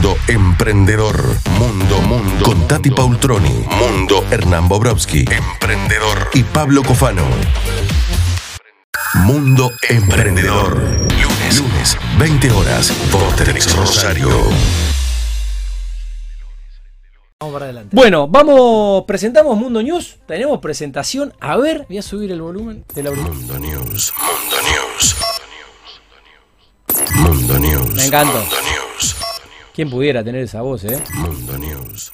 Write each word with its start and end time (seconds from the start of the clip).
Mundo 0.00 0.16
Emprendedor. 0.28 1.36
Mundo 1.58 2.00
Mundo. 2.00 2.42
Con 2.42 2.66
Tati 2.66 2.90
Paultroni. 2.90 3.66
Mundo 3.78 4.24
Hernán 4.30 4.66
Bobrowski. 4.66 5.26
Emprendedor. 5.30 6.30
Y 6.32 6.42
Pablo 6.42 6.82
Cofano. 6.82 7.22
Mundo 9.12 9.70
Emprendedor. 9.90 10.78
Lunes. 10.78 11.58
Lunes, 11.58 11.98
20 12.18 12.50
horas. 12.50 12.94
Vortex 13.12 13.76
Rosario. 13.76 14.30
Vamos 17.38 17.52
para 17.52 17.66
adelante. 17.66 17.94
Bueno, 17.94 18.26
vamos, 18.26 19.04
presentamos 19.04 19.54
Mundo 19.58 19.82
News. 19.82 20.16
Tenemos 20.26 20.60
presentación. 20.60 21.34
A 21.40 21.58
ver, 21.58 21.84
voy 21.90 21.98
a 21.98 22.02
subir 22.02 22.32
el 22.32 22.40
volumen 22.40 22.86
de 22.94 23.02
la 23.02 23.10
Mundo 23.10 23.58
News. 23.58 24.14
Mundo 24.18 24.56
News. 24.62 25.16
Mundo 27.16 27.58
News. 27.58 27.94
Me 27.96 28.06
encanta. 28.06 28.32
Mundo 28.32 28.56
News. 28.62 29.19
¿Quién 29.80 29.88
pudiera 29.88 30.22
tener 30.22 30.42
esa 30.42 30.60
voz, 30.60 30.84
eh? 30.84 30.98
Mundo 31.14 31.56
News. 31.56 32.12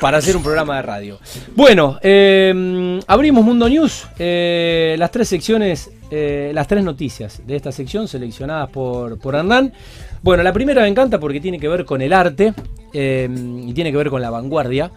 Para 0.00 0.16
hacer 0.16 0.38
un 0.38 0.42
programa 0.42 0.76
de 0.76 0.80
radio. 0.80 1.18
Bueno, 1.54 1.98
eh, 2.00 2.98
abrimos 3.06 3.44
Mundo 3.44 3.68
News. 3.68 4.06
eh, 4.18 4.96
las 4.98 5.10
tres 5.10 5.28
secciones, 5.28 5.90
eh, 6.10 6.50
las 6.54 6.66
tres 6.66 6.82
noticias 6.82 7.42
de 7.46 7.56
esta 7.56 7.72
sección 7.72 8.08
seleccionadas 8.08 8.70
por, 8.70 9.18
por 9.18 9.34
Hernán. 9.34 9.74
Bueno, 10.22 10.42
la 10.42 10.54
primera 10.54 10.80
me 10.80 10.88
encanta 10.88 11.20
porque 11.20 11.42
tiene 11.42 11.60
que 11.60 11.68
ver 11.68 11.84
con 11.84 12.00
el 12.00 12.10
arte 12.14 12.54
eh, 12.94 13.28
y 13.30 13.74
tiene 13.74 13.90
que 13.90 13.98
ver 13.98 14.08
con 14.08 14.22
la 14.22 14.30
vanguardia. 14.30 14.90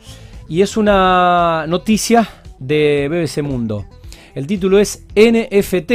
Y 0.48 0.62
es 0.62 0.78
una 0.78 1.66
noticia 1.68 2.26
de 2.58 3.10
BBC 3.10 3.44
Mundo. 3.44 3.86
El 4.34 4.48
título 4.48 4.80
es 4.80 5.04
NFT 5.14 5.92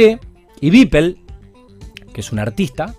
y 0.61 0.69
Beeple, 0.69 1.15
que 2.13 2.21
es 2.21 2.31
un 2.31 2.37
artista, 2.37 2.93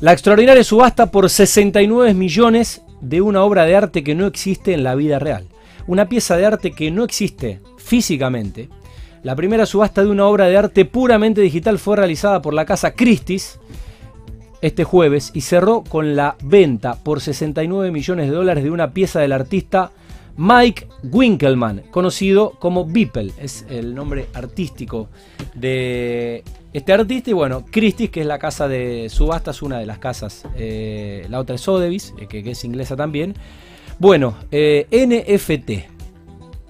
la 0.00 0.12
extraordinaria 0.12 0.62
subasta 0.62 1.10
por 1.10 1.30
69 1.30 2.12
millones 2.12 2.82
de 3.00 3.22
una 3.22 3.42
obra 3.42 3.64
de 3.64 3.76
arte 3.76 4.04
que 4.04 4.14
no 4.14 4.26
existe 4.26 4.74
en 4.74 4.84
la 4.84 4.94
vida 4.94 5.18
real. 5.18 5.46
Una 5.86 6.08
pieza 6.08 6.36
de 6.36 6.44
arte 6.44 6.72
que 6.72 6.90
no 6.90 7.04
existe 7.04 7.60
físicamente. 7.78 8.68
La 9.22 9.34
primera 9.34 9.64
subasta 9.64 10.04
de 10.04 10.10
una 10.10 10.26
obra 10.26 10.48
de 10.48 10.56
arte 10.56 10.84
puramente 10.84 11.40
digital 11.40 11.78
fue 11.78 11.96
realizada 11.96 12.42
por 12.42 12.52
la 12.52 12.66
casa 12.66 12.92
Christie's 12.92 13.58
este 14.60 14.84
jueves 14.84 15.30
y 15.34 15.42
cerró 15.42 15.82
con 15.82 16.16
la 16.16 16.36
venta 16.42 16.96
por 17.02 17.20
69 17.20 17.90
millones 17.90 18.28
de 18.28 18.34
dólares 18.34 18.64
de 18.64 18.70
una 18.70 18.92
pieza 18.92 19.20
del 19.20 19.32
artista 19.32 19.92
Mike 20.36 20.88
Winkelmann, 21.04 21.84
conocido 21.90 22.52
como 22.58 22.84
Beeple, 22.84 23.32
es 23.38 23.64
el 23.70 23.94
nombre 23.94 24.26
artístico 24.34 25.08
de 25.54 26.44
este 26.72 26.92
artista. 26.92 27.30
Y 27.30 27.32
bueno, 27.32 27.64
Christie's, 27.70 28.10
que 28.10 28.20
es 28.20 28.26
la 28.26 28.38
casa 28.38 28.68
de 28.68 29.08
subastas, 29.08 29.62
una 29.62 29.78
de 29.78 29.86
las 29.86 29.98
casas, 29.98 30.44
eh, 30.56 31.26
la 31.30 31.38
otra 31.40 31.54
es 31.56 31.60
Sotheby's, 31.62 32.14
eh, 32.18 32.26
que, 32.26 32.42
que 32.42 32.50
es 32.52 32.64
inglesa 32.64 32.96
también. 32.96 33.34
Bueno, 33.98 34.34
eh, 34.50 34.86
NFT, 34.90 35.70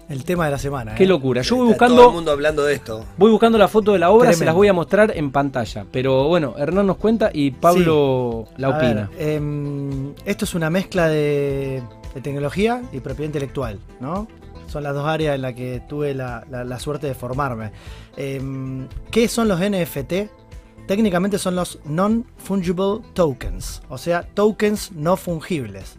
El 0.09 0.23
tema 0.25 0.45
de 0.45 0.53
la 0.53 0.59
semana. 0.59 0.95
qué 0.95 1.03
¿eh? 1.03 1.07
locura. 1.09 1.43
Yo 1.43 1.57
voy 1.57 1.73
Está 1.73 1.87
Todo 1.87 1.89
el 1.89 1.95
buscando, 1.97 2.13
mundo 2.17 2.31
hablando 2.31 2.63
de 2.65 2.75
esto. 2.75 3.05
voy 3.17 3.33
buscando 3.33 3.59
la 3.59 3.67
foto 3.67 3.93
de 3.95 3.99
la 3.99 4.11
obra, 4.11 4.27
se 4.29 4.37
Tremendo. 4.37 4.45
las 4.47 4.55
voy 4.55 4.69
a 4.69 4.73
mostrar 4.73 5.13
en 5.17 5.33
pantalla. 5.33 5.85
Pero 5.91 6.29
bueno, 6.29 6.55
Hernán 6.57 6.87
nos 6.87 6.99
cuenta 6.99 7.31
y 7.33 7.51
Pablo 7.51 8.47
la 8.59 8.69
opina. 8.69 9.11
ver, 9.19 9.29
em, 9.37 10.15
esto 10.25 10.45
es 10.45 10.55
una 10.55 10.71
mezcla 10.71 11.09
de, 11.09 11.83
de 12.15 12.21
tecnología 12.21 12.81
y 12.93 13.01
propiedad 13.01 13.27
intelectual, 13.27 13.81
¿no? 13.99 14.29
Son 14.77 14.83
las 14.83 14.93
dos 14.95 15.07
áreas 15.09 15.35
en 15.37 15.41
las 15.41 15.55
que 15.55 15.81
tuve 15.89 16.13
la, 16.13 16.45
la- 16.51 16.63
la 16.63 16.79
suerte 16.79 17.07
de 17.07 17.15
formarme. 17.15 17.73
Em, 18.15 18.87
¿Qué 19.11 19.27
son 19.27 19.49
los 19.49 19.59
NFT? 19.59 20.29
Técnicamente 20.87 21.39
son 21.39 21.57
los 21.57 21.79
Non-Fungible 21.87 23.01
Tokens, 23.15 23.81
o 23.89 23.97
sea, 23.97 24.21
tokens 24.35 24.93
no 24.93 25.17
fungibles. 25.17 25.97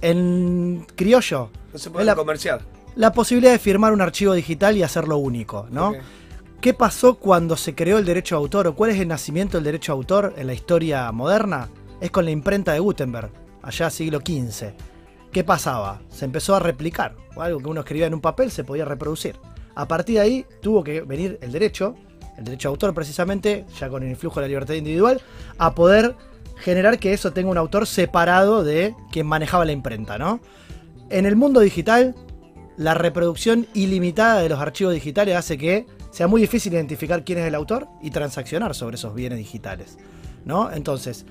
En 0.00 0.86
criollo, 0.96 1.50
No 1.74 1.78
se 1.78 1.90
puede 1.90 2.06
la- 2.06 2.14
comerciar. 2.14 2.62
la 2.96 3.12
posibilidad 3.12 3.52
de 3.52 3.58
firmar 3.58 3.92
un 3.92 4.00
archivo 4.00 4.32
digital 4.32 4.78
y 4.78 4.82
hacerlo 4.82 5.18
único, 5.18 5.66
¿no? 5.70 5.92
¿Qué 6.62 6.72
pasó 6.72 7.16
cuando 7.16 7.54
se 7.58 7.74
creó 7.74 7.98
el 7.98 8.06
derecho 8.06 8.36
de 8.36 8.38
autor 8.40 8.66
o 8.68 8.74
cuál 8.74 8.92
es 8.92 8.98
el 8.98 9.08
nacimiento 9.08 9.58
del 9.58 9.64
derecho 9.64 9.92
de 9.92 9.96
autor 9.98 10.34
en 10.38 10.46
la 10.46 10.54
historia 10.54 11.12
moderna? 11.12 11.68
Es 12.00 12.10
con 12.10 12.24
la 12.24 12.30
imprenta 12.30 12.72
de 12.72 12.78
Gutenberg, 12.80 13.30
allá 13.62 13.90
siglo 13.90 14.20
XV. 14.20 14.72
¿Qué 15.34 15.42
pasaba? 15.42 16.00
Se 16.10 16.26
empezó 16.26 16.54
a 16.54 16.60
replicar. 16.60 17.16
Algo 17.36 17.58
que 17.58 17.66
uno 17.66 17.80
escribía 17.80 18.06
en 18.06 18.14
un 18.14 18.20
papel 18.20 18.52
se 18.52 18.62
podía 18.62 18.84
reproducir. 18.84 19.34
A 19.74 19.88
partir 19.88 20.14
de 20.14 20.20
ahí 20.20 20.46
tuvo 20.62 20.84
que 20.84 21.00
venir 21.00 21.40
el 21.42 21.50
derecho, 21.50 21.96
el 22.38 22.44
derecho 22.44 22.68
de 22.68 22.70
autor 22.74 22.94
precisamente, 22.94 23.66
ya 23.76 23.88
con 23.88 24.04
el 24.04 24.10
influjo 24.10 24.36
de 24.36 24.42
la 24.42 24.48
libertad 24.50 24.74
individual, 24.74 25.20
a 25.58 25.74
poder 25.74 26.14
generar 26.58 27.00
que 27.00 27.12
eso 27.12 27.32
tenga 27.32 27.50
un 27.50 27.58
autor 27.58 27.88
separado 27.88 28.62
de 28.62 28.94
quien 29.10 29.26
manejaba 29.26 29.64
la 29.64 29.72
imprenta, 29.72 30.18
¿no? 30.18 30.38
En 31.10 31.26
el 31.26 31.34
mundo 31.34 31.58
digital, 31.58 32.14
la 32.76 32.94
reproducción 32.94 33.66
ilimitada 33.74 34.40
de 34.40 34.48
los 34.48 34.60
archivos 34.60 34.94
digitales 34.94 35.34
hace 35.34 35.58
que 35.58 35.86
sea 36.12 36.28
muy 36.28 36.42
difícil 36.42 36.74
identificar 36.74 37.24
quién 37.24 37.40
es 37.40 37.46
el 37.46 37.56
autor 37.56 37.88
y 38.00 38.12
transaccionar 38.12 38.72
sobre 38.76 38.94
esos 38.94 39.12
bienes 39.16 39.38
digitales. 39.38 39.98
¿no? 40.44 40.70
Entonces, 40.70 41.26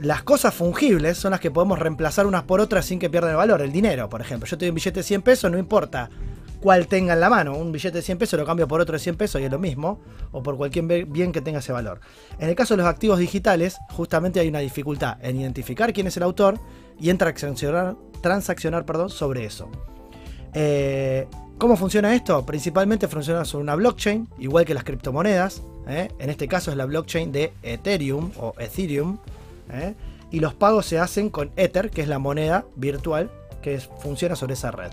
las 0.00 0.22
cosas 0.22 0.54
fungibles 0.54 1.18
son 1.18 1.32
las 1.32 1.40
que 1.40 1.50
podemos 1.50 1.78
reemplazar 1.78 2.26
unas 2.26 2.44
por 2.44 2.60
otras 2.60 2.86
sin 2.86 2.98
que 2.98 3.10
pierdan 3.10 3.32
el 3.32 3.36
valor. 3.36 3.60
El 3.60 3.72
dinero, 3.72 4.08
por 4.08 4.20
ejemplo. 4.20 4.46
Yo 4.46 4.56
te 4.56 4.64
doy 4.64 4.70
un 4.70 4.76
billete 4.76 5.00
de 5.00 5.04
100 5.04 5.22
pesos, 5.22 5.50
no 5.50 5.58
importa 5.58 6.08
cuál 6.60 6.86
tenga 6.86 7.14
en 7.14 7.20
la 7.20 7.28
mano. 7.28 7.54
Un 7.56 7.72
billete 7.72 7.98
de 7.98 8.02
100 8.02 8.18
pesos 8.18 8.38
lo 8.38 8.46
cambio 8.46 8.66
por 8.66 8.80
otro 8.80 8.94
de 8.94 8.98
100 8.98 9.16
pesos 9.16 9.40
y 9.40 9.44
es 9.44 9.50
lo 9.50 9.58
mismo. 9.58 10.00
O 10.32 10.42
por 10.42 10.56
cualquier 10.56 11.04
bien 11.06 11.32
que 11.32 11.40
tenga 11.40 11.58
ese 11.58 11.72
valor. 11.72 12.00
En 12.38 12.48
el 12.48 12.54
caso 12.54 12.74
de 12.74 12.78
los 12.78 12.86
activos 12.86 13.18
digitales, 13.18 13.76
justamente 13.90 14.40
hay 14.40 14.48
una 14.48 14.60
dificultad 14.60 15.18
en 15.22 15.40
identificar 15.40 15.92
quién 15.92 16.06
es 16.06 16.16
el 16.16 16.22
autor 16.22 16.58
y 16.98 17.10
en 17.10 17.18
transaccionar, 17.18 17.96
transaccionar 18.22 18.86
perdón, 18.86 19.10
sobre 19.10 19.44
eso. 19.44 19.68
Eh, 20.54 21.26
¿Cómo 21.58 21.76
funciona 21.76 22.14
esto? 22.14 22.46
Principalmente 22.46 23.06
funciona 23.06 23.44
sobre 23.44 23.64
una 23.64 23.74
blockchain, 23.74 24.28
igual 24.38 24.64
que 24.64 24.72
las 24.72 24.82
criptomonedas. 24.82 25.62
¿eh? 25.86 26.08
En 26.18 26.30
este 26.30 26.48
caso 26.48 26.70
es 26.70 26.76
la 26.78 26.86
blockchain 26.86 27.32
de 27.32 27.52
Ethereum 27.62 28.30
o 28.38 28.54
Ethereum. 28.58 29.18
¿Eh? 29.72 29.94
Y 30.30 30.40
los 30.40 30.54
pagos 30.54 30.86
se 30.86 30.98
hacen 30.98 31.30
con 31.30 31.50
Ether, 31.56 31.90
que 31.90 32.02
es 32.02 32.08
la 32.08 32.18
moneda 32.18 32.64
virtual 32.76 33.30
que 33.62 33.74
es- 33.74 33.88
funciona 34.00 34.36
sobre 34.36 34.54
esa 34.54 34.70
red. 34.70 34.90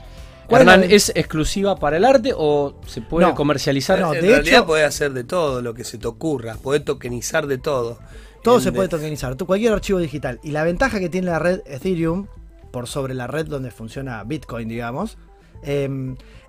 ¿Cuál 0.48 0.62
es 0.62 0.66
la- 0.66 0.74
Hernán, 0.76 0.92
¿es 0.92 1.10
exclusiva 1.16 1.76
para 1.78 1.98
el 1.98 2.06
arte 2.06 2.32
o 2.36 2.80
se 2.88 3.02
puede 3.02 3.28
No. 3.28 3.36
comercializar? 3.36 4.00
No, 4.00 4.14
en 4.14 4.22
de 4.22 4.28
realidad 4.30 4.60
hecho- 4.60 4.66
podés 4.66 4.86
hacer 4.86 5.14
de 5.14 5.24
todo 5.24 5.62
lo 5.62 5.74
que 5.74 5.84
se 5.84 5.98
te 5.98 6.08
ocurra. 6.08 6.56
Podés 6.56 6.84
tokenizar 6.86 7.48
de 7.48 7.58
todo. 7.58 8.00
Todo 8.44 8.56
En 8.56 8.62
se 8.62 8.72
de- 8.72 8.76
puede 8.76 8.88
tokenizar, 8.90 9.36
tú- 9.36 9.46
cualquier 9.46 9.74
archivo 9.74 10.00
digital. 10.00 10.40
Y 10.44 10.52
la 10.52 10.64
ventaja 10.64 11.00
que 11.00 11.10
tiene 11.10 11.28
la 11.28 11.40
red 11.40 11.62
Ethereum, 11.66 12.28
por 12.72 12.88
sobre 12.88 13.14
la 13.14 13.28
red 13.28 13.46
donde 13.46 13.72
funciona 13.72 14.24
Bitcoin, 14.24 14.68
digamos, 14.70 15.18
eh, 15.64 15.90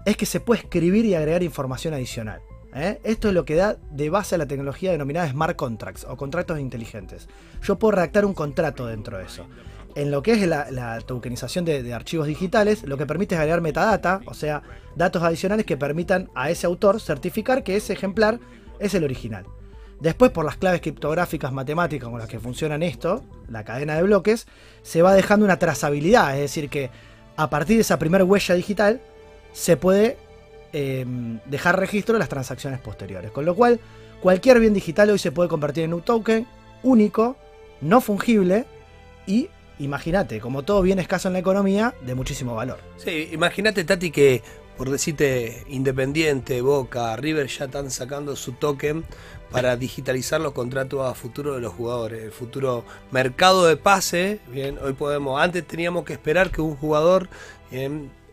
es 0.04 0.16
que 0.16 0.26
se 0.26 0.40
puede 0.40 0.60
escribir 0.60 1.04
y 1.04 1.14
agregar 1.14 1.42
información 1.42 1.94
adicional. 1.94 2.40
¿Eh? 2.74 3.00
Esto 3.04 3.28
es 3.28 3.34
lo 3.34 3.44
que 3.44 3.56
da 3.56 3.76
de 3.90 4.10
base 4.10 4.34
a 4.34 4.38
la 4.38 4.46
tecnología 4.46 4.90
denominada 4.90 5.28
smart 5.30 5.56
contracts 5.56 6.04
o 6.04 6.16
contratos 6.16 6.58
inteligentes. 6.58 7.28
Yo 7.62 7.78
puedo 7.78 7.92
redactar 7.92 8.24
un 8.24 8.34
contrato 8.34 8.86
dentro 8.86 9.18
de 9.18 9.24
eso. 9.24 9.46
En 9.94 10.10
lo 10.10 10.22
que 10.22 10.32
es 10.32 10.46
la, 10.46 11.00
tokenización 11.00 11.64
de, 11.64 11.82
de 11.82 11.94
archivos 11.94 12.26
digitales, 12.26 12.84
lo 12.84 12.96
que 12.96 13.06
permite 13.06 13.34
es 13.34 13.40
agregar 13.40 13.60
metadata, 13.60 14.20
o 14.26 14.34
sea, 14.34 14.62
datos 14.94 15.22
adicionales 15.22 15.66
que 15.66 15.76
permitan 15.76 16.30
a 16.34 16.50
ese 16.50 16.66
autor 16.66 17.00
certificar 17.00 17.64
que 17.64 17.76
ese 17.76 17.94
ejemplar 17.94 18.38
es 18.78 18.94
el 18.94 19.04
original. 19.04 19.46
Después, 20.00 20.30
por 20.30 20.44
las 20.44 20.56
claves 20.56 20.80
criptográficas 20.80 21.52
matemáticas 21.52 22.08
con 22.08 22.20
las 22.20 22.28
que 22.28 22.38
funcionan 22.38 22.84
esto, 22.84 23.24
la 23.48 23.64
cadena 23.64 23.96
de 23.96 24.04
bloques, 24.04 24.46
se 24.82 25.02
va 25.02 25.14
dejando 25.14 25.44
una 25.44 25.58
trazabilidad. 25.58 26.34
Es 26.34 26.42
decir, 26.42 26.70
que 26.70 26.90
a 27.36 27.50
partir 27.50 27.76
de 27.76 27.82
esa 27.82 27.98
primera 27.98 28.24
huella 28.24 28.54
digital 28.54 29.00
se 29.52 29.76
puede 29.76 30.16
eh, 30.72 31.04
dejar 31.46 31.78
registro 31.78 32.14
de 32.14 32.18
las 32.20 32.28
transacciones 32.28 32.80
posteriores. 32.80 33.30
Con 33.30 33.44
lo 33.44 33.54
cual, 33.54 33.80
cualquier 34.20 34.60
bien 34.60 34.74
digital 34.74 35.10
hoy 35.10 35.18
se 35.18 35.32
puede 35.32 35.48
convertir 35.48 35.84
en 35.84 35.94
un 35.94 36.02
token 36.02 36.46
único, 36.82 37.36
no 37.80 38.00
fungible 38.00 38.64
y, 39.26 39.48
imagínate, 39.78 40.40
como 40.40 40.62
todo 40.62 40.82
bien 40.82 40.98
escaso 40.98 41.28
en 41.28 41.34
la 41.34 41.40
economía, 41.40 41.94
de 42.04 42.14
muchísimo 42.14 42.54
valor. 42.54 42.78
Sí, 42.96 43.28
imagínate, 43.32 43.84
Tati, 43.84 44.10
que 44.10 44.42
por 44.78 44.90
decirte 44.90 45.64
Independiente, 45.68 46.62
Boca, 46.62 47.14
River 47.16 47.48
ya 47.48 47.64
están 47.64 47.90
sacando 47.90 48.36
su 48.36 48.52
token 48.52 49.04
para 49.50 49.76
digitalizar 49.76 50.40
los 50.40 50.52
contratos 50.52 51.04
a 51.04 51.14
futuro 51.14 51.54
de 51.54 51.60
los 51.60 51.74
jugadores. 51.74 52.22
El 52.22 52.30
futuro 52.30 52.84
mercado 53.10 53.66
de 53.66 53.76
pase, 53.76 54.38
bien, 54.52 54.78
hoy 54.80 54.92
podemos, 54.92 55.40
antes 55.40 55.66
teníamos 55.66 56.04
que 56.04 56.12
esperar 56.12 56.52
que 56.52 56.60
un 56.60 56.76
jugador, 56.76 57.28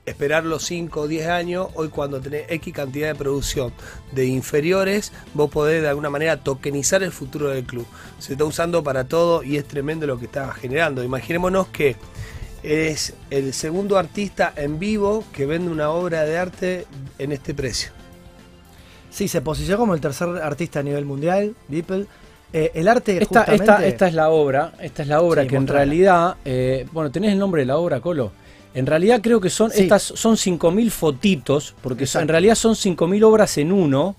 esperar 0.06 0.46
los 0.46 0.63
5 0.66 1.02
o 1.02 1.07
10 1.07 1.28
años, 1.28 1.68
hoy 1.74 1.90
cuando 1.90 2.22
tenés 2.22 2.46
X 2.50 2.74
cantidad 2.74 3.07
de 3.10 3.16
producción 3.16 3.74
de 4.12 4.25
inferiores, 4.25 5.12
vos 5.34 5.50
podés 5.50 5.81
de 5.81 5.90
alguna 5.90 6.10
manera 6.10 6.38
tokenizar 6.38 7.02
el 7.04 7.12
futuro 7.12 7.50
del 7.50 7.63
club. 7.66 7.86
Se 8.19 8.34
está 8.34 8.46
usando 8.46 8.84
para 8.84 9.06
todo 9.06 9.42
y 9.44 9.57
es 9.57 9.66
tremendo 9.66 10.06
lo 10.06 10.19
que 10.19 10.25
está 10.25 10.52
generando. 10.54 11.04
Imaginémonos 11.04 11.68
que 11.69 11.96
es 12.63 13.13
el 13.30 13.54
segundo 13.54 13.98
artista 13.98 14.54
en 14.56 14.80
vivo 14.80 15.24
que 15.34 15.46
vende 15.46 15.72
una 15.72 15.90
obra 15.90 16.24
de 16.24 16.38
arte 16.38 16.86
en 17.19 17.31
este 17.31 17.54
precio. 17.54 17.92
Sí, 19.10 19.28
se 19.28 19.42
posicionó 19.42 19.80
como 19.80 19.94
el 19.96 20.01
tercer 20.01 20.28
artista 20.42 20.80
a 20.80 20.84
nivel 20.84 21.06
mundial, 21.06 21.56
Beeple. 21.68 22.06
Eh, 22.54 22.72
el 22.75 22.88
arte 22.88 23.13
Esta, 23.22 23.42
esta, 23.42 23.51
justamente- 23.51 23.88
esta 23.88 24.08
es 24.08 24.13
la 24.13 24.30
obra, 24.30 24.74
esta 24.80 25.01
es 25.01 25.08
la 25.08 25.22
obra 25.22 25.42
Sí, 25.44 25.48
que 25.50 25.56
en 25.56 25.68
realidad, 25.68 26.36
eh, 26.46 26.86
bueno, 26.92 27.12
¿tenés 27.12 27.34
el 27.34 27.40
nombre 27.40 27.62
de 27.63 27.66
la 27.66 27.78
obra, 27.78 28.00
Colo? 28.01 28.31
En 28.75 28.86
realidad 28.86 29.22
creo 29.24 29.42
que 29.42 29.50
son, 29.50 29.72
Sí. 29.72 29.83
estas 29.83 30.04
son 30.04 30.36
5.000 30.38 30.92
fotitos, 30.92 31.74
porque 31.81 32.06
son- 32.06 32.19
en 32.19 32.24
Exacto. 32.24 32.31
realidad 32.33 32.56
son 32.56 32.75
5.000 32.75 33.24
obras 33.24 33.57
en 33.57 33.72
uno. 33.72 34.16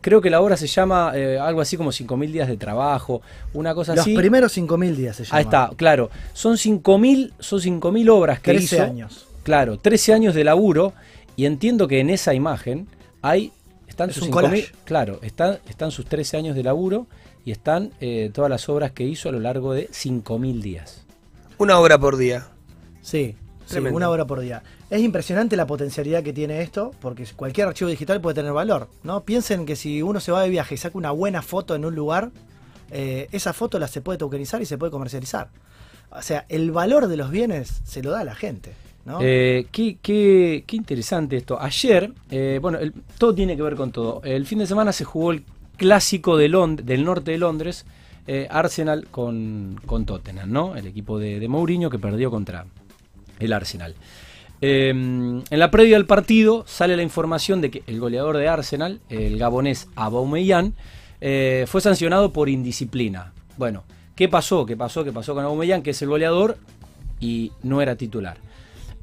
Creo 0.00 0.20
que 0.20 0.30
la 0.30 0.40
obra 0.40 0.56
se 0.56 0.66
llama 0.66 1.12
eh, 1.14 1.38
algo 1.38 1.60
así 1.60 1.76
como 1.76 1.92
5.000 1.92 2.32
días 2.32 2.48
de 2.48 2.56
trabajo, 2.56 3.20
una 3.52 3.74
cosa 3.74 3.94
Los 3.94 4.02
así. 4.06 4.14
primeros 4.16 4.52
5.000 4.52 4.96
días 4.96 5.16
se 5.16 5.24
llama. 5.24 5.36
Ahí 5.38 5.44
está, 5.44 5.70
claro. 5.76 6.10
Son 6.32 6.56
5.000 6.56 7.32
son 7.38 7.60
5.000 7.60 8.08
obras 8.08 8.40
que 8.40 8.52
13 8.52 8.76
hizo. 8.76 8.84
años. 8.84 9.26
Claro, 9.42 9.76
13 9.78 10.12
años 10.14 10.34
de 10.34 10.44
laburo 10.44 10.92
y 11.36 11.46
entiendo 11.46 11.86
que 11.88 12.00
en 12.00 12.10
esa 12.10 12.32
imagen 12.34 12.86
hay 13.22 13.52
están 13.88 14.10
Es 14.10 14.14
sus 14.16 14.24
un 14.24 14.28
5.000 14.30 14.32
collage. 14.50 14.72
claro, 14.84 15.18
están 15.22 15.58
están 15.68 15.90
sus 15.90 16.06
13 16.06 16.36
años 16.36 16.54
de 16.54 16.62
laburo 16.62 17.06
y 17.44 17.50
están 17.50 17.90
eh, 18.00 18.30
todas 18.32 18.48
las 18.50 18.68
obras 18.68 18.92
que 18.92 19.02
hizo 19.04 19.28
a 19.28 19.32
lo 19.32 19.40
largo 19.40 19.74
de 19.74 19.88
5.000 19.92 20.62
días. 20.62 21.04
Una 21.58 21.78
obra 21.78 21.98
por 21.98 22.16
día. 22.16 22.46
Sí, 23.02 23.34
sí, 23.74 23.78
una 23.94 24.08
hora 24.08 24.24
por 24.26 24.40
día. 24.40 24.62
Es 24.90 25.00
impresionante 25.00 25.56
la 25.56 25.66
potencialidad 25.66 26.22
que 26.22 26.32
tiene 26.32 26.62
esto, 26.62 26.92
porque 27.00 27.24
cualquier 27.36 27.68
archivo 27.68 27.90
digital 27.90 28.20
puede 28.20 28.34
tener 28.34 28.52
valor, 28.52 28.88
¿no? 29.02 29.22
Piensen 29.24 29.66
que 29.66 29.76
si 29.76 30.02
uno 30.02 30.20
se 30.20 30.32
va 30.32 30.42
de 30.42 30.48
viaje 30.48 30.74
y 30.74 30.78
saca 30.78 30.96
una 30.98 31.10
buena 31.10 31.42
foto 31.42 31.74
en 31.74 31.84
un 31.84 31.94
lugar, 31.94 32.30
eh, 32.90 33.28
esa 33.32 33.52
foto 33.52 33.78
la 33.78 33.88
se 33.88 34.00
puede 34.00 34.18
tokenizar 34.18 34.62
y 34.62 34.66
se 34.66 34.78
puede 34.78 34.90
comercializar. 34.90 35.48
O 36.10 36.22
sea, 36.22 36.46
el 36.48 36.70
valor 36.70 37.06
de 37.08 37.16
los 37.18 37.30
bienes 37.30 37.80
se 37.84 38.02
lo 38.02 38.10
da 38.12 38.20
a 38.20 38.24
la 38.24 38.34
gente, 38.34 38.72
¿no? 39.04 39.18
Eh, 39.20 39.66
qué, 39.70 39.98
qué- 40.00 40.64
qué 40.66 40.76
interesante 40.76 41.36
esto. 41.36 41.60
Ayer, 41.60 42.12
eh, 42.30 42.58
bueno, 42.62 42.78
el- 42.78 42.94
todo 43.18 43.34
tiene 43.34 43.56
que 43.56 43.62
ver 43.62 43.76
con 43.76 43.92
todo. 43.92 44.22
El 44.24 44.46
fin 44.46 44.58
de 44.58 44.66
semana 44.66 44.92
se 44.92 45.04
jugó 45.04 45.32
el 45.32 45.44
clásico 45.76 46.36
de 46.38 46.48
Lond- 46.48 46.80
del 46.82 47.04
norte 47.04 47.30
de 47.32 47.38
Londres, 47.38 47.84
eh, 48.26 48.46
Arsenal 48.50 49.06
con, 49.10 49.80
con 49.86 50.04
Tottenham, 50.06 50.50
¿no? 50.50 50.74
El 50.76 50.86
equipo 50.86 51.18
de, 51.18 51.38
de 51.40 51.48
Mourinho 51.48 51.88
que 51.90 51.98
perdió 51.98 52.30
contra 52.30 52.64
el 53.38 53.52
Arsenal. 53.52 53.94
Eh, 54.60 54.90
en 54.90 55.44
la 55.50 55.70
previa 55.70 55.96
del 55.96 56.06
partido 56.06 56.64
sale 56.66 56.96
la 56.96 57.02
información 57.02 57.60
de 57.60 57.70
que 57.70 57.82
el 57.86 58.00
goleador 58.00 58.36
de 58.36 58.48
Arsenal, 58.48 59.00
el 59.08 59.38
gabonés 59.38 59.88
Aubameyang, 59.94 60.74
eh, 61.20 61.64
fue 61.68 61.80
sancionado 61.80 62.32
por 62.32 62.48
indisciplina. 62.48 63.32
Bueno, 63.56 63.84
¿qué 64.16 64.28
pasó? 64.28 64.66
¿Qué 64.66 64.76
pasó? 64.76 65.04
¿Qué 65.04 65.12
pasó 65.12 65.34
con 65.34 65.44
Aubameyang, 65.44 65.82
que 65.82 65.90
es 65.90 66.02
el 66.02 66.08
goleador 66.08 66.58
y 67.20 67.52
no 67.62 67.80
era 67.80 67.96
titular? 67.96 68.38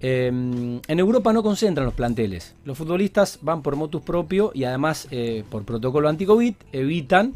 Eh, 0.02 0.28
en 0.28 1.00
Europa 1.00 1.34
no 1.34 1.42
concentran 1.42 1.86
los 1.86 1.94
planteles. 1.94 2.54
Los 2.66 2.78
futbolistas 2.78 3.40
van 3.42 3.62
por 3.62 3.76
motus 3.76 4.02
propio 4.02 4.52
y 4.54 4.66
además 4.66 5.08
eh, 5.12 5.44
por 5.50 5.64
protocolo 5.64 6.10
anti-COVID 6.10 6.54
evitan 6.74 7.34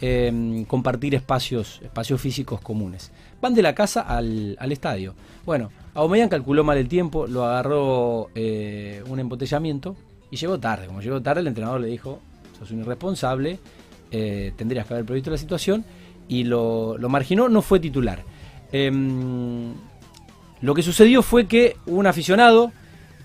eh, 0.00 0.64
compartir 0.66 1.14
espacios, 1.14 1.80
espacios 1.82 2.20
físicos 2.20 2.60
comunes. 2.60 3.10
Van 3.40 3.54
de 3.54 3.62
la 3.62 3.74
casa 3.74 4.02
al, 4.02 4.56
al 4.58 4.72
estadio. 4.72 5.14
Bueno, 5.46 5.70
Aubameyang 5.94 6.28
calculó 6.28 6.62
mal 6.64 6.78
el 6.78 6.88
tiempo, 6.88 7.26
lo 7.26 7.44
agarró 7.44 8.30
eh, 8.34 9.02
un 9.08 9.18
embotellamiento 9.18 9.96
y 10.30 10.36
llegó 10.36 10.58
tarde. 10.60 10.86
Como 10.86 11.00
llegó 11.00 11.20
tarde, 11.20 11.40
el 11.40 11.48
entrenador 11.48 11.80
le 11.80 11.88
dijo, 11.88 12.20
sos 12.58 12.70
un 12.70 12.80
irresponsable, 12.80 13.58
eh, 14.10 14.52
tendrías 14.56 14.86
que 14.86 14.94
haber 14.94 15.06
previsto 15.06 15.30
la 15.30 15.38
situación 15.38 15.84
y 16.28 16.44
lo, 16.44 16.96
lo 16.96 17.08
marginó, 17.08 17.48
no 17.48 17.60
fue 17.62 17.80
titular. 17.80 18.22
Em, 18.72 19.72
lo 20.60 20.74
que 20.74 20.82
sucedió 20.82 21.22
fue 21.22 21.46
que 21.46 21.76
un 21.86 22.06
aficionado 22.06 22.72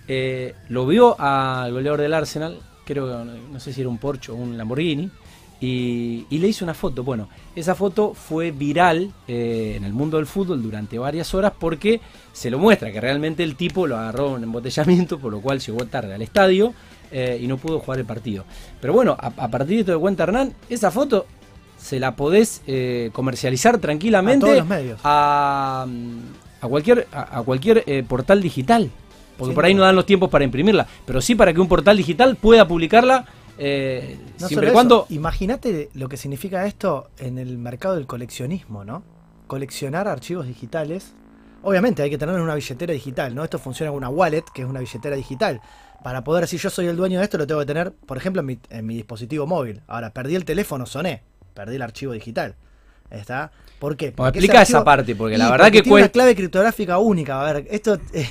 eh, 0.08 0.56
lo 0.70 0.88
vio 0.88 1.20
al 1.20 1.72
goleador 1.72 2.02
del 2.02 2.14
Arsenal, 2.14 2.60
creo 2.84 3.08
que 3.08 3.32
no 3.52 3.60
sé 3.60 3.74
si 3.74 3.82
era 3.82 3.90
un 3.90 4.00
Porsche 4.00 4.32
o 4.32 4.36
un 4.36 4.58
Lamborghini, 4.58 5.12
y, 5.60 6.25
y 6.30 6.40
le 6.40 6.48
hizo 6.48 6.66
una 6.66 6.74
foto. 6.74 7.04
Bueno, 7.04 7.30
esa 7.56 7.75
foto 7.75 8.13
fue 8.13 8.52
viral 8.52 9.12
eh, 9.28 9.74
en 9.78 9.84
el 9.84 9.94
mundo 9.94 10.18
del 10.18 10.25
fútbol 10.25 10.62
durante 10.62 10.98
varias 11.00 11.34
horas 11.34 11.54
porque 11.57 12.02
se 12.34 12.50
lo 12.50 12.60
muestra 12.60 12.92
que 12.92 13.00
realmente 13.00 13.44
el 13.44 13.56
tipo 13.56 13.88
lo 13.88 13.98
agarró 13.98 14.31
un 14.31 14.44
embotellamiento, 14.44 15.18
por 15.19 15.31
lo 15.31 15.40
cual 15.42 15.60
llegó 15.60 15.86
tarde 15.86 16.13
al 16.13 16.22
estadio 16.22 16.74
eh, 17.12 17.40
y 17.42 17.48
no 17.48 17.57
pudo 17.57 17.80
jugar 17.80 18.00
el 18.00 18.06
partido. 18.06 18.46
Pero 18.81 18.94
bueno, 18.94 19.16
a, 19.19 19.28
a 19.28 19.48
partir 19.50 19.75
de 19.75 19.80
esto 19.81 19.92
de 19.94 20.00
cuenta 20.00 20.24
Hernán, 20.24 20.54
esa 20.69 20.92
foto 20.92 21.25
se 21.78 22.00
la 22.00 22.16
podés 22.16 22.62
eh, 22.68 23.10
comercializar 23.13 23.78
tranquilamente 23.80 24.46
A 24.46 24.50
todos 24.50 24.57
los 24.60 24.68
medios. 24.68 25.00
a, 25.04 25.86
a 26.62 26.68
cualquier, 26.68 27.07
a, 27.12 27.42
cualquier 27.44 28.06
portal 28.07 28.42
digital. 28.42 28.90
Porque 29.38 29.54
por 29.54 29.66
ahí 29.66 29.74
no 29.74 29.84
dan 29.84 29.96
los 29.98 30.06
tiempos 30.06 30.30
para 30.30 30.46
imprimirla. 30.46 30.88
Pero 31.06 31.19
sí 31.19 31.36
para 31.36 31.54
que 31.54 31.60
un 31.60 31.68
portal 31.68 31.98
digital 31.98 32.38
pueda 32.38 32.66
publicarla 32.68 33.25
eh, 33.57 34.18
No 34.40 34.48
siempre 34.48 34.72
cuando. 34.72 35.06
Imagínate 35.10 35.90
lo 35.94 36.10
que 36.10 36.18
significa 36.18 36.66
esto 36.66 37.10
en 37.18 37.38
el 37.38 37.57
mercado 37.57 37.96
del 37.96 38.07
coleccionismo, 38.07 38.84
¿no? 38.84 39.04
Coleccionar 39.48 40.07
archivos 40.07 40.48
digitales. 40.48 41.13
Obviamente 41.62 42.04
hay 42.04 42.10
que 42.10 42.18
tener 42.18 42.40
una 42.40 42.56
billetera 42.56 42.94
digital, 42.94 43.34
¿no? 43.34 43.44
Esto 43.44 43.57
funciona 43.57 43.92
con 43.92 43.98
una 43.98 44.10
wallet, 44.10 44.44
que 44.54 44.62
es 44.62 44.68
una 44.68 44.80
billetera 44.80 45.16
digital. 45.16 45.62
Para 46.04 46.24
poder 46.24 46.44
decir 46.44 46.60
yo 46.60 46.69
soy 46.69 46.86
el 46.88 46.96
dueño 46.96 47.18
de 47.19 47.24
esto, 47.24 47.38
lo 47.38 47.48
tengo 47.48 47.62
que 47.62 47.66
tener, 47.66 47.92
por 47.92 48.18
ejemplo, 48.18 48.42
en 48.42 48.46
mi, 48.46 48.60
en 48.69 48.86
mi 48.86 48.96
dispositivo 48.96 49.48
móvil. 49.48 49.81
Ahora, 49.88 50.13
perdí 50.13 50.36
el 50.36 50.46
teléfono, 50.46 50.86
soné. 50.86 51.24
Perdí 51.56 51.78
el 51.78 51.81
archivo 51.81 52.13
digital. 52.13 52.56
¿Está? 53.10 53.52
¿Por 53.80 53.96
qué? 53.98 54.12
Porque 54.12 54.40
explica 54.40 54.62
esa 54.62 54.84
parte, 54.84 55.16
porque 55.16 55.38
la 55.38 55.52
verdad 55.52 55.72
que 55.72 55.81
tiene 55.81 56.00
una 56.00 56.10
clave 56.10 56.36
criptográfica 56.36 56.98
única. 56.98 57.42
A 57.42 57.54
ver, 57.54 57.68
esto. 57.69 58.00
eh, 58.13 58.28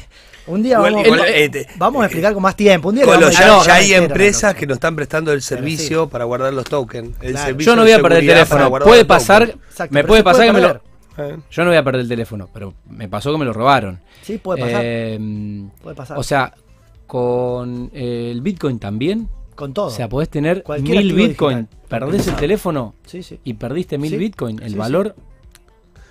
un 0.47 0.62
día 0.62 0.76
Igual- 0.76 0.93
vamos, 0.94 1.06
igual, 1.06 1.21
vamos- 1.21 1.35
eh, 1.37 1.49
te- 1.49 1.67
vamos 1.76 2.03
a 2.03 2.06
explicar 2.06 2.35
con 2.35 2.43
más 2.43 2.56
tiempo. 2.56 2.88
Un 2.88 2.94
día 2.97 3.05
le 3.05 3.12
Colo, 3.12 3.21
vamos 3.26 3.38
a 3.38 3.41
ya, 3.41 3.67
ya 3.67 3.75
hay 3.75 3.85
entero 3.93 4.03
a 4.03 4.06
empresas 4.06 4.55
que 4.55 4.67
nos 4.67 4.76
están 4.76 4.97
prestando 4.97 5.32
el 5.32 5.43
sí. 5.43 5.49
servicio 5.49 6.09
para 6.09 6.25
guardar 6.25 6.53
los 6.53 6.65
tokens. 6.65 7.17
El 7.23 7.32
Claro. 7.32 7.47
servicio 7.47 7.73
Yo 7.73 7.76
no 7.76 7.82
voy 7.82 7.93
a 7.93 8.03
perder 8.03 8.19
el 8.21 8.26
teléfono. 8.26 8.71
Puede 8.71 9.05
pasar. 9.05 9.43
Exacto, 9.43 9.94
me 9.94 10.05
puede 10.05 10.23
pasar 10.25 10.38
puede 10.41 10.49
que 10.49 10.53
me 10.53 10.61
lo. 10.61 10.67
perder. 10.81 10.94
Eh, 11.17 11.38
Yo 11.50 11.62
no 11.65 11.71
voy 11.71 11.76
a 11.79 11.85
perder 11.85 12.00
el 12.00 12.09
teléfono, 12.09 12.49
pero 12.53 12.75
me 12.91 13.09
pasó 13.09 13.31
que 13.31 13.38
me 13.38 13.44
lo 13.44 13.53
robaron. 13.53 14.00
Sí, 14.23 14.38
puede 14.38 14.61
pasar. 14.62 14.81
Eh, 14.85 15.65
puede 15.82 15.94
pasar. 15.97 16.19
o 16.19 16.23
sea, 16.23 16.53
con 17.06 17.91
eh, 17.94 18.31
el 18.32 18.41
Bitcoin 18.41 18.79
también. 18.79 19.29
Con 19.55 19.73
todo. 19.75 19.87
O 19.87 19.91
sea, 19.91 20.09
podés 20.09 20.29
tener 20.29 20.62
Cualquier 20.62 20.99
mil 20.99 21.15
Bitcoin, 21.15 21.69
digital. 21.71 21.89
perdés 21.89 22.27
el 22.29 22.37
teléfono 22.37 22.95
sí, 23.06 23.23
sí. 23.23 23.41
y 23.45 23.55
perdiste 23.55 23.99
mil 23.99 24.11
Sí, 24.11 24.17
Bitcoin. 24.17 24.59
El 24.59 24.65
sí, 24.67 24.71
sí. 24.73 24.77
valor, 24.77 25.15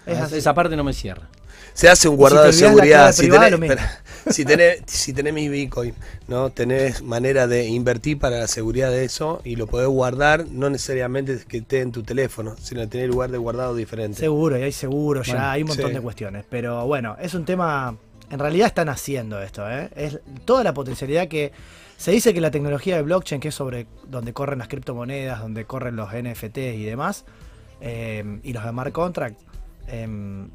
Es 0.05 0.31
esa 0.31 0.53
parte 0.53 0.75
no 0.75 0.83
me 0.83 0.93
cierra. 0.93 1.29
Se 1.73 1.89
hace 1.89 2.07
un 2.07 2.17
guardado 2.17 2.51
si 2.51 2.61
de 2.61 2.67
seguridad. 2.67 3.13
Si 3.13 3.27
tenés, 3.29 3.79
si, 4.29 4.45
tenés, 4.45 4.81
si 4.85 5.11
tenés 5.13 5.33
mi 5.33 5.49
Bitcoin, 5.49 5.93
¿no? 6.27 6.49
tenés 6.51 7.01
manera 7.01 7.47
de 7.47 7.65
invertir 7.67 8.19
para 8.19 8.39
la 8.39 8.47
seguridad 8.47 8.89
de 8.89 9.03
eso 9.03 9.41
y 9.43 9.55
lo 9.57 9.67
podés 9.67 9.87
guardar, 9.87 10.45
no 10.47 10.69
necesariamente 10.69 11.33
es 11.33 11.45
que 11.45 11.57
esté 11.57 11.81
en 11.81 11.91
tu 11.91 12.03
teléfono, 12.03 12.55
sino 12.61 12.87
tener 12.87 13.09
lugar 13.09 13.31
de 13.31 13.37
guardado 13.37 13.75
diferente. 13.75 14.19
Seguro, 14.19 14.57
y 14.57 14.61
hay 14.61 14.71
seguro 14.71 15.23
ya, 15.23 15.51
hay 15.51 15.63
un 15.63 15.69
montón 15.69 15.89
sí. 15.89 15.93
de 15.95 16.01
cuestiones. 16.01 16.45
Pero 16.49 16.85
bueno, 16.85 17.17
es 17.19 17.33
un 17.33 17.43
tema. 17.43 17.97
En 18.29 18.39
realidad 18.39 18.67
están 18.67 18.87
haciendo 18.89 19.41
esto, 19.41 19.69
¿eh? 19.69 19.89
Es 19.95 20.19
toda 20.45 20.63
la 20.63 20.73
potencialidad 20.73 21.27
que. 21.27 21.51
Se 22.03 22.11
dice 22.11 22.33
que 22.33 22.41
la 22.41 22.51
tecnología 22.51 22.97
de 22.97 23.01
blockchain, 23.01 23.39
que 23.39 23.47
es 23.47 23.55
sobre 23.55 23.87
donde 24.09 24.33
corren 24.33 24.59
las 24.59 24.67
criptomonedas, 24.67 25.39
donde 25.39 25.63
corren 25.63 25.95
los 25.95 26.09
NFT 26.11 26.57
y 26.57 26.83
demás, 26.83 27.23
eh, 27.79 28.41
y 28.43 28.51
los 28.51 28.61
smart 28.61 28.91
contracts, 28.91 29.41
eh, 29.87 30.45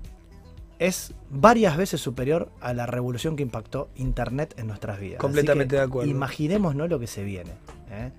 es 0.79 1.15
varias 1.31 1.79
veces 1.79 2.03
superior 2.03 2.51
a 2.61 2.75
la 2.75 2.85
revolución 2.85 3.35
que 3.35 3.43
impactó 3.43 3.89
Internet 3.97 4.57
en 4.59 4.67
nuestras 4.67 5.01
vidas. 5.01 5.15
Así 5.21 5.23
Completamente 5.23 5.71
que 5.71 5.77
de 5.77 5.83
acuerdo. 5.87 6.11
Imaginemos 6.11 6.75
¿no? 6.75 6.87
lo 6.87 6.99
que 6.99 7.07
se 7.07 7.25
viene. 7.25 7.53
¿eh? 7.93 8.11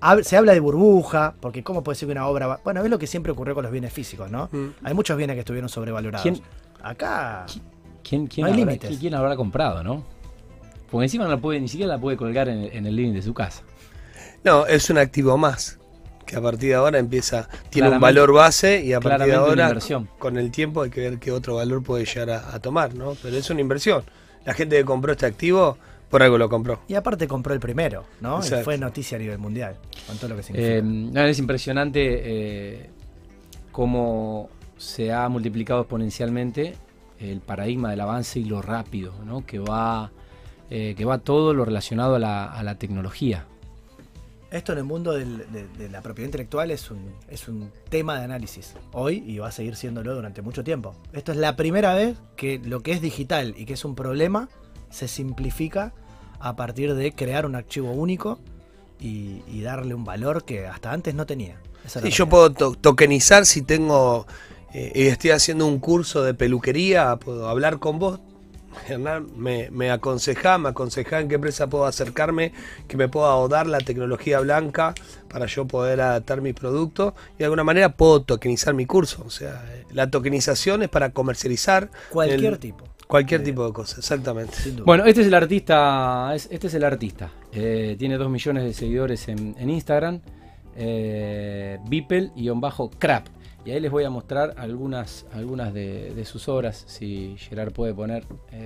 Hab- 0.00 0.24
Se 0.24 0.36
habla 0.36 0.52
de 0.52 0.58
burbuja, 0.58 1.34
porque 1.38 1.62
¿cómo 1.62 1.84
puede 1.84 1.94
ser 1.94 2.08
que 2.08 2.12
una 2.12 2.26
obra... 2.26 2.48
va- 2.48 2.60
Bueno, 2.64 2.82
es 2.82 2.90
lo 2.90 2.98
que 2.98 3.06
siempre 3.06 3.30
ocurrió 3.30 3.54
con 3.54 3.62
los 3.62 3.70
bienes 3.70 3.92
físicos, 3.92 4.32
¿no? 4.32 4.48
Mm. 4.50 4.66
Hay 4.82 4.94
muchos 4.94 5.16
bienes 5.16 5.34
que 5.34 5.40
estuvieron 5.42 5.68
sobrevalorados. 5.68 6.22
¿Quién- 6.24 6.42
Acá... 6.82 7.46
¿Quién, 8.02 8.26
quién, 8.26 8.42
No 8.42 8.46
hay 8.48 8.52
habrá, 8.54 8.64
límites. 8.66 8.88
quién- 8.88 9.00
quién 9.00 9.14
habrá 9.14 9.36
comprado, 9.36 9.84
no? 9.84 10.02
Porque 10.90 11.04
encima 11.04 11.24
no 11.24 11.30
la 11.30 11.38
puede, 11.38 11.60
ni 11.60 11.68
siquiera 11.68 11.94
la 11.94 12.00
puede 12.00 12.16
colgar 12.16 12.48
en, 12.48 12.64
en 12.64 12.86
el 12.86 12.96
living 12.96 13.12
de 13.12 13.22
su 13.22 13.34
casa. 13.34 13.62
No, 14.44 14.66
es 14.66 14.88
un 14.90 14.98
activo 14.98 15.36
más. 15.36 15.78
Que 16.26 16.36
a 16.36 16.42
partir 16.42 16.70
de 16.70 16.74
ahora 16.74 16.98
empieza, 16.98 17.48
tiene 17.70 17.88
un 17.88 18.00
valor 18.00 18.32
base 18.34 18.82
y 18.84 18.92
a 18.92 19.00
partir 19.00 19.28
de 19.28 19.34
ahora, 19.34 19.68
inversión. 19.68 20.10
con 20.18 20.36
el 20.36 20.50
tiempo 20.50 20.82
hay 20.82 20.90
que 20.90 21.00
ver 21.00 21.18
qué 21.18 21.32
otro 21.32 21.54
valor 21.54 21.82
puede 21.82 22.04
llegar 22.04 22.30
a, 22.30 22.54
a 22.54 22.60
tomar, 22.60 22.94
¿no? 22.94 23.16
Pero 23.22 23.36
es 23.36 23.48
una 23.48 23.62
inversión. 23.62 24.04
La 24.44 24.52
gente 24.52 24.76
que 24.76 24.84
compró 24.84 25.12
este 25.12 25.24
activo, 25.24 25.78
por 26.10 26.22
algo 26.22 26.38
lo 26.38 26.48
compró. 26.48 26.80
Y 26.88 26.94
aparte 26.94 27.26
compró 27.26 27.54
el 27.54 27.60
primero, 27.60 28.04
¿no? 28.20 28.40
Y 28.40 28.62
fue 28.62 28.78
noticia 28.78 29.16
a 29.16 29.20
nivel 29.20 29.38
mundial, 29.38 29.76
con 30.06 30.16
todo 30.16 30.28
lo 30.30 30.36
que 30.36 30.42
significa. 30.42 30.76
Eh, 30.76 30.82
no, 30.82 31.22
es 31.22 31.38
impresionante 31.38 32.00
eh, 32.02 32.90
cómo 33.72 34.50
se 34.76 35.12
ha 35.12 35.28
multiplicado 35.28 35.80
exponencialmente 35.80 36.74
el 37.18 37.40
paradigma 37.40 37.90
del 37.90 38.00
avance 38.00 38.38
y 38.38 38.44
lo 38.44 38.62
rápido, 38.62 39.12
¿no? 39.24 39.44
Que 39.44 39.58
va, 39.58 40.10
eh, 40.70 40.94
que 40.96 41.04
va 41.04 41.18
todo 41.18 41.54
lo 41.54 41.64
relacionado 41.64 42.16
a 42.16 42.18
la, 42.18 42.44
a 42.46 42.62
la 42.62 42.76
tecnología. 42.76 43.46
Esto 44.50 44.72
en 44.72 44.78
el 44.78 44.84
mundo 44.84 45.12
del- 45.12 45.44
de, 45.52 45.68
de 45.68 45.88
la 45.90 46.00
propiedad 46.00 46.26
intelectual 46.28 46.70
es 46.70 46.90
un, 46.90 47.00
es 47.28 47.48
un 47.48 47.70
tema 47.90 48.18
de 48.18 48.24
análisis 48.24 48.74
hoy 48.92 49.22
y 49.26 49.38
va 49.38 49.48
a 49.48 49.52
seguir 49.52 49.76
siéndolo 49.76 50.14
durante 50.14 50.40
mucho 50.40 50.64
tiempo. 50.64 50.94
Esto 51.12 51.32
es 51.32 51.38
la 51.38 51.54
primera 51.54 51.94
vez 51.94 52.16
que 52.36 52.58
lo 52.64 52.80
que 52.80 52.92
es 52.92 53.02
digital 53.02 53.54
y 53.58 53.66
que 53.66 53.74
es 53.74 53.84
un 53.84 53.94
problema 53.94 54.48
se 54.90 55.06
simplifica 55.06 55.92
a 56.40 56.56
partir 56.56 56.94
de 56.94 57.12
crear 57.12 57.44
un 57.44 57.56
archivo 57.56 57.92
único 57.92 58.38
y, 58.98 59.42
y 59.48 59.60
darle 59.60 59.92
un 59.94 60.04
valor 60.04 60.44
que 60.44 60.66
hasta 60.66 60.92
antes 60.92 61.14
no 61.14 61.26
tenía. 61.26 61.60
Esa 61.84 62.00
Sí, 62.00 62.08
yo 62.10 62.26
puedo 62.26 62.50
to- 62.50 62.74
tokenizar 62.74 63.44
si 63.44 63.60
tengo 63.60 64.26
eh, 64.72 64.92
y 64.94 65.02
estoy 65.08 65.30
haciendo 65.32 65.66
un 65.66 65.78
curso 65.78 66.22
de 66.22 66.32
peluquería, 66.32 67.16
puedo 67.16 67.48
hablar 67.50 67.78
con 67.80 67.98
vos. 67.98 68.20
Hernán, 68.86 69.26
me, 69.36 69.68
me 69.70 69.90
aconsejá, 69.90 70.58
me 70.58 70.68
aconsejá 70.68 71.20
en 71.20 71.28
qué 71.28 71.36
empresa 71.36 71.66
puedo 71.68 71.86
acercarme, 71.86 72.52
que 72.86 72.96
me 72.96 73.08
pueda 73.08 73.46
dar 73.48 73.66
la 73.66 73.78
tecnología 73.78 74.40
blanca 74.40 74.94
para 75.28 75.46
yo 75.46 75.66
poder 75.66 76.00
adaptar 76.00 76.40
mis 76.40 76.54
productos 76.54 77.14
y 77.36 77.38
de 77.38 77.44
alguna 77.46 77.64
manera 77.64 77.88
puedo 77.96 78.22
tokenizar 78.22 78.74
mi 78.74 78.86
curso. 78.86 79.22
O 79.26 79.30
sea, 79.30 79.64
eh, 79.74 79.84
la 79.92 80.10
tokenización 80.10 80.82
es 80.82 80.88
para 80.88 81.10
comercializar 81.10 81.90
Cualquier 82.10 82.54
el- 82.54 82.58
tipo. 82.58 82.84
Cualquier 83.06 83.42
tipo 83.42 83.66
de 83.66 83.72
cosas, 83.72 83.98
exactamente. 84.00 84.52
Bueno, 84.84 85.06
este 85.06 85.22
es 85.22 85.28
el 85.28 85.34
artista. 85.34 86.30
es- 86.34 86.46
Este 86.50 86.66
es 86.66 86.74
el 86.74 86.84
artista. 86.84 87.30
Eh, 87.52 87.96
tiene 87.98 88.18
2 88.18 88.28
millones 88.28 88.64
de 88.64 88.74
seguidores 88.74 89.28
en, 89.28 89.56
en 89.58 89.70
Instagram. 89.70 90.20
Eh, 90.76 91.78
Beeple-crap. 91.88 93.26
Y 93.68 93.70
ahí 93.70 93.80
les 93.80 93.90
voy 93.90 94.02
a 94.04 94.08
mostrar 94.08 94.54
algunas, 94.56 95.26
algunas 95.30 95.74
de, 95.74 96.14
de 96.14 96.24
sus 96.24 96.48
obras. 96.48 96.84
Si 96.86 97.34
Gerard 97.36 97.70
puede 97.70 97.92
poner. 97.92 98.24
eh, 98.50 98.64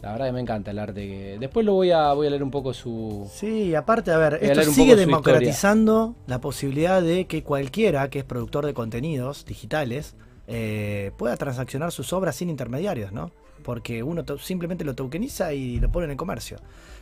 la 0.00 0.12
verdad 0.12 0.26
que 0.26 0.32
me 0.32 0.40
encanta 0.40 0.70
el 0.70 0.78
arte. 0.78 1.00
que- 1.08 1.36
Después 1.40 1.66
lo 1.66 1.72
voy 1.72 1.90
a, 1.90 2.12
voy 2.12 2.28
a 2.28 2.30
leer 2.30 2.44
un 2.44 2.52
poco 2.52 2.72
su. 2.72 3.28
Sí, 3.34 3.74
aparte, 3.74 4.12
a 4.12 4.18
ver, 4.18 4.34
a 4.34 4.36
esto 4.36 4.62
sigue 4.72 4.92
democratizando 5.06 6.14
la 6.28 6.40
posibilidad 6.40 7.02
de 7.02 7.24
que 7.24 7.42
cualquiera 7.42 8.08
que 8.10 8.20
es 8.20 8.24
productor 8.24 8.64
de 8.64 8.74
contenidos 8.74 9.44
digitales 9.44 10.14
eh, 10.46 11.10
pueda 11.18 11.36
transaccionar 11.36 11.90
sus 11.90 12.12
obras 12.12 12.36
sin 12.36 12.48
intermediarios, 12.48 13.10
¿no? 13.10 13.32
Porque 13.64 14.04
uno 14.04 14.22
simplemente 14.38 14.84
lo 14.84 14.94
tokeniza 14.94 15.52
y 15.52 15.80
lo 15.80 15.90
pone 15.90 16.04
en 16.04 16.12
el 16.12 16.16
comercio. 16.16 16.58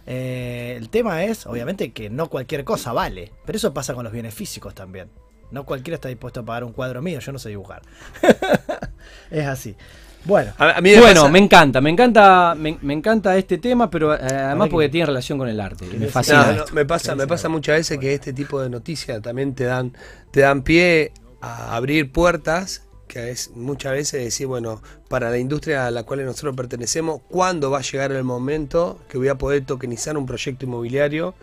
Eh, 0.06 0.74
el 0.78 0.88
tema 0.88 1.22
es, 1.24 1.44
obviamente, 1.44 1.92
que 1.92 2.08
no 2.08 2.30
cualquier 2.30 2.64
cosa 2.64 2.94
vale, 2.94 3.30
pero 3.44 3.56
eso 3.58 3.74
pasa 3.74 3.92
con 3.92 4.04
los 4.04 4.12
bienes 4.14 4.32
físicos 4.32 4.74
también. 4.74 5.10
No 5.50 5.64
cualquiera 5.64 5.94
está 5.96 6.08
dispuesto 6.08 6.40
a 6.40 6.44
pagar 6.44 6.64
un 6.64 6.72
cuadro 6.72 7.00
mío, 7.02 7.20
yo 7.20 7.32
no 7.32 7.38
sé 7.38 7.48
dibujar. 7.50 7.82
es 9.30 9.46
así. 9.46 9.76
Bueno, 10.24 10.52
A, 10.56 10.80
mí 10.80 10.90
me 10.92 11.00
Bueno, 11.00 11.20
pasa- 11.22 11.32
me 11.32 11.38
encanta, 11.38 11.80
me 11.82 11.90
encanta, 11.90 12.54
me, 12.56 12.78
me 12.80 12.94
encanta 12.94 13.36
este 13.36 13.58
tema, 13.58 13.90
pero 13.90 14.14
eh, 14.14 14.18
además 14.22 14.68
que- 14.68 14.72
porque 14.72 14.88
tiene 14.88 15.06
relación 15.06 15.36
con 15.38 15.48
el 15.48 15.60
arte. 15.60 15.86
Me 15.98 16.06
fascina. 16.08 16.46
No, 16.46 16.52
no, 16.52 16.58
esto. 16.64 16.74
me 16.74 16.86
pasa, 16.86 17.14
me 17.14 17.26
pasa 17.26 17.48
muchas 17.50 17.76
veces 17.76 17.98
que 17.98 18.14
este 18.14 18.32
tipo 18.32 18.60
de 18.60 18.70
noticias 18.70 19.20
también 19.20 19.54
te 19.54 19.64
dan, 19.64 19.92
te 20.30 20.40
dan 20.40 20.62
pie 20.62 21.12
a 21.42 21.76
abrir 21.76 22.10
puertas 22.10 22.86
que 23.06 23.30
es 23.30 23.50
muchas 23.54 23.92
veces 23.92 24.24
decir, 24.24 24.46
bueno, 24.46 24.82
para 25.08 25.28
la 25.28 25.36
industria 25.36 25.86
a 25.86 25.90
la 25.90 26.04
cual 26.04 26.24
nosotros 26.24 26.56
pertenecemos, 26.56 27.20
¿cuándo 27.28 27.70
va 27.70 27.78
a 27.78 27.82
llegar 27.82 28.10
el 28.12 28.24
momento 28.24 28.98
que 29.08 29.18
voy 29.18 29.28
a 29.28 29.36
poder 29.36 29.64
tokenizar 29.66 30.16
un 30.16 30.24
proyecto 30.24 30.64
inmobiliario? 30.64 31.34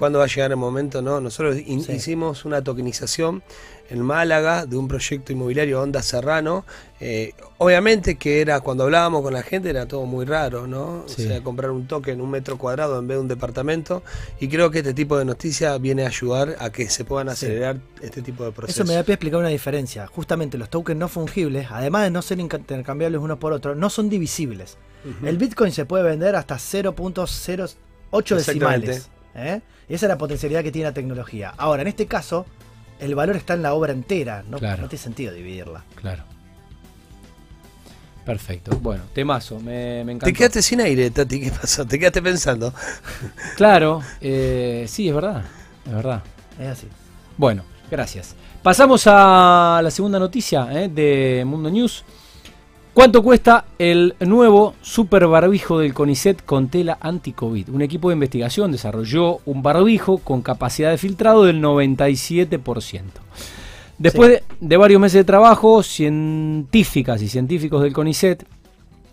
¿Cuándo 0.00 0.18
va 0.18 0.24
a 0.24 0.28
llegar 0.28 0.50
el 0.50 0.56
momento? 0.56 1.00
No, 1.02 1.20
nosotros 1.20 1.56
in- 1.64 1.84
Sí. 1.84 1.92
hicimos 1.92 2.44
una 2.46 2.64
tokenización 2.64 3.42
en 3.90 4.00
Málaga 4.00 4.64
de 4.64 4.76
un 4.78 4.88
proyecto 4.88 5.30
inmobiliario 5.32 5.80
Onda 5.82 6.00
Serrano. 6.02 6.64
Eh, 7.00 7.34
obviamente 7.58 8.14
que 8.16 8.40
era, 8.40 8.60
cuando 8.60 8.84
hablábamos 8.84 9.20
con 9.22 9.34
la 9.34 9.42
gente, 9.42 9.68
era 9.68 9.84
todo 9.86 10.06
muy 10.06 10.24
raro, 10.24 10.66
¿no? 10.66 11.04
Sí. 11.06 11.24
O 11.26 11.28
sea, 11.28 11.42
comprar 11.42 11.70
un 11.70 11.86
token, 11.86 12.18
un 12.20 12.30
metro 12.30 12.56
cuadrado 12.56 12.98
en 12.98 13.06
vez 13.08 13.16
de 13.18 13.20
un 13.20 13.28
departamento. 13.28 14.02
Y 14.40 14.48
creo 14.48 14.70
que 14.70 14.78
este 14.78 14.94
tipo 14.94 15.18
de 15.18 15.26
noticias 15.26 15.78
viene 15.80 16.04
a 16.04 16.06
ayudar 16.06 16.56
a 16.60 16.70
que 16.70 16.88
se 16.88 17.04
puedan 17.04 17.28
acelerar 17.28 17.78
este 18.00 18.22
tipo 18.22 18.42
de 18.44 18.52
procesos. 18.52 18.80
Eso 18.80 18.88
me 18.88 18.94
da 18.94 19.02
pie 19.02 19.12
a 19.12 19.16
explicar 19.16 19.38
una 19.40 19.48
diferencia. 19.50 20.06
Justamente 20.06 20.56
los 20.56 20.70
tokens 20.70 20.98
no 20.98 21.08
fungibles, 21.08 21.66
además 21.70 22.04
de 22.04 22.10
no 22.10 22.22
ser 22.22 22.40
intercambiables 22.40 23.20
unos 23.20 23.36
por 23.38 23.52
otros, 23.52 23.76
no 23.76 23.90
son 23.90 24.08
divisibles. 24.08 24.78
El 25.22 25.36
Bitcoin 25.36 25.72
se 25.72 25.84
puede 25.84 26.04
vender 26.04 26.36
hasta 26.36 26.56
0.08 26.58 28.36
Exactamente. 28.36 28.36
decimales. 28.86 29.08
¿Eh? 29.34 29.60
Y 29.88 29.94
esa 29.94 30.06
es 30.06 30.10
la 30.10 30.18
potencialidad 30.18 30.62
que 30.62 30.70
tiene 30.72 30.88
la 30.88 30.94
tecnología. 30.94 31.52
Ahora, 31.56 31.82
en 31.82 31.88
este 31.88 32.06
caso, 32.06 32.46
el 33.00 33.14
valor 33.14 33.36
está 33.36 33.54
en 33.54 33.62
la 33.62 33.74
obra 33.74 33.92
entera. 33.92 34.42
No, 34.48 34.58
Claro. 34.58 34.82
no 34.82 34.88
tiene 34.88 35.02
sentido 35.02 35.32
dividirla. 35.32 35.84
Claro. 35.96 36.24
Perfecto. 38.24 38.78
Bueno, 38.80 39.02
temazo, 39.14 39.58
me, 39.58 40.04
me 40.04 40.12
encantó. 40.12 40.26
Te 40.26 40.32
quedaste 40.32 40.62
sin 40.62 40.80
aire, 40.80 41.10
Tati, 41.10 41.40
¿qué 41.40 41.50
pasó? 41.50 41.84
Te 41.86 41.98
quedaste 41.98 42.22
pensando. 42.22 42.72
Claro, 43.56 44.02
eh, 44.20 44.84
sí, 44.88 45.08
es 45.08 45.14
verdad. 45.14 45.42
Es 45.86 45.92
verdad. 45.92 46.22
Es 46.58 46.68
así. 46.68 46.86
Bueno, 47.36 47.64
gracias. 47.90 48.34
Pasamos 48.62 49.04
a 49.06 49.80
la 49.82 49.90
segunda 49.90 50.18
noticia 50.18 50.68
eh, 50.70 50.88
de 50.88 51.44
Mundo 51.46 51.70
News. 51.70 52.04
¿Cuánto 52.92 53.22
cuesta 53.22 53.66
el 53.78 54.16
nuevo 54.18 54.74
super 54.82 55.24
barbijo 55.28 55.78
del 55.78 55.94
CONICET 55.94 56.44
con 56.44 56.68
tela 56.68 56.98
anti-COVID? 57.00 57.68
Un 57.68 57.82
equipo 57.82 58.08
de 58.08 58.14
investigación 58.14 58.72
desarrolló 58.72 59.38
un 59.46 59.62
barbijo 59.62 60.18
con 60.18 60.42
capacidad 60.42 60.90
de 60.90 60.98
filtrado 60.98 61.44
del 61.44 61.62
97%. 61.62 63.02
Después 63.96 64.30
de, 64.30 64.42
de 64.60 64.76
varios 64.76 65.00
meses 65.00 65.20
de 65.20 65.24
trabajo, 65.24 65.84
científicas 65.84 67.22
y 67.22 67.28
científicos 67.28 67.80
del 67.82 67.92
CONICET, 67.92 68.44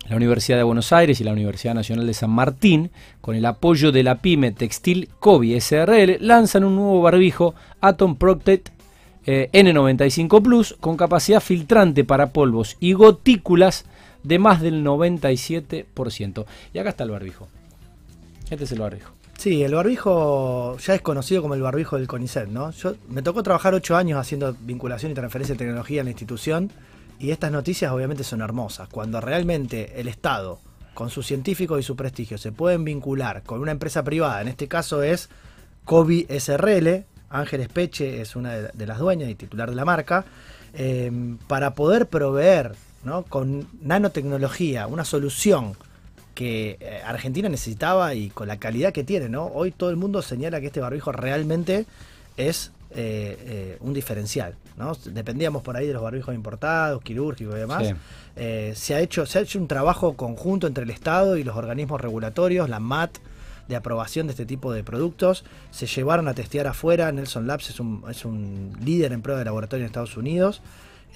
la 0.08 0.16
Universidad 0.16 0.56
de 0.56 0.64
Buenos 0.64 0.92
Aires 0.92 1.20
y 1.20 1.24
la 1.24 1.32
Universidad 1.32 1.74
Nacional 1.74 2.06
de 2.06 2.14
San 2.14 2.30
Martín, 2.30 2.90
con 3.20 3.36
el 3.36 3.46
apoyo 3.46 3.92
de 3.92 4.02
la 4.02 4.16
pyme 4.16 4.50
Textil 4.50 5.08
Kobe 5.20 5.60
SRL, 5.60 6.16
lanzan 6.18 6.64
un 6.64 6.74
nuevo 6.74 7.00
barbijo 7.00 7.54
Atom 7.80 8.16
Protect 8.16 8.70
eh, 9.30 9.50
N95 9.52 10.42
Plus 10.42 10.74
con 10.80 10.96
capacidad 10.96 11.40
filtrante 11.40 12.02
para 12.02 12.32
polvos 12.32 12.78
y 12.80 12.94
gotículas 12.94 13.84
de 14.22 14.38
más 14.38 14.62
del 14.62 14.82
97%. 14.82 16.46
Y 16.72 16.78
acá 16.78 16.88
está 16.88 17.04
el 17.04 17.10
barbijo. 17.10 17.46
Este 18.48 18.64
es 18.64 18.72
el 18.72 18.80
barbijo. 18.80 19.12
Sí, 19.36 19.62
el 19.62 19.74
barbijo 19.74 20.78
ya 20.78 20.94
es 20.94 21.02
conocido 21.02 21.42
como 21.42 21.52
el 21.52 21.60
barbijo 21.60 21.98
del 21.98 22.08
CONICET, 22.08 22.48
¿no? 22.48 22.70
Yo 22.70 22.94
me 23.10 23.20
tocó 23.20 23.42
trabajar 23.42 23.74
ocho 23.74 23.98
años 23.98 24.18
haciendo 24.18 24.56
vinculación 24.60 25.12
y 25.12 25.14
transferencia 25.14 25.54
de 25.54 25.58
tecnología 25.58 26.00
en 26.00 26.06
la 26.06 26.12
institución 26.12 26.72
y 27.18 27.30
estas 27.30 27.52
noticias 27.52 27.92
obviamente 27.92 28.24
son 28.24 28.40
hermosas. 28.40 28.88
Cuando 28.88 29.20
realmente 29.20 30.00
el 30.00 30.08
Estado, 30.08 30.58
con 30.94 31.10
sus 31.10 31.26
científicos 31.26 31.78
y 31.78 31.82
su 31.82 31.96
prestigio, 31.96 32.38
se 32.38 32.50
pueden 32.50 32.82
vincular 32.82 33.42
con 33.42 33.60
una 33.60 33.72
empresa 33.72 34.02
privada, 34.02 34.40
en 34.40 34.48
este 34.48 34.68
caso 34.68 35.02
es 35.02 35.28
Kobe 35.84 36.26
SRL, 36.30 37.04
Ángeles 37.30 37.68
Peche 37.68 38.20
es 38.20 38.36
una 38.36 38.54
de 38.54 38.70
de 38.72 38.86
las 38.86 38.98
dueñas 38.98 39.28
y 39.30 39.34
titular 39.34 39.70
de 39.70 39.76
la 39.76 39.84
marca, 39.84 40.24
eh, 40.74 41.10
para 41.46 41.74
poder 41.74 42.06
proveer 42.06 42.72
¿no? 43.04 43.22
con 43.22 43.68
nanotecnología 43.80 44.86
una 44.86 45.04
solución 45.04 45.74
que 46.34 46.78
eh, 46.80 47.00
Argentina 47.04 47.48
necesitaba 47.48 48.14
y 48.14 48.30
con 48.30 48.48
la 48.48 48.58
calidad 48.58 48.92
que 48.92 49.02
tiene, 49.02 49.28
¿no? 49.28 49.46
Hoy 49.46 49.72
todo 49.72 49.90
el 49.90 49.96
mundo 49.96 50.22
señala 50.22 50.60
que 50.60 50.66
este 50.68 50.80
barbijo 50.80 51.10
realmente 51.10 51.86
es 52.36 52.70
eh, 52.90 53.36
eh, 53.40 53.76
un 53.80 53.92
diferencial, 53.92 54.54
¿no? 54.78 54.96
Dependíamos 55.04 55.62
por 55.62 55.76
ahí 55.76 55.86
de 55.86 55.92
los 55.92 56.02
barbijos 56.02 56.34
importados, 56.34 57.02
quirúrgicos 57.02 57.54
y 57.54 57.58
demás. 57.58 57.86
Sí. 57.86 57.94
Eh, 58.36 58.72
se, 58.74 58.94
ha 58.94 59.00
hecho, 59.00 59.26
se 59.26 59.38
ha 59.38 59.42
hecho 59.42 59.58
un 59.58 59.68
trabajo 59.68 60.14
conjunto 60.14 60.66
entre 60.66 60.84
el 60.84 60.90
Estado 60.90 61.36
y 61.36 61.44
los 61.44 61.54
organismos 61.54 62.00
regulatorios, 62.00 62.70
la 62.70 62.80
MAT, 62.80 63.18
de 63.68 63.76
aprobación 63.76 64.26
de 64.26 64.32
este 64.32 64.46
tipo 64.46 64.72
de 64.72 64.82
productos. 64.84 65.44
Se 65.70 65.86
llevaron 65.86 66.26
a 66.28 66.34
testear 66.34 66.66
afuera. 66.66 67.12
Nelson 67.12 67.46
Labs 67.46 67.70
es 67.70 67.80
un, 67.80 68.02
es 68.10 68.24
un 68.24 68.76
líder 68.82 69.12
en 69.12 69.22
prueba 69.22 69.38
de 69.38 69.44
laboratorio 69.44 69.84
en 69.84 69.86
Estados 69.86 70.16
Unidos. 70.16 70.62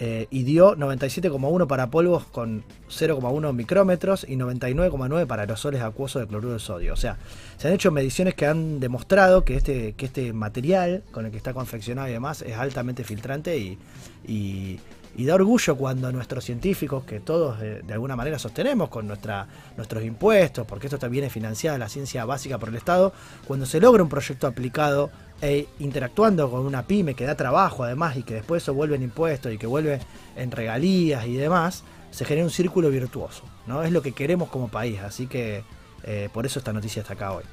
eh, 0.00 0.26
y 0.30 0.44
dio 0.44 0.74
97,1 0.74 1.66
para 1.66 1.90
polvos 1.90 2.24
con 2.24 2.64
0,1 2.88 3.52
micrómetros 3.52 4.24
y 4.26 4.36
99,9 4.36 5.26
para 5.26 5.42
aerosoles 5.42 5.82
acuosos 5.82 6.22
de 6.22 6.28
cloruro 6.28 6.54
de 6.54 6.60
sodio. 6.60 6.94
O 6.94 6.96
sea, 6.96 7.18
se 7.58 7.68
han 7.68 7.74
hecho 7.74 7.90
mediciones 7.90 8.34
que 8.34 8.46
han 8.46 8.80
demostrado 8.80 9.44
que 9.44 9.54
este, 9.54 9.92
que 9.92 10.06
este 10.06 10.32
material 10.32 11.02
con 11.12 11.26
el 11.26 11.30
que 11.30 11.36
está 11.36 11.52
confeccionado 11.52 12.08
y 12.08 12.12
demás 12.12 12.40
es 12.40 12.56
altamente 12.56 13.04
filtrante 13.04 13.58
y, 13.58 13.78
y- 14.26 14.80
y 15.16 15.24
da 15.24 15.34
orgullo 15.34 15.76
cuando 15.76 16.10
nuestros 16.10 16.44
científicos, 16.44 17.04
que 17.04 17.20
todos 17.20 17.60
eh, 17.62 17.82
de 17.86 17.92
alguna 17.92 18.16
manera 18.16 18.38
sostenemos 18.38 18.88
con 18.88 19.06
nuestra, 19.06 19.46
nuestros 19.76 20.04
impuestos, 20.04 20.66
porque 20.66 20.86
esto 20.86 20.98
también 20.98 21.24
es 21.24 21.32
financiada 21.32 21.78
la 21.78 21.88
ciencia 21.88 22.24
básica 22.24 22.58
por 22.58 22.70
el 22.70 22.76
Estado, 22.76 23.12
cuando 23.46 23.66
se 23.66 23.80
logra 23.80 24.02
un 24.02 24.08
proyecto 24.08 24.46
aplicado 24.46 25.10
e 25.40 25.66
interactuando 25.80 26.50
con 26.50 26.64
una 26.64 26.86
pyme 26.86 27.14
que 27.14 27.26
da 27.26 27.34
trabajo 27.34 27.84
además 27.84 28.16
y 28.16 28.22
que 28.22 28.34
después 28.34 28.62
eso 28.62 28.74
vuelve 28.74 28.96
en 28.96 29.02
impuestos 29.02 29.52
y 29.52 29.58
que 29.58 29.66
vuelve 29.66 30.00
en 30.36 30.50
regalías 30.50 31.26
y 31.26 31.34
demás, 31.34 31.84
se 32.10 32.24
genera 32.24 32.44
un 32.44 32.50
círculo 32.50 32.90
virtuoso. 32.90 33.42
¿no? 33.66 33.82
Es 33.82 33.92
lo 33.92 34.02
que 34.02 34.12
queremos 34.12 34.48
como 34.48 34.68
país, 34.68 35.00
así 35.00 35.26
que 35.26 35.64
eh, 36.04 36.28
por 36.32 36.46
eso 36.46 36.58
esta 36.58 36.72
noticia 36.72 37.02
está 37.02 37.14
acá 37.14 37.32
hoy. 37.32 37.44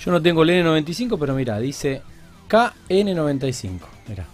Yo 0.00 0.12
no 0.12 0.22
tengo 0.22 0.42
el 0.42 0.50
N95, 0.50 1.16
pero 1.18 1.34
mira, 1.34 1.58
dice 1.58 2.02
KN95. 2.48 3.80
Mira, 4.08 4.26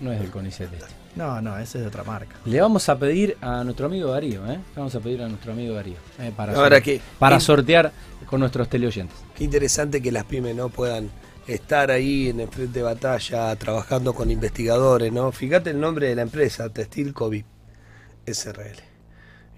no 0.00 0.12
es 0.12 0.20
del 0.20 0.30
CONICET 0.30 0.72
este. 0.72 0.86
No, 1.18 1.40
no, 1.42 1.58
ese 1.58 1.78
es 1.78 1.82
de 1.82 1.88
otra 1.88 2.04
marca. 2.04 2.36
Le 2.46 2.60
vamos 2.60 2.88
a 2.88 2.96
pedir 2.98 3.36
a 3.40 3.62
nuestro 3.64 3.86
amigo 3.86 4.10
Darío, 4.12 4.46
¿eh? 4.46 4.54
Le 4.56 4.76
vamos 4.76 4.94
a 4.94 5.00
pedir 5.00 5.20
a 5.22 5.28
nuestro 5.28 5.52
amigo 5.52 5.74
Darío. 5.74 5.96
eh, 6.20 6.32
para 6.34 6.54
Ahora 6.54 6.80
que- 6.80 7.00
para 7.18 7.40
sortear 7.40 7.92
con 8.26 8.40
nuestros 8.40 8.68
teleoyentes. 8.68 9.16
Qué 9.34 9.44
interesante 9.44 10.00
que 10.00 10.12
las 10.12 10.24
pymes 10.24 10.54
no 10.54 10.68
puedan 10.68 11.10
estar 11.46 11.90
ahí 11.90 12.28
en 12.28 12.40
el 12.40 12.48
frente 12.48 12.78
de 12.78 12.82
batalla 12.84 13.54
trabajando 13.56 14.14
con 14.14 14.30
investigadores, 14.30 15.12
¿no? 15.12 15.32
Fíjate 15.32 15.70
el 15.70 15.80
nombre 15.80 16.08
de 16.08 16.14
la 16.14 16.22
empresa, 16.22 16.68
Textil 16.68 17.12
Covid 17.12 17.44
SRL. 18.26 18.87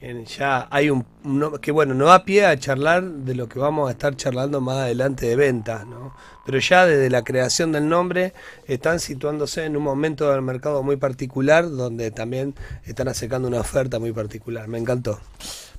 En- 0.00 0.24
ya 0.26 0.66
hay 0.70 0.90
un, 0.90 1.04
no- 1.24 1.52
que 1.52 1.72
bueno, 1.72 1.94
no 1.94 2.06
da 2.06 2.24
pie 2.24 2.46
a 2.46 2.58
charlar 2.58 3.02
de 3.02 3.34
lo 3.34 3.48
que 3.48 3.58
vamos 3.58 3.88
a 3.88 3.92
estar 3.92 4.16
charlando 4.16 4.60
más 4.60 4.78
adelante 4.78 5.26
de 5.26 5.36
ventas, 5.36 5.86
¿no? 5.86 6.14
Pero 6.46 6.58
ya 6.58 6.86
desde 6.86 7.10
la 7.10 7.22
creación 7.22 7.72
del 7.72 7.88
nombre 7.88 8.32
están 8.66 8.98
situándose 9.00 9.64
en 9.64 9.76
un 9.76 9.82
momento 9.82 10.30
del 10.30 10.42
mercado 10.42 10.82
muy 10.82 10.96
particular 10.96 11.70
donde 11.70 12.10
también 12.10 12.54
están 12.84 13.08
acercando 13.08 13.46
una 13.48 13.60
oferta 13.60 13.98
muy 13.98 14.12
particular. 14.12 14.66
Me 14.68 14.78
encantó. 14.78 15.20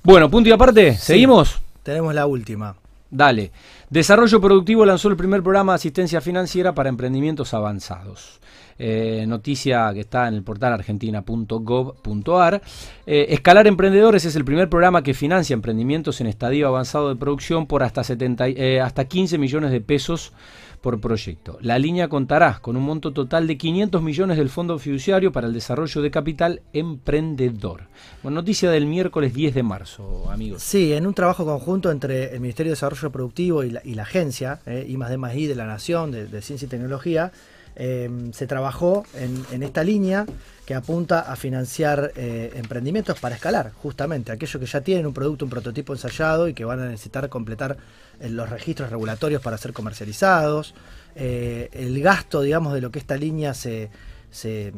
Bueno, 0.02 0.30
punto 0.30 0.48
y 0.48 0.52
aparte, 0.52 0.94
¿seguimos? 0.96 1.60
Tenemos 1.82 2.14
la 2.14 2.26
última. 2.26 2.76
Dale. 3.10 3.50
Desarrollo 3.90 4.40
Productivo 4.40 4.86
lanzó 4.86 5.08
el 5.08 5.16
primer 5.16 5.42
programa 5.42 5.72
de 5.72 5.76
asistencia 5.76 6.20
financiera 6.22 6.74
para 6.74 6.88
emprendimientos 6.88 7.52
avanzados. 7.52 8.40
Eh, 8.84 9.26
noticia 9.28 9.92
que 9.94 10.00
está 10.00 10.26
en 10.26 10.34
el 10.34 10.42
portal 10.42 10.72
argentina.gov.ar. 10.72 12.62
Eh, 13.06 13.26
Escalar 13.28 13.68
Emprendedores 13.68 14.24
es 14.24 14.34
el 14.34 14.44
primer 14.44 14.68
programa 14.68 15.04
que 15.04 15.14
financia 15.14 15.54
emprendimientos 15.54 16.20
en 16.20 16.26
estadio 16.26 16.66
avanzado 16.66 17.08
de 17.08 17.14
producción 17.16 17.66
por 17.68 17.84
hasta, 17.84 18.02
70, 18.02 18.48
y- 18.48 18.54
eh, 18.56 18.80
hasta 18.80 19.04
15 19.04 19.38
millones 19.38 19.70
de 19.70 19.80
pesos 19.80 20.32
por 20.80 21.00
proyecto. 21.00 21.58
La 21.60 21.78
línea 21.78 22.08
contará 22.08 22.58
con 22.60 22.76
un 22.76 22.82
monto 22.82 23.12
total 23.12 23.46
de 23.46 23.56
500 23.56 24.02
millones 24.02 24.36
del 24.36 24.48
Fondo 24.48 24.76
Fiduciario 24.80 25.30
para 25.30 25.46
el 25.46 25.52
Desarrollo 25.52 26.02
de 26.02 26.10
Capital 26.10 26.62
Emprendedor. 26.72 27.82
Bueno, 28.24 28.40
noticia 28.40 28.68
del 28.68 28.86
miércoles 28.86 29.32
10 29.32 29.54
de 29.54 29.62
marzo, 29.62 30.28
amigos. 30.28 30.60
Sí, 30.60 30.92
en 30.92 31.06
un 31.06 31.14
trabajo 31.14 31.44
conjunto 31.44 31.88
entre 31.92 32.34
el 32.34 32.40
Ministerio 32.40 32.70
de 32.70 32.74
Desarrollo 32.74 33.12
Productivo 33.12 33.62
y 33.62 33.70
la, 33.70 34.02
agencia, 34.02 34.58
eh, 34.66 34.84
I 34.88 34.96
D 34.96 35.34
I 35.36 35.46
de 35.46 35.54
la 35.54 35.66
Nación, 35.66 36.10
de 36.10 36.42
Ciencia 36.42 36.66
y 36.66 36.68
Tecnología, 36.68 37.30
eh, 37.76 38.10
se 38.32 38.46
trabajó 38.46 39.04
en, 39.14 39.62
esta 39.62 39.82
línea 39.82 40.26
que 40.66 40.74
apunta 40.74 41.20
a 41.20 41.36
financiar 41.36 42.12
eh, 42.16 42.52
emprendimientos 42.54 43.18
para 43.18 43.34
escalar, 43.34 43.72
justamente, 43.82 44.30
aquellos 44.30 44.60
que 44.60 44.66
ya 44.66 44.80
tienen 44.80 45.06
un 45.06 45.14
producto, 45.14 45.44
un 45.44 45.50
prototipo 45.50 45.92
ensayado 45.92 46.48
y 46.48 46.54
que 46.54 46.64
van 46.64 46.80
a 46.80 46.86
necesitar 46.86 47.28
completar 47.28 47.76
eh, 48.20 48.28
los 48.28 48.48
registros 48.48 48.90
regulatorios 48.90 49.42
para 49.42 49.58
ser 49.58 49.72
comercializados. 49.72 50.74
Eh, 51.16 51.68
el 51.72 52.00
gasto, 52.00 52.42
digamos, 52.42 52.74
de 52.74 52.80
lo 52.80 52.90
que 52.90 52.98
esta 52.98 53.16
línea 53.16 53.54
se, 53.54 53.90
se, 54.30 54.72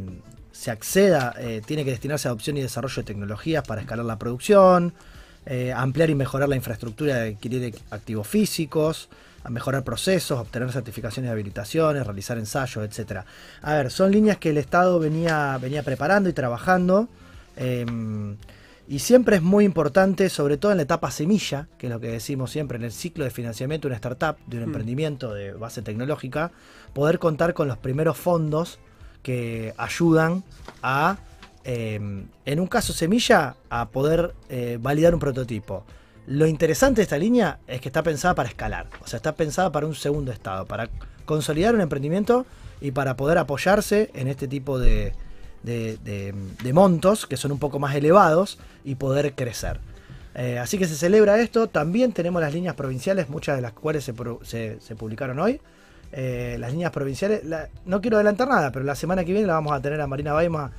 se 0.52 0.70
acceda 0.70 1.34
tiene 1.66 1.84
que 1.84 1.90
destinarse 1.90 2.28
a 2.28 2.30
adopción 2.30 2.56
y 2.56 2.62
desarrollo 2.62 2.96
de 2.96 3.04
tecnologías 3.04 3.66
para 3.66 3.82
escalar 3.82 4.04
la 4.06 4.18
producción, 4.18 4.94
ampliar 5.76 6.10
y 6.10 6.14
mejorar 6.14 6.48
la 6.48 6.56
infraestructura 6.56 7.16
de 7.16 7.28
adquirir 7.34 7.74
activos 7.90 8.26
físicos, 8.26 9.08
a 9.44 9.50
mejorar 9.50 9.84
procesos, 9.84 10.40
obtener 10.40 10.72
certificaciones 10.72 11.28
de 11.28 11.32
habilitaciones, 11.32 12.04
realizar 12.04 12.38
ensayos, 12.38 12.84
etcétera. 12.84 13.24
A 13.62 13.74
ver, 13.74 13.90
son 13.90 14.10
líneas 14.10 14.38
que 14.38 14.50
el 14.50 14.58
Estado 14.58 14.98
venía, 14.98 15.56
venía 15.60 15.82
preparando 15.82 16.28
y 16.28 16.32
trabajando. 16.32 17.08
eh, 17.56 17.86
y 18.86 18.98
siempre 18.98 19.36
es 19.36 19.42
muy 19.42 19.64
importante, 19.64 20.28
sobre 20.28 20.58
todo 20.58 20.72
en 20.72 20.76
la 20.76 20.82
etapa 20.82 21.10
semilla, 21.10 21.68
que 21.78 21.86
es 21.86 21.92
lo 21.92 22.00
que 22.00 22.08
decimos 22.08 22.50
siempre 22.50 22.76
en 22.76 22.84
el 22.84 22.92
ciclo 22.92 23.24
de 23.24 23.30
financiamiento 23.30 23.88
de 23.88 23.92
una 23.92 23.96
startup, 23.96 24.36
de 24.46 24.58
un 24.58 24.64
emprendimiento 24.64 25.32
de 25.32 25.52
base 25.52 25.80
tecnológica, 25.80 26.52
poder 26.92 27.18
contar 27.18 27.54
con 27.54 27.66
los 27.66 27.78
primeros 27.78 28.18
fondos 28.18 28.78
que 29.22 29.72
ayudan 29.78 30.44
a, 30.82 31.16
eh, 31.64 32.26
en 32.44 32.60
un 32.60 32.66
caso 32.66 32.92
semilla, 32.92 33.56
a 33.70 33.88
poder 33.88 34.34
eh, 34.50 34.78
validar 34.80 35.14
un 35.14 35.20
prototipo. 35.20 35.84
Lo 36.26 36.46
interesante 36.46 36.96
de 37.00 37.02
esta 37.02 37.18
línea 37.18 37.58
es 37.66 37.80
que 37.80 37.88
está 37.88 38.02
pensada 38.02 38.34
para 38.34 38.48
escalar, 38.48 38.86
o 39.02 39.06
sea, 39.06 39.18
está 39.18 39.34
pensada 39.34 39.70
para 39.72 39.86
un 39.86 39.94
segundo 39.94 40.32
estado, 40.32 40.64
para 40.66 40.88
consolidar 41.26 41.74
un 41.74 41.82
emprendimiento 41.82 42.46
y 42.80 42.92
para 42.92 43.16
poder 43.16 43.36
apoyarse 43.38 44.10
en 44.14 44.28
este 44.28 44.48
tipo 44.48 44.78
de, 44.78 45.12
de- 45.62 46.34
montos 46.72 47.26
que 47.26 47.36
son 47.36 47.52
un 47.52 47.58
poco 47.58 47.78
más 47.78 47.94
elevados 47.94 48.58
y 48.84 48.94
poder 48.94 49.34
crecer. 49.34 49.80
Eh, 50.34 50.58
así 50.58 50.78
que 50.78 50.86
se 50.88 50.96
celebra 50.96 51.40
esto. 51.40 51.68
También 51.68 52.12
tenemos 52.12 52.42
las 52.42 52.52
líneas 52.52 52.74
provinciales, 52.74 53.28
muchas 53.28 53.56
de 53.56 53.62
las 53.62 53.72
cuales 53.72 54.04
se- 54.04 54.80
se 54.80 54.96
publicaron 54.96 55.38
hoy. 55.38 55.60
Eh, 56.12 56.56
las 56.60 56.70
líneas 56.72 56.92
provinciales, 56.92 57.44
la- 57.44 57.68
no 57.86 58.00
quiero 58.00 58.16
adelantar 58.18 58.46
nada, 58.48 58.70
pero 58.70 58.84
la 58.84 58.94
semana 58.94 59.24
que 59.24 59.32
viene 59.32 59.46
la 59.48 59.54
vamos 59.54 59.72
a 59.72 59.80
tener 59.80 60.00
a 60.00 60.06
Marina 60.06 60.32
Baima, 60.32 60.70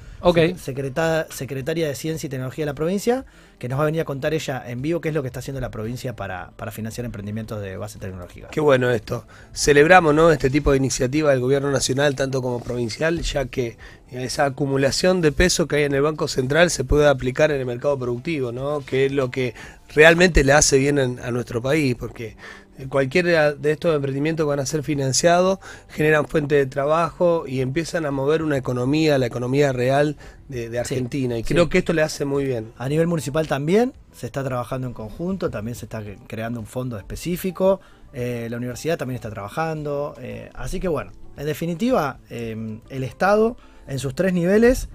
secretaria 1.30 1.88
de 1.88 1.96
Ciencia 1.96 2.28
y 2.28 2.30
Tecnología 2.30 2.64
de 2.64 2.72
la 2.72 2.74
provincia, 2.74 3.26
que 3.60 3.70
nos 3.70 3.78
va 3.80 3.84
a 3.84 3.86
venir 3.86 4.02
a 4.02 4.06
contar 4.06 4.34
ella 4.34 4.64
en 4.66 4.82
vivo 4.82 5.02
qué 5.02 5.10
es 5.10 5.16
lo 5.16 5.22
que 5.22 5.28
está 5.28 5.40
haciendo 5.40 5.62
la 5.62 5.70
provincia 5.72 6.16
para, 6.16 6.52
para 6.56 6.72
financiar 6.72 7.06
emprendimientos 7.06 7.62
de 7.62 7.78
base 7.78 8.00
tecnológica. 8.00 8.48
Qué 8.50 8.60
bueno 8.62 8.90
esto. 8.90 9.26
Celebramos 9.54 10.14
¿no? 10.14 10.32
este 10.32 10.50
tipo 10.50 10.72
de 10.72 10.78
iniciativa 10.78 11.32
del 11.32 11.40
gobierno 11.40 11.72
nacional, 11.72 12.16
tanto 12.16 12.42
como 12.42 12.62
provincial, 12.62 13.22
ya 13.22 13.46
que 13.46 13.78
esa 14.12 14.46
acumulación 14.46 15.22
de 15.22 15.32
peso 15.32 15.68
que 15.68 15.78
hay 15.78 15.84
en 15.84 15.94
el 15.94 16.02
Banco 16.02 16.28
Central 16.28 16.70
se 16.70 16.84
puede 16.84 17.08
aplicar 17.08 17.52
en 17.52 17.60
el 17.60 17.66
mercado 17.66 17.98
productivo, 17.98 18.52
¿no? 18.52 18.82
que 18.86 19.06
es 19.08 19.12
lo 19.12 19.32
que 19.32 19.54
realmente 19.94 20.44
le 20.44 20.54
hace 20.54 20.78
bien 20.78 20.98
en- 21.00 21.20
a 21.20 21.32
nuestro 21.32 21.62
país, 21.62 21.96
porque 21.96 22.36
cualquiera 22.90 23.54
de 23.54 23.72
estos 23.72 23.96
emprendimientos 23.96 24.44
que 24.44 24.50
van 24.50 24.60
a 24.60 24.66
ser 24.66 24.84
financiados 24.84 25.60
generan 25.90 26.28
fuente 26.28 26.56
de 26.56 26.66
trabajo 26.66 27.46
y 27.48 27.62
empiezan 27.62 28.06
a 28.06 28.12
mover 28.12 28.42
una 28.44 28.58
economía, 28.58 29.18
la 29.18 29.26
economía 29.26 29.72
real 29.72 30.18
de, 30.50 30.70
de 30.70 30.80
Argentina. 30.80 31.38
y 31.38 31.44
sí. 31.44 31.54
creo 31.54 31.70
que 31.70 31.78
esto 31.80 31.94
le 31.94 32.02
hace 32.02 32.26
muy 32.26 32.44
bien. 32.46 32.72
A 32.78 32.90
nivel 32.90 33.08
municipal 33.08 33.48
también 33.48 33.94
se 34.12 34.26
está 34.26 34.44
trabajando 34.44 34.88
en 34.88 34.94
conjunto, 34.94 35.50
también 35.50 35.76
se 35.76 35.86
está 35.86 36.02
cre- 36.02 36.20
creando 36.28 36.60
un 36.60 36.66
fondo 36.66 36.98
específico, 36.98 37.80
eh, 38.14 38.48
la 38.50 38.58
universidad 38.58 38.98
también 38.98 39.16
está 39.16 39.30
trabajando, 39.30 40.14
eh, 40.20 40.50
así 40.54 40.80
que 40.80 40.88
bueno, 40.88 41.12
en 41.38 41.46
definitiva, 41.46 42.20
eh, 42.30 42.80
el 42.90 43.04
Estado 43.04 43.58
en 43.88 44.00
sus 44.00 44.16
tres 44.16 44.34
niveles, 44.34 44.88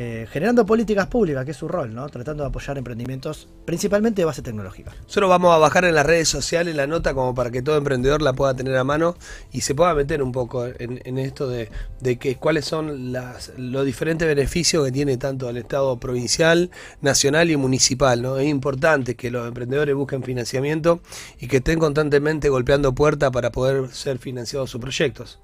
eh, 0.00 0.28
generando 0.30 0.64
políticas 0.64 1.08
públicas, 1.08 1.44
que 1.44 1.50
es 1.50 1.56
su 1.56 1.66
rol, 1.66 1.92
¿no? 1.92 2.08
tratando 2.08 2.44
de 2.44 2.50
apoyar 2.50 2.78
emprendimientos 2.78 3.48
principalmente 3.64 4.22
de 4.22 4.26
base 4.26 4.42
tecnológica. 4.42 4.92
Nosotros 5.02 5.28
vamos 5.28 5.52
a 5.52 5.58
bajar 5.58 5.86
en 5.86 5.96
las 5.96 6.06
redes 6.06 6.28
sociales 6.28 6.76
la 6.76 6.86
nota 6.86 7.14
como 7.14 7.34
para 7.34 7.50
que 7.50 7.62
todo 7.62 7.76
emprendedor 7.76 8.22
la 8.22 8.32
pueda 8.32 8.54
tener 8.54 8.76
a 8.76 8.84
mano 8.84 9.16
y 9.50 9.62
se 9.62 9.74
pueda 9.74 9.92
meter 9.94 10.22
un 10.22 10.30
poco 10.30 10.66
en, 10.66 11.00
en 11.04 11.18
esto 11.18 11.48
de, 11.48 11.68
de 12.00 12.16
que 12.16 12.36
cuáles 12.36 12.64
son 12.64 13.10
las, 13.10 13.50
los 13.56 13.84
diferentes 13.84 14.28
beneficios 14.28 14.84
que 14.84 14.92
tiene 14.92 15.16
tanto 15.16 15.50
el 15.50 15.56
Estado 15.56 15.98
provincial, 15.98 16.70
nacional 17.00 17.50
y 17.50 17.56
municipal. 17.56 18.22
¿no? 18.22 18.38
Es 18.38 18.46
importante 18.46 19.16
que 19.16 19.32
los 19.32 19.48
emprendedores 19.48 19.96
busquen 19.96 20.22
financiamiento 20.22 21.00
y 21.40 21.48
que 21.48 21.56
estén 21.56 21.80
constantemente 21.80 22.48
golpeando 22.50 22.94
puertas 22.94 23.32
para 23.32 23.50
poder 23.50 23.88
ser 23.90 24.18
financiados 24.18 24.70
sus 24.70 24.80
proyectos. 24.80 25.40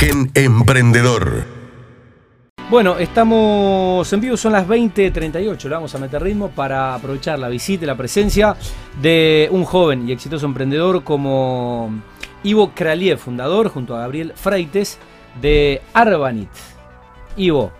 Gen 0.00 0.32
Emprendedor. 0.34 1.57
Bueno, 2.70 2.98
estamos 2.98 4.12
en 4.12 4.20
vivo, 4.20 4.36
son 4.36 4.52
las 4.52 4.68
20.38, 4.68 5.62
le 5.64 5.70
vamos 5.70 5.94
a 5.94 5.98
meter 5.98 6.22
ritmo 6.22 6.50
para 6.50 6.94
aprovechar 6.94 7.38
la 7.38 7.48
visita 7.48 7.84
y 7.84 7.86
la 7.86 7.96
presencia 7.96 8.56
de 9.00 9.48
un 9.50 9.64
joven 9.64 10.06
y 10.06 10.12
exitoso 10.12 10.44
emprendedor 10.44 11.02
como 11.02 11.90
Ivo 12.42 12.72
Kraliev, 12.74 13.16
fundador, 13.16 13.70
junto 13.70 13.96
a 13.96 14.00
Gabriel 14.00 14.34
Freites, 14.36 14.98
de 15.40 15.80
Arbanit. 15.94 16.50
Ivo, 17.38 17.72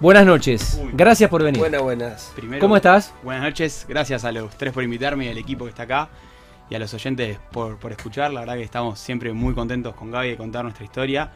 buenas 0.00 0.26
noches, 0.26 0.80
Uy. 0.82 0.90
gracias 0.92 1.30
por 1.30 1.44
venir. 1.44 1.60
Buenas, 1.60 1.80
buenas. 1.80 2.32
Primero, 2.34 2.60
¿Cómo 2.60 2.76
estás? 2.76 3.14
Buenas 3.22 3.44
noches, 3.44 3.86
gracias 3.88 4.24
a 4.24 4.32
los 4.32 4.56
tres 4.56 4.72
por 4.72 4.82
invitarme 4.82 5.26
y 5.26 5.28
al 5.28 5.38
equipo 5.38 5.66
que 5.66 5.70
está 5.70 5.84
acá 5.84 6.08
y 6.68 6.74
a 6.74 6.80
los 6.80 6.92
oyentes 6.92 7.38
por, 7.52 7.78
por 7.78 7.92
escuchar. 7.92 8.32
La 8.32 8.40
verdad 8.40 8.56
que 8.56 8.64
estamos 8.64 8.98
siempre 8.98 9.32
muy 9.32 9.54
contentos 9.54 9.94
con 9.94 10.10
Gaby 10.10 10.30
de 10.30 10.36
contar 10.36 10.64
nuestra 10.64 10.84
historia 10.84 11.30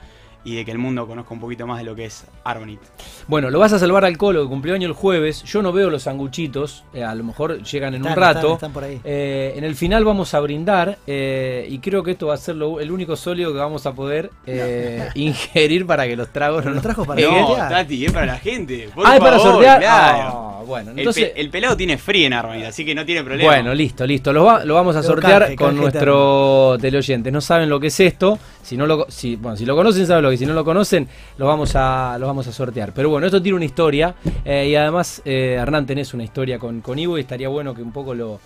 y 0.44 0.54
de 0.56 0.64
que 0.64 0.70
el 0.70 0.78
mundo 0.78 1.06
conozca 1.06 1.32
un 1.32 1.40
poquito 1.40 1.66
más 1.66 1.78
de 1.78 1.84
lo 1.84 1.94
que 1.94 2.04
es 2.04 2.24
Arbonit. 2.44 2.80
Bueno, 3.26 3.48
lo 3.50 3.58
vas 3.58 3.72
a 3.72 3.78
salvar 3.78 4.04
al 4.04 4.18
colo, 4.18 4.42
que 4.42 4.48
cumplió 4.48 4.74
año 4.74 4.86
el 4.86 4.92
jueves. 4.92 5.42
Yo 5.44 5.62
no 5.62 5.72
veo 5.72 5.88
los 5.90 6.02
sanguchitos, 6.02 6.84
eh, 6.92 7.02
a 7.02 7.14
lo 7.14 7.24
mejor 7.24 7.62
llegan 7.62 7.94
en 7.94 8.06
un 8.06 8.14
rato. 8.14 8.38
están, 8.38 8.52
están 8.52 8.72
por 8.72 8.84
ahí. 8.84 9.00
Eh, 9.04 9.54
en 9.56 9.64
el 9.64 9.74
final 9.74 10.04
vamos 10.04 10.34
a 10.34 10.40
brindar 10.40 10.98
eh, 11.06 11.66
y 11.70 11.78
creo 11.78 12.02
que 12.02 12.10
esto 12.12 12.26
va 12.26 12.34
a 12.34 12.38
ser 12.38 12.56
lo- 12.56 12.80
el 12.80 12.90
único 12.90 13.16
sólido 13.16 13.52
que 13.52 13.58
vamos 13.58 13.86
a 13.86 13.92
poder 13.94 14.30
eh, 14.46 15.08
ingerir 15.14 15.86
para 15.86 16.06
que 16.06 16.16
los 16.16 16.28
tragos 16.32 16.62
no 16.64 16.70
¿Lo 16.70 16.74
nos 16.76 16.82
trajo 16.82 17.04
para. 17.04 17.20
No? 17.22 17.54
Tati, 17.56 18.04
es 18.04 18.12
para 18.12 18.26
la 18.26 18.36
gente. 18.38 18.88
por 18.94 19.06
Ah, 19.06 19.14
¿es 19.14 19.20
para 19.20 19.38
sortear? 19.38 19.78
claro. 19.80 20.22
Ah, 20.58 20.62
bueno, 20.66 20.92
El, 20.92 20.98
entonces... 21.00 21.30
pe- 21.30 21.40
el 21.40 21.50
pelado 21.50 21.76
tiene 21.76 21.98
frío 21.98 22.26
en 22.26 22.32
Arbonit, 22.32 22.64
así 22.66 22.84
que 22.84 22.94
no 22.94 23.04
tiene 23.04 23.22
problema. 23.22 23.50
Bueno, 23.50 23.74
listo, 23.74 24.06
listo. 24.06 24.32
Lo, 24.32 24.44
va- 24.44 24.64
lo 24.64 24.74
vamos 24.74 24.96
a 24.96 25.00
Pero 25.00 25.12
sortear 25.12 25.40
canje, 25.42 25.56
con 25.56 25.68
canje 25.68 25.80
nuestro 25.82 26.76
teleoyente. 26.80 27.30
No 27.30 27.40
saben 27.40 27.68
lo 27.68 27.80
que 27.80 27.88
es 27.88 28.00
esto. 28.00 28.38
Si 28.64 28.76
no 28.76 28.86
lo, 28.86 29.06
si, 29.08 29.36
bueno, 29.36 29.56
si 29.56 29.64
lo 29.66 29.76
conocen, 29.76 30.06
saben 30.06 30.24
lo 30.24 30.30
que. 30.30 30.36
Si 30.36 30.46
no 30.46 30.54
lo 30.54 30.64
conocen, 30.64 31.06
lo 31.38 31.46
vamos 31.46 31.72
a, 31.76 32.16
lo 32.18 32.26
vamos 32.26 32.46
a 32.48 32.52
sortear. 32.52 32.92
Pero 32.94 33.10
bueno, 33.10 33.26
esto 33.26 33.40
tiene 33.42 33.56
una 33.56 33.64
historia. 33.64 34.14
eh, 34.44 34.68
y 34.68 34.74
además, 34.74 35.22
eh, 35.24 35.56
Hernán, 35.60 35.86
tenés 35.86 36.12
una 36.14 36.24
historia 36.24 36.58
con, 36.58 36.80
con 36.80 36.98
Ivo 36.98 37.16
y 37.18 37.20
estaría 37.20 37.48
bueno 37.48 37.74
que 37.74 37.82
un 37.82 37.92
poco 37.92 38.14
lo, 38.14 38.40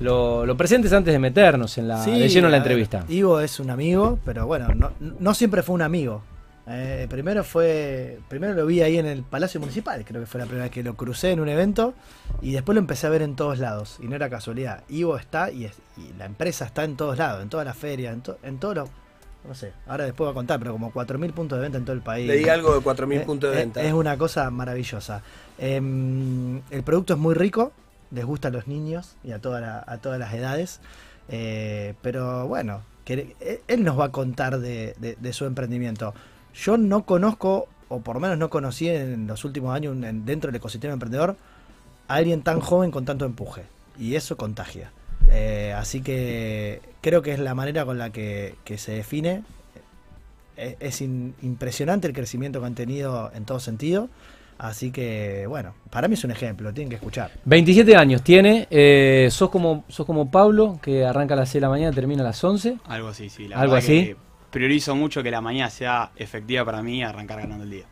lo, 0.00 0.44
lo 0.44 0.56
presentes 0.56 0.92
antes 0.92 1.12
de 1.12 1.18
meternos 1.18 1.78
en 1.78 1.88
la, 1.88 2.02
Sí, 2.04 2.10
de 2.10 2.28
lleno 2.28 2.48
en 2.48 2.52
la 2.52 2.58
a 2.58 2.60
ver, 2.60 2.66
entrevista. 2.72 3.04
Ivo 3.08 3.40
es 3.40 3.60
un 3.60 3.70
amigo, 3.70 4.18
pero 4.24 4.46
bueno, 4.46 4.68
no, 4.74 4.90
no 4.98 5.34
siempre 5.34 5.62
fue 5.62 5.74
un 5.76 5.82
amigo. 5.82 6.22
Eh, 6.72 7.06
primero 7.10 7.42
fue. 7.42 8.18
Primero 8.28 8.54
lo 8.54 8.64
vi 8.66 8.80
ahí 8.82 8.96
en 8.98 9.06
el 9.06 9.22
Palacio 9.22 9.58
Municipal, 9.60 10.04
creo 10.04 10.20
que 10.20 10.26
fue 10.26 10.38
la 10.40 10.44
primera 10.46 10.64
vez 10.66 10.72
que 10.72 10.82
lo 10.84 10.94
crucé 10.94 11.32
en 11.32 11.40
un 11.40 11.48
evento. 11.48 11.94
Y 12.42 12.52
después 12.52 12.74
lo 12.74 12.80
empecé 12.80 13.06
a 13.06 13.10
ver 13.10 13.22
en 13.22 13.34
todos 13.34 13.58
lados. 13.58 13.96
Y 14.00 14.06
no 14.06 14.14
era 14.14 14.30
casualidad. 14.30 14.82
Ivo 14.88 15.16
está 15.16 15.50
y, 15.50 15.64
es- 15.64 15.78
y 15.96 16.16
la 16.18 16.26
empresa 16.26 16.64
está 16.66 16.84
en 16.84 16.96
todos 16.96 17.18
lados, 17.18 17.42
en 17.42 17.48
todas 17.48 17.66
las 17.66 17.76
ferias, 17.76 18.14
en, 18.14 18.20
to- 18.20 18.38
en 18.44 18.58
todo 18.58 18.74
lo. 18.74 18.88
No 19.46 19.54
sé, 19.54 19.72
ahora 19.86 20.04
después 20.04 20.26
voy 20.26 20.32
a 20.32 20.34
contar, 20.34 20.58
pero 20.58 20.72
como 20.72 20.92
4.000 20.92 21.32
puntos 21.32 21.58
de 21.58 21.62
venta 21.62 21.78
en 21.78 21.84
todo 21.84 21.94
el 21.96 22.02
país. 22.02 22.26
Le 22.26 22.36
di 22.36 22.48
algo 22.48 22.74
de 22.74 22.80
4.000 22.80 23.20
Eh, 23.20 23.24
puntos 23.24 23.50
de 23.50 23.56
eh, 23.56 23.60
venta. 23.60 23.82
Es 23.82 23.92
una 23.92 24.16
cosa 24.18 24.50
maravillosa. 24.50 25.22
Em, 25.58 26.58
el 26.70 26.82
producto 26.84 27.14
es 27.14 27.18
muy 27.18 27.34
rico, 27.34 27.72
les 28.10 28.24
gusta 28.24 28.48
a 28.48 28.50
los 28.50 28.66
niños 28.66 29.16
y 29.24 29.32
a, 29.32 29.38
toda 29.40 29.60
la- 29.60 29.84
a 29.86 29.98
todas 29.98 30.18
las 30.18 30.34
edades. 30.34 30.80
Eh, 31.28 31.94
pero 32.02 32.46
bueno, 32.48 32.82
que- 33.04 33.62
él 33.68 33.84
nos 33.84 33.98
va 33.98 34.06
a 34.06 34.12
contar 34.12 34.58
de, 34.58 34.94
de- 34.98 35.16
de 35.18 35.32
su 35.32 35.44
emprendimiento. 35.46 36.12
Yo 36.54 36.76
no 36.76 37.04
conozco, 37.04 37.68
o 37.88 38.00
por 38.00 38.16
lo 38.16 38.20
menos 38.20 38.36
no 38.36 38.50
conocí 38.50 38.88
en 38.88 39.26
los 39.26 39.44
últimos 39.44 39.74
años 39.74 39.96
en- 40.02 40.26
dentro 40.26 40.48
del 40.48 40.56
ecosistema 40.56 40.92
emprendedor, 40.92 41.36
a 42.08 42.14
alguien 42.14 42.42
tan 42.42 42.60
joven 42.60 42.90
con 42.90 43.04
tanto 43.04 43.24
empuje. 43.24 43.62
Y 43.98 44.16
eso 44.16 44.36
contagia. 44.36 44.90
Eh, 45.28 45.74
así 45.76 46.00
que 46.02 46.80
creo 47.00 47.22
que 47.22 47.32
es 47.32 47.38
la 47.38 47.54
manera 47.54 47.84
con 47.84 47.98
la 47.98 48.10
que, 48.10 48.54
que 48.64 48.78
se 48.78 48.92
define. 48.92 49.42
Eh, 50.56 50.76
Es 50.80 51.00
in- 51.00 51.34
impresionante 51.42 52.06
el 52.06 52.12
crecimiento 52.14 52.60
que 52.60 52.66
han 52.66 52.74
tenido 52.74 53.30
en 53.34 53.44
todo 53.44 53.60
sentido. 53.60 54.08
Así 54.58 54.90
que, 54.90 55.46
bueno, 55.48 55.74
para 55.88 56.06
mí 56.06 56.14
es 56.14 56.24
un 56.24 56.32
ejemplo, 56.32 56.68
lo 56.68 56.74
tienen 56.74 56.90
que 56.90 56.96
escuchar. 56.96 57.30
27 57.46 57.96
años 57.96 58.22
tiene, 58.22 58.66
eh, 58.70 59.28
sos, 59.30 59.48
como, 59.48 59.84
sos 59.88 60.04
como 60.04 60.30
Pablo, 60.30 60.78
que 60.82 61.06
arranca 61.06 61.32
a 61.32 61.38
las 61.38 61.48
6 61.48 61.54
de 61.54 61.60
la 61.62 61.68
mañana, 61.70 61.92
termina 61.94 62.20
a 62.22 62.26
las 62.26 62.44
11. 62.44 62.76
Algo 62.84 63.08
así, 63.08 63.30
sí. 63.30 63.48
La 63.48 63.56
¿Algo 63.58 63.72
verdad 63.74 63.86
así? 63.88 64.04
que 64.06 64.16
Priorizo 64.50 64.94
mucho 64.96 65.22
que 65.22 65.30
la 65.30 65.40
mañana 65.40 65.70
sea 65.70 66.10
efectiva 66.16 66.64
para 66.64 66.82
mí 66.82 67.02
arrancar 67.02 67.40
ganando 67.40 67.64
el 67.64 67.70
día. 67.70 67.84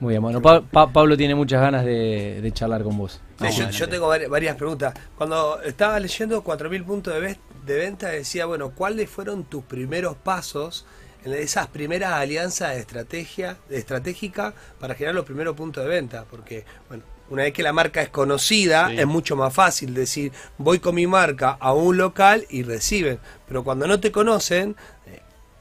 Muy 0.00 0.12
bien, 0.12 0.22
bueno, 0.22 0.42
Pa- 0.42 0.60
Pa- 0.60 0.92
Pablo 0.92 1.16
tiene 1.16 1.34
muchas 1.34 1.60
ganas 1.60 1.84
de, 1.84 2.40
de 2.42 2.52
charlar 2.52 2.82
con 2.82 2.98
vos. 2.98 3.20
Sí, 3.40 3.62
yo, 3.72 3.88
tengo 3.88 4.08
vari- 4.08 4.28
varias 4.28 4.56
preguntas. 4.56 4.92
Cuando 5.16 5.60
estaba 5.62 5.98
leyendo 6.00 6.42
4.000 6.42 6.84
puntos 6.84 7.14
de, 7.14 7.20
ve- 7.20 7.38
de 7.64 7.74
venta, 7.76 8.08
decía, 8.08 8.46
bueno, 8.46 8.70
¿cuáles 8.70 9.08
fueron 9.08 9.44
tus 9.44 9.64
primeros 9.64 10.16
pasos 10.16 10.84
en 11.24 11.32
esas 11.32 11.68
primeras 11.68 12.12
alianzas 12.12 12.74
de 12.74 12.80
estrategia, 12.80 13.56
de 13.68 13.78
estratégica 13.78 14.52
para 14.78 14.94
generar 14.94 15.14
los 15.14 15.24
primeros 15.24 15.56
puntos 15.56 15.84
de 15.84 15.90
venta? 15.90 16.24
Porque, 16.30 16.64
bueno, 16.88 17.04
una 17.30 17.44
vez 17.44 17.52
que 17.54 17.62
la 17.62 17.72
marca 17.72 18.02
es 18.02 18.10
conocida, 18.10 18.88
Sí. 18.90 18.98
es 18.98 19.06
mucho 19.06 19.36
más 19.36 19.54
fácil 19.54 19.94
decir, 19.94 20.32
voy 20.58 20.80
con 20.80 20.94
mi 20.96 21.06
marca 21.06 21.56
a 21.58 21.72
un 21.72 21.96
local 21.96 22.44
y 22.50 22.62
reciben. 22.64 23.18
Pero 23.48 23.64
cuando 23.64 23.86
no 23.86 23.98
te 24.00 24.12
conocen, 24.12 24.76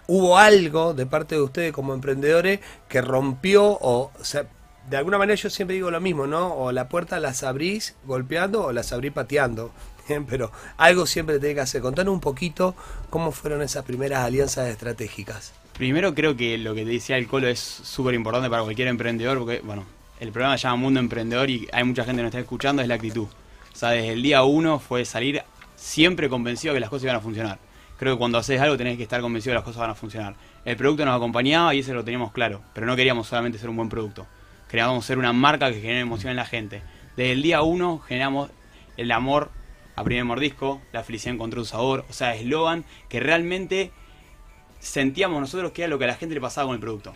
hubo 0.08 0.38
algo 0.38 0.94
de 0.94 1.06
parte 1.06 1.36
de 1.36 1.42
ustedes 1.42 1.72
como 1.72 1.94
emprendedores 1.94 2.60
que 2.88 3.02
rompió 3.02 3.66
o, 3.66 4.12
sea, 4.22 4.46
de 4.90 4.98
alguna 4.98 5.18
manera 5.18 5.36
yo 5.36 5.50
siempre 5.50 5.76
digo 5.76 5.92
lo 5.92 6.02
mismo, 6.02 6.28
¿no? 6.28 6.54
O 6.54 6.72
la 6.72 6.90
puerta 6.90 7.20
las 7.20 7.44
abrís 7.44 7.96
golpeando 8.06 8.66
o 8.66 8.72
las 8.74 8.92
abrís 8.92 9.12
pateando. 9.12 9.72
Pero 10.28 10.52
algo 10.78 11.06
siempre 11.06 11.40
tiene 11.40 11.56
que 11.56 11.62
hacer. 11.62 11.82
Contanos 11.82 12.14
un 12.14 12.20
poquito 12.20 12.76
cómo 13.10 13.32
fueron 13.32 13.62
esas 13.62 13.86
primeras 13.86 14.26
alianzas 14.26 14.68
estratégicas. 14.68 15.54
Primero 15.78 16.14
creo 16.14 16.36
que 16.36 16.58
lo 16.58 16.76
que 16.76 16.84
te 16.84 16.92
decía 16.92 17.18
el 17.18 17.28
Colo 17.28 17.48
es 17.48 17.60
súper 17.60 18.14
importante 18.14 18.50
para 18.50 18.64
cualquier 18.64 18.90
emprendedor, 18.90 19.40
porque, 19.40 19.62
bueno, 19.64 19.86
el 20.20 20.32
programa 20.32 20.58
se 20.58 20.64
llama 20.64 20.76
Mundo 20.76 21.00
Emprendedor 21.00 21.50
y 21.50 21.68
hay 21.72 21.84
mucha 21.84 22.04
gente 22.04 22.20
que 22.20 22.24
nos 22.24 22.30
está 22.30 22.40
escuchando, 22.40 22.82
es 22.82 22.88
la 22.88 22.96
actitud. 22.96 23.28
O 23.74 23.76
sea, 23.76 23.90
desde 23.90 24.14
el 24.14 24.22
día 24.22 24.44
uno 24.44 24.78
fue 24.80 25.04
salir 25.04 25.42
siempre 25.76 26.30
convencido 26.30 26.74
que 26.74 26.80
las 26.80 26.90
cosas 26.90 27.06
iban 27.06 27.16
a 27.16 27.22
funcionar. 27.22 27.60
Creo 27.98 28.16
que 28.16 28.18
cuando 28.20 28.38
haces 28.38 28.60
algo 28.60 28.76
tenés 28.78 28.98
que 28.98 29.04
estar 29.04 29.22
convencido 29.22 29.52
que 29.52 29.56
las 29.56 29.64
cosas 29.64 29.82
van 29.82 29.90
a 29.92 29.96
funcionar. 29.96 30.36
El 30.66 30.76
producto 30.78 31.06
nos 31.06 31.16
acompañaba 31.16 31.74
y 31.76 31.80
eso 31.80 31.94
lo 31.94 32.04
teníamos 32.04 32.32
claro, 32.32 32.62
pero 32.74 32.86
no 32.88 32.96
queríamos 32.96 33.28
solamente 33.28 33.58
ser 33.60 33.70
un 33.70 33.76
buen 33.78 33.90
producto. 33.90 34.26
Queríamos 34.70 35.06
ser 35.06 35.18
una 35.18 35.34
marca 35.34 35.72
que 35.72 35.80
genere 35.82 36.00
emoción 36.02 36.32
en 36.32 36.38
la 36.38 36.46
gente. 36.46 36.82
Desde 37.16 37.32
el 37.34 37.42
día 37.44 37.62
uno 37.62 38.00
generamos 38.00 38.50
el 38.98 39.12
amor 39.12 39.52
a 39.96 40.04
primer 40.04 40.26
mordisco, 40.26 40.82
la 40.92 41.04
felicidad 41.04 41.36
encontró 41.36 41.62
un 41.62 41.68
sabor, 41.68 42.06
o 42.10 42.14
sea, 42.14 42.36
eslogan 42.36 42.84
que 43.10 43.20
realmente 43.20 43.92
sentíamos 44.80 45.40
nosotros 45.40 45.72
que 45.72 45.84
era 45.84 45.90
lo 45.90 45.98
que 46.00 46.06
a 46.06 46.08
la 46.08 46.16
gente 46.16 46.36
le 46.36 46.42
pasaba 46.42 46.68
con 46.68 46.76
el 46.76 46.82
producto. 46.82 47.14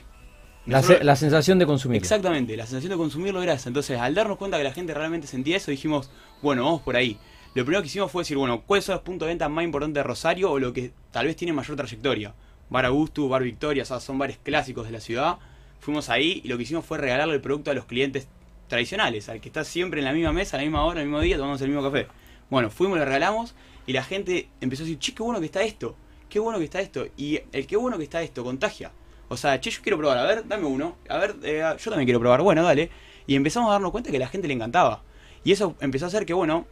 La, 0.65 0.83
se- 0.83 1.03
la 1.03 1.15
sensación 1.15 1.59
de 1.59 1.65
consumir. 1.65 1.97
Exactamente, 1.97 2.55
la 2.57 2.65
sensación 2.65 2.91
de 2.91 2.97
consumirlo 2.97 3.41
era 3.41 3.53
esa. 3.53 3.69
Entonces, 3.69 3.99
al 3.99 4.13
darnos 4.13 4.37
cuenta 4.37 4.57
que 4.57 4.63
la 4.65 4.73
gente 4.73 4.93
realmente 4.93 5.25
sentía 5.25 5.57
eso, 5.57 5.71
dijimos, 5.71 6.11
bueno, 6.41 6.65
vamos 6.65 6.81
por 6.81 6.95
ahí. 6.97 7.17
Lo 7.57 7.65
primero 7.65 7.81
que 7.81 7.87
hicimos 7.87 8.11
fue 8.11 8.21
decir, 8.21 8.37
bueno, 8.37 8.61
¿cuáles 8.61 8.85
son 8.85 8.93
los 8.93 9.01
puntos 9.01 9.25
de 9.25 9.31
venta 9.31 9.49
más 9.49 9.63
importantes 9.63 9.95
de 9.95 10.03
Rosario 10.03 10.51
o 10.51 10.59
lo 10.59 10.73
que 10.73 10.91
tal 11.09 11.25
vez 11.25 11.35
tiene 11.35 11.53
mayor 11.53 11.75
trayectoria? 11.75 12.35
Bar 12.69 12.85
Augusto, 12.85 13.27
Bar 13.27 13.41
Victoria, 13.41 13.81
o 13.81 13.85
sea, 13.87 13.99
son 13.99 14.19
bares 14.19 14.37
clásicos 14.37 14.85
de 14.85 14.91
la 14.91 14.99
ciudad. 14.99 15.39
Fuimos 15.79 16.09
ahí 16.09 16.39
y 16.43 16.49
lo 16.49 16.57
que 16.57 16.61
hicimos 16.61 16.85
fue 16.85 16.99
regalarle 16.99 17.33
el 17.33 17.41
producto 17.41 17.71
a 17.71 17.73
los 17.73 17.85
clientes 17.85 18.27
tradicionales, 18.67 19.27
al 19.27 19.41
que 19.41 19.49
está 19.49 19.63
siempre 19.63 20.01
en 20.01 20.05
la 20.05 20.13
misma 20.13 20.33
mesa, 20.33 20.55
a 20.55 20.59
la 20.59 20.65
misma 20.65 20.85
hora, 20.85 20.99
al 20.99 21.07
mismo 21.07 21.19
día, 21.19 21.35
tomamos 21.35 21.59
el 21.61 21.69
mismo 21.69 21.81
café. 21.81 22.05
Bueno, 22.51 22.69
fuimos, 22.69 22.99
le 22.99 23.05
regalamos 23.05 23.55
y 23.87 23.93
la 23.93 24.03
gente 24.03 24.49
empezó 24.61 24.83
a 24.83 24.85
decir, 24.85 24.99
che, 24.99 25.15
qué 25.15 25.23
bueno 25.23 25.39
que 25.39 25.47
está 25.47 25.63
esto, 25.63 25.95
qué 26.29 26.37
bueno 26.37 26.59
que 26.59 26.65
está 26.65 26.79
esto. 26.79 27.07
Y 27.17 27.39
el 27.53 27.65
qué 27.65 27.75
bueno 27.75 27.97
que 27.97 28.03
está 28.03 28.21
esto 28.21 28.43
contagia. 28.43 28.91
O 29.29 29.35
sea, 29.35 29.59
che, 29.59 29.71
yo 29.71 29.81
quiero 29.81 29.97
probar, 29.97 30.19
a 30.19 30.25
ver, 30.25 30.47
dame 30.47 30.67
uno. 30.67 30.97
A 31.09 31.17
ver, 31.17 31.35
eh, 31.41 31.63
yo 31.75 31.89
también 31.89 32.05
quiero 32.05 32.19
probar, 32.19 32.43
bueno, 32.43 32.61
dale. 32.61 32.91
Y 33.25 33.33
empezamos 33.33 33.69
a 33.69 33.71
darnos 33.71 33.89
cuenta 33.89 34.11
que 34.11 34.17
a 34.17 34.19
la 34.19 34.27
gente 34.27 34.47
le 34.47 34.53
encantaba. 34.53 35.01
Y 35.43 35.53
eso 35.53 35.75
empezó 35.79 36.05
a 36.05 36.09
hacer 36.09 36.23
que, 36.27 36.35
bueno, 36.35 36.67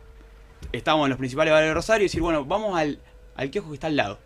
estábamos 0.72 1.06
en 1.06 1.10
los 1.10 1.18
principales 1.20 1.52
bares 1.52 1.70
de 1.70 1.74
Rosario 1.74 2.04
y 2.04 2.08
decir, 2.08 2.22
bueno, 2.22 2.46
vamos 2.46 2.78
al, 2.78 3.00
al 3.36 3.50
kiosco 3.50 3.70
que 3.72 3.76
está 3.76 3.88
al 3.88 3.96
lado. 3.96 4.20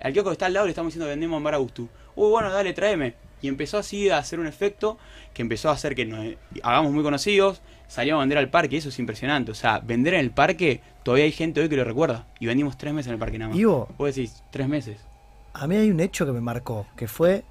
Al 0.00 0.12
kiosco 0.12 0.30
que 0.30 0.34
está 0.34 0.46
al 0.46 0.52
lado 0.52 0.66
le 0.66 0.70
estamos 0.70 0.88
diciendo 0.92 1.08
vendemos 1.08 1.36
en 1.38 1.44
Bar 1.44 1.54
Augusto. 1.54 1.88
Uy, 2.14 2.30
bueno, 2.30 2.50
dale, 2.52 2.72
tráeme. 2.72 3.14
Y 3.42 3.48
empezó 3.48 3.78
así 3.78 4.08
a 4.08 4.18
hacer 4.18 4.40
un 4.40 4.46
efecto 4.46 4.98
que 5.34 5.42
empezó 5.42 5.68
a 5.68 5.72
hacer 5.72 5.94
que 5.94 6.06
nos 6.06 6.36
hagamos 6.62 6.90
muy 6.92 7.02
conocidos, 7.02 7.60
salimos 7.86 8.18
a 8.18 8.20
vender 8.20 8.38
al 8.38 8.48
parque, 8.48 8.78
eso 8.78 8.88
es 8.88 8.98
impresionante. 8.98 9.50
O 9.50 9.54
sea, 9.54 9.78
vender 9.80 10.14
en 10.14 10.20
el 10.20 10.30
parque, 10.30 10.80
todavía 11.02 11.24
hay 11.26 11.32
gente 11.32 11.60
hoy 11.60 11.68
que 11.68 11.76
lo 11.76 11.84
recuerda. 11.84 12.26
Y 12.40 12.46
vendimos 12.46 12.78
tres 12.78 12.94
meses 12.94 13.08
en 13.08 13.12
el 13.14 13.18
parque 13.18 13.38
nada 13.38 13.50
más. 13.50 13.58
Ivo, 13.58 13.88
Vos 13.98 14.14
decís, 14.14 14.42
tres 14.50 14.66
meses. 14.68 14.98
a 15.52 15.66
mí 15.66 15.76
hay 15.76 15.90
un 15.90 16.00
hecho 16.00 16.24
que 16.24 16.32
me 16.32 16.40
marcó, 16.40 16.86
que 16.96 17.08
fue 17.08 17.44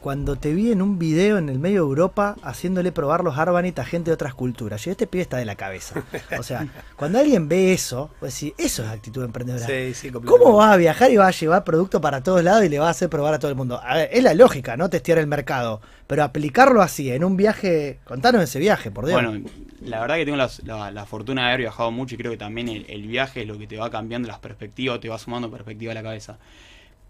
cuando 0.00 0.36
te 0.36 0.54
vi 0.54 0.72
en 0.72 0.80
un 0.80 0.98
video 0.98 1.36
en 1.38 1.48
el 1.50 1.58
medio 1.58 1.82
de 1.82 1.88
Europa 1.88 2.36
haciéndole 2.42 2.90
probar 2.90 3.22
los 3.22 3.36
Arbanit 3.36 3.78
a 3.78 3.84
gente 3.84 4.10
de 4.10 4.14
otras 4.14 4.32
culturas. 4.34 4.82
Yo, 4.84 4.90
este 4.92 5.06
pibe 5.06 5.22
está 5.22 5.36
de 5.36 5.44
la 5.44 5.56
cabeza. 5.56 6.02
O 6.38 6.42
sea, 6.42 6.66
cuando 6.96 7.18
alguien 7.18 7.48
ve 7.48 7.72
eso, 7.72 8.10
vos 8.20 8.32
decís, 8.32 8.54
eso 8.58 8.82
es 8.82 8.88
actitud 8.88 9.22
emprendedora. 9.24 9.66
Sí, 9.66 9.92
sí, 9.94 10.10
¿Cómo 10.10 10.56
vas 10.56 10.72
a 10.72 10.76
viajar 10.76 11.10
y 11.10 11.18
vas 11.18 11.36
a 11.36 11.38
llevar 11.38 11.64
producto 11.64 12.00
para 12.00 12.22
todos 12.22 12.42
lados 12.42 12.64
y 12.64 12.68
le 12.70 12.78
vas 12.78 12.88
a 12.88 12.90
hacer 12.92 13.10
probar 13.10 13.34
a 13.34 13.38
todo 13.38 13.50
el 13.50 13.56
mundo? 13.56 13.80
A 13.84 13.94
ver, 13.94 14.08
es 14.12 14.22
la 14.24 14.32
lógica, 14.34 14.76
¿no? 14.76 14.88
Testear 14.88 15.18
el 15.18 15.26
mercado. 15.26 15.80
Pero 16.06 16.24
aplicarlo 16.24 16.82
así, 16.82 17.10
en 17.12 17.22
un 17.22 17.36
viaje. 17.36 18.00
Contanos 18.04 18.42
ese 18.42 18.58
viaje, 18.58 18.90
por 18.90 19.06
Dios. 19.06 19.20
Bueno, 19.22 19.46
la 19.82 20.00
verdad 20.00 20.16
que 20.16 20.24
tengo 20.24 20.36
la, 20.38 20.50
la- 20.64 20.90
la 20.90 21.04
fortuna 21.06 21.42
de 21.42 21.48
haber 21.48 21.60
viajado 21.60 21.90
mucho 21.90 22.14
y 22.14 22.18
creo 22.18 22.30
que 22.32 22.38
también 22.38 22.68
el, 22.68 22.86
el 22.88 23.02
viaje 23.06 23.42
es 23.42 23.46
lo 23.48 23.58
que 23.58 23.66
te 23.66 23.76
va 23.76 23.90
cambiando 23.90 24.28
las 24.28 24.38
perspectivas, 24.38 24.98
te 24.98 25.08
va 25.08 25.18
sumando 25.18 25.50
perspectiva 25.50 25.92
a 25.92 25.94
la 25.94 26.02
cabeza. 26.02 26.38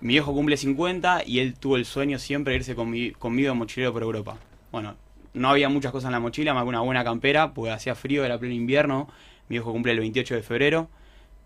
Mi 0.00 0.14
viejo 0.14 0.32
cumple 0.32 0.56
50 0.56 1.24
y 1.26 1.40
él 1.40 1.54
tuvo 1.54 1.76
el 1.76 1.84
sueño 1.84 2.18
siempre 2.18 2.52
de 2.52 2.58
irse 2.58 2.76
conmi- 2.76 3.12
conmigo 3.16 3.50
de 3.50 3.54
mochilero 3.58 3.92
por 3.92 4.02
Europa. 4.02 4.38
Bueno, 4.72 4.96
no 5.34 5.48
había 5.50 5.68
muchas 5.68 5.92
cosas 5.92 6.08
en 6.08 6.12
la 6.12 6.20
mochila, 6.20 6.54
más 6.54 6.62
que 6.64 6.68
una 6.70 6.80
buena 6.80 7.04
campera, 7.04 7.52
porque 7.52 7.70
hacía 7.70 7.94
frío, 7.94 8.24
era 8.24 8.38
pleno 8.38 8.54
invierno. 8.54 9.08
Mi 9.48 9.54
viejo 9.56 9.72
cumple 9.72 9.92
el 9.92 10.00
28 10.00 10.36
de 10.36 10.42
febrero 10.42 10.88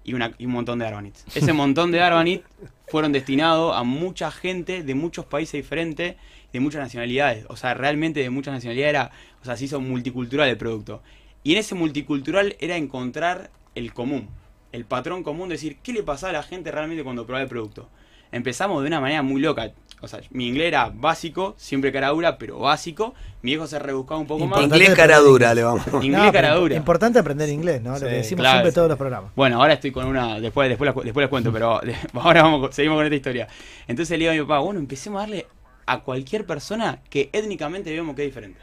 y, 0.04 0.14
un 0.14 0.52
montón 0.52 0.78
de 0.78 0.86
Arbanits. 0.86 1.24
Ese 1.34 1.52
montón 1.52 1.90
de 1.90 2.00
Arbanit 2.00 2.42
fueron 2.88 3.10
destinados 3.12 3.74
a 3.76 3.82
mucha 3.82 4.30
gente 4.30 4.82
de 4.82 4.94
muchos 4.94 5.24
países 5.24 5.54
diferentes, 5.54 6.16
de 6.52 6.60
muchas 6.60 6.80
nacionalidades. 6.80 7.46
O 7.48 7.56
sea, 7.56 7.74
realmente 7.74 8.20
de 8.20 8.30
muchas 8.30 8.54
nacionalidades 8.54 8.90
era, 8.90 9.10
o 9.42 9.44
sea, 9.44 9.56
se 9.56 9.64
hizo 9.64 9.80
multicultural 9.80 10.48
el 10.48 10.56
producto. 10.56 11.02
Y 11.42 11.52
en 11.52 11.58
ese 11.58 11.74
multicultural 11.74 12.56
era 12.60 12.76
encontrar 12.76 13.50
el 13.74 13.92
común, 13.92 14.28
el 14.70 14.84
patrón 14.84 15.24
común, 15.24 15.48
decir, 15.48 15.78
¿qué 15.82 15.92
le 15.92 16.02
pasaba 16.02 16.30
a 16.30 16.34
la 16.34 16.42
gente 16.42 16.70
realmente 16.70 17.02
cuando 17.02 17.26
probaba 17.26 17.42
el 17.42 17.48
producto? 17.48 17.88
Empezamos 18.34 18.82
de 18.82 18.88
una 18.88 19.00
manera 19.00 19.22
muy 19.22 19.40
loca. 19.40 19.70
O 20.00 20.08
sea, 20.08 20.20
mi 20.30 20.48
inglés 20.48 20.66
era 20.68 20.90
básico, 20.94 21.54
siempre 21.56 21.90
cara 21.90 22.08
dura, 22.10 22.36
pero 22.36 22.58
básico. 22.58 23.14
Mi 23.40 23.52
viejo 23.52 23.66
se 23.66 23.78
rebuscaba 23.78 24.20
un 24.20 24.26
poco 24.26 24.46
más. 24.46 24.60
Inglés 24.62 24.94
cara 24.94 25.18
dura 25.18 25.54
le 25.54 25.62
vamos. 25.62 25.82
Inglés 26.02 26.10
No, 26.24 26.32
cara 26.32 26.54
dura. 26.56 26.76
Importante 26.76 27.18
aprender 27.18 27.48
inglés, 27.48 27.80
¿no? 27.80 27.94
Lo 27.94 28.00
que 28.00 28.06
decimos 28.06 28.42
claro, 28.42 28.56
siempre 28.56 28.70
sí. 28.70 28.74
todos 28.74 28.88
los 28.88 28.98
programas. 28.98 29.30
Bueno, 29.34 29.60
ahora 29.62 29.74
estoy 29.74 29.92
con 29.92 30.04
una. 30.06 30.40
Después, 30.40 30.68
después, 30.68 30.94
la- 30.94 31.02
después 31.02 31.24
les 31.24 31.30
cuento, 31.30 31.50
pero 31.52 31.80
ahora 32.14 32.42
vamos, 32.42 32.60
con- 32.60 32.72
seguimos 32.74 32.96
con 32.98 33.04
esta 33.06 33.16
historia. 33.16 33.48
Entonces 33.86 34.18
le 34.18 34.24
digo 34.24 34.32
a 34.32 34.34
mi 34.34 34.40
papá, 34.42 34.58
bueno, 34.58 34.78
empecemos 34.80 35.18
a 35.18 35.20
darle 35.22 35.46
a 35.86 36.00
cualquier 36.00 36.44
persona 36.44 36.98
que 37.08 37.30
étnicamente 37.32 37.90
veamos 37.90 38.14
que 38.16 38.22
es 38.22 38.28
diferente. 38.28 38.60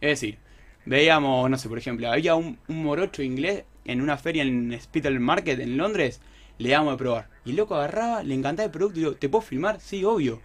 Es 0.00 0.10
decir, 0.20 0.38
veíamos, 0.84 1.48
no 1.48 1.58
sé, 1.58 1.68
por 1.68 1.78
ejemplo, 1.78 2.10
había 2.10 2.34
un, 2.34 2.58
un 2.68 2.82
morocho 2.82 3.22
inglés 3.22 3.64
en 3.84 4.00
una 4.00 4.16
feria 4.16 4.42
en 4.42 4.72
Spital 4.80 5.18
Market 5.20 5.60
en 5.60 5.76
Londres, 5.76 6.20
le 6.58 6.70
damos 6.70 6.94
a 6.94 6.96
probar. 6.96 7.28
Y 7.44 7.50
el 7.50 7.56
loco 7.56 7.74
agarraba, 7.74 8.22
le 8.22 8.34
encantaba 8.34 8.66
el 8.66 8.70
producto 8.70 8.98
y 8.98 9.02
digo, 9.02 9.14
¿te 9.16 9.28
puedo 9.28 9.42
filmar? 9.42 9.80
Sí, 9.80 10.04
obvio. 10.04 10.40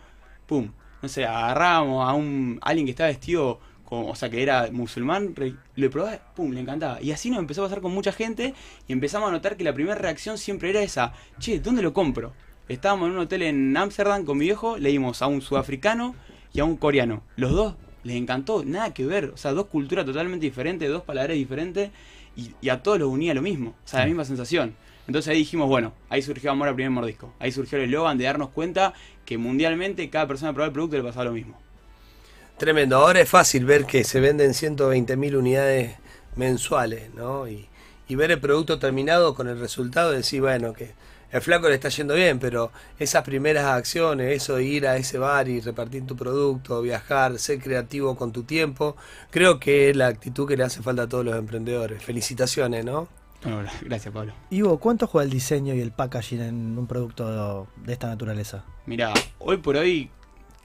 Pum. 0.46 0.72
No 1.02 1.10
sé, 1.10 1.26
agarrábamos 1.26 2.10
a 2.10 2.14
un 2.14 2.60
alguien 2.62 2.86
que 2.86 2.92
estaba 2.92 3.08
vestido 3.10 3.60
o 3.90 4.16
sea, 4.16 4.30
que 4.30 4.44
era 4.44 4.68
musulmán, 4.72 5.34
re- 5.34 5.56
le 5.76 5.90
probaba, 5.90 6.18
pum, 6.36 6.52
le 6.52 6.60
encantaba. 6.60 7.02
Y 7.02 7.12
así 7.14 7.30
nos 7.30 7.40
empezó 7.40 7.62
a 7.62 7.66
pasar 7.70 7.82
con 7.82 7.94
mucha 7.94 8.12
gente 8.12 8.54
y 8.86 8.92
empezamos 8.92 9.30
a 9.30 9.32
notar 9.32 9.56
que 9.56 9.64
la 9.64 9.74
primera 9.74 9.96
reacción 9.96 10.38
siempre 10.38 10.72
era 10.72 10.82
esa, 10.82 11.14
che, 11.40 11.62
¿dónde 11.62 11.82
lo 11.82 11.94
compro? 11.94 12.34
Estábamos 12.68 13.08
en 13.08 13.14
un 13.14 13.20
hotel 13.20 13.44
en 13.44 13.78
Ámsterdam 13.78 14.26
con 14.26 14.38
mi 14.38 14.44
viejo, 14.46 14.78
le 14.78 14.90
dimos 14.90 15.22
a 15.22 15.28
un 15.28 15.42
sudafricano 15.42 16.16
y 16.52 16.60
a 16.60 16.66
un 16.66 16.76
coreano. 16.76 17.24
Los 17.38 17.54
dos 17.54 17.76
les 18.04 18.18
encantó, 18.18 18.66
nada 18.66 18.94
que 18.94 19.06
ver, 19.06 19.32
o 19.34 19.38
sea, 19.38 19.54
dos 19.54 19.68
culturas 19.68 20.06
totalmente 20.06 20.46
diferentes, 20.46 20.90
dos 20.90 21.04
palabras 21.04 21.38
diferentes 21.38 21.92
y, 22.36 22.52
y 22.60 22.68
a 22.68 22.84
todos 22.84 23.00
los 23.00 23.08
unía 23.08 23.34
lo 23.34 23.42
mismo, 23.42 23.70
o 23.70 23.88
sea, 23.88 24.02
la 24.02 24.06
misma 24.08 24.26
sensación. 24.26 24.76
Entonces 25.08 25.32
ahí 25.32 25.40
dijimos, 25.40 25.68
bueno, 25.68 25.94
ahí 26.10 26.22
surgió 26.22 26.52
Amor 26.52 26.68
al 26.68 26.76
primer 26.76 26.92
mordisco. 26.92 27.34
Ahí 27.40 27.52
surgió 27.52 27.78
el 27.78 27.86
eslogan 27.86 28.18
de 28.18 28.26
darnos 28.26 28.50
cuenta 28.50 28.94
que 29.26 29.38
mundialmente 29.38 30.10
cada 30.10 30.28
persona 30.28 30.52
que 30.52 30.56
probaba 30.56 30.68
el 30.68 30.74
producto 30.74 30.98
le 30.98 31.04
pasaba 31.04 31.26
lo 31.26 31.32
mismo. 31.32 31.58
Tremendo. 32.58 32.98
Ahora 32.98 33.22
es 33.22 33.30
fácil 33.30 33.66
ver 33.66 33.86
que 33.86 34.04
se 34.04 34.20
venden 34.20 34.52
120.000 34.52 35.38
unidades 35.38 35.96
mensuales, 36.36 37.14
¿no? 37.14 37.48
Y, 37.48 37.68
y 38.08 38.16
ver 38.16 38.32
el 38.32 38.40
producto 38.40 38.80
terminado 38.80 39.34
con 39.34 39.48
el 39.48 39.60
resultado 39.60 40.14
y 40.14 40.18
decir, 40.18 40.42
bueno, 40.42 40.74
que 40.74 40.92
el 41.32 41.42
flaco 41.42 41.68
le 41.68 41.76
está 41.76 41.90
yendo 41.90 42.16
bien, 42.16 42.40
pero 42.40 42.72
esas 43.00 43.24
primeras 43.24 43.66
acciones, 43.66 44.36
eso 44.36 44.56
de 44.56 44.64
ir 44.64 44.88
a 44.88 44.96
ese 44.96 45.18
bar 45.18 45.50
y 45.50 45.60
repartir 45.60 46.06
tu 46.06 46.16
producto, 46.16 46.82
viajar, 46.82 47.38
ser 47.38 47.60
creativo 47.60 48.16
con 48.16 48.32
tu 48.32 48.44
tiempo, 48.44 48.96
creo 49.30 49.60
que 49.60 49.90
es 49.90 49.96
la 49.96 50.08
actitud 50.08 50.48
que 50.48 50.56
le 50.56 50.64
hace 50.64 50.82
falta 50.82 51.04
a 51.04 51.10
todos 51.10 51.26
los 51.26 51.36
emprendedores. 51.38 52.02
Felicitaciones, 52.02 52.86
¿no? 52.86 53.10
Bueno, 53.54 53.70
gracias, 53.82 54.14
Pablo. 54.14 54.34
Ivo, 54.50 54.78
¿cuánto 54.80 55.08
juega 55.08 55.26
el 55.26 55.32
diseño 55.32 55.74
y 55.74 55.82
el 55.82 55.92
packaging 55.92 56.42
en 56.42 56.78
un 56.78 56.88
producto 56.88 57.68
de 57.78 57.94
esta 57.94 58.08
naturaleza? 58.08 58.64
Mira, 58.86 59.14
hoy 59.40 59.58
por 59.58 59.76
hoy 59.78 60.10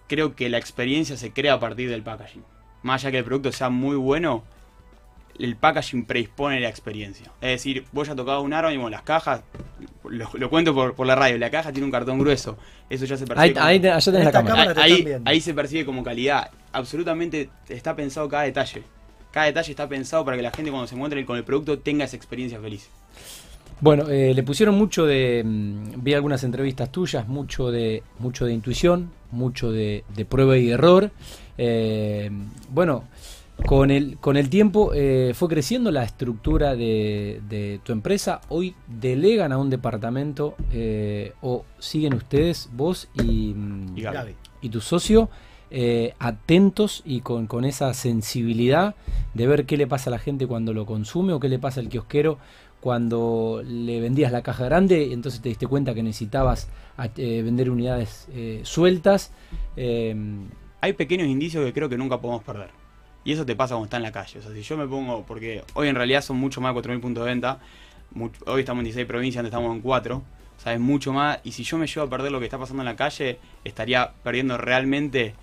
creo 0.08 0.34
que 0.34 0.48
la 0.48 0.58
experiencia 0.58 1.16
se 1.16 1.32
crea 1.32 1.54
a 1.54 1.60
partir 1.60 1.88
del 1.90 2.02
packaging. 2.02 2.44
Más 2.82 3.02
allá 3.02 3.12
que 3.12 3.18
el 3.18 3.24
producto 3.24 3.52
sea 3.52 3.70
muy 3.70 3.96
bueno, 3.96 4.44
el 5.38 5.56
packaging 5.56 6.04
predispone 6.04 6.60
la 6.60 6.68
experiencia. 6.68 7.30
Es 7.40 7.50
decir, 7.50 7.86
vos 7.92 8.08
ya 8.08 8.14
tocado 8.14 8.42
un 8.42 8.52
árbol 8.52 8.72
y 8.72 8.76
bueno, 8.76 8.90
las 8.90 9.02
cajas, 9.02 9.42
lo, 10.04 10.28
lo 10.34 10.50
cuento 10.50 10.74
por, 10.74 10.94
por 10.94 11.06
la 11.06 11.14
radio, 11.14 11.38
la 11.38 11.50
caja 11.50 11.72
tiene 11.72 11.86
un 11.86 11.92
cartón 11.92 12.18
grueso. 12.18 12.58
Eso 12.90 13.04
ya 13.06 13.16
se 13.16 13.24
percibe. 13.26 13.42
Ahí, 13.44 13.54
como- 13.54 13.64
ahí 13.66 13.80
te- 13.80 13.90
allá 13.92 14.12
tenés 14.12 14.24
la 14.24 14.30
Esta 14.30 14.38
cámara. 14.44 14.54
cámara 14.56 14.74
te 14.74 14.80
ahí, 14.82 14.92
están 14.92 15.04
viendo. 15.06 15.30
ahí 15.30 15.40
se 15.40 15.54
percibe 15.54 15.86
como 15.86 16.02
calidad. 16.02 16.50
Absolutamente 16.72 17.48
está 17.68 17.96
pensado 17.96 18.28
cada 18.28 18.42
detalle. 18.42 18.82
Cada 19.32 19.46
detalle 19.46 19.70
está 19.70 19.88
pensado 19.88 20.24
para 20.24 20.36
que 20.36 20.42
la 20.42 20.52
gente 20.52 20.70
cuando 20.70 20.86
se 20.86 20.94
encuentre 20.94 21.24
con 21.24 21.36
el 21.36 21.44
producto 21.44 21.78
tenga 21.78 22.04
esa 22.04 22.16
experiencia 22.16 22.60
feliz. 22.60 22.88
Bueno, 23.80 24.08
eh, 24.08 24.32
le 24.32 24.42
pusieron 24.44 24.76
mucho 24.76 25.06
de. 25.06 25.42
mm, 25.44 26.04
vi 26.04 26.14
algunas 26.14 26.44
entrevistas 26.44 26.92
tuyas, 26.92 27.26
mucho 27.26 27.72
de, 27.72 28.04
mucho 28.20 28.46
de 28.46 28.52
intuición, 28.52 29.10
mucho 29.32 29.72
de, 29.72 30.04
de 30.14 30.24
prueba 30.24 30.56
y 30.56 30.70
error. 30.70 31.10
Eh, 31.58 32.30
bueno, 32.70 33.04
con 33.66 33.90
el, 33.90 34.18
con 34.18 34.36
el 34.36 34.48
tiempo 34.48 34.92
eh, 34.94 35.32
fue 35.34 35.48
creciendo 35.48 35.90
la 35.90 36.04
estructura 36.04 36.74
de, 36.74 37.40
de 37.48 37.80
tu 37.82 37.92
empresa. 37.92 38.40
Hoy 38.48 38.74
delegan 38.86 39.52
a 39.52 39.58
un 39.58 39.70
departamento 39.70 40.56
eh, 40.72 41.32
o 41.42 41.64
siguen 41.78 42.14
ustedes, 42.14 42.68
vos 42.72 43.08
y, 43.14 43.54
mm, 43.54 43.96
y 44.62 44.68
tu 44.68 44.80
socio, 44.80 45.28
eh, 45.72 46.14
atentos 46.20 47.02
y 47.04 47.20
con, 47.22 47.46
con 47.48 47.64
esa 47.64 47.92
sensibilidad 47.94 48.94
de 49.34 49.46
ver 49.46 49.66
qué 49.66 49.76
le 49.76 49.86
pasa 49.88 50.10
a 50.10 50.12
la 50.12 50.18
gente 50.18 50.46
cuando 50.46 50.72
lo 50.72 50.86
consume 50.86 51.32
o 51.32 51.40
qué 51.40 51.48
le 51.48 51.58
pasa 51.58 51.80
al 51.80 51.88
kiosquero 51.88 52.38
cuando 52.82 53.62
le 53.64 54.00
vendías 54.00 54.32
la 54.32 54.42
caja 54.42 54.64
grande 54.64 55.04
y 55.04 55.12
entonces 55.12 55.40
te 55.40 55.48
diste 55.48 55.68
cuenta 55.68 55.94
que 55.94 56.02
necesitabas 56.02 56.68
eh, 57.16 57.40
vender 57.44 57.70
unidades 57.70 58.26
eh, 58.34 58.60
sueltas. 58.64 59.32
Eh, 59.76 60.16
Hay 60.80 60.92
pequeños 60.94 61.28
indicios 61.28 61.64
que 61.64 61.72
creo 61.72 61.88
que 61.88 61.96
nunca 61.96 62.20
podemos 62.20 62.42
perder. 62.42 62.70
Y 63.24 63.32
eso 63.32 63.46
te 63.46 63.54
pasa 63.54 63.74
cuando 63.74 63.84
estás 63.84 63.98
en 63.98 64.02
la 64.02 64.10
calle. 64.10 64.40
O 64.40 64.42
sea, 64.42 64.52
si 64.52 64.62
yo 64.62 64.76
me 64.76 64.88
pongo, 64.88 65.24
porque 65.24 65.62
hoy 65.74 65.86
en 65.86 65.94
realidad 65.94 66.22
son 66.22 66.38
mucho 66.38 66.60
más 66.60 66.74
de 66.74 66.80
4.000 66.80 67.00
puntos 67.00 67.24
de 67.24 67.30
venta. 67.30 67.60
hoy 68.46 68.60
estamos 68.60 68.80
en 68.80 68.86
16 68.86 69.06
provincias, 69.06 69.38
antes 69.38 69.50
estamos 69.54 69.76
en 69.76 69.80
4. 69.80 70.16
O 70.16 70.60
sea, 70.60 70.74
es 70.74 70.80
mucho 70.80 71.12
más. 71.12 71.38
Y 71.44 71.52
si 71.52 71.62
yo 71.62 71.78
me 71.78 71.86
llevo 71.86 72.06
a 72.06 72.10
perder 72.10 72.32
lo 72.32 72.40
que 72.40 72.46
está 72.46 72.58
pasando 72.58 72.82
en 72.82 72.86
la 72.86 72.96
calle, 72.96 73.38
estaría 73.62 74.12
perdiendo 74.24 74.58
realmente 74.58 75.36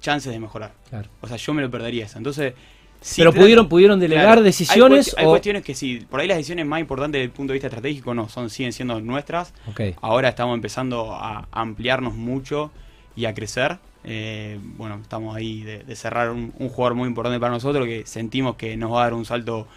chances 0.00 0.32
de 0.32 0.38
mejorar. 0.38 0.72
claro. 0.88 1.08
O 1.20 1.28
sea, 1.28 1.36
yo 1.36 1.54
me 1.54 1.62
lo 1.62 1.70
perdería 1.70 2.06
eso. 2.06 2.18
Entonces, 2.18 2.54
sí 3.00 3.20
Pero 3.20 3.32
pudieron, 3.32 3.68
pudieron 3.68 3.98
delegar 4.00 4.26
Claro, 4.26 4.42
decisiones 4.42 5.14
Hay, 5.16 5.26
o... 5.26 5.30
cuestiones 5.30 5.62
que 5.62 5.74
sí, 5.74 6.06
por 6.10 6.20
ahí 6.20 6.28
las 6.28 6.36
decisiones 6.36 6.66
más 6.66 6.80
importantes 6.80 7.18
desde 7.18 7.24
el 7.24 7.30
punto 7.30 7.52
de 7.52 7.54
vista 7.54 7.68
estratégico 7.68 8.14
no, 8.14 8.28
son 8.28 8.50
siguen 8.50 8.72
siendo 8.72 9.00
nuestras. 9.00 9.52
Ok. 9.68 9.80
Ahora 10.00 10.28
estamos 10.28 10.54
empezando 10.54 11.12
a 11.12 11.48
ampliarnos 11.52 12.14
mucho 12.14 12.70
y 13.16 13.26
a 13.26 13.34
crecer. 13.34 13.78
Eh, 14.02 14.58
bueno, 14.62 14.98
estamos 15.02 15.36
ahí 15.36 15.62
de, 15.62 15.84
de 15.84 15.96
cerrar 15.96 16.30
un, 16.30 16.52
un 16.58 16.68
jugador 16.70 16.94
muy 16.94 17.08
importante 17.08 17.38
para 17.38 17.52
nosotros 17.52 17.86
que 17.86 18.06
sentimos 18.06 18.56
que 18.56 18.76
nos 18.76 18.92
va 18.92 19.00
a 19.00 19.04
dar 19.04 19.14
un 19.14 19.24
salto 19.24 19.68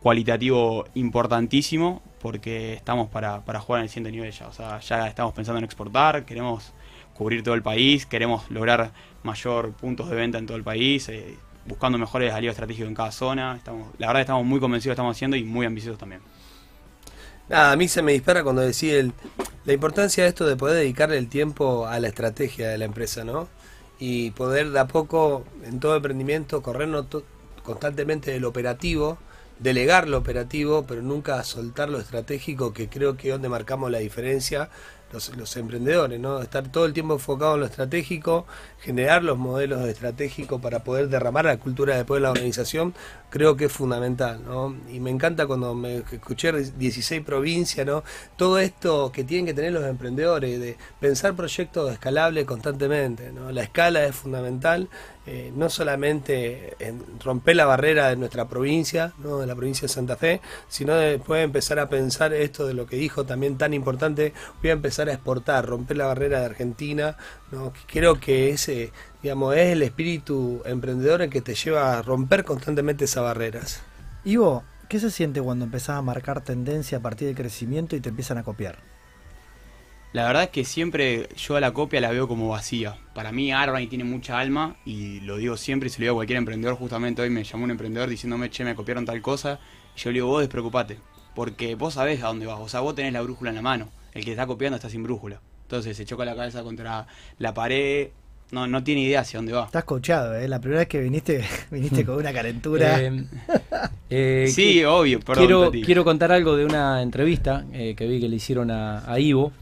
cualitativo 0.00 0.86
importantísimo 0.94 2.02
porque 2.20 2.74
estamos 2.74 3.08
para, 3.08 3.44
para 3.44 3.60
jugar 3.60 3.80
en 3.80 3.84
el 3.84 3.88
siguiente 3.88 4.12
nivel 4.12 4.32
ya. 4.32 4.48
O 4.48 4.52
sea, 4.52 4.80
ya 4.80 5.06
estamos 5.06 5.32
pensando 5.32 5.58
en 5.58 5.64
exportar, 5.64 6.24
queremos 6.24 6.72
cubrir 7.18 7.42
todo 7.42 7.54
el 7.54 7.62
país, 7.62 8.06
queremos 8.06 8.48
lograr 8.48 8.92
mayor 9.24 9.72
puntos 9.72 10.08
de 10.08 10.14
venta 10.14 10.38
en 10.38 10.46
todo 10.46 10.56
el 10.56 10.62
país, 10.62 11.08
eh, 11.08 11.36
buscando 11.66 11.98
mejores 11.98 12.32
aliados 12.32 12.54
estratégicos 12.54 12.88
en 12.88 12.94
cada 12.94 13.10
zona. 13.10 13.56
Estamos, 13.56 13.88
la 13.98 14.06
verdad 14.06 14.22
estamos 14.22 14.46
muy 14.46 14.60
convencidos 14.60 14.84
de 14.84 14.88
lo 14.90 14.94
que 14.94 15.00
estamos 15.00 15.16
haciendo 15.16 15.36
y 15.36 15.42
muy 15.42 15.66
ambiciosos 15.66 15.98
también. 15.98 16.22
Nada, 17.48 17.72
a 17.72 17.76
mí 17.76 17.88
se 17.88 18.02
me 18.02 18.12
dispara 18.12 18.44
cuando 18.44 18.62
decía 18.62 18.98
el, 19.00 19.12
la 19.64 19.72
importancia 19.72 20.22
de 20.22 20.28
esto 20.28 20.46
de 20.46 20.54
poder 20.54 20.76
dedicarle 20.76 21.18
el 21.18 21.28
tiempo 21.28 21.86
a 21.88 21.98
la 21.98 22.06
estrategia 22.06 22.68
de 22.68 22.78
la 22.78 22.84
empresa, 22.84 23.24
¿no? 23.24 23.48
Y 23.98 24.30
poder 24.30 24.70
de 24.70 24.78
a 24.78 24.86
poco, 24.86 25.44
en 25.64 25.80
todo 25.80 25.96
emprendimiento, 25.96 26.62
corrernos 26.62 27.06
constantemente 27.64 28.30
del 28.30 28.44
operativo, 28.44 29.18
delegar 29.58 30.08
lo 30.08 30.18
operativo, 30.18 30.84
pero 30.86 31.02
nunca 31.02 31.42
soltar 31.42 31.88
lo 31.88 31.98
estratégico, 31.98 32.72
que 32.72 32.88
creo 32.88 33.16
que 33.16 33.28
es 33.28 33.34
donde 33.34 33.48
marcamos 33.48 33.90
la 33.90 33.98
diferencia 33.98 34.70
los, 35.12 35.36
los 35.36 35.56
emprendedores, 35.56 36.20
¿no? 36.20 36.40
Estar 36.40 36.70
todo 36.70 36.84
el 36.84 36.92
tiempo 36.92 37.14
enfocado 37.14 37.54
en 37.54 37.60
lo 37.60 37.66
estratégico, 37.66 38.46
generar 38.80 39.24
los 39.24 39.38
modelos 39.38 39.86
estratégicos 39.86 40.60
para 40.60 40.84
poder 40.84 41.08
derramar 41.08 41.46
la 41.46 41.56
cultura 41.58 41.96
después 41.96 42.18
de 42.18 42.22
la 42.24 42.30
organización, 42.30 42.94
creo 43.30 43.56
que 43.56 43.66
es 43.66 43.72
fundamental, 43.72 44.42
¿no? 44.44 44.76
Y 44.90 45.00
me 45.00 45.10
encanta 45.10 45.46
cuando 45.46 45.74
me 45.74 45.98
escuché 46.12 46.52
16 46.52 47.22
provincias, 47.24 47.86
¿no? 47.86 48.04
Todo 48.36 48.58
esto 48.58 49.12
que 49.12 49.24
tienen 49.24 49.46
que 49.46 49.54
tener 49.54 49.72
los 49.72 49.84
emprendedores, 49.84 50.60
de 50.60 50.76
pensar 51.00 51.34
proyectos 51.34 51.92
escalables 51.92 52.44
constantemente, 52.44 53.32
¿no? 53.32 53.50
La 53.52 53.62
escala 53.62 54.04
es 54.04 54.14
fundamental, 54.14 54.88
eh, 55.30 55.52
no 55.54 55.68
solamente 55.68 56.74
en 56.78 57.04
romper 57.22 57.54
la 57.54 57.66
barrera 57.66 58.08
de 58.08 58.16
nuestra 58.16 58.48
provincia, 58.48 59.12
¿no? 59.18 59.40
De 59.40 59.46
la 59.46 59.54
provincia 59.54 59.82
de 59.82 59.92
Santa 59.92 60.16
Fe, 60.16 60.40
sino 60.68 60.94
después 60.94 61.44
empezar 61.44 61.78
a 61.78 61.90
pensar 61.90 62.32
esto 62.32 62.66
de 62.66 62.72
lo 62.72 62.86
que 62.86 62.96
dijo 62.96 63.26
también 63.26 63.58
tan 63.58 63.74
importante, 63.74 64.32
voy 64.62 64.70
a 64.70 64.72
empezar 64.72 65.10
a 65.10 65.12
exportar, 65.12 65.66
romper 65.66 65.98
la 65.98 66.06
barrera 66.06 66.40
de 66.40 66.46
Argentina, 66.46 67.18
¿no? 67.52 67.74
Creo 67.88 68.18
que 68.18 68.48
ese, 68.48 68.90
digamos, 69.22 69.54
es 69.54 69.72
el 69.72 69.82
espíritu 69.82 70.62
emprendedor 70.64 71.20
el 71.20 71.28
que 71.28 71.42
te 71.42 71.54
lleva 71.54 71.98
a 71.98 72.00
romper 72.00 72.44
constantemente 72.44 73.04
esas 73.04 73.22
barreras. 73.22 73.82
Ivo, 74.24 74.64
¿qué 74.88 74.98
se 74.98 75.10
siente 75.10 75.42
cuando 75.42 75.66
empezás 75.66 75.98
a 75.98 76.02
marcar 76.02 76.40
tendencia 76.40 76.96
a 76.98 77.02
partir 77.02 77.28
del 77.28 77.36
crecimiento 77.36 77.96
y 77.96 78.00
te 78.00 78.08
empiezan 78.08 78.38
a 78.38 78.44
copiar? 78.44 78.78
La 80.12 80.24
verdad 80.26 80.44
es 80.44 80.48
que 80.50 80.64
siempre 80.64 81.28
yo 81.36 81.56
a 81.56 81.60
la 81.60 81.72
copia 81.72 82.00
la 82.00 82.10
veo 82.10 82.26
como 82.26 82.48
vacía. 82.48 82.96
Para 83.14 83.30
mí 83.30 83.52
Arbany 83.52 83.88
tiene 83.88 84.04
mucha 84.04 84.38
alma 84.38 84.76
y 84.86 85.20
lo 85.20 85.36
digo 85.36 85.56
siempre 85.56 85.88
y 85.88 85.90
se 85.90 85.98
lo 85.98 86.04
digo 86.04 86.12
a 86.12 86.16
cualquier 86.16 86.38
emprendedor. 86.38 86.76
Justamente 86.76 87.20
hoy 87.20 87.30
me 87.30 87.44
llamó 87.44 87.64
un 87.64 87.70
emprendedor 87.70 88.08
diciéndome, 88.08 88.48
che, 88.50 88.64
me 88.64 88.74
copiaron 88.74 89.04
tal 89.04 89.20
cosa. 89.20 89.60
Y 89.94 90.00
yo 90.00 90.10
le 90.10 90.14
digo, 90.14 90.28
vos 90.28 90.40
despreocupate, 90.40 90.98
porque 91.34 91.74
vos 91.74 91.94
sabés 91.94 92.22
a 92.22 92.28
dónde 92.28 92.46
vas. 92.46 92.58
O 92.58 92.68
sea, 92.68 92.80
vos 92.80 92.94
tenés 92.94 93.12
la 93.12 93.20
brújula 93.20 93.50
en 93.50 93.56
la 93.56 93.62
mano. 93.62 93.90
El 94.14 94.24
que 94.24 94.30
está 94.30 94.46
copiando 94.46 94.76
está 94.76 94.88
sin 94.88 95.02
brújula. 95.02 95.40
Entonces 95.62 95.94
se 95.96 96.06
choca 96.06 96.24
la 96.24 96.34
cabeza 96.34 96.62
contra 96.62 97.06
la 97.38 97.52
pared. 97.52 98.08
No, 98.50 98.66
no 98.66 98.82
tiene 98.82 99.02
idea 99.02 99.20
hacia 99.20 99.38
dónde 99.38 99.52
va. 99.52 99.66
Estás 99.66 99.84
coachado, 99.84 100.34
¿eh? 100.34 100.48
La 100.48 100.58
primera 100.58 100.78
vez 100.78 100.88
que 100.88 101.00
viniste, 101.00 101.44
viniste 101.70 102.06
con 102.06 102.16
una 102.16 102.32
calentura. 102.32 102.98
Eh, 102.98 103.24
eh, 104.08 104.48
Sí, 104.54 104.82
obvio, 104.84 105.20
perdón. 105.20 105.44
quiero, 105.44 105.70
quiero 105.84 106.04
contar 106.04 106.32
algo 106.32 106.56
de 106.56 106.64
una 106.64 107.02
entrevista 107.02 107.66
eh, 107.74 107.94
que 107.94 108.06
vi 108.06 108.18
que 108.18 108.28
le 108.30 108.36
hicieron 108.36 108.70
a, 108.70 109.04
a 109.12 109.20
Ivo. 109.20 109.52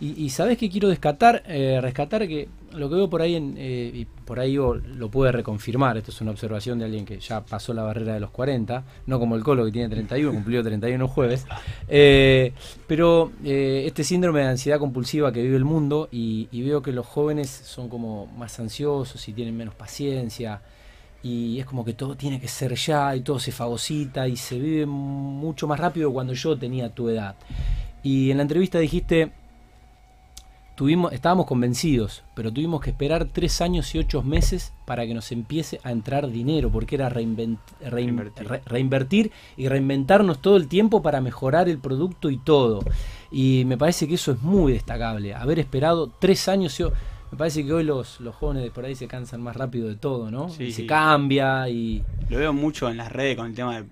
Y, 0.00 0.24
y 0.24 0.30
sabes 0.30 0.56
que 0.56 0.70
quiero 0.70 0.88
rescatar, 0.88 1.42
eh, 1.46 1.78
rescatar 1.80 2.26
que 2.26 2.48
lo 2.72 2.88
que 2.88 2.94
veo 2.94 3.10
por 3.10 3.20
ahí, 3.20 3.34
en, 3.34 3.54
eh, 3.58 3.90
y 3.92 4.04
por 4.04 4.40
ahí 4.40 4.54
lo 4.54 5.10
puede 5.10 5.32
reconfirmar, 5.32 5.98
esto 5.98 6.10
es 6.10 6.20
una 6.20 6.30
observación 6.30 6.78
de 6.78 6.86
alguien 6.86 7.04
que 7.04 7.20
ya 7.20 7.44
pasó 7.44 7.74
la 7.74 7.82
barrera 7.82 8.14
de 8.14 8.20
los 8.20 8.30
40, 8.30 8.84
no 9.06 9.18
como 9.18 9.36
el 9.36 9.42
Colo 9.42 9.64
que 9.64 9.72
tiene 9.72 9.88
31, 9.88 10.32
cumplió 10.32 10.62
31 10.62 11.06
jueves, 11.08 11.46
Eh, 11.88 12.52
pero 12.86 13.32
este 13.44 14.04
síndrome 14.04 14.40
de 14.40 14.46
ansiedad 14.46 14.78
compulsiva 14.78 15.32
que 15.32 15.42
vive 15.42 15.56
el 15.56 15.64
mundo 15.64 16.08
y, 16.10 16.48
y 16.50 16.62
veo 16.62 16.80
que 16.80 16.92
los 16.92 17.06
jóvenes 17.06 17.50
son 17.50 17.88
como 17.88 18.26
más 18.26 18.58
ansiosos 18.58 19.28
y 19.28 19.32
tienen 19.32 19.56
menos 19.56 19.74
paciencia 19.74 20.62
y 21.22 21.58
es 21.60 21.66
como 21.66 21.84
que 21.84 21.92
todo 21.92 22.16
tiene 22.16 22.40
que 22.40 22.48
ser 22.48 22.74
ya 22.74 23.14
y 23.14 23.20
todo 23.20 23.38
se 23.38 23.52
fagocita 23.52 24.26
y 24.26 24.36
se 24.36 24.58
vive 24.58 24.86
mucho 24.86 25.66
más 25.66 25.78
rápido 25.78 26.12
cuando 26.12 26.32
yo 26.32 26.56
tenía 26.56 26.88
tu 26.90 27.08
edad. 27.08 27.34
Y 28.02 28.30
en 28.30 28.38
la 28.38 28.44
entrevista 28.44 28.78
dijiste, 28.78 29.32
tuvimos, 30.80 31.12
estábamos 31.12 31.44
convencidos, 31.44 32.22
pero 32.34 32.50
tuvimos 32.50 32.80
que 32.80 32.88
esperar 32.88 33.26
tres 33.26 33.60
años 33.60 33.94
y 33.94 33.98
ocho 33.98 34.22
meses 34.22 34.72
para 34.86 35.06
que 35.06 35.12
nos 35.12 35.30
empiece 35.30 35.78
a 35.84 35.92
entrar 35.92 36.26
dinero, 36.30 36.70
porque 36.70 36.94
era 36.94 37.10
reinvent- 37.10 37.58
rein- 37.82 37.90
Reinvertir. 37.90 38.48
re- 38.48 38.62
reinvertir 38.64 39.30
y 39.58 39.68
reinventarnos 39.68 40.40
todo 40.40 40.56
el 40.56 40.68
tiempo 40.68 41.02
para 41.02 41.20
mejorar 41.20 41.68
el 41.68 41.76
producto 41.80 42.30
y 42.30 42.38
todo. 42.38 42.80
Y 43.30 43.64
me 43.66 43.76
parece 43.76 44.08
que 44.08 44.14
eso 44.14 44.32
es 44.32 44.40
muy 44.40 44.72
destacable, 44.72 45.34
haber 45.34 45.58
esperado 45.58 46.10
tres 46.18 46.48
años 46.48 46.80
y... 46.80 46.84
Me 47.30 47.36
parece 47.36 47.62
que 47.62 47.72
hoy 47.74 47.84
los, 47.84 48.18
los 48.20 48.34
jóvenes 48.34 48.62
de 48.62 48.70
por 48.70 48.86
ahí 48.86 48.94
se 48.94 49.06
cansan 49.06 49.42
más 49.42 49.56
rápido 49.56 49.86
de 49.86 49.96
todo, 49.96 50.30
¿no? 50.30 50.48
Sí, 50.48 50.64
y 50.64 50.72
se 50.72 50.80
sí. 50.80 50.86
cambia 50.86 51.68
y... 51.68 52.02
Lo 52.30 52.38
veo 52.38 52.54
mucho 52.54 52.88
en 52.88 52.96
las 52.96 53.12
redes 53.12 53.36
con 53.36 53.48
el 53.48 53.54
tema 53.54 53.76
de, 53.82 53.84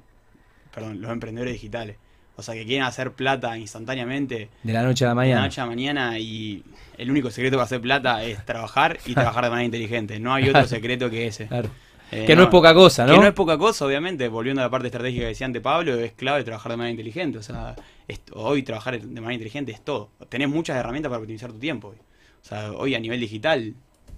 perdón, 0.74 1.02
los 1.02 1.10
emprendedores 1.10 1.52
digitales. 1.52 1.98
O 2.38 2.42
sea, 2.42 2.54
que 2.54 2.64
quieren 2.64 2.84
hacer 2.86 3.10
plata 3.12 3.58
instantáneamente 3.58 4.48
De 4.62 4.72
la 4.72 4.82
noche 4.84 5.04
a 5.04 5.08
la 5.08 5.10
de 5.10 5.14
la 5.14 5.20
mañana. 5.22 5.42
noche 5.42 5.60
a 5.60 5.64
la 5.64 5.70
mañana 5.70 6.18
y 6.20 6.62
el 6.96 7.10
único 7.10 7.30
secreto 7.32 7.56
para 7.56 7.64
hacer 7.64 7.80
plata 7.80 8.22
es 8.22 8.44
trabajar 8.46 8.98
y 9.06 9.12
trabajar 9.14 9.42
de 9.44 9.50
manera 9.50 9.64
inteligente. 9.66 10.20
No 10.20 10.32
hay 10.32 10.48
otro 10.48 10.66
secreto 10.68 11.10
que 11.10 11.26
ese. 11.26 11.48
Claro. 11.48 11.68
Eh, 12.12 12.24
que 12.26 12.34
no, 12.36 12.44
es 12.44 12.48
poca 12.48 12.72
cosa, 12.72 13.04
¿no? 13.06 13.12
Que 13.14 13.18
no 13.20 13.26
es 13.26 13.34
poca 13.34 13.58
cosa, 13.58 13.84
obviamente, 13.84 14.28
volviendo 14.28 14.62
a 14.62 14.64
la 14.66 14.70
parte 14.70 14.86
estratégica 14.86 15.24
que 15.24 15.28
decía 15.28 15.46
antes 15.46 15.60
Pablo, 15.60 15.94
es 15.96 16.12
clave 16.12 16.42
trabajar 16.44 16.70
de 16.72 16.76
manera 16.78 16.92
inteligente. 16.92 17.36
O 17.38 17.42
sea, 17.42 17.74
es- 18.06 18.20
hoy 18.32 18.62
trabajar 18.62 18.98
de 18.98 19.06
manera 19.20 19.34
inteligente 19.34 19.72
es 19.72 19.82
todo. 19.82 20.10
Tenés 20.28 20.48
muchas 20.48 20.76
herramientas 20.78 21.10
para 21.10 21.20
optimizar 21.20 21.52
tu 21.52 21.58
tiempo. 21.58 21.88
hoy. 21.88 21.96
O 22.42 22.44
sea, 22.48 22.72
hoy 22.72 22.94
a 22.94 23.00
nivel 23.00 23.20
digital 23.20 23.74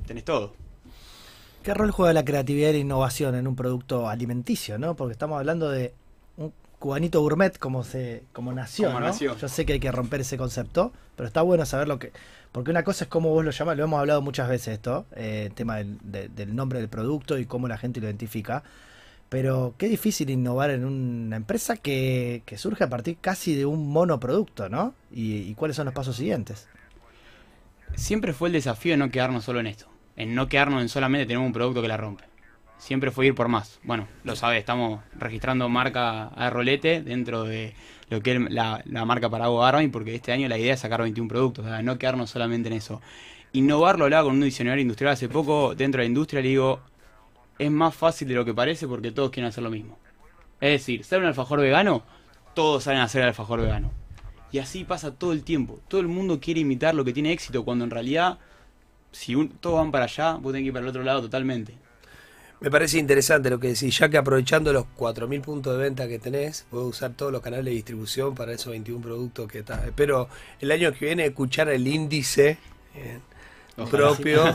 tenés 0.06 0.24
todo. 0.24 0.52
¿Qué 1.62 1.74
rol 1.74 1.90
juega 1.90 2.12
la 2.12 2.24
creatividad 2.24 2.70
y 2.70 2.74
la 2.74 2.78
innovación 2.78 3.34
en 3.34 3.46
un 3.46 3.56
producto 3.56 4.08
alimenticio, 4.08 4.78
no? 4.78 4.94
Porque 4.94 5.12
estamos 5.12 5.38
hablando 5.38 5.70
de 5.70 5.92
cubanito 6.80 7.20
gourmet 7.20 7.56
como 7.56 7.84
se 7.84 8.24
como 8.32 8.52
nació, 8.52 8.88
Como 8.88 8.98
¿no? 9.00 9.06
nació. 9.06 9.36
Yo 9.36 9.46
sé 9.48 9.64
que 9.64 9.74
hay 9.74 9.80
que 9.80 9.92
romper 9.92 10.22
ese 10.22 10.36
concepto, 10.36 10.92
pero 11.14 11.28
está 11.28 11.42
bueno 11.42 11.64
saber 11.64 11.86
lo 11.86 12.00
que 12.00 12.10
porque 12.50 12.72
una 12.72 12.82
cosa 12.82 13.04
es 13.04 13.08
cómo 13.10 13.28
vos 13.30 13.44
lo 13.44 13.52
llamás, 13.52 13.76
lo 13.76 13.84
hemos 13.84 14.00
hablado 14.00 14.22
muchas 14.22 14.48
veces 14.48 14.74
esto, 14.74 15.06
eh, 15.14 15.44
el 15.46 15.54
tema 15.54 15.76
del, 15.76 15.98
de- 16.02 16.28
del 16.28 16.56
nombre 16.56 16.80
del 16.80 16.88
producto 16.88 17.38
y 17.38 17.46
cómo 17.46 17.68
la 17.68 17.78
gente 17.78 18.00
lo 18.00 18.06
identifica. 18.08 18.64
Pero 19.28 19.74
qué 19.78 19.86
difícil 19.88 20.28
innovar 20.30 20.70
en 20.70 20.84
una 20.84 21.36
empresa 21.36 21.76
que, 21.76 22.42
que 22.46 22.58
surge 22.58 22.82
a 22.82 22.88
partir 22.88 23.18
casi 23.20 23.54
de 23.54 23.64
un 23.64 23.88
monoproducto, 23.92 24.68
¿no? 24.68 24.92
Y, 25.12 25.36
y 25.42 25.54
cuáles 25.54 25.76
son 25.76 25.84
los 25.84 25.94
pasos 25.94 26.16
siguientes. 26.16 26.66
Siempre 27.94 28.32
fue 28.32 28.48
el 28.48 28.54
desafío 28.54 28.92
de 28.92 28.96
no 28.96 29.10
quedarnos 29.10 29.44
solo 29.44 29.60
en 29.60 29.68
esto. 29.68 29.86
En 30.16 30.34
no 30.34 30.48
quedarnos 30.48 30.82
en 30.82 30.88
solamente 30.88 31.26
tener 31.26 31.38
un 31.38 31.52
producto 31.52 31.80
que 31.82 31.86
la 31.88 31.96
rompe. 31.96 32.24
Siempre 32.80 33.10
fue 33.10 33.26
ir 33.26 33.34
por 33.34 33.48
más. 33.48 33.78
Bueno, 33.84 34.08
lo 34.24 34.34
sabes, 34.36 34.58
estamos 34.58 35.00
registrando 35.18 35.68
marca 35.68 36.28
a 36.28 36.48
rolete 36.50 37.02
dentro 37.02 37.44
de 37.44 37.74
lo 38.08 38.22
que 38.22 38.32
es 38.32 38.40
la, 38.50 38.82
la 38.86 39.04
marca 39.04 39.28
Parago 39.28 39.62
Arvin, 39.62 39.90
porque 39.92 40.14
este 40.14 40.32
año 40.32 40.48
la 40.48 40.58
idea 40.58 40.74
es 40.74 40.80
sacar 40.80 41.02
21 41.02 41.28
productos, 41.28 41.66
o 41.66 41.68
sea, 41.68 41.82
no 41.82 41.98
quedarnos 41.98 42.30
solamente 42.30 42.68
en 42.70 42.74
eso. 42.74 43.02
Innovar 43.52 43.98
lo 43.98 44.04
hablaba 44.04 44.24
con 44.24 44.34
un 44.34 44.40
diseñador 44.40 44.78
industrial 44.78 45.12
hace 45.12 45.28
poco, 45.28 45.74
dentro 45.74 46.00
de 46.00 46.04
la 46.06 46.08
industria, 46.08 46.40
le 46.40 46.48
digo, 46.48 46.80
es 47.58 47.70
más 47.70 47.94
fácil 47.94 48.28
de 48.28 48.34
lo 48.34 48.44
que 48.44 48.54
parece 48.54 48.88
porque 48.88 49.12
todos 49.12 49.30
quieren 49.30 49.48
hacer 49.48 49.62
lo 49.62 49.70
mismo. 49.70 49.98
Es 50.60 50.70
decir, 50.72 51.04
¿sale 51.04 51.22
un 51.22 51.28
alfajor 51.28 51.60
vegano? 51.60 52.02
Todos 52.54 52.84
salen 52.84 53.00
a 53.00 53.04
hacer 53.04 53.22
el 53.22 53.28
alfajor 53.28 53.60
vegano. 53.60 53.92
Y 54.52 54.58
así 54.58 54.84
pasa 54.84 55.14
todo 55.14 55.32
el 55.32 55.44
tiempo. 55.44 55.80
Todo 55.88 56.00
el 56.00 56.08
mundo 56.08 56.40
quiere 56.40 56.60
imitar 56.60 56.94
lo 56.94 57.04
que 57.04 57.12
tiene 57.12 57.32
éxito, 57.32 57.64
cuando 57.64 57.84
en 57.84 57.90
realidad, 57.90 58.38
si 59.12 59.34
un- 59.34 59.50
todos 59.50 59.76
van 59.78 59.92
para 59.92 60.04
allá, 60.04 60.34
vos 60.34 60.52
tenés 60.52 60.62
que 60.62 60.66
ir 60.68 60.72
para 60.72 60.84
el 60.84 60.88
otro 60.90 61.02
lado 61.04 61.22
totalmente. 61.22 61.74
Me 62.60 62.70
parece 62.70 62.98
interesante 62.98 63.48
lo 63.48 63.58
que 63.58 63.68
decís, 63.68 63.98
ya 63.98 64.10
que 64.10 64.18
aprovechando 64.18 64.70
los 64.70 64.84
4.000 64.98 65.40
puntos 65.40 65.78
de 65.78 65.82
venta 65.82 66.06
que 66.06 66.18
tenés, 66.18 66.66
puedo 66.70 66.88
usar 66.88 67.12
todos 67.12 67.32
los 67.32 67.40
canales 67.40 67.64
de 67.64 67.70
distribución 67.70 68.34
para 68.34 68.52
esos 68.52 68.70
21 68.72 69.00
productos 69.00 69.48
que 69.50 69.60
está. 69.60 69.82
Espero 69.86 70.28
el 70.60 70.70
año 70.70 70.92
que 70.92 71.06
viene 71.06 71.24
escuchar 71.24 71.70
el 71.70 71.86
índice 71.86 72.58
eh, 72.94 73.18
propio, 73.90 74.44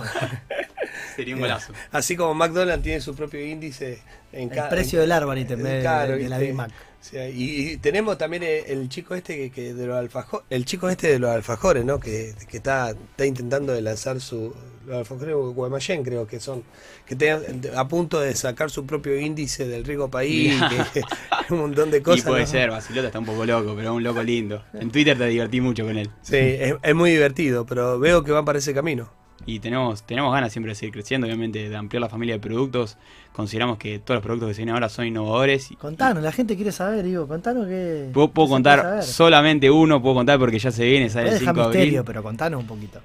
Sería 1.15 1.36
un 1.36 1.41
golazo. 1.41 1.73
así 1.91 2.15
como 2.15 2.34
McDonald's 2.34 2.84
tiene 2.84 3.01
su 3.01 3.15
propio 3.15 3.45
índice 3.45 3.99
en 4.31 4.51
El 4.51 4.67
precio 4.69 4.99
del 5.01 5.12
Arbanit 5.12 5.51
en 5.51 5.63
vez 5.63 5.84
de- 5.84 6.29
la. 6.29 6.38
Big 6.38 6.53
Mac. 6.53 6.71
Y, 7.13 7.73
y 7.73 7.77
tenemos 7.77 8.17
también 8.17 8.41
el, 8.41 8.65
el 8.65 8.89
chico 8.89 9.13
este 9.13 9.36
que, 9.38 9.51
que 9.51 9.73
de 9.75 9.86
los 9.86 9.95
alfajores, 9.95 10.45
el 10.49 10.65
chico 10.65 10.89
este 10.89 11.08
de 11.08 11.19
los 11.19 11.29
alfajores, 11.29 11.86
¿no? 11.86 11.99
Que, 11.99 12.34
que 12.49 12.58
está, 12.58 12.89
está 12.89 13.25
intentando 13.27 13.73
de 13.73 13.81
lanzar 13.84 14.19
su 14.19 14.55
los 14.88 14.97
alfajores 14.97 15.36
Guaymallén, 15.36 16.03
creo 16.03 16.27
que 16.27 16.39
son, 16.39 16.63
que 17.08 17.13
están 17.15 17.41
a 17.75 17.88
punto 17.88 18.19
de 18.19 18.36
sacar 18.36 18.69
su 18.71 18.86
propio 18.86 19.19
índice 19.19 19.67
del 19.67 19.84
rico 19.84 20.10
país, 20.12 20.60
que, 20.93 21.01
un 21.53 21.60
montón 21.60 21.91
de 21.91 21.97
Y 21.97 22.01
cosas. 22.01 22.25
puede 22.25 22.41
¿no? 22.41 22.47
ser, 22.47 22.69
Basilota 22.71 23.08
está 23.08 23.19
un 23.19 23.25
poco 23.25 23.45
loco, 23.45 23.73
pero 23.75 23.89
es 23.91 23.95
un 23.95 24.03
loco 24.03 24.21
lindo. 24.23 24.63
En 24.73 24.89
Twitter 24.91 25.15
te 25.17 25.25
divertí 25.27 25.62
mucho 25.62 25.86
con 25.86 25.97
él. 25.97 26.10
Sí, 26.23 26.36
es, 26.38 26.75
es 26.81 26.95
muy 26.95 27.12
divertido, 27.12 27.65
pero 27.67 27.99
veo 27.99 28.23
que 28.23 28.31
van 28.31 28.45
para 28.45 28.58
ese 28.60 28.73
camino. 28.73 29.12
Y 29.45 29.60
tenemos, 29.60 30.04
tenemos 30.04 30.34
ganas 30.34 30.52
siempre 30.52 30.71
de 30.71 30.76
seguir 30.76 30.93
creciendo, 30.93 31.28
obviamente, 31.28 31.69
de 31.69 31.76
ampliar 31.76 32.02
la 32.02 32.10
familia 32.10 32.36
de 32.36 32.39
productos. 32.39 32.98
Consideramos 33.34 33.78
que 33.78 34.00
todos 34.00 34.17
los 34.17 34.24
productos 34.24 34.50
que 34.50 34.54
se 34.56 34.62
vienen 34.62 34.76
ahora 34.76 34.89
son 34.89 35.06
innovadores. 35.06 35.69
Contanos, 35.78 36.24
la 36.24 36.32
gente 36.32 36.56
quiere 36.56 36.71
saber, 36.71 37.04
digo, 37.04 37.28
contanos 37.28 37.67
qué. 37.67 38.10
puedo, 38.13 38.30
puedo 38.30 38.50
contar 38.50 39.04
solamente 39.04 39.69
uno, 39.69 40.02
puedo 40.02 40.15
contar 40.15 40.39
porque 40.39 40.58
ya 40.58 40.71
se 40.71 40.86
viene, 40.86 41.10
sale 41.10 41.26
el 41.26 41.28
Podés 41.30 41.39
5 41.39 41.54
dejar 41.54 41.71
de 41.71 41.80
abril. 41.80 42.02
pero 42.06 42.24
contanos 42.24 42.62
un 42.62 42.67
poquito. 42.67 43.02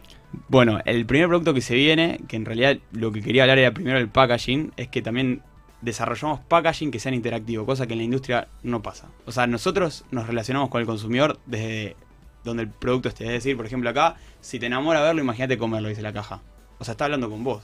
Bueno, 0.48 0.78
el 0.84 1.04
primer 1.06 1.28
producto 1.28 1.52
que 1.52 1.60
se 1.60 1.74
viene, 1.74 2.20
que 2.28 2.36
en 2.36 2.44
realidad 2.44 2.78
lo 2.92 3.12
que 3.12 3.20
quería 3.20 3.42
hablar 3.42 3.58
era 3.58 3.72
primero 3.72 3.98
el 3.98 4.08
packaging, 4.08 4.72
es 4.76 4.88
que 4.88 5.02
también 5.02 5.42
desarrollamos 5.82 6.40
packaging 6.40 6.90
que 6.90 7.00
sean 7.00 7.14
interactivos, 7.14 7.66
cosa 7.66 7.86
que 7.86 7.94
en 7.94 7.98
la 7.98 8.04
industria 8.04 8.48
no 8.62 8.82
pasa. 8.82 9.08
O 9.26 9.32
sea, 9.32 9.46
nosotros 9.46 10.04
nos 10.10 10.26
relacionamos 10.26 10.68
con 10.68 10.80
el 10.80 10.86
consumidor 10.86 11.38
desde 11.46 11.96
donde 12.44 12.64
el 12.64 12.68
producto 12.68 13.08
esté. 13.08 13.24
Es 13.24 13.32
decir, 13.32 13.56
por 13.56 13.66
ejemplo, 13.66 13.90
acá, 13.90 14.16
si 14.40 14.58
te 14.58 14.66
enamora 14.66 15.00
verlo, 15.00 15.20
imagínate 15.20 15.58
comerlo, 15.58 15.88
dice 15.88 16.02
la 16.02 16.12
caja. 16.12 16.40
O 16.78 16.84
sea, 16.84 16.92
está 16.92 17.04
hablando 17.04 17.28
con 17.28 17.44
vos. 17.44 17.62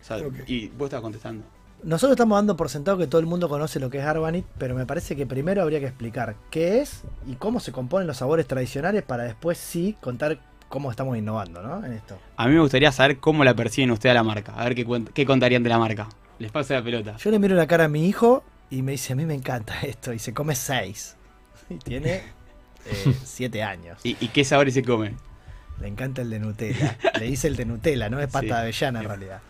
O 0.00 0.04
sea, 0.04 0.18
y 0.46 0.68
vos 0.68 0.86
estás 0.86 1.00
contestando. 1.00 1.44
Nosotros 1.82 2.12
estamos 2.12 2.38
dando 2.38 2.56
por 2.56 2.68
sentado 2.68 2.96
que 2.96 3.08
todo 3.08 3.20
el 3.20 3.26
mundo 3.26 3.48
conoce 3.48 3.80
lo 3.80 3.90
que 3.90 3.98
es 3.98 4.04
Arbanit, 4.04 4.44
pero 4.56 4.76
me 4.76 4.86
parece 4.86 5.16
que 5.16 5.26
primero 5.26 5.62
habría 5.62 5.80
que 5.80 5.86
explicar 5.86 6.36
qué 6.50 6.80
es 6.80 7.02
y 7.26 7.34
cómo 7.34 7.58
se 7.58 7.72
componen 7.72 8.06
los 8.06 8.18
sabores 8.18 8.46
tradicionales 8.46 9.02
para 9.02 9.24
después 9.24 9.58
sí 9.58 9.96
contar 10.00 10.38
cómo 10.68 10.92
estamos 10.92 11.18
innovando, 11.18 11.60
¿no? 11.60 11.84
En 11.84 11.92
esto. 11.92 12.18
A 12.36 12.46
mí 12.46 12.54
me 12.54 12.60
gustaría 12.60 12.92
saber 12.92 13.18
cómo 13.18 13.42
la 13.42 13.54
perciben 13.54 13.90
ustedes 13.90 14.12
a 14.12 14.14
la 14.14 14.22
marca. 14.22 14.54
A 14.54 14.64
ver 14.64 14.76
qué, 14.76 15.04
qué 15.12 15.26
contarían 15.26 15.64
de 15.64 15.70
la 15.70 15.78
marca. 15.78 16.08
Les 16.38 16.52
pasa 16.52 16.74
la 16.74 16.84
pelota. 16.84 17.16
Yo 17.16 17.30
le 17.32 17.40
miro 17.40 17.56
la 17.56 17.66
cara 17.66 17.84
a 17.84 17.88
mi 17.88 18.06
hijo 18.06 18.44
y 18.70 18.82
me 18.82 18.92
dice, 18.92 19.12
a 19.12 19.16
mí 19.16 19.26
me 19.26 19.34
encanta 19.34 19.74
esto, 19.82 20.12
y 20.12 20.18
se 20.18 20.32
come 20.32 20.54
seis. 20.54 21.16
Y 21.68 21.76
tiene 21.78 22.22
eh, 22.86 23.14
siete 23.24 23.62
años. 23.62 23.98
¿Y, 24.04 24.16
y 24.20 24.28
qué 24.28 24.44
sabores 24.44 24.74
se 24.74 24.82
comen? 24.82 25.16
Le 25.80 25.88
encanta 25.88 26.22
el 26.22 26.30
de 26.30 26.38
Nutella. 26.38 26.96
Le 27.18 27.26
dice 27.26 27.48
el 27.48 27.56
de 27.56 27.64
Nutella, 27.64 28.08
no 28.08 28.20
es 28.20 28.26
pata 28.28 28.40
Sí. 28.40 28.46
de 28.48 28.54
avellana 28.54 29.00
en 29.00 29.06
realidad. 29.06 29.40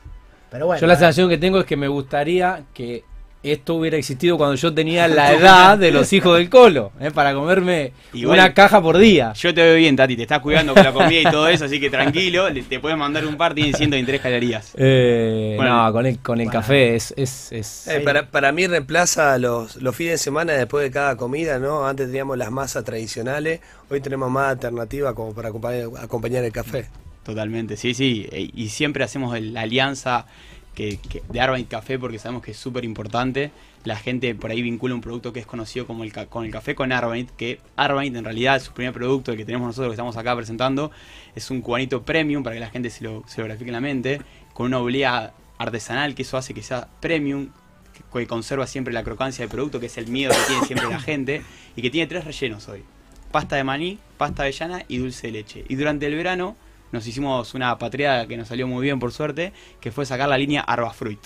Pero 0.51 0.67
bueno. 0.67 0.81
yo 0.81 0.87
la 0.87 0.95
sensación 0.97 1.29
que 1.29 1.39
tengo 1.39 1.61
es 1.61 1.67
que 1.67 1.77
me 1.77 1.89
gustaría 1.89 2.65
que 2.75 3.05
esto 3.43 3.75
hubiera 3.75 3.97
existido 3.97 4.37
cuando 4.39 4.55
yo 4.57 4.73
tenía 4.73 5.09
la 5.09 5.33
edad 5.35 5.77
de 5.79 5.91
los 5.91 6.13
hijos 6.13 6.37
del 6.39 6.49
colo, 6.49 6.93
¿eh? 7.01 7.11
para 7.11 7.35
comerme 7.35 7.93
Igual- 8.13 8.39
una 8.39 8.55
caja 8.55 8.81
por 8.81 8.99
día. 8.99 9.33
Yo 9.35 9.53
te 9.53 9.63
veo 9.63 9.77
bien, 9.77 9.97
Tati. 9.97 10.15
Te 10.17 10.23
estás 10.23 10.41
cuidando 10.41 10.75
con 10.75 10.83
la 10.85 10.93
comida 10.93 11.21
y 11.21 11.33
todo 11.33 11.49
eso, 11.49 11.65
así 11.65 11.81
que 11.81 11.91
tranquilo. 11.91 12.47
Te 12.69 12.79
puedes 12.81 12.97
mandar 12.97 13.27
un 13.27 13.37
par, 13.37 13.55
tienen 13.55 13.75
123 13.75 14.21
calorías. 14.21 14.73
Eh, 14.77 15.55
Bueno. 15.57 15.85
no, 15.87 15.93
con 15.93 16.07
el, 16.07 16.19
con 16.21 16.41
el 16.41 16.47
Bueno. 16.47 16.61
café 16.61 16.95
es... 16.95 17.13
es, 17.17 17.51
es- 17.53 17.89
Eh, 17.89 18.01
para, 18.01 18.31
para 18.31 18.53
mí 18.53 18.67
reemplaza 18.67 19.37
los, 19.39 19.77
los 19.77 19.95
fines 19.97 20.13
de 20.13 20.19
semana 20.19 20.53
después 20.53 20.85
de 20.85 20.91
cada 20.91 21.17
comida, 21.17 21.59
¿no? 21.59 21.87
Antes 21.87 22.07
teníamos 22.07 22.39
las 22.39 22.51
masas 22.51 22.85
tradicionales, 22.85 23.61
hoy 23.91 24.01
tenemos 24.01 24.31
más 24.31 24.51
alternativas 24.51 25.15
como 25.15 25.35
para 25.35 25.49
acompañar, 25.49 25.89
acompañar 26.01 26.45
el 26.45 26.53
café. 26.53 26.87
Totalmente, 27.25 27.77
sí, 27.77 27.95
sí. 27.95 28.29
Y 28.55 28.69
siempre 28.71 29.05
hacemos 29.05 29.39
la 29.41 29.61
alianza 29.61 30.27
que, 30.75 30.97
que- 30.99 31.23
de 31.29 31.41
Arbanit 31.41 31.69
Café 31.69 31.99
porque 31.99 32.19
sabemos 32.19 32.43
que 32.43 32.53
es 32.53 32.57
súper 32.57 32.85
importante. 32.85 33.51
La 33.85 33.97
gente 33.97 34.35
por 34.35 34.51
ahí 34.51 34.63
vincula 34.63 34.95
un 34.95 35.01
producto 35.01 35.33
que 35.33 35.41
es 35.41 35.47
conocido 35.47 35.87
como 35.87 36.05
el, 36.05 36.13
con 36.29 36.45
el 36.45 36.51
café 36.53 36.75
con 36.75 36.93
Arbanit, 36.93 37.31
que 37.37 37.59
Arbanit 37.77 38.15
en 38.17 38.25
realidad 38.25 38.61
su 38.61 38.73
primer 38.73 38.93
producto, 38.93 39.33
el 39.33 39.37
que 39.37 39.45
tenemos 39.45 39.67
nosotros 39.67 39.89
que 39.91 39.95
estamos 39.95 40.17
acá 40.17 40.37
presentando, 40.37 40.91
es 41.35 41.51
un 41.51 41.61
cubanito 41.63 42.03
premium 42.03 42.43
para 42.45 42.55
que 42.55 42.61
la 42.61 42.71
gente 42.71 42.91
se 42.91 43.03
lo, 43.05 43.25
se 43.27 43.41
lo 43.41 43.47
grafique 43.49 43.71
en 43.71 43.73
la 43.75 43.81
mente, 43.81 44.21
con 44.55 44.67
una 44.67 44.79
oblea 44.79 45.33
artesanal 45.59 46.15
que 46.15 46.23
eso 46.23 46.37
hace 46.37 46.55
que 46.55 46.63
sea 46.63 46.89
premium, 47.01 47.49
que, 47.93 48.21
que 48.21 48.27
conserva 48.27 48.67
siempre 48.67 48.95
la 48.95 49.03
crocancia 49.03 49.43
del 49.43 49.51
producto, 49.51 49.81
que 49.81 49.87
es 49.87 49.99
el 49.99 50.07
miedo 50.07 50.33
que 50.33 50.47
tiene 50.47 50.67
siempre 50.67 50.89
la 50.89 51.01
gente, 51.11 51.43
y 51.77 51.83
que 51.83 51.91
tiene 51.91 52.07
tres 52.07 52.25
rellenos 52.25 52.69
hoy. 52.69 52.85
Pasta 53.33 53.57
de 53.57 53.65
maní, 53.65 53.99
pasta 54.17 54.43
avellana 54.43 54.85
y 54.89 54.99
dulce 54.99 55.27
de 55.27 55.33
leche. 55.33 55.65
Y 55.69 55.75
durante 55.75 56.07
el 56.07 56.15
verano 56.15 56.57
nos 56.93 57.07
hicimos 57.07 57.55
una 57.55 57.77
patria 57.79 58.27
que 58.27 58.37
nos 58.37 58.49
salió 58.49 58.67
muy 58.69 58.83
bien 58.85 58.99
por 59.01 59.13
suerte, 59.13 59.53
que 59.81 59.91
fue 59.91 60.07
sacar 60.07 60.29
la 60.29 60.39
línea 60.39 60.61
Arbafruit. 60.61 61.21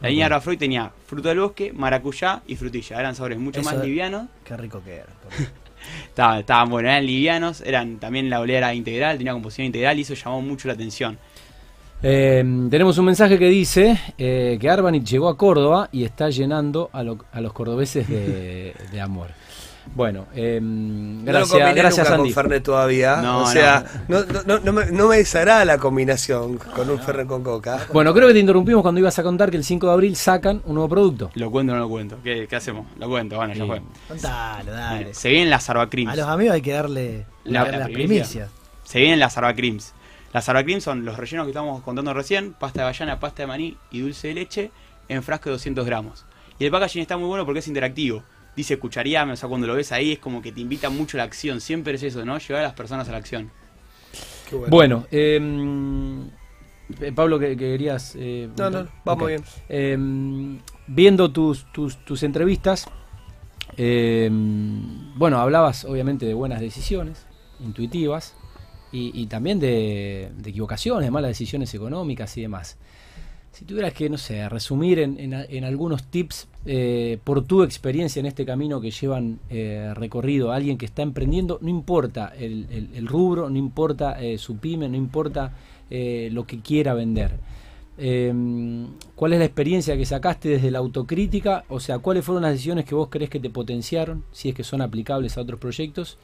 La 0.00 0.08
línea 0.10 0.26
Arbafruit 0.26 0.58
tenía 0.60 0.92
fruto 1.06 1.28
del 1.28 1.40
bosque, 1.40 1.72
maracuyá 1.72 2.42
y 2.46 2.54
frutilla. 2.54 3.00
Eran 3.00 3.16
sabores 3.16 3.38
mucho 3.38 3.60
Eso- 3.60 3.70
más 3.74 3.84
livianos. 3.84 4.28
Qué 4.44 4.56
rico 4.56 4.80
que 4.84 4.94
era. 4.96 5.06
Estaban, 6.08 6.40
estaban 6.40 6.68
buenos, 6.70 6.90
eran 6.90 7.06
livianos, 7.06 7.60
eran 7.62 7.98
también 7.98 8.28
la 8.28 8.40
olea 8.40 8.58
era 8.58 8.74
integral, 8.74 9.16
tenía 9.16 9.32
composición 9.32 9.66
integral 9.66 9.96
y 9.98 10.02
eso 10.02 10.14
llamó 10.14 10.42
mucho 10.42 10.66
la 10.68 10.74
atención. 10.74 11.16
Eh, 12.02 12.44
tenemos 12.70 12.96
un 12.98 13.06
mensaje 13.06 13.38
que 13.38 13.46
dice 13.48 13.98
eh, 14.18 14.56
que 14.60 14.68
Arbanit 14.70 15.04
llegó 15.04 15.28
a 15.28 15.36
Córdoba 15.36 15.88
y 15.90 16.04
está 16.04 16.30
llenando 16.30 16.90
a, 16.92 17.02
lo- 17.02 17.24
a 17.32 17.40
los 17.40 17.52
cordobeses 17.52 18.08
de, 18.08 18.74
de 18.92 19.00
amor. 19.00 19.30
Bueno, 19.94 20.26
eh, 20.34 20.60
no 20.62 21.20
lo 21.20 21.32
gracias, 21.32 21.50
combiné 21.50 21.74
gracias 21.74 22.06
nunca 22.08 22.14
Andy. 22.20 22.28
con 22.28 22.34
Fernet 22.34 22.62
todavía. 22.62 23.16
No, 23.22 23.42
o 23.42 23.46
sea, 23.46 23.84
no, 24.08 24.24
no, 24.24 24.42
no, 24.46 24.58
no 24.60 24.72
me, 24.72 24.86
no 24.92 25.08
me 25.08 25.16
desagrada 25.16 25.64
la 25.64 25.78
combinación 25.78 26.58
con 26.58 26.88
un 26.90 26.98
Fernet 27.00 27.26
con 27.26 27.42
coca. 27.42 27.86
Bueno, 27.92 28.14
creo 28.14 28.28
que 28.28 28.34
te 28.34 28.40
interrumpimos 28.40 28.82
cuando 28.82 29.00
ibas 29.00 29.18
a 29.18 29.22
contar 29.22 29.50
que 29.50 29.56
el 29.56 29.64
5 29.64 29.86
de 29.86 29.92
abril 29.92 30.16
sacan 30.16 30.62
un 30.66 30.74
nuevo 30.74 30.88
producto. 30.88 31.30
¿Lo 31.34 31.50
cuento 31.50 31.72
o 31.72 31.76
no 31.76 31.82
lo 31.82 31.88
cuento? 31.88 32.18
¿Qué, 32.22 32.46
qué 32.48 32.56
hacemos? 32.56 32.86
Lo 32.98 33.08
cuento, 33.08 33.36
bueno, 33.36 33.54
ya 33.54 33.66
fue. 33.66 33.82
Contalo, 34.08 34.70
dale. 34.72 34.96
Bueno, 35.04 35.10
se 35.14 35.28
vienen 35.30 35.50
las 35.50 35.68
Arba 35.70 35.88
Creams. 35.88 36.12
A 36.12 36.16
los 36.16 36.26
amigos 36.28 36.54
hay 36.54 36.62
que 36.62 36.72
darle, 36.72 37.26
La- 37.44 37.60
darle 37.60 37.72
la 37.72 37.78
las 37.78 37.88
primicia. 37.88 38.06
primicias. 38.06 38.50
Se 38.84 38.98
vienen 39.00 39.18
las 39.18 39.36
Arba 39.36 39.54
Creams. 39.54 39.94
Las 40.32 40.48
Arba 40.48 40.62
Creams 40.62 40.84
son 40.84 41.04
los 41.04 41.16
rellenos 41.16 41.46
que 41.46 41.50
estamos 41.50 41.82
contando 41.82 42.12
recién, 42.14 42.52
pasta 42.52 42.80
de 42.82 42.84
avellana, 42.88 43.18
pasta 43.18 43.42
de 43.42 43.46
maní 43.46 43.76
y 43.90 44.00
dulce 44.00 44.28
de 44.28 44.34
leche 44.34 44.70
en 45.08 45.22
frasco 45.22 45.46
de 45.48 45.52
200 45.52 45.84
gramos. 45.86 46.24
Y 46.58 46.64
el 46.66 46.70
packaging 46.70 47.02
está 47.02 47.16
muy 47.16 47.26
bueno 47.28 47.44
porque 47.44 47.60
es 47.60 47.68
interactivo. 47.68 48.22
Dice 48.58 48.76
cuchareame, 48.76 49.34
o 49.34 49.36
sea, 49.36 49.48
cuando 49.48 49.68
lo 49.68 49.74
ves 49.74 49.92
ahí 49.92 50.10
es 50.14 50.18
como 50.18 50.42
que 50.42 50.50
te 50.50 50.60
invita 50.60 50.90
mucho 50.90 51.16
a 51.16 51.18
la 51.18 51.24
acción. 51.24 51.60
Siempre 51.60 51.94
es 51.94 52.02
eso, 52.02 52.24
¿no? 52.24 52.38
Llevar 52.38 52.62
a 52.64 52.66
las 52.66 52.74
personas 52.74 53.08
a 53.08 53.12
la 53.12 53.18
acción. 53.18 53.52
Qué 54.50 54.56
bueno. 54.56 54.70
Bueno, 54.70 55.06
eh, 55.12 55.38
eh, 57.00 57.12
Pablo, 57.12 57.38
que, 57.38 57.50
que 57.50 57.56
querías... 57.56 58.16
eh, 58.18 58.48
No, 58.58 58.68
no, 58.68 58.88
vamos 59.04 59.28
bien. 59.28 59.44
Eh, 59.68 59.96
viendo 60.88 61.30
tus, 61.30 61.70
tus, 61.72 62.04
tus 62.04 62.24
entrevistas, 62.24 62.86
eh, 63.76 64.28
bueno, 65.14 65.38
hablabas 65.38 65.84
obviamente 65.84 66.26
de 66.26 66.34
buenas 66.34 66.60
decisiones, 66.60 67.26
intuitivas, 67.60 68.34
y, 68.90 69.12
y 69.22 69.26
también 69.26 69.60
de, 69.60 70.32
de 70.36 70.50
equivocaciones, 70.50 71.04
de 71.06 71.10
malas 71.12 71.28
decisiones 71.30 71.72
económicas 71.74 72.36
y 72.36 72.42
demás. 72.42 72.76
Si 73.52 73.64
tuvieras 73.64 73.92
que, 73.92 74.08
no 74.08 74.18
sé, 74.18 74.48
resumir 74.48 74.98
en, 74.98 75.18
en 75.20 75.34
a- 75.34 75.44
en 75.44 75.64
algunos 75.64 76.04
tips 76.10 76.48
eh, 76.70 77.18
por 77.24 77.44
tu 77.44 77.62
experiencia 77.62 78.20
en 78.20 78.26
este 78.26 78.44
camino 78.44 78.78
que 78.80 78.90
llevan 78.90 79.38
eh, 79.48 79.92
recorrido 79.94 80.52
a 80.52 80.56
alguien 80.56 80.76
que 80.76 80.84
está 80.84 81.00
emprendiendo, 81.02 81.58
no 81.62 81.70
importa 81.70 82.32
el, 82.38 82.66
el- 82.70 82.90
el 82.94 83.06
rubro, 83.06 83.48
no 83.48 83.56
importa 83.56 84.20
eh, 84.22 84.36
su 84.36 84.58
pyme, 84.58 84.86
no 84.88 84.96
importa 84.96 85.56
eh, 85.90 86.28
lo 86.30 86.46
que 86.46 86.60
quiera 86.60 86.92
vender. 86.92 87.32
Eh, 87.96 88.32
¿Cuál 89.16 89.32
es 89.32 89.38
la 89.38 89.46
experiencia 89.46 89.96
que 89.96 90.04
sacaste 90.04 90.50
desde 90.50 90.70
la 90.70 90.78
autocrítica? 90.78 91.64
O 91.68 91.80
sea, 91.80 91.98
¿cuáles 91.98 92.24
fueron 92.24 92.42
las 92.42 92.52
decisiones 92.52 92.84
que 92.84 92.94
vos 92.94 93.08
crees 93.10 93.30
que 93.30 93.40
te 93.40 93.50
potenciaron, 93.50 94.22
si 94.30 94.50
es 94.50 94.54
que 94.54 94.62
son 94.62 94.82
aplicables 94.82 95.36
a 95.36 95.40
otros 95.40 95.58
proyectos? 95.58 96.18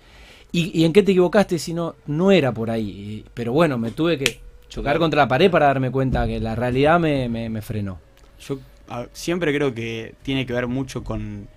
¿Y, 0.52 0.78
y 0.78 0.84
en 0.84 0.92
qué 0.92 1.02
te 1.02 1.12
equivocaste 1.12 1.58
si 1.58 1.74
no, 1.74 1.94
no 2.06 2.30
era 2.30 2.52
por 2.52 2.70
ahí? 2.70 3.24
Pero 3.34 3.52
bueno, 3.52 3.76
me 3.78 3.90
tuve 3.90 4.18
que 4.18 4.38
chocar 4.68 4.98
contra 4.98 5.22
la 5.22 5.28
pared 5.28 5.50
para 5.50 5.66
darme 5.66 5.90
cuenta 5.90 6.26
que 6.26 6.38
la 6.38 6.54
realidad 6.54 7.00
me, 7.00 7.28
me- 7.28 7.48
me 7.48 7.60
frenó. 7.62 7.98
Yo 8.38 8.58
a- 8.88 9.06
siempre 9.12 9.54
creo 9.54 9.74
que 9.74 10.14
tiene 10.22 10.46
que 10.46 10.52
ver 10.52 10.66
mucho 10.66 11.04
con 11.04 11.48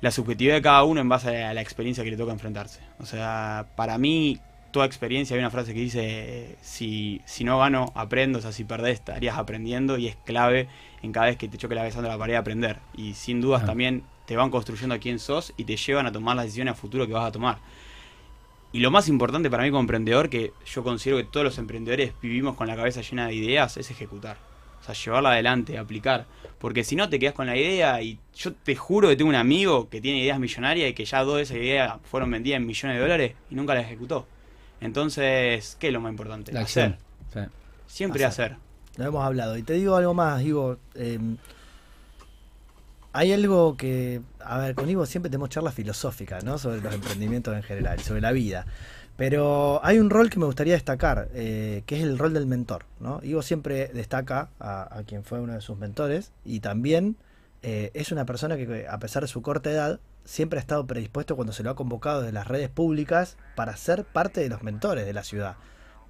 la 0.00 0.10
subjetividad 0.10 0.54
de 0.56 0.62
cada 0.62 0.84
uno 0.84 1.00
en 1.00 1.08
base 1.08 1.42
a 1.44 1.54
la 1.54 1.60
experiencia 1.62 2.04
que 2.04 2.10
le 2.10 2.16
toca 2.16 2.32
enfrentarse. 2.32 2.80
O 2.98 3.06
sea, 3.06 3.66
para 3.76 3.96
mí, 3.98 4.38
toda 4.70 4.86
experiencia, 4.86 5.34
hay 5.34 5.40
una 5.40 5.50
frase 5.50 5.72
que 5.72 5.80
dice, 5.80 6.56
si, 6.60 7.22
si 7.24 7.44
no 7.44 7.58
gano, 7.58 7.92
aprendo, 7.94 8.38
o 8.38 8.42
sea, 8.42 8.52
si 8.52 8.64
perdés, 8.64 8.94
estarías 8.94 9.38
aprendiendo 9.38 9.96
y 9.96 10.08
es 10.08 10.16
clave 10.24 10.68
en 11.02 11.12
cada 11.12 11.26
vez 11.26 11.36
que 11.36 11.48
te 11.48 11.56
choque 11.58 11.74
la 11.74 11.82
cabeza 11.82 11.96
contra 11.98 12.12
la 12.12 12.18
pared 12.18 12.34
aprender. 12.34 12.78
Y 12.94 13.14
sin 13.14 13.40
dudas 13.40 13.62
Ah. 13.62 13.66
también 13.66 14.02
te 14.26 14.36
van 14.36 14.50
construyendo 14.50 14.94
a 14.94 14.98
quién 14.98 15.18
sos 15.18 15.52
y 15.56 15.64
te 15.64 15.76
llevan 15.76 16.06
a 16.06 16.12
tomar 16.12 16.36
las 16.36 16.46
decisiones 16.46 16.72
a 16.72 16.74
futuro 16.76 17.06
que 17.06 17.12
vas 17.12 17.26
a 17.28 17.32
tomar. 17.32 17.58
Y 18.72 18.80
lo 18.80 18.90
más 18.90 19.08
importante 19.08 19.48
para 19.48 19.62
mí 19.62 19.70
como 19.70 19.80
emprendedor, 19.82 20.28
que 20.28 20.52
yo 20.66 20.82
considero 20.82 21.18
que 21.18 21.24
todos 21.24 21.44
los 21.44 21.58
emprendedores 21.58 22.12
vivimos 22.20 22.56
con 22.56 22.66
la 22.66 22.74
cabeza 22.74 23.00
llena 23.02 23.28
de 23.28 23.34
ideas, 23.34 23.76
es 23.76 23.90
ejecutar. 23.90 24.36
O 24.84 24.92
sea, 24.92 24.94
llevarla 24.94 25.30
adelante, 25.30 25.78
aplicar. 25.78 26.26
Porque 26.58 26.84
si 26.84 26.94
no 26.94 27.08
te 27.08 27.18
quedas 27.18 27.32
con 27.34 27.46
la 27.46 27.56
idea 27.56 28.02
y 28.02 28.18
yo 28.36 28.52
te 28.52 28.76
juro 28.76 29.08
que 29.08 29.16
tengo 29.16 29.30
un 29.30 29.34
amigo 29.34 29.88
que 29.88 30.02
tiene 30.02 30.18
ideas 30.20 30.38
millonarias 30.38 30.90
y 30.90 30.92
que 30.92 31.06
ya 31.06 31.24
dos 31.24 31.36
de 31.36 31.42
esas 31.44 31.56
ideas 31.56 31.94
fueron 32.10 32.30
vendidas 32.30 32.58
en 32.58 32.66
millones 32.66 32.96
de 32.98 33.02
dólares 33.02 33.32
y 33.50 33.54
nunca 33.54 33.74
las 33.74 33.84
ejecutó. 33.84 34.26
Entonces, 34.82 35.76
¿qué 35.80 35.86
es 35.86 35.92
lo 35.92 36.00
más 36.00 36.10
importante? 36.10 36.52
La. 36.52 36.60
Hacer. 36.60 36.98
Sí. 37.32 37.40
Siempre 37.86 38.24
Hacer. 38.24 38.52
hacer. 38.52 38.58
Lo 38.96 39.06
hemos 39.06 39.24
hablado. 39.24 39.56
Y 39.56 39.62
te 39.62 39.72
digo 39.72 39.96
algo 39.96 40.12
más, 40.12 40.42
Ivo. 40.42 40.76
eh, 40.94 41.18
hay 43.12 43.32
algo 43.32 43.76
que, 43.76 44.20
a 44.40 44.58
ver, 44.58 44.74
con 44.74 44.90
Ivo 44.90 45.06
siempre 45.06 45.30
tenemos 45.30 45.48
charlas 45.48 45.72
filosóficas, 45.74 46.42
¿no? 46.44 46.58
Sobre 46.58 46.80
los 46.80 46.92
emprendimientos 46.92 47.54
en 47.54 47.62
general, 47.62 48.00
sobre 48.00 48.20
la 48.20 48.32
vida. 48.32 48.66
Pero 49.16 49.80
hay 49.84 49.98
un 49.98 50.10
rol 50.10 50.28
que 50.28 50.40
me 50.40 50.46
gustaría 50.46 50.74
destacar, 50.74 51.28
eh, 51.34 51.82
que 51.86 51.96
es 51.96 52.02
el 52.02 52.18
rol 52.18 52.34
del 52.34 52.46
mentor, 52.46 52.84
¿no? 52.98 53.20
Ivo 53.22 53.42
siempre 53.42 53.88
destaca 53.88 54.48
a, 54.58 55.02
quien 55.06 55.22
fue 55.22 55.40
uno 55.40 55.52
de 55.52 55.60
sus 55.60 55.78
mentores 55.78 56.32
y 56.44 56.60
también 56.60 57.16
eh, 57.62 57.92
es 57.94 58.10
una 58.10 58.24
persona 58.24 58.56
que, 58.56 58.86
a 58.88 58.98
pesar 58.98 59.22
de 59.22 59.28
su 59.28 59.40
corta 59.40 59.70
edad, 59.70 60.00
siempre 60.24 60.58
ha 60.58 60.60
estado 60.60 60.86
predispuesto 60.86 61.36
cuando 61.36 61.52
se 61.52 61.62
lo 61.62 61.70
ha 61.70 61.76
convocado 61.76 62.22
de 62.22 62.32
las 62.32 62.48
redes 62.48 62.70
públicas 62.70 63.36
para 63.54 63.76
ser 63.76 64.04
parte 64.04 64.40
de 64.40 64.48
los 64.48 64.62
mentores 64.62 65.06
de 65.06 65.12
la 65.12 65.22
ciudad. 65.22 65.56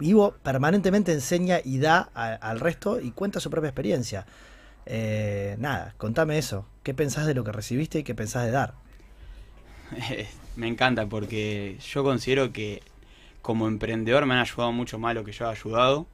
Ivo 0.01 0.35
permanentemente 0.43 1.13
enseña 1.13 1.59
y 1.63 1.79
da 1.79 2.01
al 2.15 2.61
resto 2.61 3.01
y 3.01 3.11
cuenta 3.11 3.39
su 3.39 3.51
propia 3.51 3.69
experiencia. 3.69 4.27
Eh, 4.87 5.57
nada, 5.59 5.95
contame 5.99 6.39
eso. 6.39 6.67
¿Qué 6.83 6.95
pensás 6.95 7.27
de 7.27 7.35
lo 7.35 7.45
que 7.45 7.53
recibiste 7.53 8.01
y 8.01 8.03
qué 8.03 8.15
pensás 8.15 8.45
de 8.45 8.51
dar? 8.51 8.75
Me 10.57 10.69
encanta 10.69 11.07
porque 11.07 11.79
yo 11.81 12.05
considero 12.05 12.53
que 12.53 12.83
como 13.45 13.69
emprendedor 13.69 14.25
me 14.25 14.33
han 14.33 14.41
ayudado 14.41 14.73
mucho 14.73 14.99
más 14.99 15.15
lo 15.15 15.23
que 15.23 15.33
yo 15.33 15.45
he 15.45 15.51
ayudado. 15.51 16.07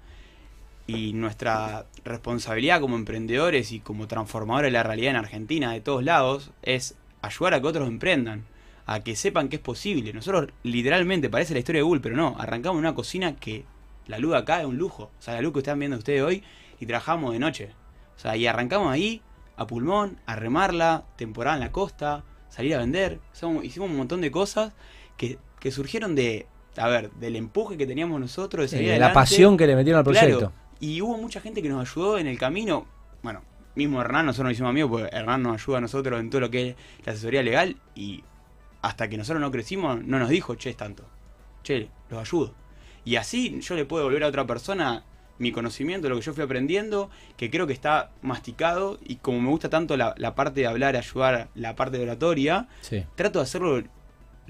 Y 0.89 1.12
nuestra 1.12 1.87
responsabilidad 2.05 2.81
como 2.81 2.97
emprendedores 2.97 3.70
y 3.70 3.78
como 3.78 4.09
transformadores 4.09 4.66
de 4.66 4.72
la 4.72 4.83
realidad 4.83 5.12
en 5.12 5.16
Argentina, 5.16 5.70
de 5.70 5.81
todos 5.81 6.03
lados, 6.03 6.51
es 6.62 6.97
ayudar 7.22 7.55
a 7.55 7.61
que 7.61 7.68
otros 7.68 7.87
emprendan, 7.87 8.47
a 8.85 8.99
que 9.05 9.14
sepan 9.14 9.49
que 9.49 9.57
es 9.57 9.62
posible. 9.62 10.12
Nosotros 10.12 10.49
literalmente, 10.64 11.31
parece 11.31 11.53
la 11.53 11.61
historia 11.61 11.78
de 11.78 11.85
Google, 11.85 12.01
pero 12.01 12.16
no, 12.16 12.35
arrancamos 12.37 12.81
una 12.81 12.97
cocina 12.97 13.37
que 13.37 13.64
la 14.09 14.18
luz 14.18 14.35
acá 14.35 14.59
es 14.59 14.66
un 14.66 14.76
lujo. 14.76 15.05
O 15.16 15.22
sea, 15.22 15.35
la 15.35 15.41
luz 15.41 15.53
que 15.53 15.61
están 15.61 15.78
viendo 15.78 15.99
ustedes 15.99 16.22
hoy 16.22 16.43
y 16.81 16.87
trabajamos 16.87 17.33
de 17.33 17.39
noche. 17.39 17.70
O 18.16 18.18
sea, 18.18 18.37
y 18.37 18.49
arrancamos 18.49 18.93
ahí 18.93 19.22
a 19.57 19.68
pulmón, 19.68 20.18
a 20.26 20.35
remarla, 20.35 21.05
temporada 21.14 21.59
en 21.59 21.62
la 21.62 21.70
costa, 21.70 22.24
salir 22.49 22.74
a 22.74 22.78
vender. 22.78 23.20
Hicimos 23.62 23.89
un 23.89 23.97
montón 23.97 24.20
de 24.20 24.33
cosas 24.33 24.72
que, 25.16 25.39
que 25.61 25.70
surgieron 25.70 26.16
de, 26.16 26.49
a 26.76 26.88
ver, 26.88 27.10
del 27.12 27.36
empuje 27.36 27.76
que 27.76 27.86
teníamos 27.86 28.20
nosotros 28.20 28.70
de 28.70 28.78
Sí, 28.78 28.84
de 28.84 28.98
la 28.98 29.12
pasión 29.12 29.56
que 29.56 29.66
le 29.66 29.76
metieron 29.76 29.98
al 29.98 30.04
Claro, 30.12 30.26
proyecto. 30.28 30.52
y 30.80 31.00
hubo 31.02 31.16
mucha 31.18 31.40
gente 31.40 31.62
que 31.62 31.68
nos 31.68 31.88
ayudó 31.90 32.18
en 32.18 32.26
el 32.26 32.38
camino. 32.38 32.86
Bueno, 33.22 33.42
mismo 33.74 34.00
Hernán, 34.00 34.26
nosotros 34.26 34.44
nos 34.46 34.52
hicimos 34.52 34.70
amigos 34.70 34.90
porque 34.90 35.16
Hernán 35.16 35.42
nos 35.42 35.60
ayuda 35.62 35.78
a 35.78 35.80
nosotros 35.82 36.20
en 36.20 36.30
todo 36.30 36.40
lo 36.42 36.50
que 36.50 36.70
es 36.70 36.76
la 37.04 37.12
asesoría 37.12 37.42
legal 37.42 37.76
y 37.94 38.22
hasta 38.82 39.08
que 39.08 39.16
nosotros 39.18 39.40
no 39.40 39.50
crecimos 39.50 40.02
no 40.04 40.18
nos 40.18 40.28
dijo, 40.28 40.54
che, 40.54 40.70
es 40.70 40.76
tanto. 40.76 41.04
Che, 41.62 41.88
los 42.08 42.20
ayudo. 42.20 42.54
Y 43.04 43.16
así 43.16 43.60
yo 43.60 43.74
le 43.74 43.84
puedo 43.84 44.04
volver 44.04 44.24
a 44.24 44.28
otra 44.28 44.46
persona 44.46 45.04
mi 45.38 45.52
conocimiento, 45.52 46.08
lo 46.10 46.16
que 46.16 46.20
yo 46.22 46.34
fui 46.34 46.44
aprendiendo, 46.44 47.08
que 47.38 47.50
creo 47.50 47.66
que 47.66 47.72
está 47.72 48.10
masticado 48.20 48.98
y 49.02 49.16
como 49.16 49.40
me 49.40 49.48
gusta 49.48 49.70
tanto 49.70 49.96
la, 49.96 50.14
la 50.18 50.34
parte 50.34 50.60
de 50.60 50.66
hablar, 50.66 50.96
ayudar, 50.96 51.48
la 51.54 51.74
parte 51.76 51.96
de 51.96 52.04
oratoria, 52.04 52.68
Sí, 52.82 53.04
trato 53.14 53.38
de 53.38 53.44
hacerlo 53.44 53.82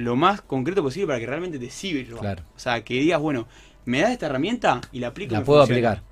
lo 0.00 0.16
más 0.16 0.42
concreto 0.42 0.82
posible 0.82 1.06
para 1.08 1.18
que 1.20 1.26
realmente 1.26 1.58
te 1.58 1.70
sirva. 1.70 2.20
Claro. 2.20 2.42
O 2.56 2.58
sea, 2.58 2.82
que 2.82 2.94
digas, 2.94 3.20
bueno, 3.20 3.46
me 3.84 4.00
das 4.00 4.10
esta 4.12 4.26
herramienta 4.26 4.80
y 4.92 5.00
la 5.00 5.08
aplico. 5.08 5.32
la 5.34 5.44
puedo 5.44 5.60
funciona. 5.66 5.90
aplicar. 5.90 6.10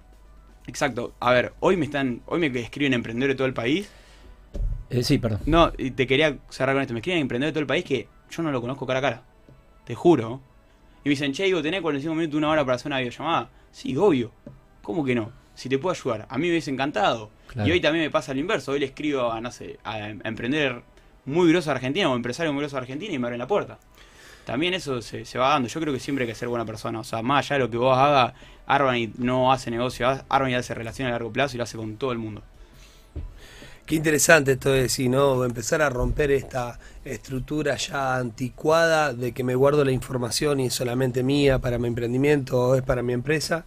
Exacto. 0.67 1.15
A 1.21 1.33
ver, 1.33 1.53
hoy 1.61 1.77
me 1.77 1.87
están, 1.87 2.23
hoy 2.27 2.41
me 2.41 2.47
escriben 2.61 2.93
emprendedores 2.93 3.35
de 3.35 3.39
todo 3.39 3.47
el 3.47 3.55
país. 3.55 3.89
Eh, 4.91 5.03
sí, 5.03 5.19
perdón. 5.19 5.41
No, 5.47 5.73
y 5.77 5.91
te 5.91 6.07
quería 6.07 6.39
cerrar 6.51 6.75
con 6.75 6.83
esto. 6.83 6.95
Me 6.95 7.01
escriben 7.01 7.21
emprendedores 7.21 7.53
de 7.53 7.55
todo 7.55 7.63
el 7.63 7.67
país 7.67 7.85
que 7.85 8.09
yo 8.31 8.43
no 8.43 8.51
lo 8.51 8.61
conozco 8.61 8.87
cara 8.87 8.99
a 8.99 9.03
cara. 9.03 9.23
Te 9.85 9.95
juro. 9.95 10.41
Y 11.05 11.09
me 11.09 11.11
dicen, 11.11 11.33
che, 11.33 11.47
Ivo, 11.49 11.63
¿tenés 11.63 11.81
45 11.81 12.15
minutos, 12.15 12.37
una 12.37 12.51
hora 12.51 12.65
para 12.65 12.77
hacer 12.77 12.89
una 12.89 12.99
videollamada? 12.99 13.51
Sí, 13.71 13.97
obvio. 13.97 14.33
¿Cómo 14.83 15.05
que 15.05 15.15
no? 15.15 15.33
Si 15.55 15.69
te 15.69 15.79
puedo 15.79 15.95
ayudar. 15.95 16.27
A 16.29 16.37
mí 16.39 16.47
me 16.47 16.51
hubiese 16.53 16.71
encantado. 16.71 17.31
Claro. 17.49 17.69
Y 17.69 17.73
hoy 17.73 17.81
también 17.81 18.05
me 18.05 18.11
pasa 18.11 18.35
lo 18.35 18.41
inverso. 18.41 18.73
Hoy 18.73 18.81
le 18.81 18.87
escribo 18.87 19.31
a, 19.33 19.41
no 19.41 19.51
sé, 19.51 19.79
a, 19.85 19.95
a 19.95 20.09
emprender 20.11 20.83
muy 21.25 21.51
grosso 21.51 21.71
de 21.71 21.77
Argentina 21.77 22.11
o 22.11 22.17
empresario 22.17 22.53
muy 22.53 22.63
grosso 22.63 22.77
de 22.77 22.83
Argentina 22.83 23.13
y 23.13 23.19
me 23.19 23.27
abren 23.27 23.39
la 23.39 23.47
puerta. 23.47 23.79
También 24.45 24.73
eso 24.73 25.03
se, 25.03 25.25
se 25.25 25.39
va 25.39 25.51
dando. 25.51 25.69
Yo 25.69 25.81
creo 25.81 25.93
que 25.93 26.01
siempre 26.01 26.25
hay 26.25 26.31
que 26.31 26.35
ser 26.35 26.49
buena 26.49 26.65
persona. 26.65 27.01
O 27.01 27.05
sea, 27.05 27.21
más 27.23 27.45
allá 27.45 27.57
de 27.57 27.65
lo 27.67 27.71
que 27.71 27.77
vos 27.77 27.97
hagas, 27.97 28.33
Arban 28.67 29.13
no 29.19 29.53
hace 29.53 29.71
negocio. 29.71 30.09
Arban 30.29 30.55
hace 30.55 30.73
relación 30.75 31.09
a 31.09 31.11
largo 31.11 31.31
plazo 31.31 31.57
y 31.57 31.59
lo 31.59 31.65
hace 31.65 31.77
con 31.77 31.97
todo 31.97 32.13
el 32.13 32.19
mundo. 32.19 32.43
Qué 33.89 33.95
interesante 33.95 34.53
esto 34.53 34.71
de 34.71 34.83
decir, 34.83 35.09
¿no? 35.09 35.45
Empezar 35.45 35.81
a 35.81 35.89
romper 35.89 36.31
esta 36.31 36.79
estructura 37.07 37.77
ya 37.77 38.17
anticuada 38.17 39.15
de 39.15 39.33
que 39.33 39.43
me 39.45 39.55
guardo 39.55 39.83
la 39.83 39.93
información 39.93 40.61
y 40.61 40.67
es 40.67 40.75
solamente 40.75 41.23
mía 41.23 41.59
para 41.59 41.79
mi 41.79 41.89
emprendimiento 41.89 42.59
o 42.59 42.75
es 42.75 42.83
para 42.83 43.03
mi 43.03 43.15
empresa. 43.15 43.65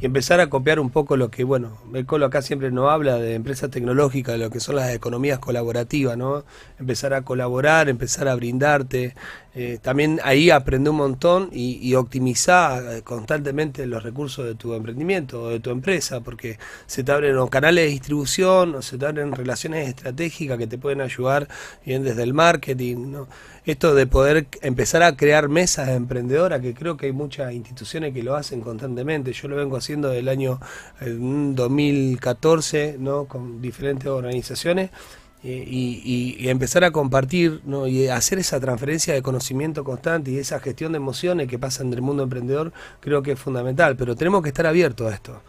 Y 0.00 0.06
empezar 0.06 0.40
a 0.40 0.50
copiar 0.50 0.80
un 0.80 0.90
poco 0.90 1.16
lo 1.16 1.30
que, 1.30 1.44
bueno, 1.44 1.78
el 1.94 2.22
acá 2.24 2.42
siempre 2.42 2.70
nos 2.70 2.90
habla 2.90 3.16
de 3.16 3.34
empresas 3.34 3.70
tecnológicas, 3.70 4.34
de 4.34 4.44
lo 4.44 4.50
que 4.50 4.60
son 4.60 4.76
las 4.76 4.92
economías 4.92 5.38
colaborativas, 5.38 6.16
¿no? 6.16 6.44
Empezar 6.78 7.14
a 7.14 7.22
colaborar, 7.22 7.88
empezar 7.88 8.28
a 8.28 8.34
brindarte. 8.34 9.14
Eh, 9.56 9.78
también 9.80 10.20
ahí 10.24 10.50
aprende 10.50 10.90
un 10.90 10.96
montón 10.96 11.48
y, 11.52 11.78
y 11.80 11.94
optimizar 11.94 12.82
eh, 12.90 13.02
constantemente 13.02 13.86
los 13.86 14.02
recursos 14.02 14.44
de 14.44 14.56
tu 14.56 14.74
emprendimiento 14.74 15.42
o 15.42 15.48
de 15.48 15.60
tu 15.60 15.70
empresa, 15.70 16.20
porque 16.20 16.58
se 16.86 17.04
te 17.04 17.12
abren 17.12 17.36
o 17.38 17.48
canales 17.48 17.84
de 17.84 17.90
distribución 17.90 18.74
o 18.74 18.82
se 18.82 18.98
te 18.98 19.06
abren 19.06 19.32
relaciones 19.32 19.88
estratégicas 19.88 20.58
que 20.58 20.66
te 20.66 20.76
pueden 20.76 21.00
ayudar 21.00 21.46
bien 21.86 22.02
desde 22.02 22.24
el 22.24 22.34
marketing. 22.34 23.14
Esto 23.64 23.94
de 23.94 24.06
poder 24.06 24.48
empezar 24.60 25.04
a 25.04 25.16
crear 25.16 25.48
mesas 25.48 25.88
emprendedoras, 25.88 26.60
que 26.60 26.74
creo 26.74 26.96
que 26.96 27.06
hay 27.06 27.12
muchas 27.12 27.52
instituciones 27.52 28.12
que 28.12 28.24
lo 28.24 28.34
hacen 28.34 28.60
constantemente. 28.60 29.32
Yo 29.32 29.46
lo 29.46 29.56
vengo 29.56 29.76
haciendo 29.76 30.08
del 30.08 30.28
año 30.28 30.58
eh, 31.00 31.16
2014 31.16 32.96
¿no? 32.98 33.26
con 33.26 33.62
diferentes 33.62 34.08
organizaciones. 34.08 34.90
Eh, 35.44 35.64
Y, 35.68 36.00
y- 36.04 36.36
y 36.44 36.48
empezar 36.48 36.84
a 36.84 36.90
compartir 36.90 37.60
¿no? 37.64 37.86
y 37.86 38.08
hacer 38.08 38.38
esa 38.38 38.58
transferencia 38.60 39.12
de 39.14 39.22
conocimiento 39.22 39.84
constante 39.84 40.30
y 40.30 40.38
esa 40.38 40.58
gestión 40.58 40.92
de 40.92 40.96
emociones 40.96 41.48
que 41.48 41.58
pasa 41.58 41.82
en 41.82 41.92
el 41.92 42.00
mundo 42.02 42.22
emprendedor 42.22 42.72
creo 43.00 43.22
que 43.22 43.32
es 43.32 43.38
fundamental, 43.38 43.94
pero 43.96 44.16
tenemos 44.16 44.42
que 44.42 44.48
estar 44.48 44.66
abiertos 44.66 45.10
a 45.12 45.14
esto. 45.14 45.42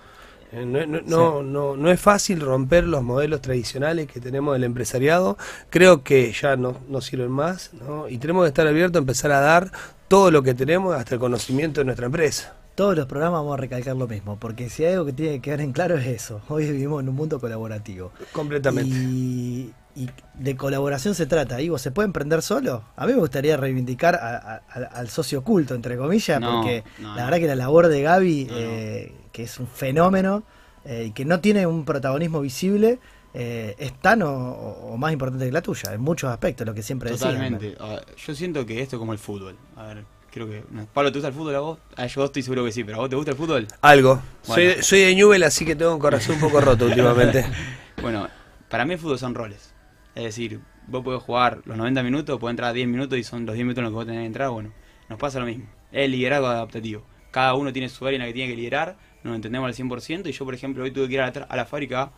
Eh, 0.51 0.65
No, 0.65 0.85
no, 0.85 1.01
no, 1.01 1.43
no, 1.43 1.77
no 1.77 1.91
es 1.91 1.99
fácil 1.99 2.39
romper 2.41 2.83
los 2.85 3.03
modelos 3.03 3.41
tradicionales 3.41 4.07
que 4.07 4.19
tenemos 4.19 4.53
del 4.53 4.63
empresariado. 4.65 5.37
Creo 5.69 6.03
que 6.03 6.31
ya 6.33 6.55
no, 6.57 6.77
no 6.89 7.01
sirven 7.01 7.31
más 7.31 7.71
¿no? 7.73 8.07
y 8.09 8.17
tenemos 8.17 8.43
que 8.43 8.49
estar 8.49 8.67
abiertos 8.67 8.99
a 8.99 9.03
empezar 9.03 9.31
a 9.31 9.39
dar 9.39 9.71
todo 10.07 10.29
lo 10.29 10.43
que 10.43 10.53
tenemos 10.53 10.93
hasta 10.95 11.15
el 11.15 11.19
conocimiento 11.19 11.81
de 11.81 11.85
nuestra 11.85 12.05
empresa. 12.07 12.55
Todos 12.75 12.95
los 12.97 13.05
programas 13.05 13.39
vamos 13.39 13.53
a 13.53 13.61
recalcar 13.61 13.95
lo 13.95 14.07
mismo, 14.07 14.37
porque 14.37 14.69
si 14.69 14.83
hay 14.83 14.93
algo 14.93 15.05
que 15.05 15.13
tiene 15.13 15.31
que 15.35 15.41
quedar 15.41 15.61
en 15.61 15.71
claro 15.71 15.97
es 15.97 16.05
eso. 16.07 16.41
Hoy 16.49 16.69
vivimos 16.69 17.01
en 17.01 17.09
un 17.09 17.15
mundo 17.15 17.39
colaborativo. 17.39 18.11
Completamente. 18.33 18.93
Y, 18.95 19.73
y 19.95 20.09
de 20.33 20.57
colaboración 20.57 21.15
se 21.15 21.25
trata. 21.25 21.61
Ivo, 21.61 21.77
¿se 21.77 21.91
puede 21.91 22.07
emprender 22.07 22.41
solo? 22.41 22.83
A 22.97 23.05
mí 23.07 23.13
me 23.13 23.19
gustaría 23.19 23.55
reivindicar 23.55 24.15
a- 24.15 24.35
a- 24.37 24.55
a- 24.69 24.83
al 24.93 25.07
socio 25.09 25.39
oculto, 25.39 25.73
entre 25.73 25.95
comillas, 25.97 26.41
No, 26.41 26.57
porque 26.61 26.83
no, 26.99 27.15
la 27.15 27.21
no. 27.21 27.25
verdad 27.25 27.39
que 27.39 27.47
la 27.47 27.55
labor 27.55 27.87
de 27.87 28.01
Gaby, 28.01 28.45
No, 28.45 28.51
no. 28.53 28.59
eh, 28.59 29.15
que 29.31 29.43
es 29.43 29.57
un 29.59 29.67
fenómeno 29.67 30.43
eh, 30.83 31.05
y 31.07 31.11
que 31.11 31.23
no 31.23 31.39
tiene 31.39 31.65
un 31.65 31.85
protagonismo 31.85 32.41
visible, 32.41 32.99
eh, 33.33 33.73
es 33.79 33.93
tan 34.01 34.21
o, 34.21 34.95
más 34.97 35.11
importante 35.13 35.45
que 35.45 35.51
la 35.51 35.61
tuya, 35.61 35.93
en 35.93 36.01
muchos 36.01 36.29
aspectos, 36.29 36.67
lo 36.67 36.73
que 36.73 36.83
siempre. 36.83 37.09
Totalmente. 37.11 37.75
A 37.79 37.87
ver, 37.87 38.05
yo 38.17 38.35
siento 38.35 38.65
que 38.65 38.81
esto 38.81 38.97
es 38.97 38.99
como 38.99 39.13
el 39.13 39.19
fútbol. 39.19 39.55
A 39.77 39.83
ver, 39.87 40.05
creo 40.35 40.47
que. 40.49 40.63
no. 40.69 40.85
Pablo, 40.93 41.11
¿te 41.11 41.17
gusta 41.17 41.29
el 41.29 41.33
fútbol 41.33 41.55
a 41.55 41.59
vos? 41.61 41.79
Ah, 41.95 42.05
yo 42.07 42.25
estoy 42.25 42.43
seguro 42.43 42.65
que 42.65 42.71
sí, 42.71 42.83
pero 42.83 42.97
¿a 42.97 42.99
vos 42.99 43.09
te 43.09 43.15
gusta 43.15 43.31
el 43.31 43.37
fútbol? 43.37 43.67
Algo. 43.81 44.21
Bueno. 44.47 44.73
Soy, 44.73 44.83
soy 44.83 44.99
de 44.99 45.15
Newell, 45.15 45.43
así 45.43 45.65
que 45.65 45.75
tengo 45.75 45.93
un 45.93 45.99
corazón 45.99 46.35
un 46.35 46.41
poco 46.41 46.59
roto 46.59 46.85
últimamente. 46.87 47.45
Bueno, 48.01 48.27
para 48.69 48.83
mí 48.83 48.93
el 48.93 48.99
fútbol 48.99 49.17
son 49.17 49.33
roles. 49.33 49.73
Es 50.13 50.25
decir, 50.25 50.59
vos 50.87 51.03
podés 51.03 51.23
jugar 51.23 51.61
los 51.63 51.77
90 51.77 52.03
minutos, 52.03 52.37
podés 52.37 52.51
entrar 52.51 52.73
10 52.73 52.87
minutos 52.87 53.17
y 53.17 53.23
son 53.23 53.45
los 53.45 53.55
10 53.55 53.65
minutos 53.65 53.79
en 53.79 53.83
los 53.85 53.91
que 53.91 53.95
vos 53.95 54.05
tenés 54.05 54.21
que 54.21 54.27
entrar. 54.27 54.49
Bueno, 54.49 54.73
nos 55.07 55.17
pasa 55.17 55.39
lo 55.39 55.45
mismo. 55.45 55.65
Es 55.91 56.05
el 56.05 56.11
liderazgo 56.11 56.47
adaptativo. 56.47 57.03
Cada 57.31 57.53
uno 57.53 57.71
tiene 57.71 57.87
su 57.87 58.05
área 58.05 58.17
en 58.17 58.21
la 58.21 58.27
que 58.27 58.33
tiene 58.33 58.51
que 58.51 58.57
liderar, 58.57 58.97
nos 59.23 59.35
entendemos 59.35 59.67
al 59.67 59.73
100%. 59.73 60.27
Y 60.27 60.33
yo, 60.33 60.43
por 60.43 60.53
ejemplo, 60.53 60.83
hoy 60.83 60.91
tuve 60.91 61.07
que 61.07 61.13
ir 61.13 61.21
a 61.21 61.31
la, 61.31 61.43
a 61.43 61.55
la 61.55 61.65
fábrica, 61.65 62.11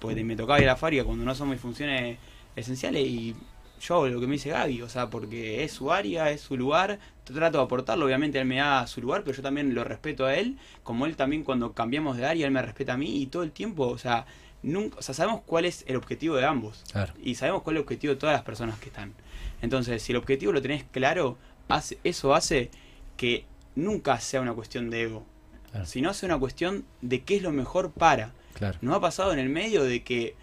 porque 0.00 0.24
me 0.24 0.34
tocaba 0.34 0.58
ir 0.58 0.64
a 0.68 0.72
la 0.72 0.76
fábrica 0.76 1.04
cuando 1.04 1.24
no 1.24 1.34
son 1.34 1.48
mis 1.48 1.60
funciones 1.60 2.18
esenciales. 2.56 3.06
Y 3.06 3.36
yo 3.82 3.96
hago 3.96 4.06
lo 4.06 4.20
que 4.20 4.26
me 4.26 4.34
dice 4.34 4.50
Gaby, 4.50 4.82
o 4.82 4.88
sea, 4.88 5.10
porque 5.10 5.64
es 5.64 5.72
su 5.72 5.90
área, 5.90 6.30
es 6.30 6.40
su 6.40 6.56
lugar. 6.56 7.00
Trato 7.24 7.58
de 7.58 7.64
aportarlo, 7.64 8.04
obviamente 8.06 8.40
él 8.40 8.46
me 8.46 8.56
da 8.56 8.86
su 8.86 9.00
lugar, 9.00 9.22
pero 9.24 9.36
yo 9.36 9.42
también 9.42 9.74
lo 9.74 9.84
respeto 9.84 10.26
a 10.26 10.34
él. 10.34 10.58
Como 10.82 11.06
él 11.06 11.16
también, 11.16 11.44
cuando 11.44 11.72
cambiamos 11.72 12.16
de 12.16 12.26
área, 12.26 12.46
él 12.46 12.52
me 12.52 12.60
respeta 12.62 12.94
a 12.94 12.96
mí 12.96 13.22
y 13.22 13.26
todo 13.26 13.42
el 13.44 13.52
tiempo, 13.52 13.86
o 13.88 13.96
sea, 13.98 14.26
nunca, 14.62 14.96
o 14.98 15.02
sea, 15.02 15.14
sabemos 15.14 15.42
cuál 15.46 15.64
es 15.64 15.84
el 15.86 15.96
objetivo 15.96 16.36
de 16.36 16.44
ambos 16.44 16.82
Claro. 16.92 17.12
y 17.22 17.36
sabemos 17.36 17.62
cuál 17.62 17.76
es 17.76 17.78
el 17.80 17.84
objetivo 17.84 18.14
de 18.14 18.18
todas 18.20 18.34
las 18.34 18.42
personas 18.42 18.78
que 18.80 18.88
están. 18.88 19.14
Entonces, 19.60 20.02
si 20.02 20.12
el 20.12 20.18
objetivo 20.18 20.52
lo 20.52 20.60
tenés 20.60 20.84
claro, 20.90 21.38
hace, 21.68 21.98
eso 22.02 22.34
hace 22.34 22.70
que 23.16 23.44
nunca 23.76 24.18
sea 24.20 24.40
una 24.40 24.52
cuestión 24.54 24.90
de 24.90 25.02
ego, 25.02 25.24
Claro. 25.70 25.86
sino 25.86 26.12
sea 26.14 26.26
una 26.28 26.38
cuestión 26.38 26.84
de 27.00 27.22
qué 27.22 27.36
es 27.36 27.42
lo 27.42 27.52
mejor 27.52 27.92
para. 27.92 28.32
Claro. 28.54 28.78
Nos 28.82 28.96
ha 28.96 29.00
pasado 29.00 29.32
en 29.32 29.38
el 29.38 29.48
medio 29.48 29.84
de 29.84 30.02
que 30.02 30.34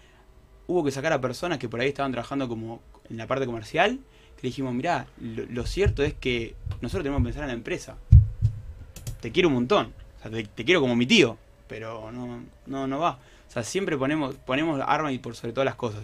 hubo 0.66 0.82
que 0.82 0.90
sacar 0.90 1.12
a 1.12 1.20
personas 1.20 1.58
que 1.58 1.68
por 1.68 1.80
ahí 1.80 1.88
estaban 1.88 2.10
trabajando 2.12 2.48
como 2.48 2.80
en 3.08 3.16
la 3.18 3.26
parte 3.26 3.44
comercial, 3.46 4.00
le 4.42 4.48
dijimos, 4.48 4.72
mirá, 4.72 5.06
lo, 5.20 5.66
cierto 5.66 6.02
es 6.02 6.14
que 6.14 6.54
nosotros 6.80 7.02
tenemos 7.02 7.20
que 7.20 7.24
pensar 7.24 7.42
en 7.42 7.48
la 7.48 7.54
empresa. 7.54 7.96
Te 9.20 9.30
quiero 9.30 9.48
un 9.48 9.54
montón, 9.54 9.92
te, 10.54 10.64
quiero 10.64 10.80
como 10.80 10.96
mi 10.96 11.06
tío, 11.06 11.36
pero 11.68 12.10
no, 12.10 12.42
no, 12.66 12.86
no 12.86 12.98
va. 12.98 13.18
O 13.48 13.52
sea, 13.52 13.62
siempre 13.62 13.98
ponemos, 13.98 14.34
ponemos 14.46 14.80
arma 14.84 15.12
y 15.12 15.18
por 15.18 15.34
sobre 15.34 15.52
todas 15.52 15.66
las 15.66 15.74
cosas. 15.74 16.02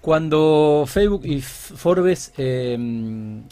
Cuando 0.00 0.84
Facebook 0.86 1.22
y 1.24 1.40
Forbes 1.40 2.32
eh, 2.38 2.78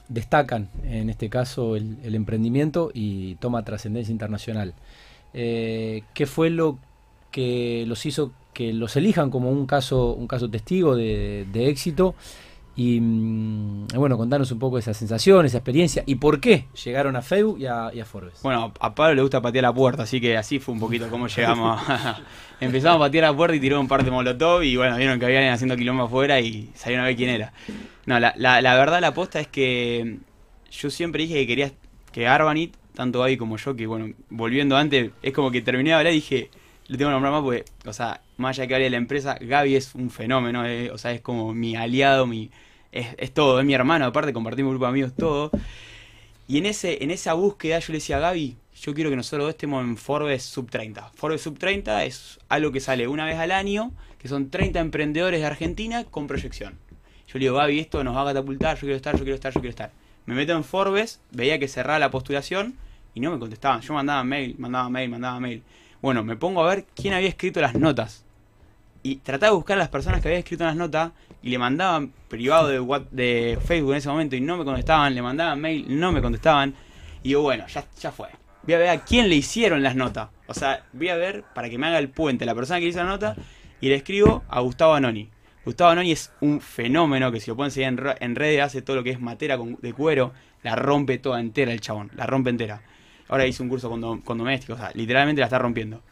destacan, 0.09 0.69
en 0.85 1.11
este 1.11 1.29
caso, 1.29 1.75
el, 1.75 2.15
emprendimiento 2.15 2.93
y 2.95 3.35
toma 3.37 3.65
trascendencia 3.65 4.13
internacional, 4.13 4.75
eh, 5.35 6.05
¿qué 6.15 6.27
fue 6.27 6.51
lo 6.51 6.79
que 7.33 7.85
los 7.89 8.07
hizo 8.07 8.33
que 8.55 8.73
los 8.73 8.97
elijan 8.97 9.31
como 9.31 9.51
un 9.51 9.67
caso, 9.67 10.13
un 10.13 10.29
caso 10.29 10.49
testigo 10.49 10.95
de 10.95 11.47
éxito? 11.55 12.15
Y 12.77 13.01
mm, 13.01 13.87
bueno, 13.95 14.19
contanos 14.19 14.53
un 14.53 14.59
poco 14.59 14.77
esa 14.79 14.93
sensación, 14.93 15.47
esa 15.47 15.57
experiencia 15.59 16.03
y 16.07 16.17
por 16.17 16.41
qué 16.41 16.67
llegaron 16.85 17.17
a 17.17 17.23
Facebook 17.23 17.59
y 17.59 17.67
a, 17.67 17.91
y 17.95 18.01
a 18.01 18.05
Forbes. 18.05 18.41
Bueno, 18.43 18.73
a 18.79 18.95
Pablo 18.95 19.15
le 19.15 19.23
gusta 19.23 19.41
patear 19.41 19.63
la 19.63 19.73
puerta, 19.73 20.03
así 20.03 20.21
que 20.21 20.37
así 20.37 20.59
fue 20.59 20.75
un 20.75 20.81
poquito 20.81 21.09
como 21.09 21.27
llegamos. 21.27 21.81
a- 21.89 22.19
Empezamos 22.61 22.97
a 22.97 23.01
patear 23.01 23.25
la 23.25 23.37
puerta 23.37 23.57
y 23.57 23.61
tiró 23.61 23.81
un 23.81 23.89
par 23.89 24.05
de 24.05 24.11
molotov 24.11 24.63
y 24.63 24.77
bueno, 24.77 24.97
vieron 24.97 25.19
que 25.19 25.25
había 25.27 25.39
alguien 25.39 25.55
haciendo 25.55 25.77
quilombo 25.77 26.05
afuera 26.05 26.41
y 26.41 26.71
salieron 26.75 27.05
a 27.05 27.09
ver 27.09 27.17
quién 27.17 27.31
era. 27.31 27.53
No, 28.07 28.21
la, 28.21 28.35
la, 28.37 28.61
la 28.63 28.75
verdad, 28.77 29.01
la 29.01 29.09
aposta 29.09 29.41
es 29.41 29.49
que 29.49 30.19
yo 30.71 30.91
siempre 30.91 31.23
dije 31.23 31.35
que 31.35 31.47
quería 31.47 31.73
que 32.13 32.27
Arbanit, 32.29 32.75
tanto 32.95 33.21
Gaby 33.21 33.37
como 33.37 33.57
yo, 33.57 33.75
que 33.77 33.87
bueno, 33.87 34.15
volviendo 34.31 34.77
antes, 34.77 35.11
es 35.23 35.33
como 35.33 35.51
que 35.51 35.61
terminé 35.63 35.91
de 35.91 35.97
hablar 35.97 36.13
y 36.13 36.17
dije, 36.17 36.51
le 36.89 36.97
tengo 36.97 37.11
que 37.11 37.13
nombrar 37.13 37.33
más 37.33 37.43
porque, 37.43 37.65
o 37.85 37.93
sea, 37.93 38.21
más 38.39 38.51
allá 38.57 38.63
de 38.63 38.69
que 38.69 38.75
hable 38.75 38.85
de 38.85 38.91
la 38.91 38.97
empresa, 38.97 39.37
Gaby 39.41 39.77
es 39.77 39.95
un 39.95 40.09
fenómeno, 40.11 40.65
eh, 40.67 40.91
o 40.91 40.97
sea, 40.99 41.13
es 41.13 41.21
como 41.21 41.53
mi 41.53 41.77
aliado, 41.77 42.27
mi 42.27 42.51
es, 42.97 43.33
todo, 43.33 43.61
es 43.61 43.67
mi 43.67 43.75
hermano, 43.75 44.07
aparte 44.07 44.33
compartimos 44.33 44.71
grupo 44.71 44.87
de 44.87 44.91
amigos, 44.91 45.13
todo. 45.17 45.51
Y 46.49 46.59
en, 46.59 46.67
ese, 46.67 47.03
en 47.03 47.11
esa 47.11 47.35
búsqueda 47.35 47.79
yo 47.79 47.93
le 47.93 47.99
decía 47.99 48.19
a 48.19 48.21
Gaby, 48.21 48.57
yo 48.81 48.95
quiero 48.95 49.11
que 49.11 49.17
nosotros 49.17 49.49
estemos 49.49 49.83
en 49.85 49.97
Forbes 49.97 50.43
Sub 50.43 50.71
30. 50.71 51.11
Forbes 51.15 51.41
Sub 51.41 51.59
30 51.59 52.05
es 52.05 52.39
algo 52.49 52.73
que 52.73 52.81
sale 52.81 53.09
una 53.09 53.25
vez 53.25 53.37
al 53.37 53.51
año, 53.51 53.93
que 54.19 54.29
son 54.29 54.51
30 54.51 54.81
emprendedores 54.81 55.41
de 55.41 55.47
Argentina 55.47 56.05
con 56.05 56.27
proyección. 56.27 56.79
Yo 57.27 57.39
le 57.39 57.47
digo, 57.47 57.57
Gaby, 57.57 57.81
esto 57.81 58.05
nos 58.05 58.15
va 58.15 58.23
a 58.23 58.27
catapultar, 58.27 58.77
yo 58.77 58.83
quiero 58.83 58.97
estar, 58.97 59.15
yo 59.17 59.25
quiero 59.25 59.35
estar, 59.35 59.53
yo 59.53 59.61
quiero 59.61 59.71
estar. 59.71 59.93
Me 60.27 60.35
meto 60.35 60.53
en 60.53 60.65
Forbes, 60.65 61.21
veía 61.33 61.59
que 61.59 61.69
cerraba 61.69 61.99
la 61.99 62.11
postulación 62.11 62.77
y 63.15 63.21
no 63.21 63.33
me 63.33 63.39
contestaban. 63.39 63.81
Yo 63.81 63.95
mandaba 63.95 64.23
mail, 64.23 64.55
mandaba 64.59 64.91
mail, 64.91 65.11
mandaba 65.11 65.41
mail. 65.41 65.63
Bueno, 66.03 66.23
me 66.23 66.37
pongo 66.37 66.63
a 66.63 66.69
ver 66.69 66.85
quién 66.95 67.15
había 67.15 67.29
escrito 67.29 67.61
las 67.61 67.75
notas. 67.75 68.26
Y 69.07 69.17
trataba 69.17 69.51
de 69.51 69.57
buscar 69.57 69.77
a 69.77 69.81
las 69.81 69.89
personas 69.89 70.21
que 70.21 70.27
habían 70.27 70.41
escrito 70.41 70.65
las 70.65 70.75
notas 70.75 71.13
y 71.41 71.51
le 71.51 71.59
mandaban 71.59 72.13
privado 72.29 72.67
de, 72.67 72.81
What- 72.81 73.09
de 73.13 73.57
Facebook 73.65 73.93
en 73.93 73.99
ese 73.99 74.09
momento 74.09 74.35
y 74.35 74.41
no 74.41 74.57
me 74.57 74.65
contestaban, 74.65 75.15
le 75.15 75.23
mandaban 75.23 75.61
mail, 75.61 75.87
no 75.89 76.11
me 76.11 76.21
contestaban. 76.21 76.75
Y 77.23 77.31
yo, 77.31 77.43
bueno, 77.43 77.67
ya, 77.69 77.85
ya 78.01 78.11
fue. 78.11 78.27
Voy 78.65 78.75
a 78.75 78.79
ver 78.79 78.89
a 78.89 79.05
quién 79.05 79.29
le 79.29 79.37
hicieron 79.37 79.81
las 79.85 79.95
notas. 79.95 80.31
O 80.49 80.55
sea, 80.55 80.85
voy 80.93 81.09
a 81.09 81.15
ver 81.17 81.45
para 81.55 81.71
que 81.71 81.79
me 81.79 81.87
haga 81.87 82.01
el 82.01 82.09
puente 82.09 82.45
la 82.47 82.55
persona 82.57 82.81
que 82.81 82.87
hizo 82.87 82.99
la 82.99 83.05
nota 83.05 83.37
y 83.81 83.89
le 83.89 83.95
escribo 83.95 84.43
a 84.49 84.59
Gustavo 84.61 84.95
Anoni. 84.95 85.29
Gustavo 85.65 85.91
Anoni 85.91 86.11
es 86.11 86.33
un 86.41 86.61
fenómeno 86.61 87.31
que 87.31 87.39
si 87.39 87.49
lo 87.51 87.57
pueden 87.57 87.71
seguir 87.71 87.87
en, 87.89 87.97
re- 87.99 88.17
en 88.19 88.35
redes 88.35 88.61
hace 88.61 88.83
todo 88.83 88.97
lo 88.97 89.05
que 89.05 89.11
es 89.11 89.21
matera 89.21 89.57
de 89.57 89.93
cuero, 89.93 90.33
la 90.65 90.75
rompe 90.75 91.19
toda 91.19 91.39
entera 91.39 91.71
el 91.73 91.81
chabón, 91.81 92.11
la 92.17 92.27
rompe 92.27 92.51
entera. 92.51 92.83
Ahora 93.29 93.47
hizo 93.47 93.63
un 93.63 93.69
curso 93.69 93.89
con, 93.89 94.21
con 94.23 94.39
domésticos, 94.39 94.79
o 94.79 94.83
sea, 94.83 94.91
literalmente 94.95 95.41
la 95.41 95.47
está 95.47 95.59
rompiendo. 95.61 96.03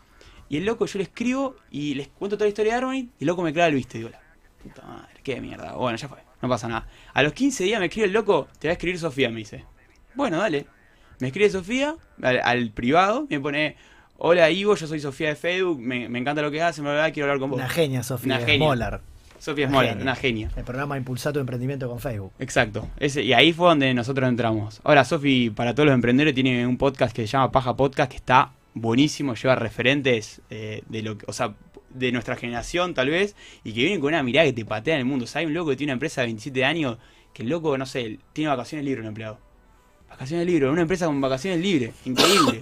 Y 0.48 0.58
el 0.58 0.64
loco 0.64 0.86
yo 0.86 0.98
le 0.98 1.04
escribo 1.04 1.56
y 1.70 1.94
les 1.94 2.08
cuento 2.08 2.36
toda 2.36 2.46
la 2.46 2.50
historia 2.50 2.72
de 2.72 2.78
Arbanit 2.78 3.10
y 3.18 3.24
el 3.24 3.26
loco 3.26 3.42
me 3.42 3.52
clava 3.52 3.68
el 3.68 3.74
viste. 3.74 3.98
Digo, 3.98 4.10
la 4.10 4.20
puta 4.62 4.82
madre, 4.86 5.20
qué 5.22 5.40
mierda. 5.40 5.72
Bueno, 5.74 5.96
ya 5.96 6.08
fue, 6.08 6.18
no 6.42 6.48
pasa 6.48 6.68
nada. 6.68 6.86
A 7.12 7.22
los 7.22 7.32
15 7.32 7.64
días 7.64 7.80
me 7.80 7.86
escribe 7.86 8.06
el 8.06 8.12
loco, 8.12 8.48
te 8.58 8.68
va 8.68 8.70
a 8.70 8.74
escribir 8.74 8.98
Sofía, 8.98 9.30
me 9.30 9.38
dice. 9.38 9.64
Bueno, 10.14 10.38
dale. 10.38 10.66
Me 11.20 11.28
escribe 11.28 11.50
Sofía 11.50 11.96
al, 12.22 12.40
al 12.42 12.70
privado, 12.70 13.26
me 13.30 13.40
pone, 13.40 13.76
hola 14.18 14.50
Ivo, 14.50 14.74
yo 14.74 14.86
soy 14.86 15.00
Sofía 15.00 15.28
de 15.28 15.36
Facebook, 15.36 15.80
me, 15.80 16.08
me 16.08 16.18
encanta 16.18 16.42
lo 16.42 16.50
que 16.50 16.60
haces, 16.60 16.82
me 16.82 16.90
verdad, 16.90 17.12
quiero 17.12 17.26
hablar 17.26 17.40
con 17.40 17.50
vos. 17.50 17.58
Una 17.58 17.68
genia, 17.68 18.02
Sofía 18.02 18.36
Una 18.36 18.44
genia. 18.44 18.66
Moller. 18.66 19.00
Sofía 19.44 19.66
es 19.66 19.70
Una 19.70 19.92
una 19.92 20.14
genia. 20.16 20.50
El 20.56 20.64
programa 20.64 20.96
Impulsar 20.96 21.34
tu 21.34 21.38
emprendimiento 21.38 21.86
con 21.86 22.00
Facebook. 22.00 22.32
Exacto. 22.38 22.88
Ese, 22.96 23.22
y 23.22 23.34
ahí 23.34 23.52
fue 23.52 23.68
donde 23.68 23.92
nosotros 23.92 24.26
entramos. 24.26 24.80
Ahora, 24.84 25.04
Sofi, 25.04 25.50
para 25.50 25.74
todos 25.74 25.86
los 25.86 25.94
emprendedores, 25.94 26.34
tiene 26.34 26.66
un 26.66 26.78
podcast 26.78 27.14
que 27.14 27.22
se 27.22 27.28
llama 27.28 27.52
Paja 27.52 27.76
Podcast, 27.76 28.10
que 28.10 28.16
está 28.16 28.52
buenísimo, 28.74 29.34
lleva 29.34 29.54
referentes 29.54 30.42
eh, 30.50 30.82
de 30.88 31.02
lo 31.02 31.16
que, 31.16 31.24
o 31.28 31.32
sea, 31.32 31.54
de 31.90 32.12
nuestra 32.12 32.36
generación 32.36 32.92
tal 32.92 33.08
vez, 33.08 33.36
y 33.62 33.72
que 33.72 33.80
vienen 33.80 34.00
con 34.00 34.08
una 34.08 34.22
mirada 34.22 34.46
que 34.46 34.52
te 34.52 34.64
patea 34.64 34.94
en 34.94 35.00
el 35.00 35.06
mundo. 35.06 35.24
O 35.24 35.28
sea, 35.28 35.40
hay 35.40 35.46
un 35.46 35.54
loco 35.54 35.70
que 35.70 35.76
tiene 35.76 35.92
una 35.92 35.94
empresa 35.94 36.20
de 36.20 36.26
27 36.26 36.64
años, 36.64 36.98
que 37.32 37.42
el 37.42 37.48
loco, 37.48 37.78
no 37.78 37.86
sé, 37.86 38.18
tiene 38.32 38.50
vacaciones 38.50 38.84
libres 38.84 39.02
un 39.02 39.08
empleado. 39.08 39.38
Vacaciones 40.08 40.46
libres, 40.46 40.70
una 40.70 40.82
empresa 40.82 41.06
con 41.06 41.20
vacaciones 41.20 41.60
libres, 41.60 41.94
increíble. 42.04 42.60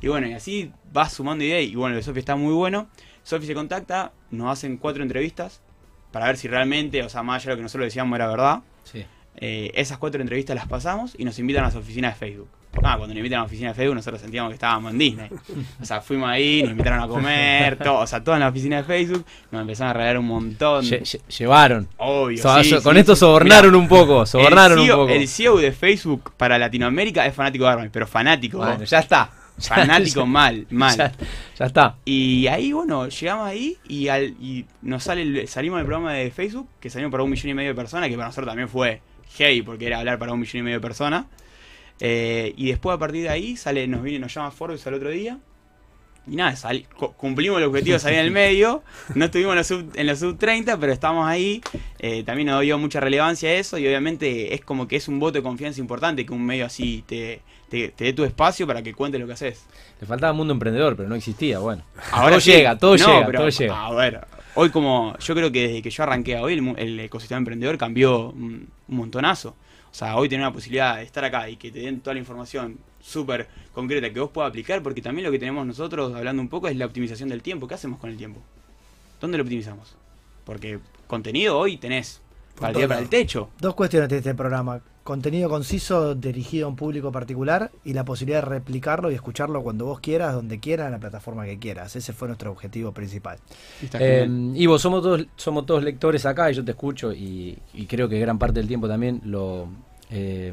y 0.00 0.08
bueno, 0.08 0.26
y 0.26 0.32
así 0.32 0.72
vas 0.92 1.12
sumando 1.12 1.44
ideas, 1.44 1.62
y 1.62 1.74
bueno, 1.74 1.96
de 1.96 2.02
Sofi 2.02 2.18
está 2.18 2.36
muy 2.36 2.52
bueno. 2.52 2.88
Sofi 3.22 3.46
se 3.46 3.54
contacta, 3.54 4.12
nos 4.30 4.50
hacen 4.50 4.76
cuatro 4.78 5.02
entrevistas, 5.02 5.62
para 6.10 6.26
ver 6.26 6.36
si 6.36 6.48
realmente, 6.48 7.02
o 7.02 7.08
sea, 7.08 7.22
más 7.22 7.42
allá 7.42 7.50
de 7.50 7.54
lo 7.54 7.56
que 7.58 7.62
nosotros 7.64 7.86
decíamos 7.86 8.16
era 8.16 8.28
verdad. 8.28 8.62
Sí. 8.84 9.04
Eh, 9.36 9.70
esas 9.74 9.98
cuatro 9.98 10.20
entrevistas 10.20 10.56
las 10.56 10.66
pasamos 10.66 11.14
y 11.16 11.24
nos 11.24 11.38
invitan 11.38 11.64
a 11.64 11.68
las 11.68 11.76
oficinas 11.76 12.14
de 12.14 12.18
Facebook. 12.18 12.48
Ah, 12.82 12.94
cuando 12.96 13.08
nos 13.08 13.16
invitan 13.16 13.38
a 13.38 13.42
la 13.42 13.46
oficina 13.46 13.68
de 13.70 13.74
Facebook 13.74 13.96
nosotros 13.96 14.20
sentíamos 14.22 14.50
que 14.50 14.54
estábamos 14.54 14.92
en 14.92 14.98
Disney. 14.98 15.28
O 15.80 15.84
sea, 15.84 16.00
fuimos 16.00 16.28
ahí, 16.30 16.62
nos 16.62 16.70
invitaron 16.70 17.00
a 17.02 17.08
comer, 17.08 17.76
todo, 17.76 17.98
o 17.98 18.06
sea, 18.06 18.22
toda 18.22 18.36
en 18.36 18.42
la 18.42 18.48
oficina 18.48 18.76
de 18.76 18.84
Facebook, 18.84 19.24
nos 19.50 19.62
empezaron 19.62 19.90
a 19.90 19.92
regalar 19.94 20.18
un 20.18 20.26
montón. 20.26 20.84
Lle- 20.84 21.00
lle- 21.02 21.20
llevaron. 21.38 21.88
Obvio. 21.98 22.38
So- 22.40 22.62
sí, 22.62 22.70
so- 22.70 22.82
con 22.82 22.94
sí, 22.94 23.00
esto 23.00 23.16
sobornaron 23.16 23.70
Mirá, 23.72 23.82
un 23.82 23.88
poco, 23.88 24.24
sobornaron 24.24 24.78
un 24.78 24.88
poco. 24.88 25.08
El 25.08 25.26
CEO 25.28 25.58
de 25.58 25.72
Facebook 25.72 26.32
para 26.36 26.58
Latinoamérica 26.58 27.26
es 27.26 27.34
fanático 27.34 27.64
de 27.64 27.70
Armin, 27.70 27.90
pero 27.92 28.06
fanático. 28.06 28.58
Bueno, 28.58 28.84
ya 28.84 29.00
está. 29.00 29.30
fanático 29.58 30.24
mal, 30.26 30.66
mal. 30.70 30.96
Ya, 30.96 31.12
ya 31.58 31.66
está. 31.66 31.96
Y 32.04 32.46
ahí, 32.46 32.72
bueno, 32.72 33.08
llegamos 33.08 33.46
ahí 33.48 33.76
y, 33.88 34.08
al, 34.08 34.28
y 34.40 34.64
nos 34.82 35.02
sale 35.02 35.22
el- 35.22 35.48
salimos 35.48 35.78
del 35.78 35.86
programa 35.86 36.12
de 36.14 36.30
Facebook, 36.30 36.68
que 36.80 36.88
salimos 36.88 37.10
para 37.10 37.24
un 37.24 37.30
millón 37.30 37.50
y 37.50 37.54
medio 37.54 37.70
de 37.70 37.74
personas, 37.74 38.08
que 38.08 38.14
para 38.14 38.28
nosotros 38.28 38.48
también 38.48 38.68
fue 38.68 39.02
hey, 39.36 39.60
porque 39.62 39.86
era 39.86 39.98
hablar 39.98 40.18
para 40.18 40.32
un 40.32 40.40
millón 40.40 40.60
y 40.60 40.62
medio 40.62 40.76
de 40.78 40.80
personas. 40.82 41.24
Eh, 42.00 42.54
y 42.56 42.68
después 42.70 42.94
a 42.94 42.98
partir 42.98 43.22
de 43.24 43.28
ahí 43.28 43.56
sale, 43.56 43.86
nos 43.86 44.02
viene, 44.02 44.18
nos 44.20 44.32
llama 44.34 44.50
Forbes 44.50 44.86
al 44.86 44.94
otro 44.94 45.10
día 45.10 45.38
Y 46.26 46.36
nada, 46.36 46.56
sal- 46.56 46.86
cumplimos 47.16 47.58
el 47.58 47.64
objetivo 47.64 47.94
de 47.94 47.98
salir 48.00 48.18
en 48.20 48.26
el 48.26 48.30
medio. 48.30 48.82
No 49.14 49.24
estuvimos 49.26 49.52
en 49.52 49.56
la 49.58 49.64
sub, 49.64 49.90
en 49.94 50.06
la 50.06 50.16
sub 50.16 50.38
30, 50.38 50.78
pero 50.78 50.92
estamos 50.92 51.26
ahí. 51.28 51.60
Eh, 51.98 52.22
también 52.24 52.46
nos 52.48 52.60
dio 52.62 52.78
mucha 52.78 53.00
relevancia 53.00 53.52
eso. 53.54 53.76
Y 53.78 53.86
obviamente 53.86 54.54
es 54.54 54.60
como 54.62 54.86
que 54.88 54.96
es 54.96 55.08
un 55.08 55.18
voto 55.18 55.32
de 55.38 55.42
confianza 55.42 55.80
importante 55.80 56.24
que 56.24 56.32
un 56.32 56.44
medio 56.44 56.64
así 56.66 57.02
te, 57.06 57.40
te, 57.68 57.88
te 57.88 58.04
dé 58.04 58.12
tu 58.12 58.24
espacio 58.24 58.66
para 58.66 58.82
que 58.82 58.94
cuentes 58.94 59.20
lo 59.20 59.26
que 59.26 59.32
haces. 59.34 59.64
Le 60.00 60.06
faltaba 60.06 60.32
mundo 60.32 60.52
emprendedor, 60.54 60.96
pero 60.96 61.08
no 61.08 61.14
existía, 61.16 61.58
bueno. 61.58 61.82
Ahora 62.12 62.30
todo 62.30 62.40
sí. 62.40 62.52
llega, 62.52 62.78
todo 62.78 62.96
No, 62.96 63.06
llega, 63.06 63.26
pero, 63.26 63.38
todo 63.40 63.48
llega. 63.50 63.86
A 63.86 63.92
ver, 63.94 64.20
hoy 64.54 64.70
como 64.70 65.18
yo 65.18 65.34
creo 65.34 65.50
que 65.52 65.66
desde 65.68 65.82
que 65.82 65.90
yo 65.90 66.02
arranqué 66.04 66.36
a 66.36 66.42
hoy 66.42 66.54
el, 66.54 66.62
mu- 66.62 66.74
el 66.78 66.98
ecosistema 67.00 67.38
emprendedor 67.38 67.76
cambió 67.76 68.30
un, 68.30 68.68
un 68.88 68.96
montonazo. 68.96 69.54
O 69.90 69.94
sea, 69.94 70.16
hoy 70.16 70.28
tener 70.28 70.44
la 70.46 70.52
posibilidad 70.52 70.96
de 70.96 71.02
estar 71.02 71.24
acá 71.24 71.48
y 71.48 71.56
que 71.56 71.70
te 71.70 71.80
den 71.80 72.00
toda 72.00 72.14
la 72.14 72.20
información 72.20 72.78
súper 73.00 73.48
concreta 73.74 74.12
que 74.12 74.20
vos 74.20 74.30
puedas 74.30 74.48
aplicar, 74.50 74.82
porque 74.82 75.02
también 75.02 75.24
lo 75.24 75.32
que 75.32 75.38
tenemos 75.38 75.66
nosotros, 75.66 76.14
hablando 76.14 76.40
un 76.40 76.48
poco, 76.48 76.68
es 76.68 76.76
la 76.76 76.86
optimización 76.86 77.28
del 77.28 77.42
tiempo. 77.42 77.66
¿Qué 77.66 77.74
hacemos 77.74 77.98
con 77.98 78.10
el 78.10 78.16
tiempo? 78.16 78.40
¿Dónde 79.20 79.38
lo 79.38 79.42
optimizamos? 79.42 79.96
Porque 80.44 80.78
contenido 81.06 81.58
hoy 81.58 81.76
tenés 81.76 82.20
para 82.58 82.72
tirar 82.72 82.88
para 82.88 83.00
el 83.00 83.08
techo. 83.08 83.50
Dos 83.58 83.74
cuestiones 83.74 84.08
de 84.08 84.18
este 84.18 84.34
programa. 84.34 84.80
Contenido 85.10 85.48
conciso 85.48 86.14
dirigido 86.14 86.66
a 86.66 86.68
un 86.70 86.76
público 86.76 87.10
particular 87.10 87.72
y 87.84 87.94
la 87.94 88.04
posibilidad 88.04 88.42
de 88.44 88.48
replicarlo 88.48 89.10
y 89.10 89.14
escucharlo 89.16 89.60
cuando 89.60 89.84
vos 89.84 89.98
quieras, 89.98 90.34
donde 90.34 90.60
quieras, 90.60 90.86
en 90.86 90.92
la 90.92 91.00
plataforma 91.00 91.44
que 91.46 91.58
quieras. 91.58 91.96
Ese 91.96 92.12
fue 92.12 92.28
nuestro 92.28 92.52
objetivo 92.52 92.92
principal. 92.92 93.38
Eh. 93.94 94.28
Ivo, 94.54 94.78
somos 94.78 95.02
todos, 95.02 95.26
somos 95.34 95.66
todos 95.66 95.82
lectores 95.82 96.26
acá 96.26 96.48
y 96.48 96.54
yo 96.54 96.64
te 96.64 96.70
escucho 96.70 97.12
y, 97.12 97.58
y 97.74 97.86
creo 97.86 98.08
que 98.08 98.20
gran 98.20 98.38
parte 98.38 98.60
del 98.60 98.68
tiempo 98.68 98.86
también 98.86 99.20
lo, 99.24 99.66
eh, 100.10 100.52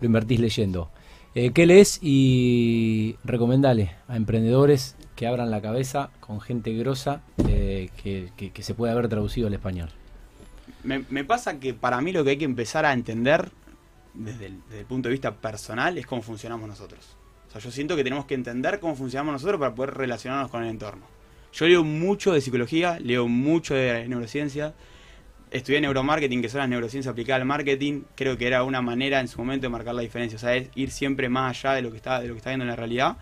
lo 0.00 0.06
invertís 0.06 0.40
leyendo. 0.40 0.88
Eh, 1.34 1.50
¿Qué 1.52 1.66
lees 1.66 1.98
y 2.02 3.16
recomendale 3.22 3.90
a 4.08 4.16
emprendedores 4.16 4.96
que 5.14 5.26
abran 5.26 5.50
la 5.50 5.60
cabeza 5.60 6.08
con 6.20 6.40
gente 6.40 6.72
grosa 6.72 7.20
eh, 7.46 7.90
que, 8.02 8.30
que- 8.34 8.50
que 8.50 8.62
se 8.62 8.72
puede 8.72 8.92
haber 8.94 9.08
traducido 9.10 9.46
al 9.46 9.52
español? 9.52 9.90
Me, 10.88 11.24
pasa 11.24 11.60
que 11.60 11.74
para 11.74 12.00
mí 12.00 12.12
lo 12.12 12.24
que 12.24 12.30
hay 12.30 12.38
que 12.38 12.46
empezar 12.46 12.86
a 12.86 12.94
entender 12.94 13.50
desde 14.14 14.46
el, 14.46 14.62
desde 14.64 14.80
el 14.80 14.86
punto 14.86 15.08
de 15.08 15.12
vista 15.12 15.34
personal 15.34 15.98
es 15.98 16.06
cómo 16.06 16.22
funcionamos 16.22 16.66
nosotros. 16.66 17.16
O 17.46 17.50
sea, 17.50 17.60
yo 17.60 17.70
siento 17.70 17.94
que 17.94 18.04
tenemos 18.04 18.24
que 18.24 18.34
entender 18.34 18.80
cómo 18.80 18.96
funcionamos 18.96 19.32
nosotros 19.32 19.60
para 19.60 19.74
poder 19.74 19.94
relacionarnos 19.94 20.50
con 20.50 20.62
el 20.62 20.70
entorno. 20.70 21.04
Yo 21.52 21.66
leo 21.66 21.84
mucho 21.84 22.32
de 22.32 22.40
psicología, 22.40 22.98
leo 23.00 23.28
mucho 23.28 23.74
de 23.74 24.08
neurociencia, 24.08 24.74
estudié 25.50 25.80
neuromarketing, 25.80 26.40
que 26.40 26.48
son 26.48 26.60
las 26.60 26.68
neurociencias 26.70 27.12
aplicadas 27.12 27.42
al 27.42 27.46
marketing. 27.46 28.02
Creo 28.14 28.38
que 28.38 28.46
era 28.46 28.62
una 28.64 28.80
manera 28.80 29.20
en 29.20 29.28
su 29.28 29.38
momento 29.38 29.66
de 29.66 29.70
marcar 29.70 29.94
la 29.94 30.02
diferencia. 30.02 30.36
O 30.36 30.40
sea, 30.40 30.56
es 30.56 30.70
ir 30.74 30.90
siempre 30.90 31.28
más 31.28 31.56
allá 31.56 31.74
de 31.74 31.82
lo 31.82 31.90
que 31.90 31.98
está, 31.98 32.20
de 32.20 32.28
lo 32.28 32.34
que 32.34 32.38
está 32.38 32.50
viendo 32.50 32.64
en 32.64 32.70
la 32.70 32.76
realidad. 32.76 33.18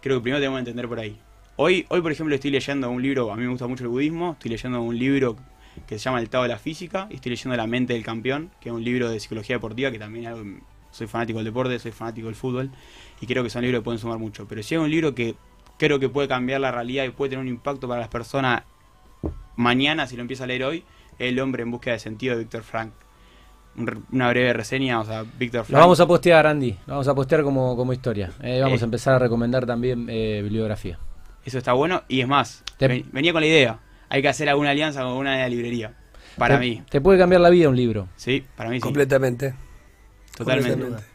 Creo 0.00 0.18
que 0.18 0.22
primero 0.22 0.40
tenemos 0.40 0.56
que 0.58 0.70
entender 0.70 0.88
por 0.88 0.98
ahí. 0.98 1.16
Hoy, 1.56 1.86
hoy, 1.88 2.00
por 2.00 2.10
ejemplo, 2.10 2.34
estoy 2.34 2.50
leyendo 2.50 2.90
un 2.90 3.00
libro, 3.00 3.30
a 3.30 3.36
mí 3.36 3.42
me 3.42 3.50
gusta 3.50 3.68
mucho 3.68 3.84
el 3.84 3.88
budismo, 3.88 4.32
estoy 4.32 4.50
leyendo 4.50 4.82
un 4.82 4.98
libro 4.98 5.36
que 5.86 5.98
se 5.98 6.04
llama 6.04 6.20
El 6.20 6.28
Tao 6.30 6.42
de 6.42 6.48
la 6.48 6.58
Física, 6.58 7.06
y 7.10 7.14
estoy 7.16 7.30
leyendo 7.30 7.56
La 7.56 7.66
Mente 7.66 7.92
del 7.94 8.04
Campeón, 8.04 8.50
que 8.60 8.68
es 8.68 8.74
un 8.74 8.82
libro 8.84 9.10
de 9.10 9.18
psicología 9.20 9.56
deportiva, 9.56 9.90
que 9.90 9.98
también 9.98 10.24
es 10.26 10.30
algo 10.32 10.58
soy 10.90 11.06
fanático 11.08 11.38
del 11.40 11.46
deporte, 11.46 11.76
soy 11.80 11.90
fanático 11.90 12.28
del 12.28 12.36
fútbol, 12.36 12.70
y 13.20 13.26
creo 13.26 13.42
que 13.42 13.50
son 13.50 13.62
libros 13.62 13.80
que 13.80 13.84
pueden 13.84 13.98
sumar 13.98 14.18
mucho. 14.18 14.46
Pero 14.48 14.62
si 14.62 14.74
hay 14.76 14.80
un 14.80 14.90
libro 14.90 15.14
que 15.14 15.34
creo 15.76 15.98
que 15.98 16.08
puede 16.08 16.28
cambiar 16.28 16.60
la 16.60 16.70
realidad 16.70 17.04
y 17.04 17.10
puede 17.10 17.30
tener 17.30 17.42
un 17.42 17.48
impacto 17.48 17.88
para 17.88 18.00
las 18.00 18.08
personas 18.08 18.62
mañana, 19.56 20.06
si 20.06 20.16
lo 20.16 20.22
empieza 20.22 20.44
a 20.44 20.46
leer 20.46 20.64
hoy, 20.64 20.84
es 21.18 21.28
El 21.30 21.40
hombre 21.40 21.62
en 21.62 21.70
búsqueda 21.70 21.94
de 21.94 22.00
sentido 22.00 22.34
de 22.34 22.40
Víctor 22.44 22.62
Frank. 22.62 22.92
Una 24.12 24.28
breve 24.28 24.52
reseña, 24.52 25.00
o 25.00 25.04
sea, 25.04 25.24
Víctor 25.36 25.60
Lo 25.62 25.64
Frank. 25.64 25.80
vamos 25.80 25.98
a 25.98 26.06
postear, 26.06 26.46
Andy. 26.46 26.70
Lo 26.86 26.92
vamos 26.94 27.08
a 27.08 27.14
postear 27.14 27.42
como, 27.42 27.76
como 27.76 27.92
historia. 27.92 28.30
Eh, 28.40 28.60
vamos 28.62 28.80
Eh. 28.80 28.84
a 28.84 28.86
empezar 28.86 29.14
a 29.14 29.18
recomendar 29.18 29.66
también 29.66 30.06
eh, 30.08 30.40
bibliografía. 30.42 30.98
Eso 31.44 31.58
está 31.58 31.72
bueno, 31.72 32.04
y 32.08 32.20
es 32.20 32.28
más, 32.28 32.62
Te- 32.78 32.86
venía 32.86 33.32
con 33.32 33.40
la 33.40 33.46
idea, 33.48 33.78
hay 34.08 34.22
que 34.22 34.28
hacer 34.28 34.48
alguna 34.48 34.70
alianza 34.70 35.02
con 35.02 35.12
una 35.12 35.32
de 35.32 35.38
la 35.38 35.48
librería. 35.48 35.92
Para 36.38 36.58
Te- 36.58 36.60
mí, 36.66 36.82
Te 36.90 37.00
puede 37.00 37.18
cambiar 37.18 37.40
la 37.40 37.50
vida 37.50 37.68
un 37.68 37.76
libro. 37.76 38.08
sí, 38.16 38.44
para 38.56 38.70
mí 38.70 38.76
sí. 38.76 38.80
Completamente. 38.82 39.54
Totalmente. 40.36 40.70
completamente. 40.72 41.14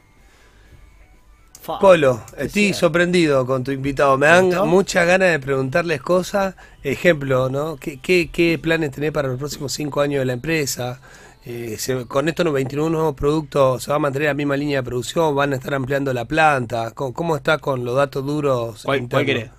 Polo, 1.80 2.24
estoy 2.38 2.74
sorprendido 2.74 3.46
con 3.46 3.64
tu 3.64 3.72
invitado. 3.72 4.18
Me 4.18 4.26
dan 4.28 4.50
muchas 4.68 5.06
ganas 5.06 5.30
de 5.32 5.40
preguntarles 5.40 6.02
cosas. 6.02 6.56
Ejemplo, 6.84 7.50
¿no? 7.50 7.76
¿Qué, 7.76 8.00
qué, 8.00 8.30
qué 8.32 8.58
planes 8.58 8.92
tenés 8.92 9.12
para 9.12 9.28
los 9.28 9.38
próximos 9.38 9.72
cinco 9.74 10.02
años 10.02 10.20
de 10.20 10.26
la 10.26 10.34
empresa? 10.34 11.00
Eh, 11.46 11.76
se- 11.78 12.06
con 12.08 12.28
estos 12.28 12.52
21 12.52 12.90
nuevos 12.90 13.14
productos, 13.14 13.84
¿se 13.84 13.92
va 13.92 13.98
a 13.98 14.00
mantener 14.00 14.30
la 14.30 14.34
misma 14.34 14.58
línea 14.58 14.78
de 14.80 14.84
producción? 14.84 15.36
¿Van 15.36 15.54
a 15.54 15.58
estar 15.58 15.74
ampliando 15.74 16.12
la 16.14 16.26
planta? 16.26 16.92
¿Cómo, 16.92 17.14
cómo 17.14 17.36
está 17.36 17.60
con 17.60 17.86
los 17.86 17.96
datos 17.96 18.26
duros? 18.26 18.82
¿Cuál, 18.84 19.08
cuál 19.08 19.26
querés? 19.26 19.52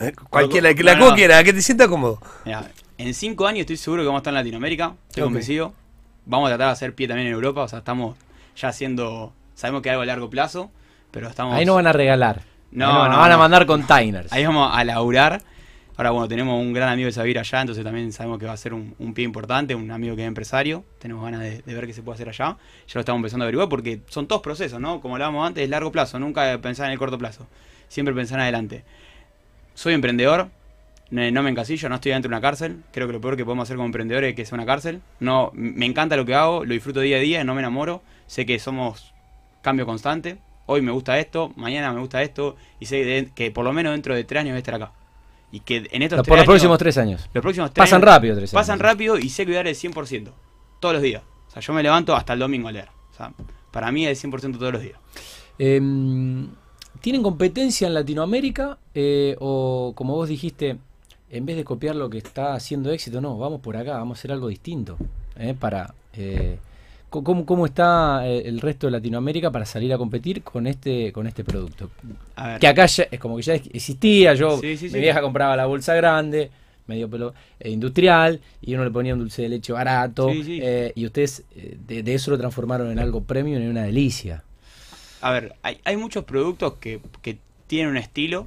Eh, 0.00 0.12
Cualquiera, 0.30 0.74
que 0.74 0.82
No, 0.82 0.90
la 0.92 0.96
no. 0.98 1.08
que 1.10 1.14
quiera, 1.16 1.42
que 1.44 1.52
te 1.52 1.62
sienta 1.62 1.88
cómodo. 1.88 2.20
Mirá, 2.44 2.70
en 2.98 3.14
cinco 3.14 3.46
años 3.46 3.60
estoy 3.60 3.76
seguro 3.76 4.02
que 4.02 4.06
vamos 4.06 4.18
a 4.18 4.22
estar 4.22 4.32
en 4.32 4.36
Latinoamérica, 4.36 4.94
estoy 5.08 5.24
convencido. 5.24 5.74
Vamos 6.26 6.46
a 6.48 6.50
tratar 6.50 6.66
de 6.68 6.72
hacer 6.72 6.94
pie 6.94 7.08
también 7.08 7.28
en 7.28 7.34
Europa, 7.34 7.62
o 7.62 7.68
sea, 7.68 7.78
estamos 7.80 8.16
ya 8.56 8.68
haciendo, 8.68 9.32
sabemos 9.54 9.82
que 9.82 9.88
hay 9.88 9.94
algo 9.94 10.02
a 10.02 10.06
largo 10.06 10.28
plazo, 10.30 10.70
pero 11.10 11.28
estamos... 11.28 11.54
Ahí 11.54 11.64
no 11.64 11.74
van 11.74 11.86
a 11.86 11.92
regalar. 11.92 12.42
No, 12.70 12.86
nos 12.86 13.10
no, 13.10 13.18
van 13.18 13.30
a 13.30 13.34
no. 13.34 13.38
mandar 13.38 13.64
containers. 13.66 14.30
Ahí 14.32 14.44
vamos 14.44 14.70
a 14.72 14.84
laburar. 14.84 15.40
Ahora, 15.96 16.10
bueno, 16.10 16.28
tenemos 16.28 16.60
un 16.60 16.72
gran 16.72 16.90
amigo 16.90 17.06
de 17.06 17.12
Sabir 17.12 17.38
allá, 17.38 17.60
entonces 17.60 17.82
también 17.82 18.12
sabemos 18.12 18.38
que 18.38 18.46
va 18.46 18.52
a 18.52 18.56
ser 18.56 18.72
un, 18.74 18.94
un 19.00 19.14
pie 19.14 19.24
importante, 19.24 19.74
un 19.74 19.90
amigo 19.90 20.14
que 20.14 20.22
es 20.22 20.28
empresario. 20.28 20.84
Tenemos 21.00 21.24
ganas 21.24 21.40
de, 21.40 21.62
de 21.62 21.74
ver 21.74 21.86
qué 21.86 21.92
se 21.92 22.02
puede 22.02 22.14
hacer 22.16 22.28
allá. 22.28 22.56
Ya 22.86 22.92
lo 22.94 23.00
estamos 23.00 23.18
empezando 23.18 23.44
a 23.44 23.46
averiguar 23.46 23.68
porque 23.68 24.02
son 24.08 24.28
todos 24.28 24.42
procesos, 24.42 24.78
¿no? 24.80 25.00
Como 25.00 25.14
hablábamos 25.16 25.44
antes, 25.46 25.64
es 25.64 25.70
largo 25.70 25.90
plazo, 25.90 26.18
nunca 26.20 26.56
pensar 26.60 26.86
en 26.86 26.92
el 26.92 26.98
corto 26.98 27.18
plazo. 27.18 27.48
Siempre 27.88 28.14
pensar 28.14 28.38
en 28.38 28.42
adelante. 28.42 28.84
Soy 29.78 29.94
emprendedor, 29.94 30.48
no 31.12 31.42
me 31.44 31.50
encasillo, 31.50 31.88
no 31.88 31.94
estoy 31.94 32.10
dentro 32.10 32.28
de 32.28 32.34
una 32.34 32.40
cárcel. 32.40 32.82
Creo 32.92 33.06
que 33.06 33.12
lo 33.12 33.20
peor 33.20 33.36
que 33.36 33.44
podemos 33.44 33.62
hacer 33.62 33.76
como 33.76 33.86
emprendedores 33.86 34.30
es 34.30 34.34
que 34.34 34.44
sea 34.44 34.56
una 34.56 34.66
cárcel. 34.66 35.02
No, 35.20 35.52
me 35.54 35.86
encanta 35.86 36.16
lo 36.16 36.26
que 36.26 36.34
hago, 36.34 36.64
lo 36.64 36.74
disfruto 36.74 36.98
día 36.98 37.18
a 37.18 37.20
día, 37.20 37.44
no 37.44 37.54
me 37.54 37.60
enamoro. 37.60 38.02
Sé 38.26 38.44
que 38.44 38.58
somos 38.58 39.14
cambio 39.62 39.86
constante. 39.86 40.38
Hoy 40.66 40.82
me 40.82 40.90
gusta 40.90 41.16
esto, 41.20 41.52
mañana 41.54 41.92
me 41.92 42.00
gusta 42.00 42.20
esto 42.24 42.56
y 42.80 42.86
sé 42.86 43.30
que 43.36 43.52
por 43.52 43.64
lo 43.64 43.72
menos 43.72 43.92
dentro 43.92 44.16
de 44.16 44.24
tres 44.24 44.40
años 44.40 44.50
voy 44.50 44.56
a 44.56 44.58
estar 44.58 44.74
acá. 44.74 44.90
Y 45.52 45.60
que 45.60 45.86
en 45.92 46.02
estos 46.02 46.16
Por 46.18 46.24
tres 46.24 46.32
los 46.34 46.38
años- 46.40 46.46
próximos 46.46 46.78
tres 46.78 46.98
años. 46.98 47.30
los 47.32 47.40
próximos 47.42 47.72
tres 47.72 47.82
Pasan 47.86 48.02
años- 48.02 48.14
rápido 48.14 48.34
tres 48.36 48.52
años. 48.52 48.60
Pasan 48.60 48.78
rápido 48.80 49.16
y 49.16 49.28
sé 49.28 49.44
cuidar 49.46 49.68
el 49.68 49.76
100%. 49.76 50.34
Todos 50.80 50.94
los 50.94 51.02
días. 51.02 51.22
O 51.46 51.50
sea, 51.52 51.62
yo 51.62 51.72
me 51.72 51.84
levanto 51.84 52.16
hasta 52.16 52.32
el 52.32 52.40
domingo 52.40 52.66
a 52.66 52.72
leer. 52.72 52.88
O 53.12 53.14
sea, 53.16 53.32
para 53.70 53.92
mí 53.92 54.04
es 54.04 54.10
el 54.10 54.16
100% 54.16 54.58
todos 54.58 54.72
los 54.72 54.82
días. 54.82 54.98
Em, 55.56 56.48
¿Tienen 57.00 57.22
competencia 57.22 57.86
en 57.86 57.94
Latinoamérica? 57.94 58.78
Eh, 58.94 59.36
o 59.40 59.92
como 59.94 60.14
vos 60.14 60.28
dijiste, 60.28 60.76
en 61.30 61.46
vez 61.46 61.56
de 61.56 61.64
copiar 61.64 61.94
lo 61.96 62.10
que 62.10 62.18
está 62.18 62.54
haciendo 62.54 62.90
éxito, 62.90 63.20
no, 63.20 63.38
vamos 63.38 63.60
por 63.60 63.76
acá, 63.76 63.98
vamos 63.98 64.16
a 64.16 64.20
hacer 64.20 64.32
algo 64.32 64.48
distinto. 64.48 64.96
eh, 65.38 65.54
para 65.58 65.94
eh, 66.14 66.58
¿cómo, 67.10 67.46
¿Cómo 67.46 67.66
está 67.66 68.26
eh, 68.26 68.42
el 68.46 68.60
resto 68.60 68.86
de 68.86 68.92
Latinoamérica 68.92 69.50
para 69.50 69.64
salir 69.64 69.92
a 69.92 69.98
competir 69.98 70.42
con 70.42 70.66
este, 70.66 71.12
con 71.12 71.26
este 71.26 71.44
producto? 71.44 71.90
A 72.36 72.48
ver. 72.48 72.60
Que 72.60 72.66
acá 72.66 72.86
ya, 72.86 73.04
es 73.10 73.20
como 73.20 73.36
que 73.36 73.42
ya 73.42 73.54
existía, 73.54 74.34
yo, 74.34 74.58
Sí, 74.60 74.76
sí, 74.76 74.86
mi 74.86 74.90
sí. 74.90 74.98
vieja 75.00 75.20
compraba 75.20 75.56
la 75.56 75.66
bolsa 75.66 75.94
grande, 75.94 76.50
medio 76.86 77.08
pelo 77.08 77.34
eh, 77.60 77.70
industrial, 77.70 78.40
y 78.62 78.74
uno 78.74 78.84
le 78.84 78.90
ponía 78.90 79.12
un 79.14 79.20
dulce 79.20 79.42
de 79.42 79.48
leche 79.50 79.72
barato, 79.72 80.30
Sí, 80.32 80.42
sí. 80.42 80.58
eh, 80.62 80.92
y 80.96 81.04
ustedes 81.06 81.44
eh, 81.54 81.76
de, 81.86 82.02
de 82.02 82.14
eso 82.14 82.30
lo 82.30 82.38
transformaron 82.38 82.90
en 82.90 82.98
algo 82.98 83.22
premium, 83.22 83.62
en 83.62 83.68
una 83.70 83.82
delicia. 83.84 84.42
A 85.20 85.30
ver, 85.32 85.54
hay, 85.62 85.80
hay 85.84 85.96
muchos 85.96 86.24
productos 86.24 86.74
que, 86.74 87.00
que 87.22 87.38
tienen 87.66 87.90
un 87.90 87.96
estilo 87.96 88.46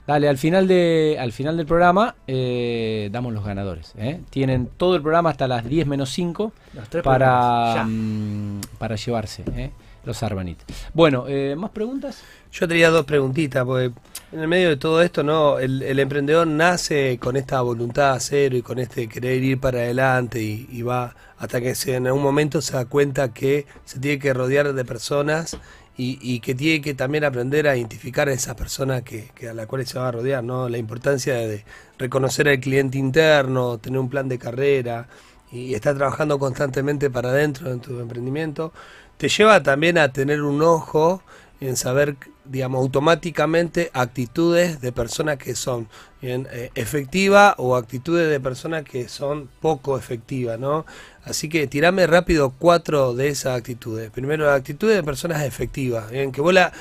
Dale, 0.06 0.28
al 0.28 0.38
final, 0.38 0.68
de, 0.68 1.16
al 1.18 1.32
final 1.32 1.56
del 1.56 1.66
programa 1.66 2.16
eh, 2.28 3.08
damos 3.12 3.32
los 3.32 3.46
ganadores. 3.46 3.94
¿eh? 3.98 4.20
Tienen 4.30 4.68
todo 4.76 4.98
el 4.98 5.02
programa 5.02 5.30
hasta 5.30 5.48
las 5.48 5.64
10 5.64 5.88
menos 5.88 6.10
5 6.10 6.52
Los 6.74 6.90
tres 6.90 7.04
para, 7.04 7.86
mm, 7.86 8.60
para 8.78 8.98
llevarse 8.98 9.46
¿eh? 9.56 9.72
los 10.04 10.22
Arbanit. 10.22 10.60
Bueno, 10.94 11.24
eh, 11.30 11.56
¿más 11.58 11.72
preguntas? 11.72 12.22
Yo 12.52 12.68
tenía 12.68 12.90
dos 12.90 13.06
preguntitas, 13.06 13.64
porque 13.64 13.94
en 14.34 14.40
el 14.40 14.48
medio 14.48 14.70
de 14.70 14.78
todo 14.78 15.02
esto, 15.04 15.22
¿no? 15.22 15.60
El, 15.60 16.00
emprendedor 16.00 16.48
nace 16.48 17.20
con 17.20 17.38
esta 17.38 17.62
voluntad 17.62 18.18
cero 18.20 18.58
y 18.58 18.64
con 18.64 18.80
este 18.80 19.08
querer 19.08 19.44
ir 19.44 19.60
para 19.60 19.80
adelante 19.80 20.42
y, 20.42 20.82
va 20.82 21.16
hasta 21.38 21.62
que 21.62 21.76
se, 21.76 21.96
en 21.96 22.08
algún 22.08 22.24
momento 22.24 22.60
se 22.60 22.74
da 22.74 22.86
cuenta 22.86 23.32
que 23.32 23.68
se 23.86 24.00
tiene 24.00 24.18
que 24.18 24.34
rodear 24.34 24.74
de 24.74 24.86
personas 24.86 25.56
y, 25.96 26.18
y 26.22 26.40
que 26.40 26.56
tiene 26.56 26.82
que 26.82 26.96
también 26.96 27.26
aprender 27.26 27.68
a 27.68 27.78
identificar 27.78 28.28
a 28.28 28.34
esas 28.34 28.56
personas 28.56 29.04
que, 29.04 29.30
que 29.36 29.50
a 29.50 29.54
las 29.54 29.68
cuales 29.68 29.90
se 29.90 30.00
va 30.00 30.08
a 30.08 30.12
rodear, 30.12 30.44
¿no? 30.44 30.68
La 30.68 30.80
importancia 30.80 31.36
de 31.36 31.64
reconocer 32.00 32.50
al 32.50 32.60
cliente 32.60 32.98
interno, 32.98 33.78
tener 33.78 34.00
un 34.00 34.10
plan 34.10 34.28
de 34.28 34.40
carrera 34.40 35.08
y 35.52 35.76
estar 35.76 35.96
trabajando 35.96 36.40
constantemente 36.40 37.12
para 37.12 37.30
adentro 37.30 37.72
en 37.72 37.82
tu 37.82 38.00
emprendimiento, 38.00 38.74
te 39.18 39.30
lleva 39.30 39.62
también 39.62 40.00
a 40.00 40.12
tener 40.12 40.42
un 40.42 40.64
ojo 40.64 41.22
en 41.62 41.78
saber, 41.78 42.16
digamos, 42.46 42.82
automáticamente 42.82 43.90
actitudes 43.94 44.82
de 44.82 44.92
personas 44.92 45.38
que 45.38 45.56
son 45.56 45.88
bien, 46.22 46.48
eh, 46.52 46.72
efectivas 46.76 47.56
o 47.58 47.76
actitudes 47.76 48.30
de 48.30 48.40
personas 48.40 48.84
que 48.84 49.08
son 49.08 49.50
poco 49.62 49.98
efectivas, 49.98 50.60
¿no? 50.60 50.86
Así 51.24 51.48
que 51.48 51.68
tirame 51.68 52.06
rápido 52.06 52.54
cuatro 52.58 53.14
de 53.14 53.30
esas 53.30 53.58
actitudes. 53.58 54.10
Primero, 54.12 54.46
la 54.46 54.56
actitud 54.56 54.90
de 54.90 55.04
personas 55.04 55.44
efectivas, 55.44 56.12
bien, 56.12 56.32
que 56.32 56.42
vos 56.42 56.54
la, 56.54 56.72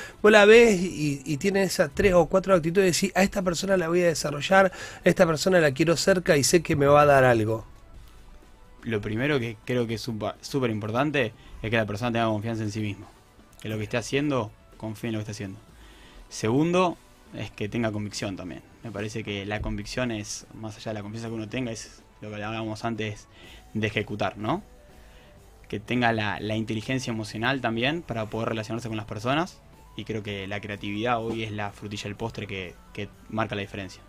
ves 0.45 0.81
y, 0.81 1.21
y 1.25 1.37
tiene 1.37 1.63
esas 1.63 1.91
tres 1.93 2.13
o 2.13 2.25
cuatro 2.25 2.53
actitudes 2.53 3.01
y 3.01 3.07
decís, 3.07 3.17
a 3.17 3.23
esta 3.23 3.41
persona 3.41 3.77
la 3.77 3.87
voy 3.87 4.01
a 4.01 4.07
desarrollar, 4.07 4.65
a 4.65 5.09
esta 5.09 5.25
persona 5.25 5.59
la 5.59 5.71
quiero 5.71 5.95
cerca 5.95 6.35
y 6.37 6.43
sé 6.43 6.61
que 6.61 6.75
me 6.75 6.85
va 6.85 7.01
a 7.01 7.05
dar 7.05 7.23
algo. 7.23 7.65
Lo 8.83 8.99
primero 8.99 9.39
que 9.39 9.55
creo 9.63 9.87
que 9.87 9.93
es 9.93 10.01
súper 10.01 10.69
importante 10.69 11.33
es 11.61 11.69
que 11.69 11.77
la 11.77 11.85
persona 11.85 12.11
tenga 12.11 12.25
confianza 12.25 12.63
en 12.63 12.71
sí 12.71 12.81
mismo. 12.81 13.07
Que 13.61 13.69
lo 13.69 13.77
que 13.77 13.83
esté 13.83 13.95
haciendo, 13.95 14.51
confíe 14.83 15.07
en 15.07 15.13
lo 15.13 15.19
que 15.19 15.21
está 15.23 15.31
haciendo. 15.31 15.59
Segundo, 16.29 16.97
es 17.33 17.51
que 17.51 17.69
tenga 17.69 17.91
convicción 17.91 18.35
también. 18.35 18.61
Me 18.83 18.91
parece 18.91 19.23
que 19.23 19.45
la 19.45 19.61
convicción 19.61 20.11
es, 20.11 20.45
más 20.53 20.75
allá 20.75 20.91
de 20.91 20.95
la 20.95 21.01
confianza 21.01 21.29
que 21.29 21.33
uno 21.35 21.47
tenga, 21.47 21.71
es 21.71 22.03
lo 22.21 22.29
que 22.29 22.35
hablábamos 22.35 22.83
antes 22.83 23.27
de 23.73 23.87
ejecutar, 23.87 24.37
¿no? 24.37 24.61
Que 25.69 25.79
tenga 25.79 26.11
la, 26.11 26.39
la 26.39 26.55
inteligencia 26.55 27.11
emocional 27.11 27.61
también 27.61 28.01
para 28.01 28.25
poder 28.25 28.49
relacionarse 28.49 28.89
con 28.89 28.97
las 28.97 29.05
personas. 29.05 29.61
Y 29.95 30.03
creo 30.03 30.21
que 30.21 30.47
la 30.47 30.59
creatividad 30.59 31.23
hoy 31.23 31.43
es 31.43 31.51
la 31.51 31.71
frutilla 31.71 32.03
del 32.03 32.15
postre 32.15 32.45
que, 32.45 32.75
que 32.93 33.07
marca 33.29 33.55
la 33.55 33.61
diferencia. 33.61 34.01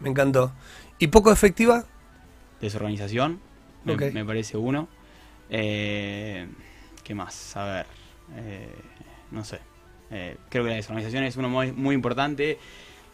Me 0.00 0.08
encantó. 0.08 0.52
¿Y 0.98 1.08
poco 1.08 1.30
efectiva? 1.32 1.84
Desorganización, 2.60 3.40
me, 3.84 3.96
me 3.96 4.24
parece 4.24 4.56
uno. 4.56 4.88
Eh, 5.50 6.46
¿Qué 7.02 7.14
más? 7.14 7.56
A 7.56 7.64
ver, 7.64 7.86
eh, 8.36 8.74
no 9.30 9.44
sé. 9.44 9.58
Eh, 10.10 10.36
creo 10.48 10.64
que 10.64 10.70
la 10.70 10.76
desorganización 10.76 11.24
es 11.24 11.36
uno 11.36 11.48
muy, 11.48 11.72
muy 11.72 11.94
importante. 11.94 12.58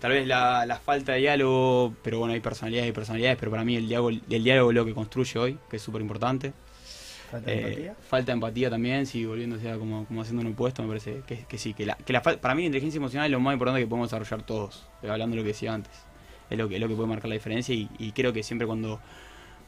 Tal 0.00 0.12
vez 0.12 0.26
la, 0.26 0.66
la 0.66 0.76
falta 0.78 1.12
de 1.12 1.18
diálogo, 1.20 1.94
pero 2.02 2.18
bueno, 2.18 2.34
hay 2.34 2.40
personalidades 2.40 2.90
y 2.90 2.92
personalidades, 2.92 3.38
pero 3.38 3.50
para 3.50 3.64
mí 3.64 3.76
el 3.76 3.88
diálogo, 3.88 4.10
el 4.10 4.44
diálogo 4.44 4.70
es 4.70 4.74
lo 4.74 4.84
que 4.84 4.94
construye 4.94 5.38
hoy, 5.38 5.58
que 5.70 5.76
es 5.76 5.82
súper 5.82 6.02
importante. 6.02 6.52
Falta 7.30 7.50
de 7.50 7.56
Eh, 7.56 7.62
empatía. 7.62 7.96
falta 8.08 8.26
de 8.26 8.32
empatía 8.34 8.70
también, 8.70 9.06
si 9.06 9.24
volviéndose 9.24 9.70
a 9.70 9.78
como, 9.78 10.04
como 10.06 10.20
haciendo 10.20 10.42
un 10.42 10.48
impuesto, 10.48 10.82
me 10.82 10.88
parece 10.88 11.22
que, 11.26 11.44
que 11.46 11.58
sí. 11.58 11.72
Que, 11.74 11.86
la, 11.86 11.96
que 11.96 12.12
la 12.12 12.22
fal- 12.22 12.38
para 12.38 12.54
mí 12.54 12.62
la 12.62 12.66
inteligencia 12.66 12.98
emocional 12.98 13.26
es 13.26 13.32
lo 13.32 13.40
más 13.40 13.54
importante 13.54 13.80
que 13.80 13.86
podemos 13.86 14.10
desarrollar 14.10 14.42
todos, 14.46 14.86
eh, 15.02 15.08
hablando 15.10 15.34
de 15.36 15.42
lo 15.42 15.44
que 15.44 15.52
decía 15.52 15.72
antes. 15.72 15.92
Es 16.50 16.58
lo 16.58 16.68
que, 16.68 16.74
es 16.74 16.80
lo 16.80 16.88
que 16.88 16.94
puede 16.94 17.08
marcar 17.08 17.28
la 17.28 17.34
diferencia 17.34 17.74
y, 17.74 17.88
y 17.98 18.12
creo 18.12 18.32
que 18.32 18.42
siempre 18.42 18.66
cuando 18.66 19.00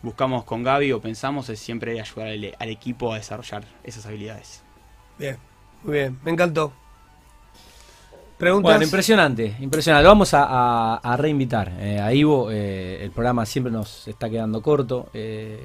buscamos 0.02 0.44
con 0.44 0.62
Gaby 0.62 0.92
o 0.92 1.00
pensamos 1.00 1.48
es 1.48 1.58
siempre 1.58 1.98
ayudar 1.98 2.28
al, 2.28 2.54
al 2.58 2.68
equipo 2.68 3.12
a 3.12 3.16
desarrollar 3.16 3.64
esas 3.82 4.04
habilidades. 4.06 4.62
Bien, 5.18 5.38
muy 5.82 5.94
bien, 5.94 6.18
me 6.22 6.30
encantó. 6.30 6.72
Bueno, 8.62 8.84
impresionante, 8.84 9.56
impresionante. 9.60 10.02
Lo 10.04 10.10
vamos 10.10 10.30
a, 10.34 11.16
reinvitar 11.18 11.72
eh, 11.80 12.00
a 12.00 12.12
Ivo. 12.12 12.50
eh, 12.50 13.02
el 13.02 13.10
programa 13.10 13.46
siempre 13.46 13.72
nos 13.72 14.06
está 14.08 14.28
quedando 14.28 14.60
corto. 14.62 15.08
eh, 15.14 15.60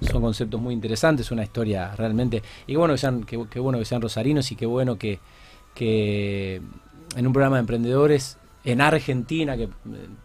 son 0.00 0.22
conceptos 0.22 0.58
muy 0.60 0.72
interesantes, 0.74 1.30
una 1.30 1.42
historia 1.44 1.94
realmente. 1.94 2.42
Y 2.66 2.74
bueno 2.74 2.94
que 2.94 2.98
sean, 2.98 3.22
qué 3.24 3.36
bueno 3.60 3.78
que 3.78 3.84
sean 3.84 4.00
rosarinos 4.00 4.50
y 4.50 4.56
qué 4.56 4.64
bueno 4.66 4.96
que, 4.96 5.20
que 5.74 6.62
en 7.16 7.26
un 7.26 7.32
programa 7.34 7.56
de 7.56 7.60
emprendedores 7.60 8.38
en 8.64 8.80
Argentina, 8.80 9.56
que 9.58 9.68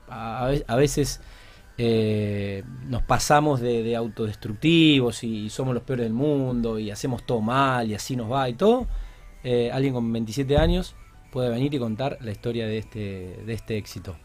a, 0.10 0.46
a 0.46 0.48
ve- 0.48 0.66
a 0.66 0.76
veces 0.78 1.20
nos 2.88 3.04
pasamos 3.04 3.60
de, 3.60 3.84
de 3.84 3.96
autodestructivos 3.98 5.24
y, 5.26 5.50
somos 5.50 5.74
los 5.74 5.84
peores 5.84 6.06
del 6.06 6.14
mundo 6.14 6.80
y 6.80 6.90
hacemos 6.90 7.26
todo 7.26 7.42
mal 7.42 7.90
y 7.92 7.96
así 7.96 8.16
nos 8.16 8.32
va 8.32 8.48
y 8.48 8.54
todo. 8.54 8.88
alguien 9.74 9.94
con 9.94 10.12
27 10.12 10.58
años 10.58 10.96
puede 11.36 11.50
venir 11.50 11.74
y 11.74 11.80
contar 11.80 12.18
la 12.22 12.32
historia 12.32 12.66
de 12.66 12.78
este, 12.78 13.40
de 13.46 13.54
este 13.54 13.78
éxito. 13.78 14.16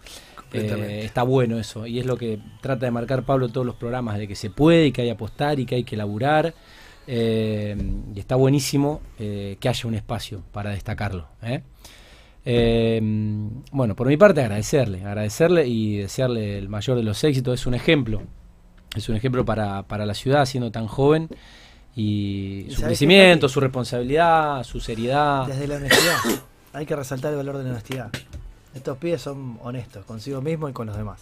Eh, 0.52 1.02
está 1.04 1.24
bueno 1.24 1.58
eso 1.58 1.84
y 1.84 1.98
es 1.98 2.06
lo 2.06 2.16
que 2.16 2.38
trata 2.60 2.86
de 2.86 2.92
marcar 2.92 3.24
Pablo 3.24 3.46
en 3.46 3.52
todos 3.52 3.66
los 3.66 3.74
programas, 3.74 4.16
de 4.16 4.28
que 4.28 4.36
se 4.36 4.48
puede 4.48 4.86
y 4.86 4.92
que 4.92 5.02
hay 5.02 5.08
que 5.08 5.12
apostar 5.14 5.58
y 5.58 5.66
que 5.66 5.74
hay 5.74 5.82
que 5.82 5.96
laburar. 5.96 6.54
eh, 7.08 7.76
y 8.14 8.20
está 8.20 8.36
buenísimo 8.36 9.00
eh, 9.18 9.56
que 9.58 9.68
haya 9.68 9.88
un 9.88 9.96
espacio 9.96 10.44
para 10.52 10.70
destacarlo. 10.70 11.26
bueno, 13.72 13.96
por 13.96 14.06
mi 14.06 14.16
parte 14.16 14.42
agradecerle, 14.42 15.04
agradecerle 15.04 15.66
y 15.66 15.96
desearle 15.96 16.58
el 16.58 16.68
mayor 16.68 16.96
de 16.96 17.02
los 17.02 17.24
éxitos. 17.24 17.58
Es 17.58 17.66
un 17.66 17.74
ejemplo, 17.74 18.22
es 18.94 19.08
un 19.08 19.16
ejemplo 19.16 19.44
para, 19.44 19.82
para 19.82 20.06
la 20.06 20.14
ciudad 20.14 20.44
siendo 20.44 20.70
tan 20.70 20.86
joven 20.86 21.28
y, 21.96 22.66
¿Y 22.68 22.70
su 22.70 22.82
crecimiento, 22.82 23.48
su 23.48 23.58
responsabilidad, 23.58 24.62
su 24.62 24.78
seriedad. 24.78 25.48
Desde 25.48 25.66
la 25.66 25.74
honestidad. 25.74 26.49
Hay 26.72 26.86
que 26.86 26.94
resaltar 26.96 27.32
el 27.32 27.36
valor 27.38 27.58
de 27.58 27.64
la 27.64 27.70
honestidad. 27.70 28.10
Estos 28.74 28.96
pibes 28.98 29.20
son 29.20 29.58
honestos 29.62 30.04
consigo 30.04 30.40
mismo 30.40 30.68
y 30.68 30.72
con 30.72 30.86
los 30.86 30.96
demás. 30.96 31.20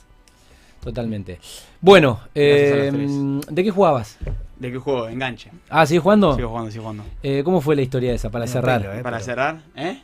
Totalmente. 0.82 1.40
Bueno, 1.80 2.20
eh. 2.34 2.90
¿de 3.51 3.64
qué 3.64 3.70
jugabas? 3.70 4.16
¿De 4.57 4.70
qué 4.70 4.78
juego? 4.78 5.09
Enganche. 5.09 5.51
Ah, 5.68 5.86
¿sigues 5.86 6.03
jugando? 6.03 6.34
Sigo 6.36 6.49
jugando, 6.51 6.70
sigo 6.70 6.82
jugando. 6.84 7.05
Eh, 7.22 7.42
¿Cómo 7.44 7.61
fue 7.61 7.74
la 7.76 7.82
historia 7.82 8.12
esa 8.12 8.30
para 8.30 8.44
a 8.44 8.49
cerrar? 8.49 8.82
pelo, 8.82 8.94
eh. 8.94 9.03
Para 9.03 9.16
pero- 9.16 9.24
cerrar, 9.24 9.61
¿eh? 9.76 10.03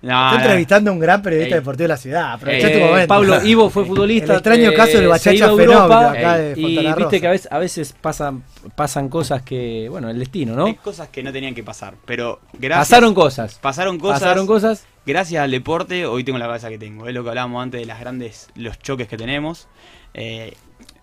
No, 0.00 0.26
Estoy 0.26 0.38
no, 0.38 0.44
entrevistando 0.44 0.90
a 0.90 0.94
un 0.94 1.00
gran 1.00 1.20
periodista 1.22 1.56
Ey. 1.56 1.60
deportivo 1.60 1.84
de 1.84 1.88
la 1.88 1.96
ciudad. 1.96 2.32
Aproveché 2.34 2.66
Ey, 2.68 2.72
tu 2.72 2.78
Eh, 2.78 2.86
momento. 2.88 3.08
Pablo 3.08 3.42
Ivo 3.44 3.68
fue 3.68 3.84
futbolista. 3.84 4.32
El 4.32 4.38
extraño 4.38 4.72
caso 4.74 4.96
del 4.98 5.08
Bachacha 5.08 5.30
Fenómeno 5.46 5.72
Europa, 5.72 6.10
acá 6.12 6.38
de 6.38 6.52
y 6.56 6.64
viste 6.76 6.94
Rosa. 6.94 7.20
que 7.20 7.26
a 7.26 7.30
veces, 7.30 7.48
a 7.50 7.58
veces 7.58 7.92
pasan, 8.00 8.44
pasan 8.76 9.08
cosas 9.08 9.42
que, 9.42 9.88
bueno, 9.90 10.08
el 10.08 10.18
destino, 10.20 10.54
¿no? 10.54 10.66
Hay 10.66 10.74
cosas 10.74 11.08
que 11.08 11.22
no 11.24 11.32
tenían 11.32 11.52
que 11.54 11.64
pasar, 11.64 11.94
pero 12.04 12.40
gracias. 12.52 12.88
Pasaron 12.88 13.12
cosas. 13.12 13.58
Pasaron 13.60 13.98
cosas. 13.98 14.20
Pasaron 14.20 14.46
cosas. 14.46 14.86
gracias 15.04 15.42
al 15.42 15.50
deporte, 15.50 16.06
hoy 16.06 16.22
tengo 16.22 16.38
la 16.38 16.46
cabeza 16.46 16.68
que 16.68 16.78
tengo. 16.78 17.08
Es 17.08 17.14
lo 17.14 17.24
que 17.24 17.30
hablábamos 17.30 17.60
antes 17.60 17.80
de 17.80 17.86
las 17.86 17.98
grandes, 17.98 18.48
los 18.54 18.78
choques 18.78 19.08
que 19.08 19.16
tenemos. 19.16 19.66
Eh, 20.14 20.54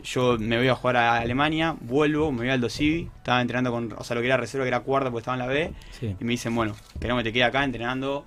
yo 0.03 0.37
me 0.39 0.57
voy 0.57 0.67
a 0.69 0.75
jugar 0.75 0.95
a 0.97 1.15
Alemania, 1.17 1.75
vuelvo, 1.81 2.31
me 2.31 2.39
voy 2.39 2.49
al 2.49 2.61
Dosivi, 2.61 3.09
estaba 3.17 3.41
entrenando 3.41 3.71
con, 3.71 3.93
o 3.97 4.03
sea, 4.05 4.15
lo 4.15 4.21
que 4.21 4.27
era 4.27 4.37
reserva, 4.37 4.63
que 4.63 4.69
era 4.69 4.79
cuarta, 4.81 5.09
porque 5.09 5.21
estaba 5.23 5.35
en 5.35 5.39
la 5.39 5.47
B, 5.47 5.73
Sí. 5.99 6.15
y 6.17 6.23
me 6.23 6.31
dicen, 6.31 6.55
bueno, 6.55 6.75
queremos 7.01 7.23
que 7.23 7.29
te 7.29 7.33
quede 7.33 7.43
acá 7.43 7.63
entrenando, 7.63 8.25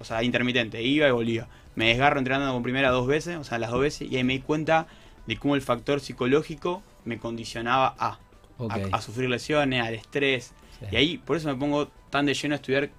o 0.00 0.04
sea, 0.04 0.22
intermitente, 0.22 0.82
iba 0.82 1.08
y 1.08 1.10
volvía. 1.10 1.48
Me 1.74 1.88
desgarro 1.88 2.18
entrenando 2.18 2.52
con 2.52 2.62
primera 2.62 2.90
dos 2.90 3.06
veces, 3.06 3.36
o 3.36 3.44
sea, 3.44 3.58
las 3.58 3.70
dos 3.70 3.80
veces, 3.80 4.10
y 4.10 4.16
ahí 4.16 4.24
me 4.24 4.34
di 4.34 4.40
cuenta 4.40 4.86
de 5.26 5.36
cómo 5.36 5.54
el 5.54 5.62
factor 5.62 6.00
psicológico 6.00 6.82
me 7.04 7.18
condicionaba 7.18 7.94
a, 7.98 8.18
a, 8.58 8.78
a 8.92 9.00
sufrir 9.00 9.28
lesiones, 9.28 9.84
al 9.84 9.94
estrés. 9.94 10.52
Sí. 10.80 10.86
Y 10.92 10.96
ahí, 10.96 11.18
por 11.18 11.36
eso 11.36 11.48
me 11.48 11.54
pongo 11.54 11.88
tan 12.10 12.26
de 12.26 12.34
lleno 12.34 12.54
a 12.54 12.56
estudiar 12.56 12.90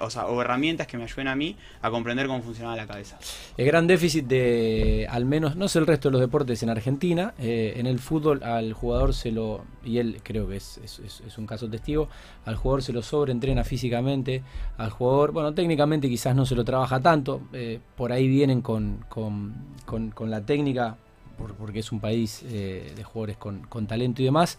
o, 0.00 0.10
sea, 0.10 0.26
o 0.26 0.40
herramientas 0.40 0.86
que 0.86 0.96
me 0.96 1.04
ayuden 1.04 1.28
a 1.28 1.34
mí 1.34 1.56
a 1.82 1.90
comprender 1.90 2.26
cómo 2.26 2.42
funcionaba 2.42 2.76
la 2.76 2.86
cabeza. 2.86 3.18
El 3.56 3.66
gran 3.66 3.86
déficit 3.86 4.26
de, 4.26 5.06
al 5.10 5.24
menos, 5.24 5.56
no 5.56 5.68
sé 5.68 5.78
el 5.80 5.86
resto 5.86 6.08
de 6.08 6.12
los 6.12 6.20
deportes 6.20 6.62
en 6.62 6.70
Argentina, 6.70 7.34
eh, 7.38 7.74
en 7.76 7.86
el 7.86 7.98
fútbol 7.98 8.42
al 8.44 8.72
jugador 8.72 9.14
se 9.14 9.32
lo, 9.32 9.64
y 9.84 9.98
él 9.98 10.20
creo 10.22 10.48
que 10.48 10.56
es, 10.56 10.78
es- 10.78 11.36
un 11.38 11.46
caso 11.46 11.68
testigo, 11.68 12.08
al 12.46 12.56
jugador 12.56 12.82
se 12.82 12.92
lo 12.92 13.02
sobreentrena 13.02 13.62
físicamente, 13.64 14.42
al 14.76 14.90
jugador, 14.90 15.32
bueno, 15.32 15.54
técnicamente 15.54 16.08
quizás 16.08 16.34
no 16.34 16.46
se 16.46 16.54
lo 16.54 16.64
trabaja 16.64 17.00
tanto, 17.00 17.42
eh, 17.52 17.78
por 17.96 18.12
ahí 18.12 18.26
vienen 18.28 18.60
con, 18.62 19.04
con- 19.08 20.10
con 20.10 20.30
la 20.30 20.40
técnica, 20.44 20.96
por- 21.38 21.54
porque 21.54 21.78
es 21.78 21.92
un 21.92 22.00
país 22.00 22.42
eh, 22.46 22.92
de 22.96 23.04
jugadores 23.04 23.36
con, 23.36 23.60
con 23.68 23.86
talento 23.86 24.20
y 24.20 24.26
demás, 24.26 24.58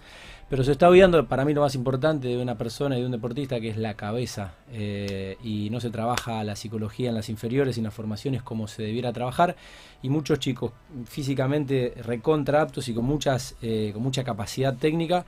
pero 0.49 0.63
se 0.63 0.71
está 0.71 0.89
olvidando 0.89 1.27
para 1.27 1.45
mí 1.45 1.53
lo 1.53 1.61
más 1.61 1.75
importante 1.75 2.27
de 2.29 2.41
una 2.41 2.57
persona 2.57 2.97
y 2.97 3.01
de 3.01 3.05
un 3.05 3.11
deportista 3.11 3.59
que 3.59 3.69
es 3.69 3.77
la 3.77 3.93
cabeza 3.93 4.53
eh, 4.71 5.37
y 5.43 5.69
no 5.69 5.79
se 5.79 5.89
trabaja 5.91 6.43
la 6.43 6.55
psicología 6.55 7.09
en 7.09 7.15
las 7.15 7.29
inferiores 7.29 7.77
y 7.77 7.81
en 7.81 7.83
las 7.83 7.93
formaciones 7.93 8.41
como 8.41 8.67
se 8.67 8.81
debiera 8.83 9.13
trabajar 9.13 9.55
y 10.01 10.09
muchos 10.09 10.39
chicos 10.39 10.71
físicamente 11.05 11.93
recontra 12.03 12.61
aptos 12.61 12.87
y 12.87 12.93
con 12.93 13.05
muchas 13.05 13.55
eh, 13.61 13.91
con 13.93 14.01
mucha 14.01 14.23
capacidad 14.23 14.75
técnica 14.75 15.25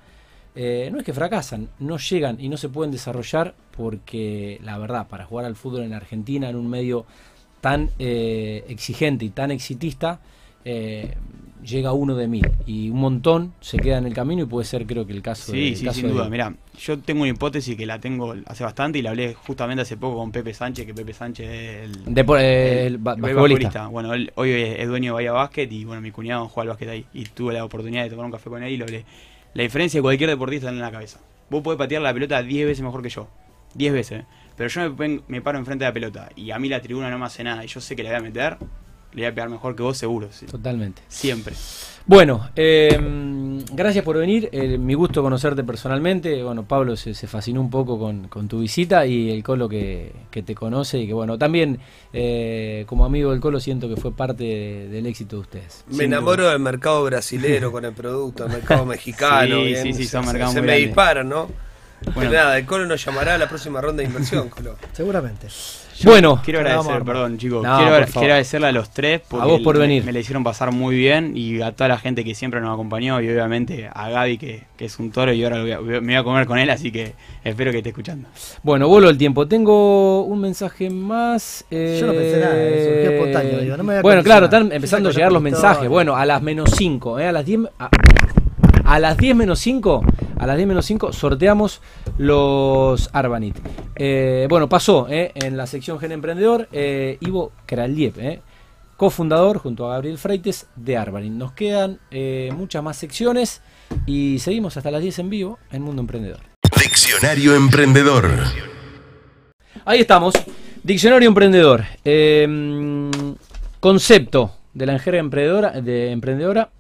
no 0.54 0.98
es 1.00 1.06
que 1.06 1.14
fracasan, 1.14 1.70
no 1.80 1.98
llegan 1.98 2.36
y 2.42 2.50
no 2.50 2.58
se 2.58 2.68
pueden 2.68 2.92
desarrollar 2.92 3.54
porque 3.78 4.60
la 4.64 4.78
verdad 4.78 5.08
para 5.08 5.26
jugar 5.26 5.46
al 5.46 5.56
fútbol 5.56 5.84
en 5.84 5.94
Argentina 5.94 6.50
en 6.50 6.58
un 6.58 6.70
medio 6.70 7.06
tan 7.62 7.90
exigente 8.00 9.24
y 9.24 9.30
tan 9.30 9.52
exitista 9.52 10.20
eh, 10.66 11.16
llega 11.64 11.92
uno 11.94 12.16
de 12.16 12.28
mil 12.28 12.50
y 12.66 12.90
un 12.90 12.98
montón 13.00 13.54
se 13.62 13.78
queda 13.78 14.00
en 14.00 14.06
el 14.08 14.14
camino 14.16 14.42
y 14.42 14.46
puede 14.46 14.66
ser 14.66 14.88
creo 14.88 15.06
que 15.06 15.14
el 15.14 15.22
caso 15.22 15.52
Sí, 15.52 15.70
de, 15.72 15.76
sí, 15.76 15.86
caso 15.86 16.00
sin 16.00 16.08
de- 16.08 16.14
duda. 16.14 16.28
Mira, 16.30 16.56
yo 16.80 16.98
tengo 17.00 17.22
una 17.22 17.30
hipótesis 17.30 17.76
que 17.78 17.86
la 17.86 18.00
tengo 18.00 18.34
hace 18.48 18.64
bastante 18.64 18.98
y 18.98 19.02
la 19.04 19.12
hablé 19.12 19.36
justamente 19.36 19.84
hace 19.84 19.96
poco 19.98 20.18
con 20.18 20.32
Pepe 20.32 20.54
Sánchez, 20.54 20.86
que 20.88 20.94
Pepe 20.96 21.14
Sánchez 21.14 21.48
es 21.50 21.84
el, 21.86 22.14
de 22.16 22.26
eh, 22.40 22.88
el 22.88 22.98
basquetbolista. 22.98 23.88
Bueno, 23.88 24.14
él 24.14 24.32
hoy 24.36 24.52
es 24.52 24.80
es 24.80 24.88
dueño 24.88 25.12
de 25.12 25.14
Bahía 25.14 25.32
Basket 25.34 25.68
y 25.72 25.86
bueno, 25.86 26.02
mi 26.02 26.10
cuñado 26.12 26.48
juega 26.50 26.64
al 26.64 26.68
básquet 26.70 26.90
ahí 26.90 27.06
y 27.14 27.26
tuve 27.26 27.54
la 27.54 27.64
oportunidad 27.64 28.04
de 28.04 28.10
tomar 28.10 28.26
un 28.26 28.32
café 28.32 28.50
con 28.50 28.64
él 28.64 28.72
y 28.72 28.78
lo 28.78 28.86
hablé. 28.86 29.06
La 29.54 29.64
diferencia 29.64 30.00
de 30.00 30.02
cualquier 30.02 30.30
deportista 30.32 30.68
está 30.68 30.76
en 30.76 30.80
la 30.82 30.92
cabeza. 30.92 31.20
Vos 31.50 31.62
podés 31.62 31.78
patear 31.78 32.02
la 32.02 32.14
pelota 32.14 32.42
10 32.42 32.66
veces 32.66 32.84
mejor 32.84 33.04
que 33.04 33.10
yo. 33.10 33.28
10 33.76 33.94
veces. 33.94 34.24
Pero 34.58 34.70
yo 34.70 34.96
me, 34.96 35.20
me 35.28 35.42
paro 35.42 35.60
enfrente 35.60 35.84
de 35.86 35.90
la 35.90 35.94
pelota 35.94 36.30
y 36.36 36.52
a 36.52 36.58
mí 36.60 36.70
la 36.70 36.82
tribuna 36.82 37.10
no 37.10 37.20
me 37.20 37.26
hace 37.26 37.44
nada 37.44 37.64
y 37.64 37.68
yo 37.68 37.80
sé 37.82 37.96
que 37.96 38.04
la 38.04 38.10
voy 38.10 38.18
a 38.18 38.22
meter, 38.22 38.58
le 39.14 39.22
voy 39.22 39.26
a 39.26 39.34
pegar 39.36 39.50
mejor 39.50 39.76
que 39.76 39.84
vos 39.84 39.98
seguro. 39.98 40.28
sí. 40.32 40.46
Totalmente. 40.46 41.02
Siempre. 41.08 41.54
Bueno, 42.08 42.50
eh, 42.56 42.98
gracias 43.74 44.04
por 44.04 44.18
venir. 44.18 44.50
eh, 44.52 44.78
mi 44.80 44.96
gusto 44.96 45.22
conocerte 45.22 45.64
personalmente. 45.64 46.42
Bueno, 46.42 46.64
Pablo 46.64 46.96
se, 46.98 47.14
se 47.14 47.28
fascinó 47.28 47.62
un 47.62 47.70
poco 47.70 48.00
con, 48.00 48.28
con 48.28 48.48
tu 48.48 48.60
visita 48.60 49.06
y 49.06 49.30
el 49.30 49.44
Colo 49.44 49.70
que, 49.70 50.12
que 50.32 50.42
te 50.42 50.56
conoce 50.56 50.98
y 51.00 51.06
que, 51.08 51.14
bueno, 51.14 51.38
también 51.38 51.80
eh, 52.12 52.86
como 52.88 53.06
amigo 53.06 53.32
del 53.32 53.40
Colo 53.40 53.60
siento 53.60 53.88
que 53.88 53.98
fue 53.98 54.12
parte 54.14 54.44
de- 54.44 54.88
del 54.90 55.06
éxito 55.06 55.36
de 55.36 55.42
ustedes. 55.44 55.86
Me 55.90 56.06
enamoro 56.06 56.50
del 56.50 56.60
mercado 56.60 57.04
brasilero 57.04 57.72
con 57.72 57.86
el 57.86 57.94
producto, 57.94 58.46
el 58.46 58.52
mercado 58.52 58.84
mexicano. 58.88 59.58
Sí, 59.58 59.66
bien, 59.66 59.84
sí, 59.84 59.94
sí, 59.94 60.04
se- 60.06 60.10
son 60.12 60.24
se, 60.26 60.32
mercados 60.32 60.54
se 60.56 60.62
muy 60.62 60.68
me 60.70 60.78
disparan, 60.78 61.30
¿no? 61.30 61.48
Bueno. 62.04 62.14
Pero 62.16 62.32
nada, 62.32 62.58
el 62.58 62.66
Colo 62.66 62.88
nos 62.88 63.06
llamará 63.06 63.36
a 63.36 63.38
la 63.38 63.48
próxima 63.48 63.80
ronda 63.80 64.02
de 64.02 64.08
inversión, 64.08 64.50
Colo. 64.50 64.76
Seguramente. 64.92 65.48
Bueno, 66.04 66.42
Quiero 66.44 66.60
Ahora 66.60 66.70
vamos 66.78 66.88
agradecer, 66.88 66.92
a 66.92 66.96
armar. 66.96 67.14
perdón 67.14 67.38
chicos, 67.38 67.64
No, 67.64 67.70
quiero, 67.78 67.86
por 67.92 67.94
agra- 67.96 68.08
favor. 68.08 68.12
quiero 68.22 68.34
agradecerle 68.34 68.68
a 68.68 68.72
los 68.72 68.90
tres 68.90 69.22
porque 69.28 69.44
A 69.44 69.46
vos 69.48 69.62
por 69.62 69.76
me- 69.76 69.82
venir. 69.82 70.04
Me, 70.04 70.12
la 70.12 70.20
hicieron 70.20 70.44
pasar 70.44 70.72
muy 70.72 70.96
bien 70.96 71.34
y 71.36 71.62
a 71.62 71.72
toda 71.74 71.88
la 71.90 71.98
gente 71.98 72.24
que 72.24 72.34
siempre 72.36 72.60
nos 72.62 72.74
acompañó 72.74 73.22
y 73.22 73.30
obviamente 73.30 73.90
a 73.94 74.10
Gaby 74.10 74.38
que, 74.38 74.64
que 74.78 74.86
es 74.86 75.00
un 75.00 75.12
toro 75.12 75.34
y 75.34 75.44
ahora 75.44 75.58
lo 75.58 75.64
voy 75.64 75.72
a- 75.74 76.02
me 76.02 76.14
voy 76.14 76.16
a 76.16 76.24
comer 76.24 76.46
con 76.48 76.58
él, 76.58 76.70
así 76.70 76.92
que 76.92 77.14
espero 77.44 77.72
que 77.72 77.78
esté 77.78 77.90
escuchando. 77.90 78.28
bueno, 78.64 78.88
vuelo 78.88 79.10
el 79.10 79.18
tiempo. 79.18 79.48
Tengo 79.48 80.24
un 80.24 80.40
mensaje 80.42 80.90
más. 80.90 81.66
eh, 81.72 81.98
Yo 82.00 82.08
no 82.08 82.14
pensé 82.14 82.40
nada, 82.40 82.54
eh, 82.56 82.84
surgió 83.04 83.12
espontáneo, 83.12 83.60
digo, 83.62 83.78
no 83.78 83.84
me 83.84 83.94
voy 83.94 84.00
a 84.00 84.02
Bueno, 84.02 84.24
claro, 84.24 84.46
están 84.46 84.72
empezando 84.72 85.10
a 85.10 85.12
llegar 85.12 85.32
los 85.32 85.42
mensajes. 85.42 85.88
Bueno, 85.90 86.16
a 86.16 86.26
las 86.26 86.42
menos 86.42 86.72
5, 86.76 87.18
a 87.18 87.32
las 87.32 87.46
10 87.46 87.62
a, 87.80 87.90
a 88.92 89.00
las 89.00 89.16
10 89.16 89.38
menos 89.38 89.60
5, 89.60 90.02
a 90.38 90.46
las 90.46 90.58
10 90.58 90.68
menos 90.68 90.86
5 90.86 91.14
sorteamos 91.14 91.82
los 92.18 93.10
Arbanit. 93.14 93.56
Eh, 93.96 94.48
bueno, 94.50 94.68
pasó 94.68 95.08
eh, 95.10 95.32
en 95.34 95.56
la 95.56 95.66
sección 95.66 95.98
Gen 95.98 96.12
Emprendedor 96.12 96.68
eh, 96.74 97.18
Ivo 97.22 97.54
Kraliev, 97.66 98.42
cofundador 98.98 99.60
junto 99.60 99.88
a 99.88 99.94
Gabriel 99.94 100.18
Freites 100.18 100.68
de 100.76 100.98
Arbanit. 100.98 101.32
Nos 101.32 101.54
quedan 101.54 102.00
muchas 102.54 102.84
más 102.84 102.98
secciones 102.98 103.62
y 104.06 104.40
seguimos 104.40 104.76
hasta 104.76 104.92
las 104.92 105.02
10 105.02 105.20
en 105.20 105.30
vivo 105.30 105.60
en 105.72 105.84
Mundo 105.84 106.02
Emprendedor. 106.02 106.42
Diccionario 106.78 107.56
Emprendedor. 107.56 108.30
Ahí 109.86 110.02
estamos. 110.02 110.34
Diccionario 110.84 111.30
emprendedor. 111.30 111.86
Concepto 113.80 114.52
de 114.74 114.86
la 114.86 115.00
jerga 115.00 115.20
emprendedora, 115.22 115.80
de 115.80 116.12
emprendedora 116.12 116.72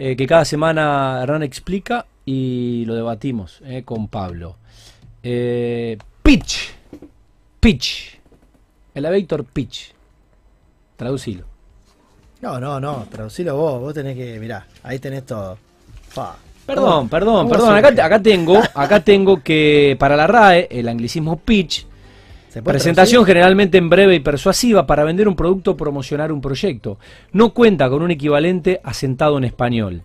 eh, 0.00 0.14
que 0.14 0.28
cada 0.28 0.44
semana 0.44 1.18
Hernán 1.24 1.42
explica 1.42 2.06
y 2.24 2.84
lo 2.86 2.94
debatimos 2.94 3.60
eh, 3.64 3.82
con 3.84 4.06
Pablo. 4.06 4.54
Eh, 5.24 5.98
pitch. 6.22 6.72
Pitch. 7.58 8.20
Elevator 8.94 9.44
pitch. 9.44 9.92
Traducilo. 10.96 11.46
No, 12.40 12.60
no, 12.60 12.78
no, 12.78 13.08
traducilo 13.10 13.56
vos, 13.56 13.80
vos 13.80 13.92
tenés 13.92 14.16
que, 14.16 14.38
mirá, 14.38 14.64
ahí 14.84 15.00
tenés 15.00 15.26
todo. 15.26 15.58
Fa. 16.08 16.36
Perdón, 16.64 16.84
¿Cómo- 16.84 17.08
perdón, 17.08 17.48
perdón. 17.48 17.74
Acá, 17.74 17.88
acá 18.04 18.22
tengo, 18.22 18.60
acá 18.74 19.00
tengo 19.00 19.42
que 19.42 19.96
para 19.98 20.14
la 20.14 20.28
RAE 20.28 20.68
el 20.70 20.88
anglicismo 20.88 21.40
pitch 21.40 21.80
¿Se 21.80 21.86
puede 21.86 21.87
Presentación 22.64 23.24
generalmente 23.24 23.78
en 23.78 23.90
breve 23.90 24.14
y 24.14 24.20
persuasiva 24.20 24.86
para 24.86 25.04
vender 25.04 25.28
un 25.28 25.36
producto 25.36 25.72
o 25.72 25.76
promocionar 25.76 26.32
un 26.32 26.40
proyecto. 26.40 26.98
No 27.32 27.52
cuenta 27.52 27.88
con 27.90 28.02
un 28.02 28.10
equivalente 28.10 28.80
asentado 28.82 29.38
en 29.38 29.44
español. 29.44 30.02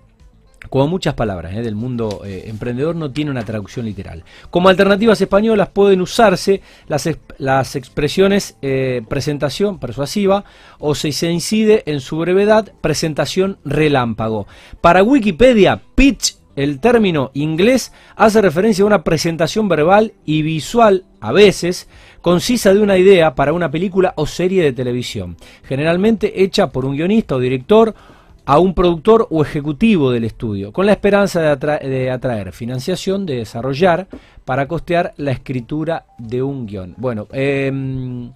Como 0.69 0.87
muchas 0.87 1.13
palabras 1.13 1.55
¿eh? 1.55 1.61
del 1.61 1.75
mundo 1.75 2.21
eh, 2.25 2.45
emprendedor 2.47 2.95
no 2.95 3.11
tiene 3.11 3.31
una 3.31 3.43
traducción 3.43 3.85
literal. 3.85 4.23
Como 4.49 4.69
alternativas 4.69 5.19
españolas 5.21 5.69
pueden 5.69 6.01
usarse 6.01 6.61
las 6.87 7.75
expresiones 7.75 8.55
eh, 8.61 9.01
presentación 9.07 9.77
persuasiva 9.77 10.45
o 10.79 10.95
si 10.95 11.11
se 11.11 11.29
incide 11.29 11.83
en 11.85 11.99
su 11.99 12.17
brevedad 12.17 12.71
presentación 12.81 13.57
relámpago. 13.65 14.47
Para 14.81 15.03
Wikipedia, 15.03 15.81
pitch, 15.95 16.37
el 16.55 16.79
término 16.79 17.31
inglés, 17.33 17.91
hace 18.15 18.41
referencia 18.41 18.83
a 18.83 18.87
una 18.87 19.03
presentación 19.03 19.67
verbal 19.67 20.13
y 20.25 20.41
visual, 20.41 21.03
a 21.19 21.31
veces, 21.31 21.87
concisa 22.21 22.73
de 22.73 22.81
una 22.81 22.97
idea 22.97 23.33
para 23.35 23.53
una 23.53 23.71
película 23.71 24.13
o 24.17 24.25
serie 24.27 24.63
de 24.63 24.73
televisión, 24.73 25.35
generalmente 25.63 26.43
hecha 26.43 26.69
por 26.71 26.85
un 26.85 26.95
guionista 26.95 27.35
o 27.35 27.39
director 27.39 27.95
a 28.45 28.59
un 28.59 28.73
productor 28.73 29.27
o 29.31 29.41
ejecutivo 29.41 30.11
del 30.11 30.25
estudio, 30.25 30.73
con 30.73 30.85
la 30.85 30.91
esperanza 30.91 31.41
de, 31.41 31.49
atra- 31.57 31.79
de 31.79 32.11
atraer 32.11 32.51
financiación, 32.51 33.25
de 33.25 33.37
desarrollar, 33.37 34.07
para 34.43 34.67
costear 34.67 35.13
la 35.15 35.31
escritura 35.31 36.05
de 36.17 36.43
un 36.43 36.65
guion. 36.67 36.93
Bueno, 36.97 37.27
em, 37.31 38.31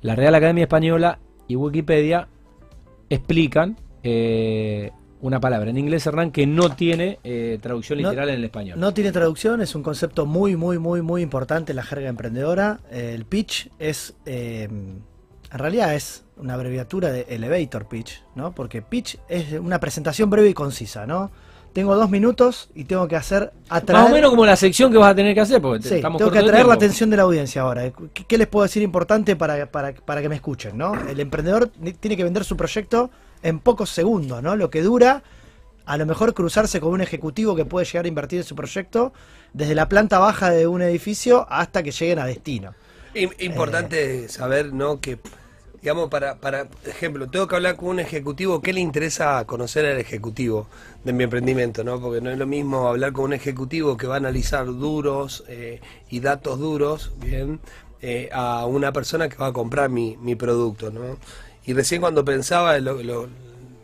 la 0.00 0.16
Real 0.16 0.34
Academia 0.34 0.64
Española 0.64 1.18
y 1.46 1.56
Wikipedia 1.56 2.26
explican 3.10 3.76
eh, 4.02 4.92
una 5.22 5.40
palabra 5.40 5.70
en 5.70 5.76
inglés, 5.78 6.06
Hernán, 6.06 6.30
que 6.30 6.46
no 6.46 6.74
tiene 6.74 7.18
eh, 7.24 7.58
traducción 7.60 8.00
No- 8.00 8.08
literal 8.10 8.30
en 8.30 8.36
el 8.36 8.44
español. 8.44 8.80
No 8.80 8.94
tiene 8.94 9.12
traducción, 9.12 9.60
es 9.60 9.74
un 9.74 9.82
concepto 9.82 10.24
muy, 10.26 10.56
muy, 10.56 10.78
muy, 10.78 11.02
muy 11.02 11.22
importante 11.22 11.72
en 11.72 11.76
la 11.76 11.82
jerga 11.82 12.08
emprendedora. 12.08 12.80
Eh, 12.90 13.12
El 13.14 13.24
pitch 13.26 13.70
es, 13.78 14.14
eh, 14.26 14.64
en 14.70 15.58
realidad 15.58 15.94
es 15.94 16.24
una 16.36 16.54
abreviatura 16.54 17.10
de 17.12 17.26
elevator 17.28 17.86
pitch, 17.86 18.22
¿no? 18.34 18.52
Porque 18.52 18.80
pitch 18.82 19.18
es 19.28 19.52
una 19.52 19.78
presentación 19.78 20.30
breve 20.30 20.48
y 20.48 20.54
concisa, 20.54 21.06
¿no? 21.06 21.30
Tengo 21.74 21.94
dos 21.94 22.10
minutos 22.10 22.68
y 22.74 22.84
tengo 22.84 23.06
que 23.06 23.14
hacer 23.14 23.52
atraer... 23.68 24.02
Más 24.02 24.10
o 24.10 24.14
menos 24.14 24.30
como 24.30 24.44
la 24.44 24.56
sección 24.56 24.90
que 24.90 24.98
vas 24.98 25.12
a 25.12 25.14
tener 25.14 25.34
que 25.34 25.40
hacer, 25.40 25.60
porque 25.62 25.86
Sí, 25.86 25.94
estamos 25.96 26.18
tengo 26.18 26.30
que 26.32 26.38
atraer 26.40 26.66
la 26.66 26.74
atención 26.74 27.10
de 27.10 27.16
la 27.18 27.22
audiencia 27.24 27.62
ahora. 27.62 27.92
¿Qué, 28.12 28.24
qué 28.26 28.38
les 28.38 28.48
puedo 28.48 28.64
decir 28.64 28.82
importante 28.82 29.36
para, 29.36 29.70
para, 29.70 29.92
para 29.94 30.20
que 30.22 30.28
me 30.28 30.34
escuchen? 30.34 30.76
¿no? 30.76 30.94
El 31.08 31.20
emprendedor 31.20 31.68
tiene 32.00 32.16
que 32.16 32.24
vender 32.24 32.42
su 32.44 32.56
proyecto 32.56 33.10
en 33.42 33.58
pocos 33.58 33.90
segundos, 33.90 34.42
¿no? 34.42 34.56
Lo 34.56 34.70
que 34.70 34.82
dura, 34.82 35.22
a 35.86 35.96
lo 35.96 36.06
mejor 36.06 36.34
cruzarse 36.34 36.80
con 36.80 36.92
un 36.92 37.00
ejecutivo 37.00 37.56
que 37.56 37.64
puede 37.64 37.86
llegar 37.86 38.04
a 38.04 38.08
invertir 38.08 38.38
en 38.40 38.44
su 38.44 38.54
proyecto 38.54 39.12
desde 39.52 39.74
la 39.74 39.88
planta 39.88 40.18
baja 40.18 40.50
de 40.50 40.66
un 40.66 40.82
edificio 40.82 41.46
hasta 41.50 41.82
que 41.82 41.90
lleguen 41.90 42.18
a 42.20 42.26
destino. 42.26 42.74
Im- 43.14 43.34
Importante 43.40 44.28
saber, 44.28 44.72
¿no? 44.72 45.00
Que, 45.00 45.18
digamos, 45.82 46.08
para, 46.10 46.36
para 46.36 46.68
ejemplo, 46.84 47.28
tengo 47.28 47.48
que 47.48 47.56
hablar 47.56 47.76
con 47.76 47.88
un 47.88 48.00
ejecutivo, 48.00 48.60
¿qué 48.62 48.72
le 48.72 48.80
interesa 48.80 49.44
conocer 49.46 49.84
al 49.86 49.98
ejecutivo 49.98 50.68
de 51.02 51.12
mi 51.12 51.24
emprendimiento, 51.24 51.82
¿no? 51.82 52.00
Porque 52.00 52.20
no 52.20 52.30
es 52.30 52.38
lo 52.38 52.46
mismo 52.46 52.86
hablar 52.86 53.12
con 53.12 53.24
un 53.24 53.32
ejecutivo 53.32 53.96
que 53.96 54.06
va 54.06 54.14
a 54.14 54.18
analizar 54.18 54.66
duros 54.66 55.42
eh, 55.48 55.80
y 56.10 56.20
datos 56.20 56.58
duros, 56.60 57.12
¿bien? 57.18 57.58
eh, 58.02 58.28
a 58.32 58.64
una 58.66 58.92
persona 58.92 59.28
que 59.28 59.36
va 59.36 59.48
a 59.48 59.52
comprar 59.52 59.90
mi, 59.90 60.16
mi 60.18 60.34
producto, 60.36 60.90
¿no? 60.90 61.18
Y 61.66 61.72
recién 61.74 62.00
cuando 62.00 62.24
pensaba, 62.24 62.78
lo, 62.78 63.28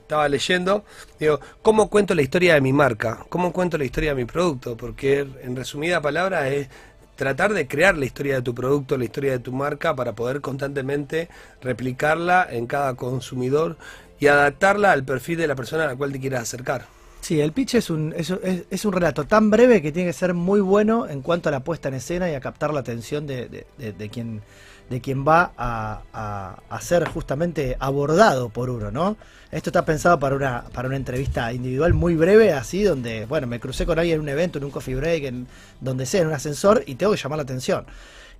estaba 0.02 0.28
leyendo, 0.28 0.84
digo, 1.18 1.40
¿cómo 1.62 1.88
cuento 1.90 2.14
la 2.14 2.22
historia 2.22 2.54
de 2.54 2.60
mi 2.60 2.72
marca? 2.72 3.24
¿Cómo 3.28 3.52
cuento 3.52 3.76
la 3.78 3.84
historia 3.84 4.10
de 4.10 4.16
mi 4.16 4.24
producto? 4.24 4.76
Porque 4.76 5.26
en 5.42 5.56
resumida 5.56 6.00
palabra 6.00 6.48
es 6.48 6.68
tratar 7.16 7.52
de 7.54 7.66
crear 7.66 7.96
la 7.96 8.04
historia 8.04 8.36
de 8.36 8.42
tu 8.42 8.54
producto, 8.54 8.96
la 8.96 9.04
historia 9.04 9.32
de 9.32 9.38
tu 9.38 9.52
marca, 9.52 9.94
para 9.96 10.12
poder 10.14 10.40
constantemente 10.40 11.28
replicarla 11.62 12.46
en 12.50 12.66
cada 12.66 12.94
consumidor 12.94 13.76
y 14.18 14.28
adaptarla 14.28 14.92
al 14.92 15.04
perfil 15.04 15.38
de 15.38 15.46
la 15.46 15.54
persona 15.56 15.84
a 15.84 15.88
la 15.88 15.96
cual 15.96 16.12
te 16.12 16.20
quieras 16.20 16.42
acercar. 16.42 16.86
Sí, 17.20 17.40
el 17.40 17.52
pitch 17.52 17.74
es 17.74 17.90
un, 17.90 18.14
es- 18.16 18.32
es 18.70 18.84
un 18.84 18.92
relato 18.92 19.24
tan 19.24 19.50
breve 19.50 19.82
que 19.82 19.90
tiene 19.90 20.08
que 20.10 20.12
ser 20.12 20.32
muy 20.34 20.60
bueno 20.60 21.08
en 21.08 21.22
cuanto 21.22 21.48
a 21.48 21.52
la 21.52 21.60
puesta 21.60 21.88
en 21.88 21.94
escena 21.94 22.30
y 22.30 22.34
a 22.34 22.40
captar 22.40 22.72
la 22.72 22.80
atención 22.80 23.26
de, 23.26 23.48
de- 23.48 23.66
de- 23.78 23.92
de 23.92 24.08
quien, 24.08 24.42
de 24.90 25.00
quien 25.00 25.26
va 25.26 25.52
a, 25.56 26.02
a- 26.12 26.56
a 26.68 26.80
ser 26.80 27.08
justamente 27.08 27.76
abordado 27.80 28.48
por 28.50 28.70
uno, 28.70 28.90
¿no? 28.90 29.16
Esto 29.50 29.70
está 29.70 29.84
pensado 29.84 30.18
para 30.18 30.36
una, 30.36 30.64
para 30.72 30.88
una 30.88 30.96
entrevista 30.96 31.52
individual 31.52 31.94
muy 31.94 32.14
breve, 32.14 32.52
así, 32.52 32.82
donde, 32.82 33.26
bueno, 33.26 33.46
me 33.46 33.58
crucé 33.60 33.86
con 33.86 33.98
alguien 33.98 34.16
en 34.16 34.20
un 34.22 34.28
evento, 34.28 34.58
en 34.58 34.64
un 34.64 34.70
coffee 34.70 34.94
break, 34.94 35.24
en 35.24 35.46
donde 35.80 36.06
sea, 36.06 36.20
en 36.22 36.28
un 36.28 36.34
ascensor, 36.34 36.82
y 36.86 36.96
tengo 36.96 37.12
que 37.12 37.18
llamar 37.18 37.38
la 37.38 37.42
atención. 37.44 37.86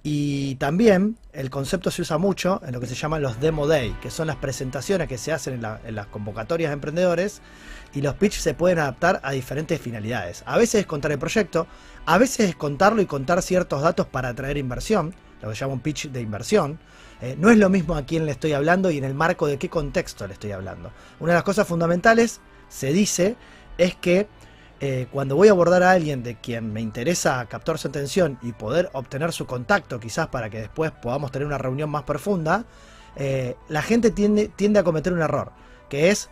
Y 0.02 0.54
también 0.56 1.16
el 1.32 1.50
concepto 1.50 1.90
se 1.90 2.02
usa 2.02 2.16
mucho 2.18 2.60
en 2.64 2.72
lo 2.72 2.80
que 2.80 2.86
se 2.86 2.94
llaman 2.94 3.22
los 3.22 3.40
Demo 3.40 3.66
Day, 3.66 3.96
que 4.00 4.10
son 4.10 4.28
las 4.28 4.36
presentaciones 4.36 5.08
que 5.08 5.18
se 5.18 5.32
hacen 5.32 5.54
en, 5.54 5.62
la- 5.62 5.80
en 5.84 5.96
las 5.96 6.06
convocatorias 6.06 6.70
de 6.70 6.74
emprendedores 6.74 7.40
y 7.92 8.02
los 8.02 8.14
pitch 8.14 8.38
se 8.38 8.54
pueden 8.54 8.78
adaptar 8.78 9.20
a 9.24 9.32
diferentes 9.32 9.80
finalidades. 9.80 10.44
A 10.46 10.58
veces 10.58 10.82
es 10.82 10.86
contar 10.86 11.10
el 11.10 11.18
proyecto, 11.18 11.66
a 12.04 12.18
veces 12.18 12.50
es 12.50 12.56
contarlo 12.56 13.02
y 13.02 13.06
contar 13.06 13.42
ciertos 13.42 13.82
datos 13.82 14.06
para 14.06 14.28
atraer 14.28 14.58
inversión, 14.58 15.12
lo 15.42 15.48
que 15.48 15.54
se 15.54 15.60
llama 15.60 15.74
un 15.74 15.80
pitch 15.80 16.08
de 16.08 16.20
inversión. 16.20 16.78
Eh, 17.20 17.34
no 17.38 17.50
es 17.50 17.56
lo 17.56 17.70
mismo 17.70 17.94
a 17.96 18.04
quién 18.04 18.26
le 18.26 18.32
estoy 18.32 18.52
hablando 18.52 18.90
y 18.90 18.98
en 18.98 19.04
el 19.04 19.14
marco 19.14 19.46
de 19.46 19.58
qué 19.58 19.68
contexto 19.68 20.26
le 20.26 20.34
estoy 20.34 20.52
hablando. 20.52 20.92
Una 21.20 21.32
de 21.32 21.36
las 21.36 21.44
cosas 21.44 21.66
fundamentales, 21.66 22.40
se 22.68 22.92
dice, 22.92 23.36
es 23.78 23.94
que 23.96 24.28
eh, 24.80 25.06
cuando 25.10 25.36
voy 25.36 25.48
a 25.48 25.52
abordar 25.52 25.82
a 25.82 25.92
alguien 25.92 26.22
de 26.22 26.36
quien 26.36 26.72
me 26.72 26.82
interesa 26.82 27.46
captar 27.46 27.78
su 27.78 27.88
atención 27.88 28.38
y 28.42 28.52
poder 28.52 28.90
obtener 28.92 29.32
su 29.32 29.46
contacto, 29.46 29.98
quizás 29.98 30.26
para 30.28 30.50
que 30.50 30.60
después 30.60 30.90
podamos 30.90 31.32
tener 31.32 31.46
una 31.46 31.58
reunión 31.58 31.88
más 31.88 32.02
profunda, 32.02 32.66
eh, 33.16 33.56
la 33.68 33.80
gente 33.80 34.10
tiende, 34.10 34.48
tiende 34.48 34.78
a 34.78 34.84
cometer 34.84 35.14
un 35.14 35.22
error, 35.22 35.52
que 35.88 36.10
es 36.10 36.28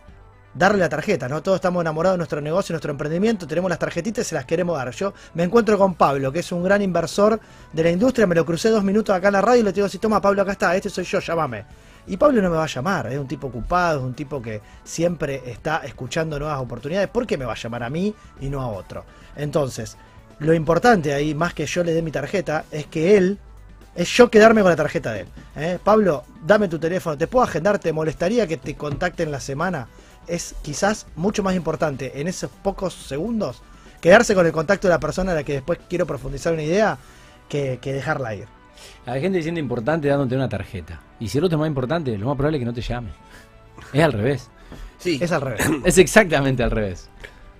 darle 0.55 0.79
la 0.79 0.89
tarjeta, 0.89 1.27
¿no? 1.27 1.43
Todos 1.43 1.57
estamos 1.57 1.81
enamorados 1.81 2.15
de 2.15 2.19
nuestro 2.19 2.41
negocio, 2.41 2.73
nuestro 2.73 2.91
emprendimiento, 2.91 3.45
tenemos 3.45 3.69
las 3.69 3.77
tarjetitas 3.77 4.25
y 4.25 4.29
se 4.29 4.35
las 4.35 4.45
queremos 4.45 4.77
dar. 4.77 4.89
Yo 4.91 5.13
me 5.33 5.43
encuentro 5.43 5.77
con 5.77 5.93
Pablo, 5.93 6.31
que 6.31 6.39
es 6.39 6.51
un 6.51 6.63
gran 6.63 6.81
inversor 6.81 7.39
de 7.73 7.83
la 7.83 7.91
industria, 7.91 8.25
me 8.25 8.35
lo 8.35 8.45
crucé 8.45 8.69
dos 8.69 8.83
minutos 8.83 9.15
acá 9.15 9.27
en 9.27 9.33
la 9.33 9.41
radio 9.41 9.61
y 9.61 9.63
le 9.65 9.73
digo, 9.73 9.89
si 9.89 9.99
toma 9.99 10.21
Pablo, 10.21 10.41
acá 10.41 10.53
está, 10.53 10.75
este 10.75 10.89
soy 10.89 11.03
yo, 11.03 11.19
llámame. 11.19 11.65
Y 12.07 12.17
Pablo 12.17 12.41
no 12.41 12.49
me 12.49 12.57
va 12.57 12.63
a 12.63 12.67
llamar, 12.67 13.07
es 13.11 13.17
un 13.17 13.27
tipo 13.27 13.47
ocupado, 13.47 13.99
es 13.99 14.05
un 14.05 14.13
tipo 14.13 14.41
que 14.41 14.61
siempre 14.83 15.41
está 15.45 15.77
escuchando 15.77 16.37
nuevas 16.39 16.59
oportunidades. 16.59 17.09
¿Por 17.09 17.25
qué 17.25 17.37
me 17.37 17.45
va 17.45 17.53
a 17.53 17.57
llamar 17.57 17.83
a 17.83 17.89
mí 17.89 18.13
y 18.39 18.49
no 18.49 18.61
a 18.61 18.67
otro? 18.67 19.03
Entonces, 19.35 19.97
lo 20.39 20.53
importante 20.53 21.13
ahí, 21.13 21.33
más 21.33 21.53
que 21.53 21.65
yo 21.65 21.83
le 21.83 21.93
dé 21.93 22.01
mi 22.01 22.11
tarjeta, 22.11 22.65
es 22.71 22.85
que 22.85 23.17
él, 23.17 23.39
es 23.95 24.09
yo 24.09 24.29
quedarme 24.29 24.61
con 24.61 24.69
la 24.69 24.75
tarjeta 24.75 25.13
de 25.13 25.21
él. 25.21 25.27
¿eh? 25.55 25.79
Pablo, 25.83 26.23
dame 26.45 26.67
tu 26.67 26.77
teléfono, 26.77 27.17
¿te 27.17 27.25
puedo 27.27 27.43
agendar? 27.43 27.79
¿Te 27.79 27.91
molestaría 27.91 28.45
que 28.45 28.57
te 28.57 28.75
contacte 28.75 29.23
en 29.23 29.31
la 29.31 29.39
semana? 29.39 29.87
Es 30.27 30.55
quizás 30.61 31.07
mucho 31.15 31.43
más 31.43 31.55
importante 31.55 32.19
en 32.19 32.27
esos 32.27 32.49
pocos 32.49 32.93
segundos 32.93 33.61
quedarse 34.01 34.35
con 34.35 34.45
el 34.45 34.51
contacto 34.51 34.87
de 34.87 34.93
la 34.93 34.99
persona 34.99 35.31
a 35.31 35.35
la 35.35 35.43
que 35.43 35.53
después 35.53 35.79
quiero 35.89 36.05
profundizar 36.05 36.53
una 36.53 36.63
idea 36.63 36.97
que, 37.49 37.79
que 37.81 37.93
dejarla 37.93 38.35
ir. 38.35 38.47
Hay 39.05 39.21
gente 39.21 39.37
diciendo 39.37 39.59
importante 39.59 40.07
dándote 40.07 40.35
una 40.35 40.49
tarjeta. 40.49 41.01
Y 41.19 41.27
si 41.29 41.37
el 41.37 41.43
otro 41.43 41.57
es 41.57 41.59
más 41.59 41.67
importante, 41.67 42.17
lo 42.17 42.27
más 42.27 42.35
probable 42.35 42.57
es 42.57 42.61
que 42.61 42.65
no 42.65 42.73
te 42.73 42.81
llame. 42.81 43.11
Es 43.93 44.03
al 44.03 44.13
revés. 44.13 44.49
Sí, 44.97 45.19
Es 45.21 45.31
al 45.31 45.41
revés. 45.41 45.65
Es 45.85 45.97
exactamente 45.97 46.63
al 46.63 46.71
revés. 46.71 47.09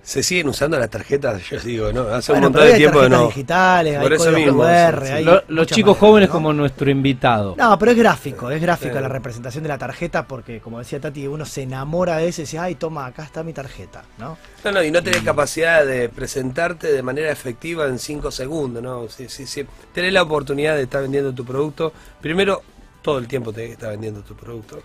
Se 0.06 0.22
siguen 0.22 0.46
usando 0.46 0.78
las 0.78 0.88
tarjetas, 0.88 1.42
yo 1.50 1.58
digo, 1.58 1.92
¿no? 1.92 2.02
Hace 2.02 2.30
Bueno, 2.30 2.46
un 2.46 2.52
montón 2.52 2.70
de 2.70 2.76
tiempo 2.76 3.00
que 3.00 3.06
tarjetas 3.06 3.20
no. 3.22 3.26
digitales, 3.26 3.98
Por 4.00 4.12
hay 4.12 4.16
eso 4.18 4.30
mismo, 4.30 4.62
QR, 4.62 5.04
sí, 5.06 5.12
hay 5.12 5.24
Lo- 5.24 5.42
los 5.48 5.66
chicos 5.66 5.98
jóvenes 5.98 6.28
¿no? 6.28 6.32
como 6.32 6.52
nuestro 6.52 6.88
invitado. 6.88 7.56
No, 7.58 7.76
pero 7.76 7.90
es 7.90 7.98
gráfico, 7.98 8.48
es 8.52 8.62
gráfico 8.62 8.94
Sí. 8.94 9.00
la 9.02 9.08
representación 9.08 9.64
de 9.64 9.68
la 9.68 9.78
tarjeta 9.78 10.24
porque, 10.24 10.60
como 10.60 10.78
decía 10.78 11.00
Tati, 11.00 11.26
uno 11.26 11.44
se 11.44 11.62
enamora 11.62 12.18
de 12.18 12.28
eso 12.28 12.40
y 12.40 12.44
dice, 12.44 12.56
ay, 12.56 12.76
toma, 12.76 13.06
acá 13.06 13.24
está 13.24 13.42
mi 13.42 13.52
tarjeta, 13.52 14.04
¿no? 14.18 14.38
No, 14.64 14.70
no, 14.70 14.80
y 14.84 14.92
no 14.92 15.02
tenés 15.02 15.22
capacidad 15.22 15.84
de 15.84 16.08
presentarte 16.08 16.92
de 16.92 17.02
manera 17.02 17.32
efectiva 17.32 17.86
en 17.88 17.98
cinco 17.98 18.30
segundos, 18.30 18.80
¿no? 18.80 19.08
Sí, 19.08 19.26
sí, 19.28 19.44
sí. 19.44 19.66
Tenés 19.92 20.12
la 20.12 20.22
oportunidad 20.22 20.76
de 20.76 20.82
estar 20.82 21.02
vendiendo 21.02 21.32
tu 21.34 21.44
producto. 21.44 21.92
Primero, 22.20 22.62
todo 23.02 23.18
el 23.18 23.26
tiempo 23.26 23.52
tenés 23.52 23.70
que 23.70 23.74
estar 23.74 23.90
vendiendo 23.90 24.20
tu 24.22 24.36
producto. 24.36 24.78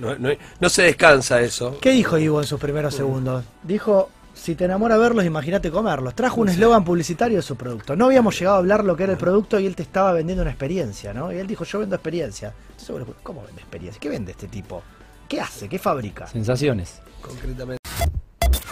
No, 0.00 0.16
no- 0.16 0.30
no 0.58 0.68
se 0.68 0.82
descansa 0.82 1.40
eso. 1.40 1.78
¿Qué 1.80 1.90
dijo 1.90 2.18
Ivo 2.18 2.40
en 2.40 2.46
sus 2.48 2.58
primeros 2.58 2.92
segundos? 2.96 3.44
Dijo, 3.62 4.10
si 4.38 4.54
te 4.54 4.64
enamora 4.64 4.96
verlos, 4.96 5.24
imagínate 5.24 5.70
comerlos. 5.70 6.14
Trajo 6.14 6.40
un 6.40 6.48
eslogan 6.48 6.84
publicitario 6.84 7.36
de 7.38 7.42
su 7.42 7.56
producto. 7.56 7.96
No 7.96 8.06
habíamos 8.06 8.38
llegado 8.38 8.56
a 8.56 8.58
hablar 8.60 8.84
lo 8.84 8.96
que 8.96 9.02
era 9.02 9.12
el 9.12 9.18
producto 9.18 9.58
y 9.58 9.66
él 9.66 9.74
te 9.76 9.82
estaba 9.82 10.12
vendiendo 10.12 10.42
una 10.42 10.50
experiencia, 10.52 11.12
¿no? 11.12 11.32
Y 11.32 11.36
él 11.38 11.46
dijo, 11.46 11.64
yo 11.64 11.80
vendo 11.80 11.96
experiencia. 11.96 12.54
Entonces, 12.78 13.14
¿cómo 13.22 13.42
vende 13.44 13.60
experiencia? 13.60 14.00
¿Qué 14.00 14.08
vende 14.08 14.32
este 14.32 14.46
tipo? 14.48 14.82
¿Qué 15.28 15.40
hace? 15.40 15.68
¿Qué 15.68 15.78
fabrica? 15.78 16.26
Sensaciones. 16.28 17.00
Concretamente. 17.20 17.78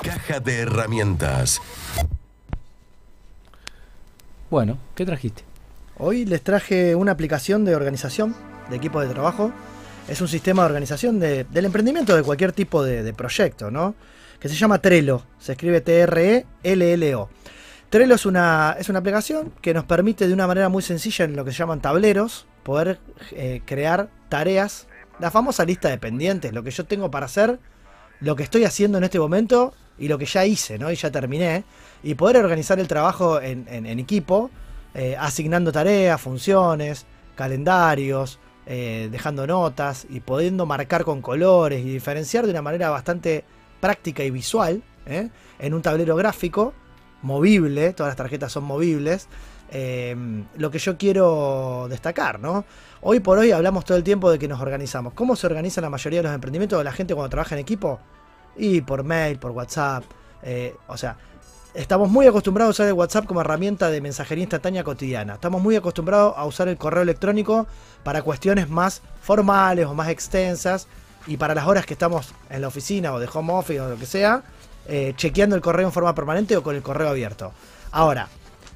Caja 0.03 0.41
de 0.41 0.61
herramientas. 0.61 1.61
Bueno, 4.51 4.79
¿qué 4.95 5.05
trajiste? 5.05 5.43
Hoy 5.99 6.25
les 6.25 6.43
traje 6.43 6.95
una 6.95 7.13
aplicación 7.13 7.65
de 7.65 7.75
organización 7.75 8.35
de 8.71 8.77
equipos 8.77 9.07
de 9.07 9.13
trabajo. 9.13 9.51
Es 10.09 10.21
un 10.21 10.29
sistema 10.29 10.63
de 10.63 10.67
organización 10.67 11.19
de- 11.19 11.45
del 11.45 11.65
emprendimiento 11.65 12.15
de 12.15 12.23
cualquier 12.23 12.53
tipo 12.53 12.85
de, 12.85 13.03
de 13.03 13.13
proyecto, 13.13 13.71
¿no? 13.71 13.95
Que 14.41 14.49
se 14.49 14.55
llama 14.55 14.81
Trello. 14.81 15.23
Se 15.39 15.53
escribe 15.53 15.81
T-R-E-L-L-O. 15.81 17.29
Trello 17.91 18.15
es 18.15 18.27
una, 18.27 18.77
es 18.79 18.89
una 18.89 18.99
aplicación 18.99 19.53
que 19.61 19.73
nos 19.73 19.85
permite 19.85 20.27
de 20.27 20.35
una 20.35 20.47
manera 20.47 20.69
muy 20.69 20.83
sencilla 20.83 21.25
en 21.25 21.37
lo 21.37 21.45
que 21.45 21.53
se 21.53 21.59
llaman 21.59 21.81
tableros 21.81 22.47
poder 22.67 22.99
eh, 23.31 23.63
crear 23.65 24.11
tareas. 24.29 24.89
La 25.21 25.31
famosa 25.31 25.65
lista 25.65 25.89
de 25.89 25.99
pendientes, 25.99 26.53
lo 26.53 26.65
que 26.65 26.73
yo 26.73 26.85
tengo 26.85 27.13
para 27.13 27.27
hacer, 27.27 27.61
lo 28.21 28.35
que 28.35 28.43
estoy 28.43 28.65
haciendo 28.65 28.99
en 28.99 29.05
este 29.05 29.21
momento 29.21 29.73
y 29.99 30.09
lo 30.09 30.19
que 30.19 30.27
ya 30.27 30.45
hice, 30.45 30.77
¿no? 30.77 30.91
Y 30.91 30.97
ya 30.97 31.13
terminé. 31.13 31.65
Y 32.03 32.17
poder 32.17 32.39
organizar 32.39 32.81
el 32.81 32.89
trabajo 32.89 33.41
en, 33.41 33.87
equipo, 34.01 34.51
eh, 34.95 35.17
asignando 35.19 35.71
tareas, 35.71 36.21
funciones, 36.21 37.07
calendarios, 37.37 38.41
eh, 38.67 39.09
dejando 39.13 39.47
notas 39.47 40.07
y 40.11 40.19
pudiendo 40.19 40.67
marcar 40.67 41.05
con 41.05 41.23
colores 41.23 41.81
y 41.81 41.89
diferenciar 41.89 42.47
de 42.47 42.51
una 42.51 42.63
manera 42.63 42.91
bastante 42.91 43.45
práctica 43.87 44.25
y 44.25 44.31
visual, 44.33 44.83
¿eh? 45.07 45.29
en 45.61 45.73
un 45.73 45.81
tablero 45.81 46.17
gráfico, 46.17 46.73
movible, 47.23 47.93
todas 47.93 48.11
las 48.11 48.17
tarjetas 48.17 48.51
son 48.51 48.65
movibles. 48.65 49.29
eh, 49.71 50.17
lo 50.57 50.71
que 50.71 50.79
yo 50.79 50.97
quiero 50.97 51.87
destacar, 51.89 52.41
¿no? 52.41 52.65
Hoy 53.01 53.21
por 53.21 53.39
hoy 53.39 53.53
hablamos 53.53 53.85
todo 53.85 53.97
el 53.97 54.03
tiempo 54.05 54.31
de 54.31 54.39
que 54.39 54.49
nos 54.49 54.61
organizamos. 54.61 55.13
¿Cómo 55.15 55.37
se 55.37 55.47
organiza 55.47 55.81
la 55.81 55.91
mayoría 55.91 56.19
de 56.21 56.25
los 56.25 56.35
emprendimientos 56.35 56.79
de 56.79 56.85
la 56.85 56.93
gente 56.93 57.15
cuando 57.15 57.31
trabaja 57.31 57.55
en 57.55 57.61
equipo? 57.61 58.01
Y 58.57 58.81
por 58.81 59.05
mail, 59.05 59.39
por 59.39 59.53
WhatsApp. 59.53 60.05
eh, 60.43 60.75
o 60.89 60.97
sea, 60.97 61.17
estamos 61.75 62.11
muy 62.11 62.27
acostumbrados 62.27 62.71
a 62.71 62.75
usar 62.77 62.87
el 62.89 62.95
WhatsApp 62.95 63.27
como 63.27 63.41
herramienta 63.41 63.91
de 63.91 64.01
mensajería 64.01 64.43
instantánea 64.43 64.83
cotidiana. 64.83 65.35
Estamos 65.35 65.63
muy 65.63 65.77
acostumbrados 65.77 66.35
a 66.37 66.45
usar 66.45 66.69
el 66.69 66.77
correo 66.77 67.03
electrónico 67.03 67.67
para 68.03 68.23
cuestiones 68.23 68.69
más 68.69 69.03
formales 69.21 69.87
o 69.87 69.95
más 69.95 70.09
extensas. 70.09 70.89
Y 71.27 71.37
para 71.37 71.55
las 71.55 71.67
horas 71.67 71.87
que 71.87 71.95
estamos 71.95 72.33
en 72.51 72.61
la 72.61 72.69
oficina 72.69 73.13
o 73.13 73.19
de 73.19 73.29
home 73.33 73.53
office 73.53 73.81
o 73.81 73.89
lo 73.89 73.97
que 73.97 74.07
sea, 74.07 74.43
eh, 74.87 75.15
chequeando 75.17 75.57
el 75.57 75.63
correo 75.63 75.87
en 75.87 75.93
forma 75.93 76.15
permanente 76.15 76.57
o 76.57 76.63
con 76.63 76.77
el 76.77 76.83
correo 76.83 77.09
abierto. 77.09 77.53
Ahora, 77.91 78.29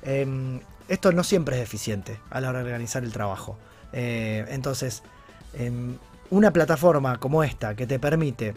em, 0.03 0.61
esto 0.89 1.13
no 1.13 1.23
siempre 1.23 1.57
es 1.57 1.63
eficiente 1.63 2.19
a 2.31 2.41
la 2.41 2.49
hora 2.49 2.59
de 2.61 2.65
organizar 2.65 3.05
el 3.05 3.13
trabajo. 3.13 3.57
Eh, 3.93 4.45
entonces, 4.49 5.03
em, 5.55 5.97
una 6.31 6.53
plataforma 6.53 7.19
como 7.19 7.45
esta 7.45 7.75
que 7.77 7.87
te 7.87 7.99
permite 7.99 8.55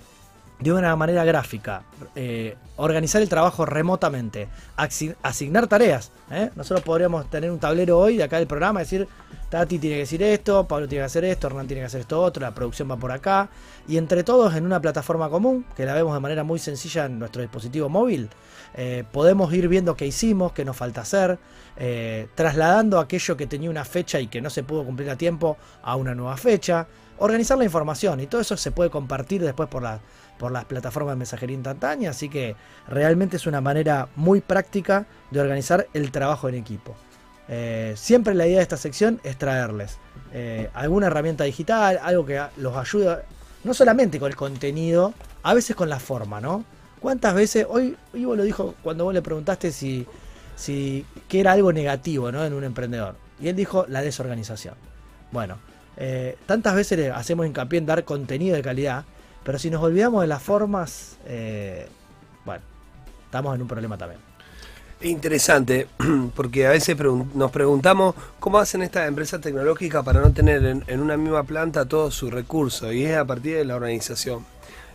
de 0.64 0.72
una 0.72 0.96
manera 0.96 1.24
gráfica 1.26 1.84
eh, 2.16 2.56
organizar 2.78 3.22
el 3.22 3.30
trabajo 3.30 3.66
remotamente, 3.66 4.48
asi- 4.78 5.14
asignar 5.22 5.68
tareas. 5.68 6.12
¿eh? 6.32 6.50
Nosotros 6.56 6.84
podríamos 6.86 7.30
tener 7.30 7.52
un 7.52 7.60
tablero 7.60 8.00
hoy 8.00 8.18
de 8.18 8.24
acá 8.24 8.38
del 8.38 8.48
programa, 8.48 8.80
decir, 8.80 9.08
Tati 9.50 9.78
tiene 9.78 9.98
que 9.98 10.00
decir 10.02 10.24
esto, 10.24 10.68
Pablo 10.68 10.88
tiene 10.88 11.02
que 11.02 11.06
hacer 11.06 11.26
esto, 11.26 11.46
Hernán 11.48 11.68
tiene 11.68 11.82
que 11.82 11.86
hacer 11.88 12.02
esto 12.02 12.20
otro, 12.22 12.42
la 12.42 12.56
producción 12.56 12.90
va 12.90 12.98
por 12.98 13.12
acá, 13.12 13.50
y 13.88 13.98
entre 13.98 14.24
todos 14.24 14.56
en 14.56 14.66
una 14.66 14.80
plataforma 14.82 15.30
común, 15.30 15.66
que 15.76 15.86
la 15.86 15.94
vemos 15.94 16.14
de 16.16 16.20
manera 16.20 16.44
muy 16.44 16.58
sencilla 16.58 17.06
en 17.06 17.20
nuestro 17.20 17.42
dispositivo 17.44 17.88
móvil, 17.90 18.30
eh, 18.76 19.04
podemos 19.12 19.54
ir 19.54 19.68
viendo 19.68 19.96
qué 19.96 20.08
hicimos, 20.08 20.54
qué 20.54 20.66
nos 20.66 20.76
falta 20.76 21.02
hacer, 21.02 21.38
trasladando 22.36 23.00
aquello 23.00 23.38
que 23.38 23.48
tenía 23.48 23.70
una 23.70 23.86
fecha 23.86 24.20
y 24.20 24.28
que 24.28 24.42
no 24.42 24.50
se 24.50 24.64
pudo 24.64 24.84
cumplir 24.86 25.10
a 25.10 25.16
tiempo 25.18 25.58
a 25.84 25.96
una 25.96 26.16
nueva 26.16 26.38
fecha, 26.38 26.88
organizar 27.20 27.58
la 27.58 27.64
información 27.64 28.20
y 28.20 28.28
todo 28.28 28.42
eso 28.42 28.58
se 28.58 28.72
puede 28.72 28.90
compartir 28.90 29.42
después 29.44 29.70
por, 29.70 29.84
la- 29.84 30.00
por 30.38 30.52
las 30.52 30.66
plataformas 30.66 31.14
de 31.14 31.18
mensajería 31.18 31.56
instantánea, 31.56 32.10
así 32.10 32.30
que 32.30 32.56
realmente 32.88 33.38
es 33.38 33.48
una 33.48 33.62
manera 33.62 34.10
muy 34.16 34.42
práctica 34.42 35.06
de 35.32 35.40
organizar 35.40 35.88
el 35.94 36.12
trabajo 36.12 36.50
en 36.50 36.56
equipo. 36.56 36.96
Eh, 37.48 37.94
siempre 37.96 38.34
la 38.34 38.48
idea 38.48 38.58
de 38.58 38.64
esta 38.64 38.78
sección 38.78 39.20
es 39.24 39.38
traerles 39.38 40.00
eh, 40.34 40.70
alguna 40.74 41.08
herramienta 41.08 41.44
digital, 41.44 42.00
algo 42.02 42.26
que 42.26 42.42
los 42.58 42.76
ayude, 42.76 43.20
no 43.64 43.74
solamente 43.74 44.20
con 44.20 44.30
el 44.30 44.36
contenido, 44.36 45.14
a 45.44 45.54
veces 45.54 45.76
con 45.76 45.90
la 45.90 46.00
forma, 46.00 46.42
¿no? 46.42 46.66
¿Cuántas 47.00 47.36
veces, 47.36 47.68
hoy 47.70 47.98
Ivo 48.14 48.36
lo 48.36 48.44
dijo 48.44 48.76
cuando 48.82 49.04
vos 49.04 49.14
le 49.14 49.22
preguntaste 49.22 49.72
si, 49.74 50.08
si 50.56 51.06
era 51.30 51.52
algo 51.52 51.74
negativo 51.74 52.32
¿no? 52.32 52.46
en 52.46 52.54
un 52.54 52.64
emprendedor? 52.64 53.16
Y 53.42 53.50
él 53.50 53.58
dijo 53.58 53.86
la 53.90 54.02
desorganización. 54.02 54.76
Bueno, 55.32 55.58
eh, 55.98 56.38
tantas 56.46 56.76
veces 56.76 56.98
le 56.98 57.12
hacemos 57.12 57.46
hincapié 57.46 57.80
en 57.80 57.86
dar 57.86 58.06
contenido 58.06 58.56
de 58.56 58.62
calidad, 58.62 59.04
pero 59.44 59.60
si 59.60 59.70
nos 59.70 59.82
olvidamos 59.84 60.22
de 60.22 60.28
las 60.28 60.42
formas, 60.42 61.18
eh, 61.26 61.88
bueno, 62.46 62.64
estamos 63.26 63.56
en 63.56 63.62
un 63.62 63.68
problema 63.68 63.98
también. 63.98 64.22
Interesante, 65.02 65.88
porque 66.36 66.66
a 66.66 66.70
veces 66.70 66.98
nos 67.34 67.52
preguntamos 67.52 68.16
cómo 68.40 68.58
hacen 68.58 68.84
estas 68.84 69.08
empresas 69.08 69.42
tecnológicas 69.42 70.04
para 70.04 70.22
no 70.22 70.32
tener 70.32 70.66
en, 70.66 70.84
en 70.88 71.00
una 71.02 71.18
misma 71.18 71.44
planta 71.44 71.86
todos 71.86 72.16
sus 72.16 72.32
recursos, 72.32 72.94
y 72.94 73.06
es 73.06 73.18
a 73.18 73.26
partir 73.26 73.58
de 73.58 73.66
la 73.66 73.76
organización. 73.76 74.53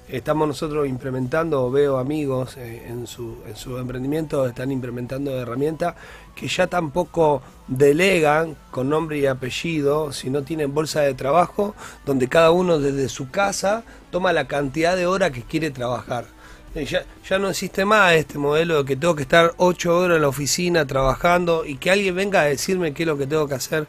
Estamos 0.08 0.48
nosotros 0.48 0.88
implementando, 0.88 1.70
veo 1.70 1.98
amigos 1.98 2.56
eh, 2.56 2.86
en 2.88 3.06
su, 3.06 3.36
en 3.46 3.54
su 3.56 3.76
emprendimiento, 3.76 4.46
están 4.46 4.72
implementando 4.72 5.38
herramientas 5.38 5.96
que 6.34 6.48
ya 6.48 6.66
tampoco 6.66 7.42
delegan 7.66 8.56
con 8.70 8.88
nombre 8.88 9.18
y 9.18 9.26
apellido, 9.26 10.10
sino 10.14 10.44
tienen 10.44 10.72
bolsa 10.72 11.02
de 11.02 11.12
trabajo, 11.12 11.74
donde 12.06 12.26
cada 12.26 12.52
uno 12.52 12.78
desde 12.78 13.10
su 13.10 13.30
casa 13.30 13.84
toma 14.10 14.32
la 14.32 14.48
cantidad 14.48 14.96
de 14.96 15.06
horas 15.06 15.30
que 15.30 15.42
quiere 15.42 15.70
trabajar. 15.70 16.24
Eh, 16.74 16.86
Ya, 16.86 17.04
ya 17.28 17.38
no 17.38 17.50
existe 17.50 17.84
más 17.84 18.14
este 18.14 18.38
modelo 18.38 18.78
de 18.78 18.84
que 18.86 18.96
tengo 18.96 19.14
que 19.14 19.22
estar 19.22 19.52
ocho 19.58 19.94
horas 19.98 20.16
en 20.16 20.22
la 20.22 20.28
oficina 20.28 20.86
trabajando 20.86 21.66
y 21.66 21.76
que 21.76 21.90
alguien 21.90 22.14
venga 22.14 22.40
a 22.40 22.44
decirme 22.44 22.94
qué 22.94 23.02
es 23.02 23.06
lo 23.06 23.18
que 23.18 23.26
tengo 23.26 23.46
que 23.46 23.54
hacer. 23.56 23.86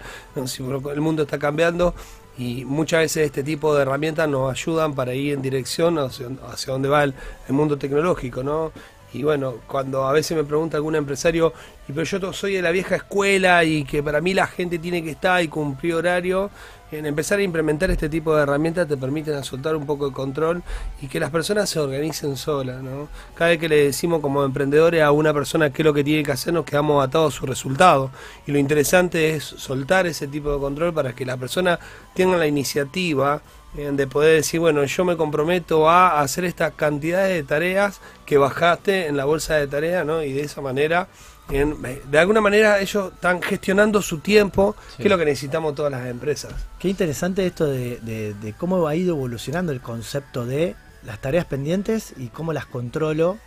Si 0.47 0.63
el 0.63 1.01
mundo 1.01 1.23
está 1.23 1.39
cambiando 1.39 1.93
y 2.39 2.63
muchas 2.63 3.01
veces 3.01 3.25
este 3.25 3.43
tipo 3.43 3.75
de 3.75 3.81
herramientas 3.81 4.29
nos 4.29 4.49
ayudan 4.49 4.95
para 4.95 5.13
ir 5.13 5.33
en 5.33 5.41
dirección 5.41 5.99
hacia, 5.99 6.27
hacia 6.49 6.71
donde 6.71 6.87
va 6.87 7.03
el, 7.03 7.13
el 7.49 7.53
mundo 7.53 7.77
tecnológico, 7.77 8.41
¿no? 8.43 8.71
Y 9.13 9.23
bueno, 9.23 9.55
cuando 9.67 10.07
a 10.07 10.11
veces 10.11 10.37
me 10.37 10.43
pregunta 10.43 10.77
algún 10.77 10.95
empresario, 10.95 11.53
y 11.87 11.93
pero 11.93 12.03
yo 12.03 12.33
soy 12.33 12.53
de 12.53 12.61
la 12.61 12.71
vieja 12.71 12.95
escuela 12.95 13.63
y 13.63 13.83
que 13.83 14.03
para 14.03 14.21
mí 14.21 14.33
la 14.33 14.45
gente 14.45 14.77
tiene 14.77 15.03
que 15.03 15.11
estar 15.11 15.41
y 15.41 15.47
cumplir 15.47 15.95
horario, 15.95 16.51
en 16.91 17.05
empezar 17.05 17.39
a 17.39 17.43
implementar 17.43 17.91
este 17.91 18.09
tipo 18.09 18.35
de 18.35 18.43
herramientas 18.43 18.87
te 18.87 18.97
permiten 18.97 19.43
soltar 19.43 19.75
un 19.75 19.85
poco 19.85 20.07
de 20.07 20.13
control 20.13 20.63
y 21.01 21.07
que 21.07 21.19
las 21.19 21.29
personas 21.29 21.69
se 21.69 21.79
organicen 21.79 22.35
solas, 22.35 22.81
¿no? 22.81 23.07
Cada 23.35 23.51
vez 23.51 23.59
que 23.59 23.69
le 23.69 23.85
decimos 23.85 24.21
como 24.21 24.43
emprendedores 24.43 25.03
a 25.03 25.11
una 25.11 25.33
persona 25.33 25.71
qué 25.71 25.83
es 25.83 25.85
lo 25.85 25.93
que 25.93 26.03
tiene 26.03 26.23
que 26.23 26.31
hacer, 26.31 26.53
nos 26.53 26.65
quedamos 26.65 27.05
atados 27.05 27.35
a 27.35 27.37
su 27.37 27.45
resultado. 27.45 28.09
Y 28.47 28.51
lo 28.51 28.57
interesante 28.57 29.35
es 29.35 29.43
soltar 29.43 30.07
ese 30.07 30.27
tipo 30.27 30.51
de 30.51 30.59
control 30.59 30.93
para 30.93 31.13
que 31.13 31.25
la 31.25 31.37
persona 31.37 31.79
tenga 32.15 32.37
la 32.37 32.47
iniciativa 32.47 33.41
de 33.73 34.07
poder 34.07 34.35
decir, 34.37 34.59
bueno, 34.59 34.83
yo 34.83 35.05
me 35.05 35.15
comprometo 35.15 35.89
a 35.89 36.21
hacer 36.21 36.43
esta 36.45 36.71
cantidad 36.71 37.25
de 37.27 37.43
tareas 37.43 38.01
que 38.25 38.37
bajaste 38.37 39.07
en 39.07 39.15
la 39.15 39.25
bolsa 39.25 39.55
de 39.55 39.67
tareas, 39.67 40.05
¿no? 40.05 40.23
Y 40.23 40.33
de 40.33 40.41
esa 40.41 40.59
manera, 40.61 41.07
de 41.49 42.19
alguna 42.19 42.41
manera 42.41 42.79
ellos 42.79 43.11
están 43.13 43.41
gestionando 43.41 44.01
su 44.01 44.19
tiempo, 44.19 44.75
que 44.97 45.03
es 45.03 45.09
lo 45.09 45.17
que 45.17 45.25
necesitamos 45.25 45.75
todas 45.75 45.91
las 45.91 46.07
empresas. 46.07 46.53
Qué 46.79 46.89
interesante 46.89 47.45
esto 47.45 47.65
de, 47.67 47.97
de- 48.01 48.33
de 48.33 48.53
cómo 48.53 48.87
ha 48.87 48.95
ido 48.95 49.15
evolucionando 49.15 49.71
el 49.71 49.81
concepto 49.81 50.45
de 50.45 50.75
las 51.03 51.19
tareas 51.21 51.45
pendientes 51.45 52.13
y 52.17 52.27
cómo 52.27 52.53
las 52.53 52.65
controlo 52.65 53.37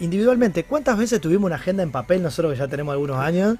individualmente. 0.00 0.64
¿Cuántas 0.64 0.96
veces 0.98 1.20
tuvimos 1.20 1.46
una 1.46 1.56
agenda 1.56 1.82
en 1.82 1.90
papel, 1.92 2.22
nosotros 2.22 2.52
que 2.52 2.58
ya 2.58 2.68
tenemos 2.68 2.92
algunos 2.92 3.18
años, 3.18 3.56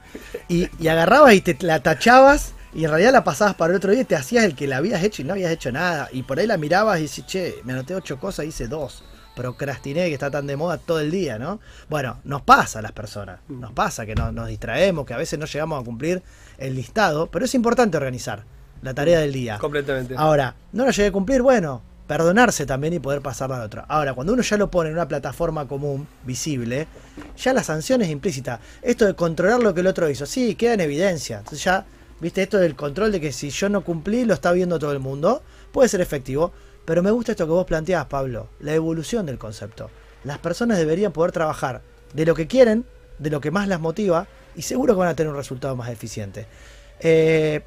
y, 0.49 0.69
y 0.83 0.89
agarrabas 0.89 1.35
y 1.35 1.41
te 1.41 1.57
la 1.61 1.81
tachabas 1.83 2.53
y 2.75 2.85
en 2.85 2.91
realidad 2.91 3.13
la 3.13 3.25
pasabas 3.25 3.55
para 3.55 3.71
el 3.73 3.77
otro 3.77 3.91
día 3.93 4.03
y 4.03 4.05
te 4.05 4.17
hacías 4.17 4.45
el 4.45 4.55
que 4.55 4.67
la 4.67 4.77
habías 4.79 5.03
hecho 5.03 5.23
y 5.23 5.25
no 5.25 5.33
habías 5.33 5.51
hecho 5.51 5.73
nada? 5.73 6.09
Y 6.13 6.23
por 6.23 6.39
ahí 6.39 6.47
la 6.47 6.57
mirabas 6.57 6.99
y 6.99 7.03
dices, 7.03 7.27
che, 7.27 7.55
me 7.65 7.73
anoté 7.73 7.95
ocho 7.95 8.19
cosas, 8.19 8.47
hice 8.47 8.69
dos. 8.69 9.03
Procrastiné, 9.35 10.07
que 10.09 10.15
está 10.15 10.31
tan 10.33 10.47
de 10.49 10.57
moda 10.57 10.79
todo 10.79 10.99
el 10.99 11.11
día, 11.13 11.39
¿no? 11.39 11.61
Bueno, 11.89 12.19
nos 12.25 12.43
pasa 12.43 12.81
a 12.81 12.83
las 12.83 12.91
personas, 12.93 13.39
nos 13.49 13.71
pasa 13.73 14.05
que 14.05 14.15
no- 14.17 14.33
nos 14.33 14.49
distraemos, 14.49 15.07
que 15.07 15.15
a 15.15 15.17
veces 15.17 15.39
no 15.39 15.47
llegamos 15.47 15.81
a 15.81 15.85
cumplir 15.85 16.23
el 16.59 16.75
listado, 16.75 17.29
pero 17.29 17.45
es 17.45 17.55
importante 17.55 17.97
organizar 17.97 18.43
la 18.83 18.95
tarea 18.95 19.21
del 19.21 19.33
día. 19.33 19.59
Completamente. 19.59 20.15
Ahora, 20.17 20.57
no 20.73 20.85
lo 20.85 20.91
llegué 20.91 21.09
a 21.09 21.13
cumplir, 21.13 21.41
bueno, 21.43 21.83
perdonarse 22.09 22.67
también 22.67 22.95
y 22.95 22.99
poder 22.99 23.21
pasarla 23.21 23.57
al 23.59 23.63
otro. 23.63 23.85
Ahora, 23.87 24.13
cuando 24.15 24.33
uno 24.33 24.43
ya 24.43 24.57
lo 24.57 24.71
pone 24.73 24.89
en 24.91 24.97
una 24.97 25.07
plataforma 25.07 25.69
común, 25.69 26.09
visible, 26.25 26.89
ya 27.37 27.53
la 27.53 27.63
sanción 27.63 28.03
es 28.03 28.09
implícita. 28.09 28.59
Esto 28.83 29.07
de 29.07 29.15
controlar 29.15 29.61
lo 29.61 29.73
que 29.73 29.81
el 29.83 29.87
otro 29.87 30.09
hizo, 30.11 30.27
sí, 30.27 30.57
queda 30.57 30.75
en 30.75 30.81
evidencia. 30.81 31.39
Entonces 31.39 31.63
ya, 31.63 31.85
viste, 32.21 32.43
esto 32.43 32.59
del 32.59 32.77
control 32.77 33.13
de 33.13 33.21
que 33.21 33.33
si 33.33 33.51
yo 33.51 33.69
no 33.69 33.85
cumplí, 33.85 34.25
lo 34.25 34.35
está 34.35 34.53
viendo 34.53 34.79
todo 34.79 34.93
el 34.93 34.99
mundo, 34.99 35.43
puede 35.73 35.89
ser 35.89 36.01
efectivo. 36.01 36.53
Pero 36.85 37.03
me 37.03 37.11
gusta 37.11 37.33
esto 37.33 37.45
que 37.45 37.53
vos 37.53 37.67
planteás, 37.67 38.07
Pablo, 38.07 38.49
la 38.61 38.75
evolución 38.75 39.27
del 39.27 39.39
concepto. 39.39 39.91
Las 40.25 40.39
personas 40.39 40.79
deberían 40.79 41.13
poder 41.13 41.33
trabajar 41.33 41.83
de 42.15 42.25
lo 42.25 42.35
que 42.35 42.47
quieren, 42.47 42.87
de 43.19 43.31
lo 43.31 43.41
que 43.41 43.51
más 43.51 43.69
las 43.69 43.81
motiva, 43.81 44.27
y 44.57 44.63
seguro 44.63 44.95
que 44.95 45.01
van 45.01 45.09
a 45.09 45.15
tener 45.15 45.31
un 45.31 45.37
resultado 45.37 45.77
más 45.77 45.91
eficiente. 45.91 46.47
Eh, 47.01 47.63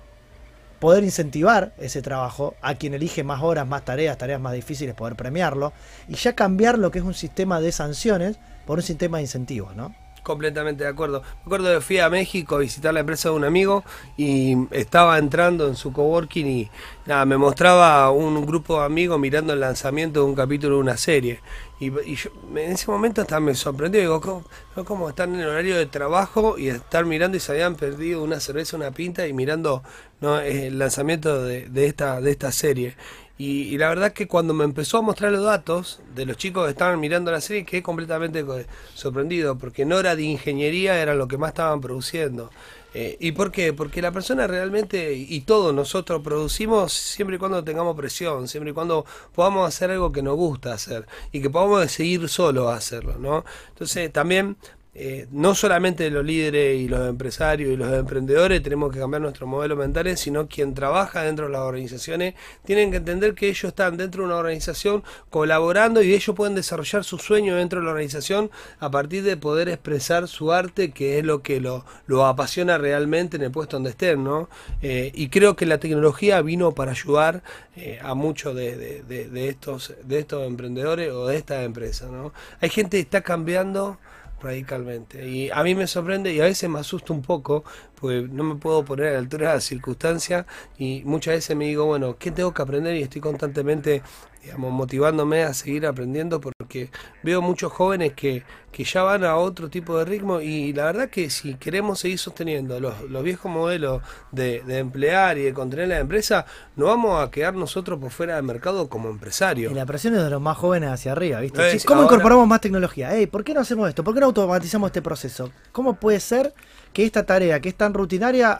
poder 0.79 1.03
incentivar 1.03 1.73
ese 1.77 2.01
trabajo 2.01 2.55
a 2.61 2.73
quien 2.73 2.95
elige 2.95 3.23
más 3.23 3.43
horas, 3.43 3.67
más 3.67 3.85
tareas, 3.85 4.17
tareas 4.17 4.41
más 4.41 4.53
difíciles, 4.53 4.95
poder 4.95 5.15
premiarlo 5.15 5.71
y 6.07 6.15
ya 6.15 6.33
cambiar 6.33 6.79
lo 6.79 6.89
que 6.89 6.97
es 6.97 7.05
un 7.05 7.13
sistema 7.13 7.61
de 7.61 7.71
sanciones 7.71 8.39
por 8.65 8.79
un 8.79 8.83
sistema 8.83 9.17
de 9.17 9.23
incentivos, 9.23 9.75
¿no? 9.75 9.95
Completamente 10.23 10.83
de 10.83 10.89
acuerdo. 10.89 11.21
Me 11.21 11.41
acuerdo 11.45 11.73
que 11.73 11.81
fui 11.81 11.97
a 11.97 12.07
México 12.09 12.55
a 12.55 12.59
visitar 12.59 12.93
la 12.93 12.99
empresa 12.99 13.29
de 13.29 13.35
un 13.35 13.43
amigo 13.43 13.83
y 14.17 14.55
estaba 14.69 15.17
entrando 15.17 15.67
en 15.67 15.75
su 15.75 15.91
coworking 15.91 16.47
y 16.47 16.69
nada, 17.07 17.25
me 17.25 17.37
mostraba 17.37 18.11
un 18.11 18.45
grupo 18.45 18.79
de 18.79 18.85
amigos 18.85 19.19
mirando 19.19 19.53
el 19.53 19.59
lanzamiento 19.59 20.19
de 20.19 20.25
un 20.27 20.35
capítulo 20.35 20.75
de 20.75 20.81
una 20.81 20.97
serie. 20.97 21.39
Y, 21.79 21.87
en 21.87 22.71
ese 22.71 22.91
momento 22.91 23.21
hasta 23.21 23.39
me 23.39 23.55
sorprendió, 23.55 24.01
digo, 24.01 24.21
¿cómo, 24.21 24.43
cómo 24.85 25.09
están 25.09 25.33
en 25.33 25.41
el 25.41 25.47
horario 25.47 25.75
de 25.75 25.87
trabajo 25.87 26.59
y 26.59 26.69
estar 26.69 27.05
mirando 27.05 27.37
y 27.37 27.39
se 27.39 27.53
habían 27.53 27.75
perdido 27.75 28.23
una 28.23 28.39
cerveza, 28.39 28.77
una 28.77 28.91
pinta 28.91 29.25
y 29.27 29.33
mirando 29.33 29.81
el 30.21 30.77
lanzamiento 30.77 31.43
de, 31.43 31.67
de 31.67 31.87
esta, 31.87 32.21
de 32.21 32.29
esta 32.29 32.51
serie? 32.51 32.95
Y, 33.43 33.77
la 33.77 33.89
verdad 33.89 34.13
que 34.13 34.27
cuando 34.27 34.53
me 34.53 34.63
empezó 34.63 34.99
a 34.99 35.01
mostrar 35.01 35.31
los 35.31 35.43
datos 35.43 35.99
de 36.13 36.25
los 36.27 36.37
chicos 36.37 36.65
que 36.65 36.71
estaban 36.71 36.99
mirando 36.99 37.31
la 37.31 37.41
serie, 37.41 37.65
quedé 37.65 37.81
completamente 37.81 38.45
co- 38.45 38.59
sorprendido, 38.93 39.57
porque 39.57 39.83
no 39.83 39.99
era 39.99 40.15
de 40.15 40.23
ingeniería, 40.23 41.01
era 41.01 41.15
lo 41.15 41.27
que 41.27 41.37
más 41.39 41.49
estaban 41.49 41.81
produciendo. 41.81 42.51
Eh, 42.93 43.17
¿Y 43.19 43.31
por 43.31 43.51
qué? 43.51 43.73
Porque 43.73 44.01
la 44.01 44.11
persona 44.11 44.45
realmente, 44.45 45.13
y 45.13 45.41
todos 45.41 45.73
nosotros 45.73 46.21
producimos 46.21 46.93
siempre 46.93 47.37
y 47.37 47.39
cuando 47.39 47.63
tengamos 47.63 47.95
presión, 47.95 48.47
siempre 48.47 48.71
y 48.71 48.73
cuando 48.73 49.05
podamos 49.33 49.67
hacer 49.67 49.89
algo 49.91 50.11
que 50.11 50.21
nos 50.21 50.35
gusta 50.35 50.73
hacer 50.73 51.07
y 51.31 51.41
que 51.41 51.49
podamos 51.49 51.89
seguir 51.91 52.27
solos 52.29 52.67
a 52.67 52.75
hacerlo, 52.75 53.15
¿no? 53.17 53.43
Entonces 53.69 54.11
también 54.11 54.55
eh, 54.93 55.27
no 55.31 55.55
solamente 55.55 56.09
los 56.09 56.25
líderes 56.25 56.77
y 56.81 56.89
los 56.89 57.07
empresarios 57.07 57.71
y 57.71 57.77
los 57.77 57.93
emprendedores 57.93 58.61
tenemos 58.61 58.91
que 58.91 58.99
cambiar 58.99 59.21
nuestro 59.21 59.47
modelo 59.47 59.77
mental, 59.77 60.17
sino 60.17 60.47
quien 60.49 60.73
trabaja 60.73 61.23
dentro 61.23 61.45
de 61.45 61.51
las 61.53 61.61
organizaciones 61.61 62.33
tienen 62.65 62.91
que 62.91 62.97
entender 62.97 63.33
que 63.33 63.47
ellos 63.47 63.63
están 63.65 63.95
dentro 63.95 64.23
de 64.23 64.27
una 64.27 64.35
organización 64.37 65.03
colaborando 65.29 66.01
y 66.03 66.13
ellos 66.13 66.35
pueden 66.35 66.55
desarrollar 66.55 67.05
su 67.05 67.17
sueño 67.19 67.55
dentro 67.55 67.79
de 67.79 67.85
la 67.85 67.91
organización 67.91 68.51
a 68.79 68.91
partir 68.91 69.23
de 69.23 69.37
poder 69.37 69.69
expresar 69.69 70.27
su 70.27 70.51
arte, 70.51 70.91
que 70.91 71.19
es 71.19 71.25
lo 71.25 71.41
que 71.41 71.61
lo, 71.61 71.85
apasiona 72.25 72.77
realmente 72.77 73.37
en 73.37 73.43
el 73.43 73.51
puesto 73.51 73.77
donde 73.77 73.91
estén, 73.91 74.23
¿no? 74.23 74.49
Eh, 74.81 75.11
y 75.15 75.29
creo 75.29 75.55
que 75.55 75.65
la 75.65 75.79
tecnología 75.79 76.41
vino 76.41 76.73
para 76.73 76.91
ayudar 76.91 77.43
eh, 77.77 77.99
a 78.03 78.13
muchos 78.13 78.55
de- 78.55 79.03
de 79.03 79.47
estos, 79.47 79.93
de 80.03 80.19
estos 80.19 80.45
emprendedores 80.45 81.11
o 81.11 81.27
de 81.27 81.37
estas 81.37 81.65
empresas, 81.65 82.11
¿no? 82.11 82.33
Hay 82.59 82.69
gente 82.69 82.97
que 82.97 83.01
está 83.01 83.21
cambiando 83.21 83.97
radicalmente. 84.41 85.27
Y 85.27 85.49
a 85.49 85.63
mí 85.63 85.75
me 85.75 85.87
sorprende 85.87 86.33
y 86.33 86.39
a 86.39 86.45
veces 86.45 86.69
me 86.69 86.79
asusta 86.79 87.13
un 87.13 87.21
poco, 87.21 87.63
porque 88.01 88.27
no 88.31 88.43
me 88.43 88.55
puedo 88.55 88.83
poner 88.83 89.07
a 89.07 89.11
la 89.13 89.19
altura 89.19 89.49
de 89.49 89.53
las 89.55 89.63
circunstancias 89.63 90.45
y 90.77 91.03
muchas 91.05 91.35
veces 91.35 91.55
me 91.55 91.65
digo, 91.65 91.85
bueno, 91.85 92.17
¿qué 92.17 92.31
tengo 92.31 92.53
que 92.53 92.61
aprender? 92.61 92.95
Y 92.95 93.03
estoy 93.03 93.21
constantemente, 93.21 94.01
digamos, 94.43 94.71
motivándome 94.73 95.43
a 95.43 95.53
seguir 95.53 95.85
aprendiendo 95.85 96.41
porque 96.41 96.89
veo 97.21 97.41
muchos 97.43 97.71
jóvenes 97.71 98.13
que, 98.13 98.43
que 98.71 98.83
ya 98.83 99.03
van 99.03 99.23
a 99.23 99.35
otro 99.35 99.69
tipo 99.69 99.97
de 99.99 100.05
ritmo 100.05 100.41
y 100.41 100.73
la 100.73 100.85
verdad 100.85 101.09
que 101.09 101.29
si 101.29 101.53
queremos 101.55 101.99
seguir 101.99 102.17
sosteniendo 102.17 102.79
los, 102.79 103.01
los 103.09 103.21
viejos 103.23 103.51
modelos 103.51 104.01
de, 104.31 104.61
de 104.65 104.79
emplear 104.79 105.37
y 105.37 105.43
de 105.43 105.53
contener 105.53 105.89
la 105.89 105.99
empresa, 105.99 106.45
no 106.75 106.85
vamos 106.85 107.21
a 107.23 107.29
quedar 107.29 107.53
nosotros 107.53 107.99
por 107.99 108.09
fuera 108.09 108.35
del 108.35 108.43
mercado 108.43 108.89
como 108.89 109.09
empresarios. 109.09 109.71
Y 109.71 109.75
la 109.75 109.85
presión 109.85 110.15
es 110.15 110.23
de 110.23 110.29
los 110.31 110.41
más 110.41 110.57
jóvenes 110.57 110.89
hacia 110.89 111.11
arriba, 111.11 111.39
¿viste? 111.39 111.71
Eh, 111.75 111.79
¿Cómo 111.85 112.01
ahora- 112.01 112.13
incorporamos 112.15 112.47
más 112.47 112.61
tecnología? 112.61 113.13
Ey, 113.15 113.27
¿Por 113.27 113.43
qué 113.43 113.53
no 113.53 113.59
hacemos 113.59 113.87
esto? 113.87 114.03
¿Por 114.03 114.13
qué 114.15 114.19
no 114.21 114.25
automatizamos 114.27 114.87
este 114.87 115.01
proceso? 115.03 115.51
¿Cómo 115.71 115.93
puede 115.95 116.19
ser 116.19 116.53
que 116.93 117.05
esta 117.05 117.25
tarea 117.25 117.59
que 117.59 117.69
es 117.69 117.75
tan 117.75 117.93
rutinaria 117.93 118.59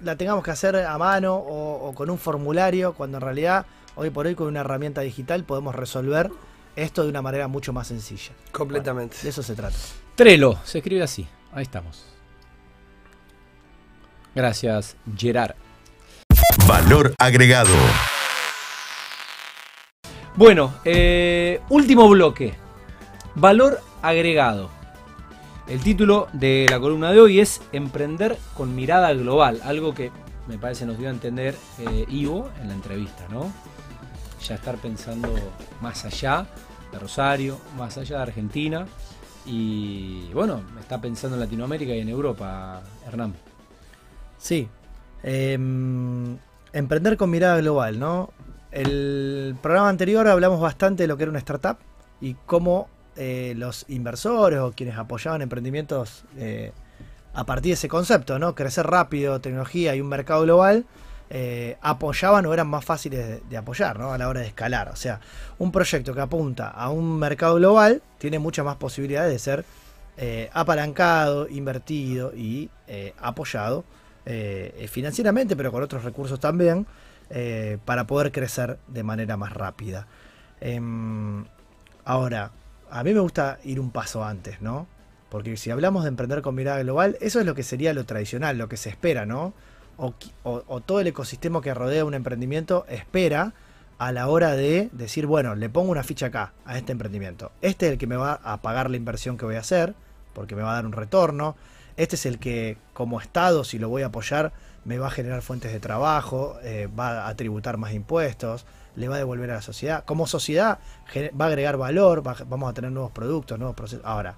la 0.00 0.16
tengamos 0.16 0.44
que 0.44 0.50
hacer 0.50 0.76
a 0.76 0.96
mano 0.98 1.34
o, 1.34 1.88
o 1.88 1.94
con 1.94 2.10
un 2.10 2.18
formulario 2.18 2.92
cuando 2.92 3.18
en 3.18 3.22
realidad 3.22 3.66
hoy 3.96 4.10
por 4.10 4.26
hoy 4.26 4.34
con 4.34 4.46
una 4.46 4.60
herramienta 4.60 5.00
digital 5.00 5.44
podemos 5.44 5.74
resolver 5.74 6.30
esto 6.76 7.02
de 7.02 7.08
una 7.08 7.22
manera 7.22 7.48
mucho 7.48 7.72
más 7.72 7.88
sencilla? 7.88 8.32
Completamente. 8.52 9.16
Bueno, 9.16 9.24
de 9.24 9.28
eso 9.30 9.42
se 9.42 9.54
trata. 9.54 9.76
Trello, 10.14 10.58
se 10.64 10.78
escribe 10.78 11.02
así. 11.02 11.26
Ahí 11.52 11.62
estamos. 11.62 12.04
Gracias, 14.34 14.96
Gerard. 15.16 15.54
Valor 16.66 17.14
agregado. 17.18 17.74
Bueno, 20.36 20.74
eh, 20.84 21.60
último 21.68 22.08
bloque. 22.08 22.54
Valor 23.34 23.80
agregado. 24.02 24.70
El 25.70 25.78
título 25.84 26.26
de 26.32 26.66
la 26.68 26.80
columna 26.80 27.12
de 27.12 27.20
hoy 27.20 27.38
es 27.38 27.62
Emprender 27.70 28.36
con 28.56 28.74
mirada 28.74 29.12
global, 29.12 29.60
algo 29.62 29.94
que 29.94 30.10
me 30.48 30.58
parece 30.58 30.84
nos 30.84 30.98
dio 30.98 31.06
a 31.06 31.12
entender 31.12 31.54
eh, 31.78 32.06
Ivo 32.08 32.50
en 32.60 32.66
la 32.66 32.74
entrevista, 32.74 33.28
¿no? 33.30 33.52
Ya 34.42 34.56
estar 34.56 34.78
pensando 34.78 35.32
más 35.80 36.04
allá 36.04 36.48
de 36.90 36.98
Rosario, 36.98 37.60
más 37.78 37.96
allá 37.98 38.16
de 38.16 38.22
Argentina 38.22 38.84
y 39.46 40.32
bueno, 40.32 40.60
está 40.80 41.00
pensando 41.00 41.36
en 41.36 41.40
Latinoamérica 41.42 41.94
y 41.94 42.00
en 42.00 42.08
Europa, 42.08 42.82
Hernán. 43.06 43.34
Sí. 44.38 44.68
Em, 45.22 46.36
emprender 46.72 47.16
con 47.16 47.30
mirada 47.30 47.58
global, 47.58 48.00
¿no? 48.00 48.30
El 48.72 49.54
programa 49.62 49.88
anterior 49.88 50.26
hablamos 50.26 50.60
bastante 50.60 51.04
de 51.04 51.06
lo 51.06 51.16
que 51.16 51.22
era 51.22 51.30
una 51.30 51.38
startup 51.38 51.76
y 52.20 52.34
cómo 52.44 52.88
eh, 53.16 53.54
los 53.56 53.84
inversores 53.88 54.60
o 54.60 54.72
quienes 54.72 54.96
apoyaban 54.96 55.42
emprendimientos 55.42 56.24
eh, 56.38 56.72
a 57.34 57.44
partir 57.44 57.70
de 57.70 57.74
ese 57.74 57.88
concepto, 57.88 58.38
¿no? 58.38 58.54
Crecer 58.54 58.86
rápido, 58.86 59.40
tecnología 59.40 59.94
y 59.94 60.00
un 60.00 60.08
mercado 60.08 60.42
global, 60.42 60.84
eh, 61.28 61.76
apoyaban 61.80 62.46
o 62.46 62.54
eran 62.54 62.68
más 62.68 62.84
fáciles 62.84 63.48
de, 63.48 63.56
apoyar, 63.56 63.98
¿no? 63.98 64.12
A 64.12 64.18
la 64.18 64.28
hora 64.28 64.40
de 64.40 64.46
escalar. 64.46 64.88
O 64.88 64.96
sea, 64.96 65.20
un 65.58 65.72
proyecto 65.72 66.14
que 66.14 66.20
apunta 66.20 66.68
a 66.68 66.90
un 66.90 67.18
mercado 67.18 67.56
global 67.56 68.02
tiene 68.18 68.38
muchas 68.38 68.64
más 68.64 68.76
posibilidades 68.76 69.32
de 69.32 69.38
ser 69.38 69.64
apalancado, 70.52 71.48
invertido 71.48 72.34
y 72.36 72.68
apoyado 73.22 73.84
financieramente, 74.88 75.56
pero 75.56 75.72
con 75.72 75.82
otros 75.82 76.04
recursos 76.04 76.38
también, 76.38 76.86
para 77.86 78.06
poder 78.06 78.30
crecer 78.30 78.78
de 78.86 79.02
manera 79.02 79.38
más 79.38 79.54
rápida. 79.54 80.06
Em, 80.60 81.44
ahora, 82.04 82.50
a 82.90 83.04
mí 83.04 83.14
me 83.14 83.20
gusta 83.20 83.58
ir 83.64 83.80
un 83.80 83.90
paso 83.90 84.24
antes, 84.24 84.60
¿no? 84.60 84.86
Porque 85.28 85.56
si 85.56 85.70
hablamos 85.70 86.02
de 86.02 86.08
emprender 86.08 86.42
con 86.42 86.54
mirada 86.54 86.80
global, 86.82 87.16
eso 87.20 87.40
es 87.40 87.46
lo 87.46 87.54
que 87.54 87.62
sería 87.62 87.94
lo 87.94 88.04
tradicional, 88.04 88.58
lo 88.58 88.68
que 88.68 88.76
se 88.76 88.90
espera, 88.90 89.26
¿no? 89.26 89.54
O, 89.96 90.80
todo 90.80 91.00
el 91.00 91.06
ecosistema 91.06 91.60
que 91.60 91.74
rodea 91.74 92.04
un 92.04 92.14
emprendimiento 92.14 92.86
espera 92.88 93.52
a 93.98 94.12
la 94.12 94.28
hora 94.28 94.56
de 94.56 94.88
decir, 94.92 95.26
bueno, 95.26 95.54
le 95.54 95.68
pongo 95.68 95.90
una 95.90 96.02
ficha 96.02 96.26
acá, 96.26 96.52
a 96.64 96.78
este 96.78 96.92
emprendimiento. 96.92 97.52
Este 97.60 97.86
es 97.86 97.92
el 97.92 97.98
que 97.98 98.06
me 98.06 98.16
va 98.16 98.40
a 98.42 98.62
pagar 98.62 98.90
la 98.90 98.96
inversión 98.96 99.36
que 99.36 99.44
voy 99.44 99.56
a 99.56 99.60
hacer, 99.60 99.94
porque 100.32 100.56
me 100.56 100.62
va 100.62 100.72
a 100.72 100.74
dar 100.76 100.86
un 100.86 100.92
retorno. 100.92 101.54
Este 101.98 102.16
es 102.16 102.24
el 102.24 102.38
que, 102.38 102.78
como 102.94 103.20
Estado, 103.20 103.62
si 103.62 103.78
lo 103.78 103.90
voy 103.90 104.02
a 104.02 104.06
apoyar, 104.06 104.52
me 104.86 104.98
va 104.98 105.08
a 105.08 105.10
generar 105.10 105.42
fuentes 105.42 105.70
de 105.70 105.80
trabajo, 105.80 106.58
eh, 106.62 106.88
va 106.98 107.28
a 107.28 107.36
tributar 107.36 107.76
más 107.76 107.92
impuestos 107.92 108.64
le 109.00 109.08
va 109.08 109.16
a 109.16 109.18
devolver 109.18 109.50
a 109.50 109.54
la 109.54 109.62
sociedad. 109.62 110.04
Como 110.04 110.26
sociedad 110.26 110.78
va 111.40 111.44
a 111.46 111.48
agregar 111.48 111.76
valor, 111.76 112.22
vamos 112.22 112.70
a 112.70 112.74
tener 112.74 112.92
nuevos 112.92 113.12
productos, 113.12 113.58
nuevos 113.58 113.74
procesos. 113.74 114.04
Ahora, 114.04 114.36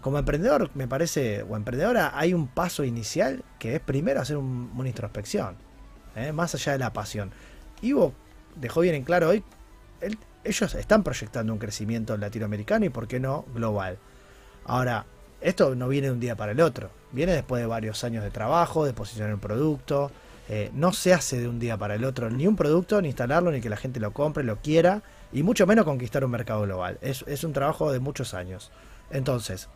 como 0.00 0.18
emprendedor, 0.18 0.70
me 0.74 0.86
parece, 0.86 1.42
o 1.42 1.56
emprendedora, 1.56 2.12
hay 2.14 2.32
un 2.32 2.46
paso 2.46 2.84
inicial 2.84 3.44
que 3.58 3.76
es 3.76 3.80
primero 3.80 4.20
hacer 4.20 4.36
una 4.36 4.88
introspección, 4.88 5.56
¿eh? 6.16 6.32
más 6.32 6.54
allá 6.54 6.72
de 6.72 6.78
la 6.78 6.92
pasión. 6.92 7.32
Ivo 7.82 8.14
dejó 8.56 8.80
bien 8.80 8.94
en 8.94 9.04
claro 9.04 9.28
hoy, 9.28 9.42
ellos 10.44 10.74
están 10.74 11.02
proyectando 11.02 11.52
un 11.52 11.58
crecimiento 11.58 12.16
latinoamericano 12.16 12.86
y, 12.86 12.88
por 12.88 13.08
qué 13.08 13.20
no, 13.20 13.44
global. 13.54 13.98
Ahora, 14.64 15.04
esto 15.40 15.74
no 15.74 15.88
viene 15.88 16.08
de 16.08 16.12
un 16.14 16.20
día 16.20 16.36
para 16.36 16.52
el 16.52 16.60
otro, 16.60 16.90
viene 17.12 17.32
después 17.32 17.60
de 17.60 17.66
varios 17.66 18.02
años 18.04 18.24
de 18.24 18.30
trabajo, 18.30 18.84
de 18.84 18.92
posicionar 18.92 19.34
un 19.34 19.40
producto, 19.40 20.10
eh, 20.52 20.68
no 20.74 20.92
se 20.92 21.14
hace 21.14 21.38
de 21.38 21.46
un 21.46 21.60
día 21.60 21.76
para 21.76 21.94
el 21.94 22.04
otro 22.04 22.28
ni 22.28 22.48
un 22.48 22.56
producto, 22.56 23.00
ni 23.00 23.06
instalarlo, 23.06 23.52
ni 23.52 23.60
que 23.60 23.70
la 23.70 23.76
gente 23.76 24.00
lo 24.00 24.12
compre, 24.12 24.42
lo 24.42 24.56
quiera, 24.56 25.00
y 25.32 25.44
mucho 25.44 25.64
menos 25.64 25.84
conquistar 25.84 26.24
un 26.24 26.32
mercado 26.32 26.62
global. 26.62 26.98
Es, 27.02 27.24
es 27.28 27.44
un 27.44 27.52
trabajo 27.52 27.92
de 27.92 28.00
muchos 28.00 28.34
años. 28.34 28.72
Entonces, 29.12 29.68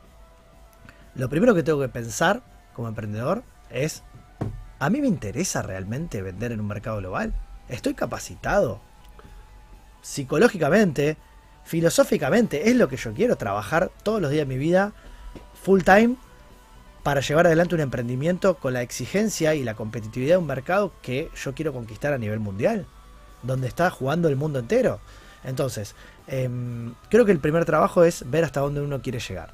lo 1.14 1.28
primero 1.28 1.54
que 1.54 1.62
tengo 1.62 1.80
que 1.80 1.88
pensar 1.88 2.42
como 2.72 2.88
emprendedor 2.88 3.44
es, 3.70 4.02
¿a 4.80 4.90
mí 4.90 5.00
me 5.00 5.06
interesa 5.06 5.62
realmente 5.62 6.22
vender 6.22 6.50
en 6.50 6.58
un 6.58 6.66
mercado 6.66 6.96
global? 6.96 7.34
¿Estoy 7.68 7.94
capacitado? 7.94 8.80
Psicológicamente, 10.02 11.16
filosóficamente, 11.62 12.68
¿es 12.68 12.74
lo 12.74 12.88
que 12.88 12.96
yo 12.96 13.14
quiero? 13.14 13.36
Trabajar 13.36 13.92
todos 14.02 14.20
los 14.20 14.32
días 14.32 14.48
de 14.48 14.52
mi 14.52 14.58
vida 14.58 14.92
full 15.62 15.82
time 15.82 16.16
para 17.04 17.20
llevar 17.20 17.46
adelante 17.46 17.74
un 17.74 17.82
emprendimiento 17.82 18.54
con 18.56 18.72
la 18.72 18.80
exigencia 18.80 19.54
y 19.54 19.62
la 19.62 19.74
competitividad 19.74 20.34
de 20.34 20.38
un 20.38 20.46
mercado 20.46 20.90
que 21.02 21.30
yo 21.36 21.54
quiero 21.54 21.74
conquistar 21.74 22.14
a 22.14 22.18
nivel 22.18 22.40
mundial, 22.40 22.86
donde 23.42 23.68
está 23.68 23.90
jugando 23.90 24.26
el 24.26 24.36
mundo 24.36 24.58
entero. 24.58 25.00
Entonces, 25.44 25.94
em, 26.26 26.94
creo 27.10 27.26
que 27.26 27.32
el 27.32 27.40
primer 27.40 27.66
trabajo 27.66 28.04
es 28.04 28.28
ver 28.30 28.42
hasta 28.42 28.60
dónde 28.60 28.80
uno 28.80 29.02
quiere 29.02 29.20
llegar. 29.20 29.52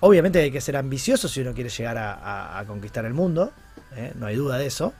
Obviamente 0.00 0.40
hay 0.40 0.50
que 0.50 0.60
ser 0.60 0.76
ambicioso 0.76 1.26
si 1.26 1.40
uno 1.40 1.54
quiere 1.54 1.70
llegar 1.70 1.96
a, 1.98 2.62
conquistar 2.66 3.06
el 3.06 3.14
mundo, 3.14 3.50
¿eh? 3.96 4.12
no 4.14 4.26
hay 4.26 4.36
duda 4.36 4.58
de 4.58 4.66
eso. 4.66 4.92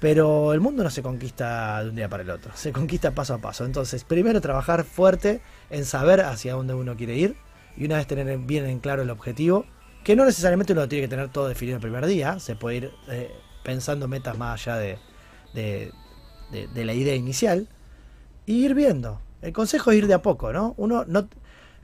Pero 0.00 0.54
el 0.54 0.60
mundo 0.60 0.82
no 0.82 0.90
se 0.90 1.02
conquista 1.02 1.82
de 1.82 1.90
un 1.90 1.96
día 1.96 2.08
para 2.08 2.22
el 2.22 2.30
otro, 2.30 2.52
se 2.54 2.72
conquista 2.72 3.10
paso 3.10 3.34
a 3.34 3.38
paso. 3.38 3.66
Entonces, 3.66 4.02
primero 4.04 4.40
trabajar 4.40 4.84
fuerte 4.84 5.42
en 5.68 5.84
saber 5.84 6.22
hacia 6.22 6.54
dónde 6.54 6.72
uno 6.72 6.96
quiere 6.96 7.16
ir 7.16 7.36
y 7.76 7.84
una 7.84 7.98
vez 7.98 8.06
tener 8.06 8.38
bien 8.38 8.64
en 8.64 8.80
claro 8.80 9.02
el 9.02 9.10
objetivo, 9.10 9.66
que 10.04 10.14
no 10.14 10.26
necesariamente 10.26 10.74
uno 10.74 10.86
tiene 10.86 11.06
que 11.06 11.08
tener 11.08 11.30
todo 11.30 11.48
definido 11.48 11.76
el 11.76 11.82
primer 11.82 12.04
día, 12.06 12.38
se 12.38 12.54
puede 12.54 12.76
ir 12.76 12.90
eh, 13.08 13.30
pensando 13.62 14.06
metas 14.06 14.36
más 14.36 14.60
allá 14.60 14.76
de, 14.76 14.98
de, 15.54 16.84
la 16.84 16.92
idea 16.92 17.14
inicial, 17.14 17.68
y 18.46 18.64
ir 18.64 18.74
viendo. 18.74 19.20
El 19.40 19.52
consejo 19.52 19.90
es 19.90 19.98
ir 19.98 20.06
de 20.06 20.14
a 20.14 20.22
poco, 20.22 20.52
¿no? 20.52 20.74
Uno 20.76 21.04
no... 21.06 21.26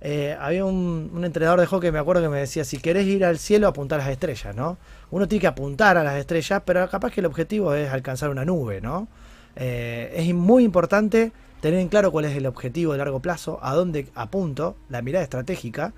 Eh, 0.02 0.34
había 0.40 0.64
un, 0.64 1.20
entrenador 1.24 1.60
de 1.60 1.66
hockey, 1.66 1.90
me 1.92 1.98
acuerdo 1.98 2.22
que 2.22 2.30
me 2.30 2.38
decía, 2.38 2.64
si 2.64 2.78
querés 2.78 3.06
ir 3.06 3.22
al 3.22 3.38
cielo, 3.38 3.68
apuntar 3.68 4.00
a 4.00 4.04
las 4.04 4.12
estrellas, 4.12 4.54
¿no? 4.56 4.78
Uno 5.10 5.28
tiene 5.28 5.40
que 5.40 5.46
apuntar 5.46 5.98
a 5.98 6.04
las 6.04 6.16
estrellas, 6.16 6.62
pero 6.64 6.88
capaz 6.88 7.12
que 7.12 7.20
el 7.20 7.26
objetivo 7.26 7.74
es 7.74 7.90
alcanzar 7.90 8.30
una 8.30 8.44
nube, 8.44 8.80
¿no? 8.80 9.08
Eh, 9.56 10.12
es 10.16 10.34
muy 10.34 10.64
importante 10.64 11.32
tener 11.60 11.80
en 11.80 11.88
claro 11.88 12.10
cuál 12.12 12.24
es 12.26 12.36
el 12.36 12.46
objetivo 12.46 12.92
de 12.92 12.98
largo 12.98 13.20
plazo, 13.20 13.58
a 13.62 13.74
dónde 13.74 14.08
apunto, 14.14 14.76
la 14.88 15.02
mirada 15.02 15.22
estratégica, 15.22 15.92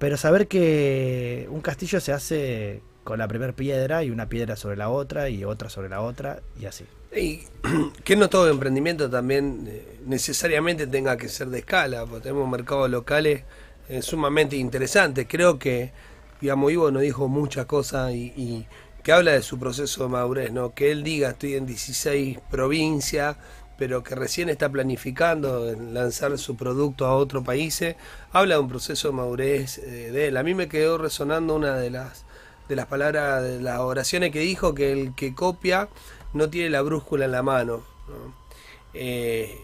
pero 0.00 0.16
saber 0.16 0.48
que 0.48 1.46
un 1.50 1.60
castillo 1.60 2.00
se 2.00 2.12
hace 2.12 2.80
con 3.04 3.18
la 3.18 3.28
primera 3.28 3.52
piedra 3.52 4.02
y 4.02 4.10
una 4.10 4.30
piedra 4.30 4.56
sobre 4.56 4.78
la 4.78 4.88
otra 4.88 5.28
y 5.28 5.44
otra 5.44 5.68
sobre 5.68 5.90
la 5.90 6.00
otra 6.00 6.40
y 6.58 6.64
así. 6.64 6.86
Y 7.14 7.42
que 8.02 8.16
no 8.16 8.30
todo 8.30 8.48
emprendimiento 8.48 9.10
también 9.10 9.66
eh, 9.68 9.98
necesariamente 10.06 10.86
tenga 10.86 11.18
que 11.18 11.28
ser 11.28 11.48
de 11.48 11.58
escala, 11.58 12.06
porque 12.06 12.22
tenemos 12.22 12.48
mercados 12.48 12.88
locales 12.88 13.42
eh, 13.90 14.00
sumamente 14.00 14.56
interesantes. 14.56 15.26
Creo 15.28 15.58
que, 15.58 15.92
digamos, 16.40 16.72
Ivo 16.72 16.90
nos 16.90 17.02
dijo 17.02 17.28
muchas 17.28 17.66
cosas 17.66 18.14
y, 18.14 18.32
y, 18.36 18.66
que 19.02 19.12
habla 19.12 19.32
de 19.32 19.42
su 19.42 19.58
proceso 19.58 20.04
de 20.04 20.08
madurez, 20.08 20.50
¿no? 20.50 20.74
Que 20.74 20.92
él 20.92 21.02
diga, 21.04 21.30
estoy 21.30 21.56
en 21.56 21.66
16 21.66 22.38
provincias, 22.50 23.36
pero 23.80 24.02
que 24.02 24.14
recién 24.14 24.50
está 24.50 24.68
planificando 24.68 25.74
lanzar 25.74 26.36
su 26.36 26.54
producto 26.54 27.06
a 27.06 27.16
otro 27.16 27.42
país, 27.42 27.82
habla 28.30 28.56
de 28.56 28.60
un 28.60 28.68
proceso 28.68 29.08
de 29.08 29.14
madurez 29.14 29.78
eh, 29.78 30.10
de 30.12 30.28
él. 30.28 30.36
A 30.36 30.42
mí 30.42 30.52
me 30.52 30.68
quedó 30.68 30.98
resonando 30.98 31.54
una 31.54 31.76
de 31.76 31.88
las, 31.88 32.26
de 32.68 32.76
las 32.76 32.84
palabras, 32.84 33.42
de 33.42 33.58
las 33.58 33.78
oraciones 33.78 34.32
que 34.32 34.40
dijo, 34.40 34.74
que 34.74 34.92
el 34.92 35.14
que 35.14 35.34
copia 35.34 35.88
no 36.34 36.50
tiene 36.50 36.68
la 36.68 36.82
brújula 36.82 37.24
en 37.24 37.32
la 37.32 37.42
mano. 37.42 37.82
Eh, 38.92 39.58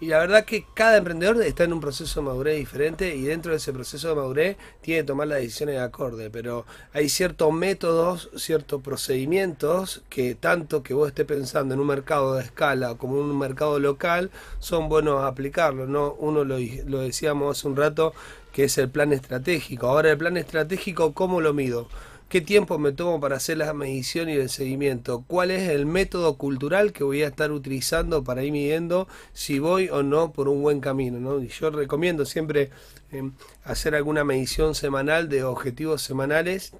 y 0.00 0.06
la 0.06 0.18
verdad 0.18 0.46
que 0.46 0.64
cada 0.74 0.96
emprendedor 0.96 1.42
está 1.42 1.64
en 1.64 1.74
un 1.74 1.80
proceso 1.80 2.20
de 2.20 2.26
madurez 2.26 2.56
diferente 2.56 3.14
y 3.14 3.22
dentro 3.22 3.52
de 3.52 3.58
ese 3.58 3.72
proceso 3.72 4.08
de 4.08 4.14
madurez 4.14 4.56
tiene 4.80 5.02
que 5.02 5.06
tomar 5.06 5.28
las 5.28 5.40
decisiones 5.40 5.74
de 5.74 5.82
acorde, 5.82 6.30
pero 6.30 6.64
hay 6.94 7.10
ciertos 7.10 7.52
métodos, 7.52 8.30
ciertos 8.34 8.82
procedimientos 8.82 10.02
que 10.08 10.34
tanto 10.34 10.82
que 10.82 10.94
vos 10.94 11.08
estés 11.08 11.26
pensando 11.26 11.74
en 11.74 11.80
un 11.80 11.86
mercado 11.86 12.34
de 12.34 12.44
escala 12.44 12.94
como 12.94 13.16
en 13.16 13.24
un 13.24 13.38
mercado 13.38 13.78
local 13.78 14.30
son 14.58 14.88
buenos 14.88 15.22
aplicarlos, 15.22 15.88
¿no? 15.88 16.14
Uno 16.14 16.44
lo, 16.44 16.56
lo 16.86 17.00
decíamos 17.00 17.58
hace 17.58 17.68
un 17.68 17.76
rato 17.76 18.14
que 18.52 18.64
es 18.64 18.78
el 18.78 18.88
plan 18.88 19.12
estratégico. 19.12 19.86
Ahora 19.86 20.10
el 20.10 20.18
plan 20.18 20.36
estratégico, 20.36 21.12
¿cómo 21.12 21.40
lo 21.40 21.52
mido? 21.52 21.88
Qué 22.30 22.40
tiempo 22.40 22.78
me 22.78 22.92
tomo 22.92 23.20
para 23.20 23.36
hacer 23.36 23.58
la 23.58 23.74
medición 23.74 24.30
y 24.30 24.34
el 24.34 24.48
seguimiento, 24.48 25.24
cuál 25.26 25.50
es 25.50 25.68
el 25.68 25.84
método 25.84 26.36
cultural 26.38 26.92
que 26.92 27.02
voy 27.02 27.24
a 27.24 27.26
estar 27.26 27.50
utilizando 27.50 28.22
para 28.22 28.44
ir 28.44 28.52
midiendo 28.52 29.08
si 29.32 29.58
voy 29.58 29.88
o 29.88 30.04
no 30.04 30.32
por 30.32 30.48
un 30.48 30.62
buen 30.62 30.80
camino. 30.80 31.18
¿no? 31.18 31.42
Y 31.42 31.48
yo 31.48 31.70
recomiendo 31.70 32.24
siempre 32.24 32.70
em, 33.10 33.32
hacer 33.64 33.96
alguna 33.96 34.22
medición 34.22 34.76
semanal 34.76 35.28
de 35.28 35.42
objetivos 35.42 36.02
semanales 36.02 36.72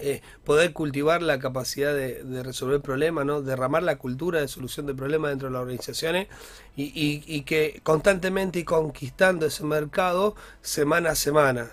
eh, 0.00 0.22
poder 0.42 0.72
cultivar 0.72 1.20
la 1.20 1.38
capacidad 1.38 1.92
de, 1.94 2.42
resolver 2.42 2.80
problemas, 2.80 3.44
derramar 3.44 3.82
la 3.82 3.98
cultura 3.98 4.40
de 4.40 4.48
solución 4.48 4.86
de 4.86 4.94
problemas 4.94 5.32
dentro 5.32 5.48
de 5.48 5.52
las 5.52 5.60
organizaciones 5.60 6.28
y, 6.76 7.22
y 7.26 7.42
que 7.42 7.78
constantemente 7.82 8.60
y 8.60 8.64
conquistando 8.64 9.44
ese 9.44 9.64
mercado 9.64 10.34
semana 10.62 11.10
a 11.10 11.14
semana. 11.14 11.72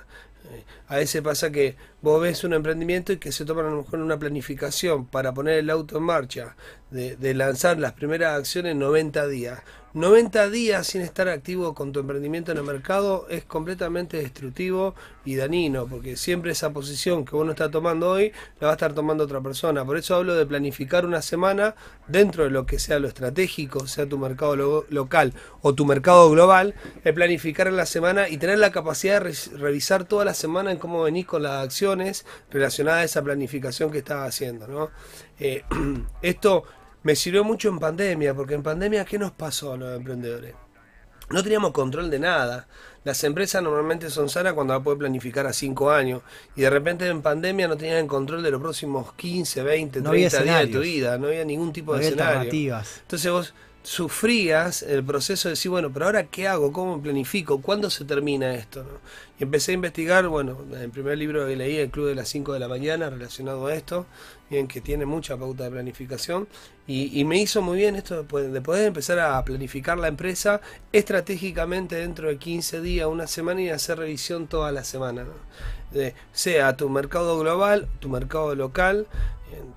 Eh, 0.51 0.63
a 0.89 0.97
veces 0.97 1.21
pasa 1.21 1.51
que 1.51 1.77
vos 2.01 2.21
ves 2.21 2.43
un 2.43 2.53
emprendimiento 2.53 3.13
y 3.13 3.17
que 3.17 3.31
se 3.31 3.45
toman 3.45 3.67
a 3.67 3.69
lo 3.69 3.77
mejor 3.83 3.99
una 3.99 4.19
planificación 4.19 5.05
para 5.05 5.33
poner 5.33 5.59
el 5.59 5.69
auto 5.69 5.97
en 5.97 6.03
marcha, 6.03 6.55
de, 6.91 7.33
lanzar 7.35 7.77
las 7.79 7.93
primeras 7.93 8.37
acciones 8.37 8.71
en 8.73 8.79
90 8.79 9.27
días. 9.27 9.59
90 9.93 10.49
días 10.51 10.85
sin 10.85 11.01
estar 11.01 11.27
activo 11.29 11.73
con 11.73 11.91
tu 11.91 11.99
emprendimiento 11.99 12.51
en 12.51 12.59
el 12.59 12.63
mercado 12.63 13.25
es 13.29 13.43
completamente 13.43 14.17
destructivo 14.17 14.93
y 15.25 15.35
dañino, 15.35 15.87
porque 15.87 16.15
siempre 16.15 16.51
esa 16.51 16.71
posición 16.71 17.25
que 17.25 17.35
uno 17.35 17.51
está 17.51 17.71
tomando 17.71 18.09
hoy 18.11 18.31
la 18.59 18.67
va 18.67 18.73
a 18.73 18.75
estar 18.75 18.93
tomando 18.93 19.23
otra 19.23 19.41
persona. 19.41 19.83
Por 19.85 19.97
eso 19.97 20.15
hablo 20.15 20.35
de 20.35 20.45
planificar 20.45 21.05
una 21.07 21.21
semana 21.23 21.75
dentro 22.07 22.43
de 22.43 22.51
lo 22.51 22.65
que 22.67 22.77
sea 22.79 22.99
lo 22.99 23.07
estratégico, 23.07 23.87
sea 23.87 24.07
tu 24.07 24.17
mercado 24.19 24.55
lo- 24.55 24.85
local 24.89 25.33
o 25.61 25.73
tu 25.73 25.85
mercado 25.85 26.29
global, 26.31 26.75
es 27.03 27.13
planificar 27.13 27.67
en 27.67 27.75
la 27.75 27.85
semana 27.87 28.29
y 28.29 28.37
tener 28.37 28.59
la 28.59 28.71
capacidad 28.71 29.15
de 29.23 29.31
re- 29.31 29.57
revisar 29.57 30.05
toda 30.05 30.23
la 30.25 30.33
semana 30.35 30.71
en 30.71 30.77
cómo 30.79 31.03
venís 31.03 31.25
con 31.25 31.43
las 31.43 31.63
acciones 31.63 32.25
relacionadas 32.49 33.01
a 33.01 33.03
esa 33.05 33.21
planificación 33.21 33.91
que 33.91 33.99
estás 33.99 34.27
haciendo. 34.27 34.67
¿no? 34.67 34.89
Eh, 35.39 35.63
esto 36.21 36.63
me 37.03 37.15
sirvió 37.15 37.43
mucho 37.43 37.69
en 37.69 37.79
pandemia, 37.79 38.33
porque 38.33 38.55
en 38.55 38.63
pandemia, 38.63 39.05
¿qué 39.05 39.17
nos 39.19 39.31
pasó 39.31 39.73
a 39.73 39.77
los 39.77 39.95
emprendedores? 39.95 40.55
No 41.29 41.43
teníamos 41.43 41.71
control 41.71 42.09
de 42.09 42.17
nada. 42.19 42.67
Las 43.03 43.23
empresas 43.23 43.61
normalmente 43.61 44.09
son 44.09 44.29
sanas 44.29 44.53
cuando 44.53 44.73
la 44.73 44.79
pueden 44.79 44.99
planificar 44.99 45.45
a 45.45 45.53
5 45.53 45.91
años. 45.91 46.23
Y 46.55 46.61
de 46.61 46.69
repente 46.71 47.07
en 47.07 47.21
pandemia 47.21 47.67
no 47.67 47.77
tenían 47.77 48.07
control 48.07 48.41
de 48.41 48.49
los 48.49 48.59
próximos 48.59 49.13
15, 49.13 49.61
20, 49.61 50.01
No 50.01 50.09
había 50.09 50.29
30 50.29 50.43
días 50.43 50.67
de 50.67 50.73
tu 50.73 50.79
vida. 50.79 51.17
No 51.19 51.27
había 51.27 51.45
ningún 51.45 51.71
tipo 51.71 51.91
No 51.91 51.99
de 51.99 52.05
había 52.07 52.09
escenario. 52.09 52.39
alternativas. 52.39 52.97
Entonces 53.01 53.31
vos 53.31 53.53
sufrías 53.89 54.83
el 54.83 55.03
proceso 55.03 55.49
de 55.49 55.53
decir, 55.53 55.71
bueno, 55.71 55.91
pero 55.91 56.05
ahora 56.05 56.27
qué 56.27 56.47
hago, 56.47 56.71
cómo 56.71 57.01
planifico, 57.01 57.59
cuándo 57.59 57.89
se 57.89 58.05
termina 58.05 58.53
esto. 58.53 58.85
Y 59.39 59.43
empecé 59.43 59.71
a 59.71 59.73
investigar, 59.73 60.27
bueno, 60.27 60.59
el 60.79 60.91
primer 60.91 61.17
libro 61.17 61.47
que 61.47 61.55
leí, 61.55 61.77
El 61.77 61.89
Club 61.89 62.05
de 62.05 62.13
las 62.13 62.29
5 62.29 62.53
de 62.53 62.59
la 62.59 62.67
mañana, 62.67 63.09
relacionado 63.09 63.65
a 63.65 63.73
esto, 63.73 64.05
bien 64.47 64.67
que 64.67 64.79
tiene 64.79 65.07
mucha 65.07 65.37
pauta 65.37 65.63
de 65.63 65.71
planificación, 65.71 66.47
y, 66.85 67.23
me 67.25 67.39
hizo 67.39 67.63
muy 67.63 67.79
bien 67.79 67.95
esto 67.95 68.17
de 68.17 68.23
poder, 68.25 68.51
de 68.51 68.61
poder 68.61 68.85
empezar 68.85 69.17
a 69.17 69.43
planificar 69.43 69.97
la 69.97 70.07
empresa 70.07 70.61
estratégicamente 70.91 71.95
dentro 71.95 72.27
de 72.27 72.37
15 72.37 72.81
días, 72.81 73.07
una 73.07 73.25
semana 73.25 73.61
y 73.63 73.69
hacer 73.69 73.97
revisión 73.97 74.45
toda 74.45 74.71
la 74.71 74.83
semana. 74.83 75.25
sea 76.31 76.77
tu 76.77 76.89
mercado 76.89 77.39
global, 77.39 77.87
tu 77.99 78.09
mercado 78.09 78.53
local, 78.53 79.07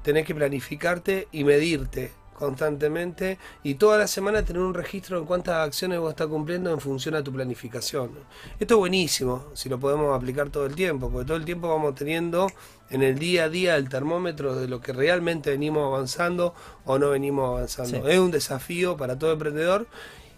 tenés 0.02 0.26
que 0.26 0.34
planificarte 0.34 1.28
y 1.32 1.44
medirte 1.44 2.12
constantemente 2.42 3.38
y 3.62 3.74
toda 3.74 3.98
la 3.98 4.08
semana 4.08 4.44
tener 4.44 4.60
un 4.60 4.74
registro 4.74 5.16
en 5.16 5.26
cuántas 5.26 5.54
acciones 5.64 6.00
vos 6.00 6.10
estás 6.10 6.26
cumpliendo 6.26 6.72
en 6.72 6.80
función 6.80 7.14
a 7.14 7.22
tu 7.22 7.32
planificación. 7.32 8.10
Esto 8.58 8.74
es 8.74 8.78
buenísimo, 8.78 9.46
si 9.54 9.68
lo 9.68 9.78
podemos 9.78 10.16
aplicar 10.16 10.50
todo 10.50 10.66
el 10.66 10.74
tiempo, 10.74 11.08
porque 11.08 11.24
todo 11.24 11.36
el 11.36 11.44
tiempo 11.44 11.68
vamos 11.68 11.94
teniendo 11.94 12.48
en 12.90 13.04
el 13.04 13.16
día 13.16 13.44
a 13.44 13.48
día 13.48 13.76
el 13.76 13.88
termómetro 13.88 14.56
de 14.56 14.66
lo 14.66 14.80
que 14.80 14.92
realmente 14.92 15.50
venimos 15.50 15.86
avanzando 15.86 16.52
o 16.84 16.98
no 16.98 17.10
venimos 17.10 17.48
avanzando. 17.48 18.04
Sí. 18.04 18.12
Es 18.12 18.18
un 18.18 18.32
desafío 18.32 18.96
para 18.96 19.16
todo 19.16 19.32
emprendedor 19.32 19.86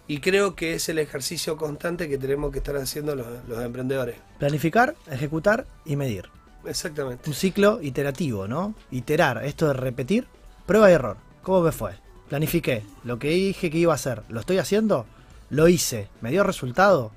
y 0.07 0.19
creo 0.19 0.55
que 0.55 0.75
es 0.75 0.87
el 0.89 0.99
ejercicio 0.99 1.57
constante 1.57 2.07
que 2.07 2.19
tenemos 2.19 2.51
que 2.51 2.59
estar 2.59 2.75
haciendo 2.75 3.15
los, 3.15 3.25
los 3.47 3.63
emprendedores. 3.63 4.17
Planificar, 4.37 4.95
ejecutar 5.09 5.65
y 5.85 5.95
medir. 5.95 6.29
Exactamente. 6.67 7.27
Un 7.27 7.35
ciclo 7.35 7.79
iterativo, 7.81 8.47
¿no? 8.47 8.75
Iterar, 8.91 9.43
esto 9.43 9.67
de 9.67 9.73
repetir, 9.73 10.27
prueba 10.65 10.91
y 10.91 10.93
error. 10.93 11.17
¿Cómo 11.45 11.61
me 11.61 11.71
fue? 11.71 11.91
Planifiqué, 12.27 12.81
lo 13.03 13.19
que 13.19 13.29
dije 13.29 13.69
que 13.69 13.77
iba 13.77 13.93
a 13.93 13.95
hacer, 14.01 14.23
¿lo 14.29 14.39
estoy 14.39 14.57
haciendo? 14.57 15.05
Lo 15.51 15.67
hice, 15.67 16.09
¿me 16.19 16.31
dio 16.31 16.43
resultado? 16.43 17.11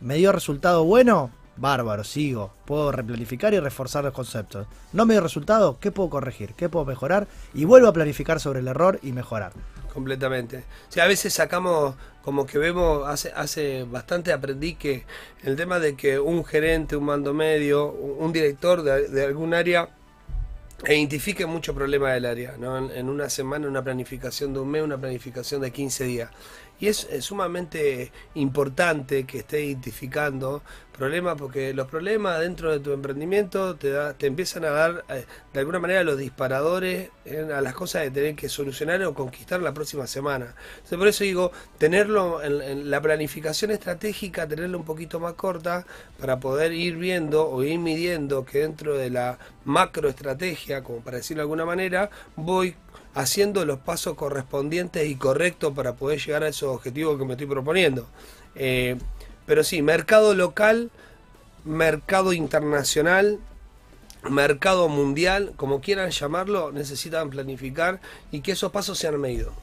¿Me 0.00 0.14
dio 0.14 0.32
resultado 0.32 0.84
bueno? 0.84 1.30
Bárbaro, 1.58 2.02
sigo. 2.02 2.54
Puedo 2.64 2.92
replanificar 2.92 3.52
y 3.52 3.60
reforzar 3.60 4.02
los 4.04 4.14
conceptos. 4.14 4.66
¿No 4.94 5.04
me 5.04 5.12
dio 5.12 5.20
resultado? 5.20 5.78
¿Qué 5.80 5.92
puedo 5.92 6.08
corregir? 6.08 6.54
¿Qué 6.54 6.70
puedo 6.70 6.86
mejorar? 6.86 7.28
Y 7.52 7.66
vuelvo 7.66 7.88
a 7.88 7.92
planificar 7.92 8.40
sobre 8.40 8.60
el 8.60 8.68
error 8.68 9.00
y 9.02 9.12
mejorar. 9.12 9.52
Completamente. 9.92 10.64
O 10.88 10.92
sea, 10.92 11.04
a 11.04 11.08
veces 11.08 11.34
sacamos, 11.34 11.94
como 12.22 12.46
que 12.46 12.56
vemos, 12.56 13.06
hace, 13.06 13.84
bastante 13.84 14.32
aprendí 14.32 14.76
que 14.76 15.04
el 15.42 15.56
tema 15.56 15.78
de 15.78 15.94
que 15.94 16.18
un 16.18 16.42
gerente, 16.46 16.96
un 16.96 17.04
mando 17.04 17.34
medio, 17.34 17.92
un 17.92 18.24
un 18.24 18.32
director 18.32 18.82
de, 18.82 19.08
de 19.08 19.26
algún 19.26 19.52
área 19.52 19.90
identifique 20.92 21.46
mucho 21.46 21.74
problema 21.74 22.12
del 22.12 22.26
área, 22.26 22.56
¿no? 22.58 22.76
En, 22.76 22.90
en 22.90 23.08
una 23.08 23.30
semana, 23.30 23.66
una 23.68 23.82
planificación 23.82 24.52
de 24.52 24.60
un 24.60 24.70
mes, 24.70 24.82
una 24.82 24.98
planificación 24.98 25.60
de 25.62 25.70
15 25.70 26.04
días. 26.04 26.30
Y 26.80 26.88
es, 26.88 27.06
sumamente 27.20 28.12
importante 28.34 29.24
que 29.24 29.38
esté 29.38 29.64
identificando 29.64 30.62
problemas, 30.96 31.36
porque 31.36 31.74
los 31.74 31.88
problemas 31.88 32.40
dentro 32.40 32.70
de 32.70 32.80
tu 32.80 32.92
emprendimiento 32.92 33.76
te, 33.76 33.90
da, 33.90 34.14
te 34.14 34.26
empiezan 34.26 34.64
a 34.64 34.70
dar, 34.70 35.04
eh, 35.08 35.24
de 35.52 35.60
alguna 35.60 35.78
manera, 35.78 36.04
los 36.04 36.18
disparadores 36.18 37.10
eh, 37.24 37.48
a 37.54 37.60
las 37.60 37.74
cosas 37.74 38.04
que 38.04 38.10
tenés 38.10 38.36
que 38.36 38.48
solucionar 38.48 39.02
o 39.04 39.14
conquistar 39.14 39.60
la 39.60 39.74
próxima 39.74 40.06
semana. 40.06 40.54
Entonces, 40.76 40.98
por 40.98 41.08
eso 41.08 41.24
digo, 41.24 41.52
tenerlo 41.78 42.42
en, 42.42 42.60
en 42.60 42.90
la 42.90 43.00
planificación 43.00 43.70
estratégica, 43.70 44.46
tenerla 44.46 44.76
un 44.76 44.84
poquito 44.84 45.20
más 45.20 45.34
corta 45.34 45.86
para 46.18 46.38
poder 46.38 46.72
ir 46.72 46.96
viendo 46.96 47.48
o 47.48 47.62
ir 47.64 47.78
midiendo 47.78 48.44
que 48.44 48.60
dentro 48.60 48.96
de 48.96 49.10
la 49.10 49.38
macroestrategia, 49.64 50.82
como 50.82 51.00
para 51.00 51.18
decirlo 51.18 51.40
de 51.40 51.44
alguna 51.44 51.64
manera, 51.64 52.10
voy 52.36 52.76
haciendo 53.14 53.64
los 53.64 53.78
pasos 53.78 54.14
correspondientes 54.14 55.08
y 55.08 55.14
correctos 55.16 55.72
para 55.74 55.94
poder 55.94 56.20
llegar 56.20 56.42
a 56.42 56.48
esos 56.48 56.74
objetivos 56.74 57.18
que 57.18 57.24
me 57.24 57.32
estoy 57.32 57.46
proponiendo. 57.46 58.06
Eh, 58.54 58.96
pero 59.46 59.62
sí, 59.62 59.82
mercado 59.82 60.34
local, 60.34 60.90
mercado 61.64 62.32
internacional, 62.32 63.38
mercado 64.28 64.88
mundial, 64.88 65.52
como 65.56 65.80
quieran 65.80 66.10
llamarlo, 66.10 66.72
necesitan 66.72 67.30
planificar 67.30 68.00
y 68.30 68.40
que 68.40 68.52
esos 68.52 68.72
pasos 68.72 68.98
sean 68.98 69.20
medidos. 69.20 69.54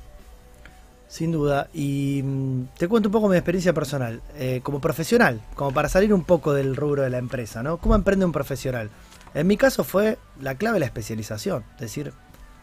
Sin 1.07 1.33
duda. 1.33 1.67
Y 1.73 2.21
mm, 2.23 2.67
te 2.77 2.87
cuento 2.87 3.09
un 3.09 3.13
poco 3.13 3.27
mi 3.27 3.35
experiencia 3.35 3.73
personal. 3.73 4.21
Eh, 4.35 4.61
como 4.63 4.79
profesional, 4.79 5.41
como 5.55 5.73
para 5.73 5.89
salir 5.89 6.13
un 6.13 6.23
poco 6.23 6.53
del 6.53 6.75
rubro 6.75 7.01
de 7.01 7.09
la 7.09 7.17
empresa, 7.17 7.61
¿no? 7.63 7.77
¿Cómo 7.77 7.95
emprende 7.95 8.23
un 8.23 8.31
profesional? 8.31 8.89
En 9.33 9.45
mi 9.47 9.57
caso 9.57 9.83
fue 9.83 10.17
la 10.39 10.55
clave 10.55 10.79
la 10.79 10.85
especialización. 10.85 11.65
Es 11.75 11.81
decir, 11.81 12.13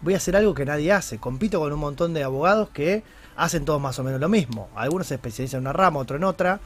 voy 0.00 0.14
a 0.14 0.18
hacer 0.18 0.36
algo 0.36 0.54
que 0.54 0.64
nadie 0.64 0.92
hace. 0.92 1.18
Compito 1.18 1.60
con 1.60 1.72
un 1.72 1.80
montón 1.80 2.14
de 2.14 2.24
abogados 2.24 2.68
que 2.70 3.02
hacen 3.36 3.64
todos 3.64 3.80
más 3.80 3.98
o 3.98 4.04
menos 4.04 4.20
lo 4.20 4.28
mismo. 4.28 4.68
Algunos 4.74 5.06
se 5.08 5.14
especializan 5.14 5.58
en 5.58 5.62
una 5.62 5.72
rama, 5.72 6.00
otro 6.00 6.16
en 6.16 6.24
otra. 6.24 6.60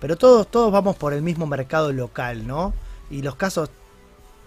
Pero 0.00 0.16
todos, 0.16 0.48
todos 0.48 0.70
vamos 0.72 0.96
por 0.96 1.12
el 1.12 1.22
mismo 1.22 1.46
mercado 1.46 1.92
local, 1.92 2.46
¿no? 2.46 2.72
Y 3.10 3.22
los 3.22 3.34
casos 3.34 3.70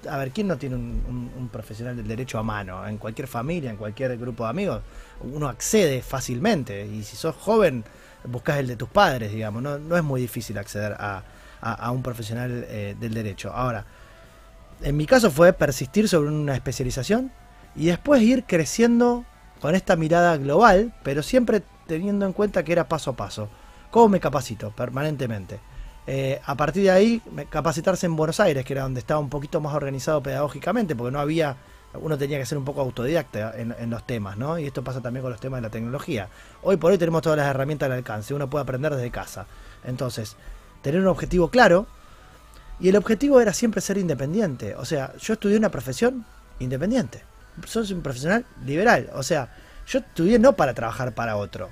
a 0.09 0.18
ver, 0.18 0.31
¿quién 0.31 0.47
no 0.47 0.57
tiene 0.57 0.76
un, 0.76 1.49
profesional 1.51 1.95
del 1.95 2.07
derecho 2.07 2.39
a 2.39 2.43
mano? 2.43 2.88
En 2.88 2.97
cualquier 2.97 3.27
familia, 3.27 3.69
en 3.69 3.77
cualquier 3.77 4.18
grupo 4.18 4.43
de 4.45 4.49
amigos, 4.49 4.81
uno 5.22 5.47
accede 5.47 6.01
fácilmente. 6.01 6.88
Y 6.88 7.03
si 7.03 7.15
sos 7.15 7.35
joven, 7.35 7.84
buscas 8.23 8.57
el 8.57 8.68
de 8.68 8.76
tus 8.76 8.89
padres, 8.89 9.31
digamos. 9.31 9.61
No, 9.61 9.77
no 9.77 9.95
es 9.97 10.03
muy 10.03 10.22
difícil 10.22 10.57
acceder 10.57 10.93
a, 10.93 11.23
a- 11.61 11.73
a 11.73 11.91
un 11.91 12.01
profesional 12.01 12.65
eh, 12.68 12.95
del 12.99 13.13
derecho. 13.13 13.51
Ahora, 13.53 13.85
en 14.81 14.97
mi 14.97 15.05
caso 15.05 15.30
fue 15.30 15.53
persistir 15.53 16.09
sobre 16.09 16.30
una 16.30 16.55
especialización 16.55 17.31
y 17.76 17.88
después 17.88 18.22
ir 18.22 18.43
creciendo 18.45 19.26
con 19.61 19.76
esta 19.76 19.95
mirada 19.95 20.38
global, 20.38 20.93
pero 21.03 21.23
siempre 21.23 21.61
teniendo 21.88 22.26
en 22.26 22.34
cuenta 22.34 22.64
que 22.64 22.72
era 22.72 22.88
paso 22.88 23.11
a 23.11 23.15
paso. 23.15 23.49
¿Cómo 23.91 24.10
me 24.10 24.19
capacito? 24.19 24.72
Permanentemente. 24.72 25.60
Eh, 26.07 26.41
a 26.45 26.56
partir 26.56 26.84
de 26.84 26.91
ahí, 26.91 27.22
capacitarse 27.49 28.06
en 28.06 28.15
Buenos 28.15 28.39
Aires, 28.39 28.65
que 28.65 28.73
era 28.73 28.84
donde 28.84 28.99
estaba 28.99 29.19
un 29.19 29.30
poquito 29.30 29.61
más 29.61 29.76
organizado 29.76 30.23
pedagógicamente, 30.23 30.95
porque 30.95 31.11
no 31.11 31.19
había, 31.19 31.57
uno 31.93 32.18
tenía 32.18 32.39
que 32.39 32.45
ser 32.45 32.57
un 32.57 32.65
poco 32.65 32.81
autodidacta 32.81 33.53
en, 33.56 33.76
en 33.77 33.89
los 33.89 34.07
temas, 34.07 34.38
¿no? 34.38 34.57
Y 34.57 34.65
esto 34.65 34.84
pasa 34.84 35.02
también 35.02 35.22
con 35.22 35.31
los 35.31 35.39
temas 35.39 35.60
de 35.60 35.68
la 35.68 35.69
tecnología. 35.69 36.27
Hoy 36.64 36.77
por 36.77 36.91
hoy 36.91 36.98
tenemos 36.98 37.22
todas 37.22 37.38
las 37.38 37.48
herramientas 37.48 37.88
al 37.88 37.98
alcance, 37.98 38.34
uno 38.34 38.49
puede 38.49 38.64
aprender 38.64 38.95
desde 38.95 39.11
casa. 39.11 39.45
Entonces, 39.84 40.35
tener 40.81 41.02
un 41.02 41.07
objetivo 41.07 41.49
claro, 41.49 41.85
y 42.80 42.89
el 42.89 42.95
objetivo 42.95 43.39
era 43.39 43.53
siempre 43.53 43.80
ser 43.80 43.98
independiente. 43.98 44.76
O 44.76 44.85
sea, 44.85 45.14
yo 45.18 45.34
estudié 45.34 45.57
una 45.57 45.69
profesión 45.69 46.26
independiente. 46.60 47.23
Soy 47.65 47.91
un 47.94 48.02
profesional 48.02 48.45
liberal. 48.65 49.10
O 49.14 49.23
sea, 49.23 49.53
yo 49.88 49.99
estudié 49.99 50.40
no 50.40 50.53
para 50.53 50.73
trabajar 50.73 51.14
para 51.14 51.38
otro. 51.38 51.69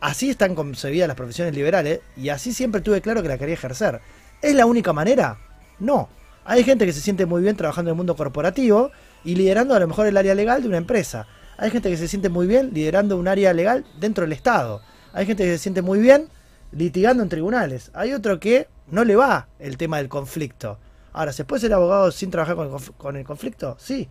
Así 0.00 0.30
están 0.30 0.54
concebidas 0.54 1.06
las 1.06 1.16
profesiones 1.16 1.54
liberales 1.54 2.00
y 2.16 2.28
así 2.28 2.52
siempre 2.52 2.80
tuve 2.80 3.00
claro 3.00 3.22
que 3.22 3.28
la 3.28 3.38
quería 3.38 3.54
ejercer. 3.54 4.00
¿Es 4.42 4.54
la 4.54 4.66
única 4.66 4.92
manera? 4.92 5.38
No. 5.78 6.08
Hay 6.44 6.64
gente 6.64 6.86
que 6.86 6.92
se 6.92 7.00
siente 7.00 7.24
muy 7.24 7.40
bien 7.40 7.56
trabajando 7.56 7.90
en 7.90 7.94
el 7.94 7.98
mundo 7.98 8.16
corporativo 8.16 8.90
y 9.24 9.36
liderando 9.36 9.74
a 9.74 9.78
lo 9.78 9.86
mejor 9.86 10.08
el 10.08 10.16
área 10.16 10.34
legal 10.34 10.62
de 10.62 10.68
una 10.68 10.78
empresa. 10.78 11.28
Hay 11.56 11.70
gente 11.70 11.88
que 11.88 11.96
se 11.96 12.08
siente 12.08 12.28
muy 12.28 12.48
bien 12.48 12.70
liderando 12.72 13.16
un 13.16 13.28
área 13.28 13.52
legal 13.52 13.86
dentro 14.00 14.24
del 14.24 14.32
Estado. 14.32 14.82
Hay 15.12 15.26
gente 15.26 15.44
que 15.44 15.52
se 15.52 15.58
siente 15.58 15.82
muy 15.82 16.00
bien 16.00 16.28
litigando 16.72 17.22
en 17.22 17.28
tribunales. 17.28 17.92
Hay 17.94 18.12
otro 18.12 18.40
que 18.40 18.66
no 18.88 19.04
le 19.04 19.14
va 19.14 19.46
el 19.60 19.76
tema 19.76 19.98
del 19.98 20.08
conflicto. 20.08 20.78
Ahora, 21.12 21.32
¿se 21.32 21.44
puede 21.44 21.60
ser 21.60 21.74
abogado 21.74 22.10
sin 22.10 22.30
trabajar 22.30 22.56
con 22.96 23.16
el 23.16 23.24
conflicto? 23.24 23.76
Sí. 23.78 24.08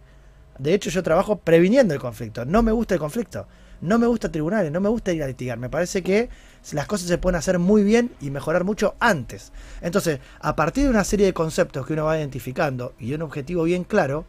De 0.59 0.73
hecho, 0.73 0.89
yo 0.89 1.03
trabajo 1.03 1.37
previniendo 1.39 1.93
el 1.93 1.99
conflicto. 1.99 2.45
No 2.45 2.61
me 2.63 2.71
gusta 2.71 2.93
el 2.93 2.99
conflicto. 2.99 3.47
No 3.81 3.97
me 3.97 4.05
gusta 4.05 4.31
tribunales, 4.31 4.71
no 4.71 4.79
me 4.79 4.89
gusta 4.89 5.11
ir 5.11 5.23
a 5.23 5.27
litigar. 5.27 5.57
Me 5.57 5.69
parece 5.69 6.03
que 6.03 6.29
las 6.71 6.85
cosas 6.85 7.07
se 7.07 7.17
pueden 7.17 7.37
hacer 7.37 7.57
muy 7.57 7.83
bien 7.83 8.11
y 8.21 8.29
mejorar 8.29 8.63
mucho 8.63 8.95
antes. 8.99 9.51
Entonces, 9.81 10.19
a 10.39 10.55
partir 10.55 10.83
de 10.83 10.91
una 10.91 11.03
serie 11.03 11.25
de 11.25 11.33
conceptos 11.33 11.87
que 11.87 11.93
uno 11.93 12.05
va 12.05 12.19
identificando 12.19 12.93
y 12.99 13.13
un 13.15 13.23
objetivo 13.23 13.63
bien 13.63 13.83
claro, 13.83 14.25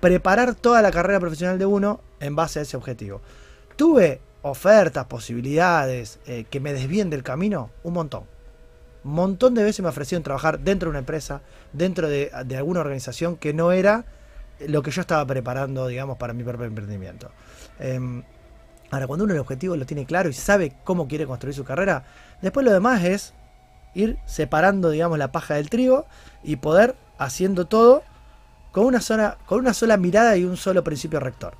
preparar 0.00 0.54
toda 0.54 0.82
la 0.82 0.90
carrera 0.90 1.20
profesional 1.20 1.58
de 1.58 1.64
uno 1.64 2.00
en 2.20 2.36
base 2.36 2.58
a 2.58 2.62
ese 2.62 2.76
objetivo. 2.76 3.22
Tuve 3.76 4.20
ofertas, 4.42 5.06
posibilidades 5.06 6.18
eh, 6.26 6.44
que 6.50 6.60
me 6.60 6.74
desvíen 6.74 7.08
del 7.08 7.22
camino, 7.22 7.70
un 7.84 7.94
montón. 7.94 8.24
Un 9.04 9.12
montón 9.12 9.54
de 9.54 9.64
veces 9.64 9.80
me 9.80 9.88
ofrecieron 9.88 10.22
trabajar 10.22 10.60
dentro 10.60 10.88
de 10.88 10.90
una 10.90 10.98
empresa, 10.98 11.40
dentro 11.72 12.08
de, 12.08 12.30
de 12.44 12.56
alguna 12.56 12.80
organización 12.80 13.36
que 13.36 13.54
no 13.54 13.72
era 13.72 14.04
lo 14.60 14.82
que 14.82 14.90
yo 14.90 15.00
estaba 15.00 15.26
preparando, 15.26 15.86
digamos, 15.86 16.18
para 16.18 16.32
mi 16.32 16.44
propio 16.44 16.66
emprendimiento. 16.66 17.30
Em, 17.78 18.22
ahora, 18.90 19.06
cuando 19.06 19.24
uno 19.24 19.34
el 19.34 19.40
objetivo 19.40 19.76
lo 19.76 19.86
tiene 19.86 20.06
claro 20.06 20.28
y 20.28 20.32
sabe 20.32 20.74
cómo 20.84 21.08
quiere 21.08 21.26
construir 21.26 21.54
su 21.54 21.64
carrera, 21.64 22.04
después 22.42 22.64
lo 22.64 22.72
demás 22.72 23.02
es 23.04 23.34
ir 23.94 24.18
separando, 24.26 24.90
digamos, 24.90 25.18
la 25.18 25.32
paja 25.32 25.54
del 25.54 25.68
trigo 25.68 26.06
y 26.42 26.56
poder 26.56 26.94
haciendo 27.18 27.66
todo 27.66 28.02
con 28.72 28.86
una 28.86 29.00
sola, 29.00 29.38
con 29.46 29.58
una 29.58 29.74
sola 29.74 29.96
mirada 29.96 30.36
y 30.36 30.44
un 30.44 30.56
solo 30.56 30.82
principio 30.82 31.20
rector. 31.20 31.54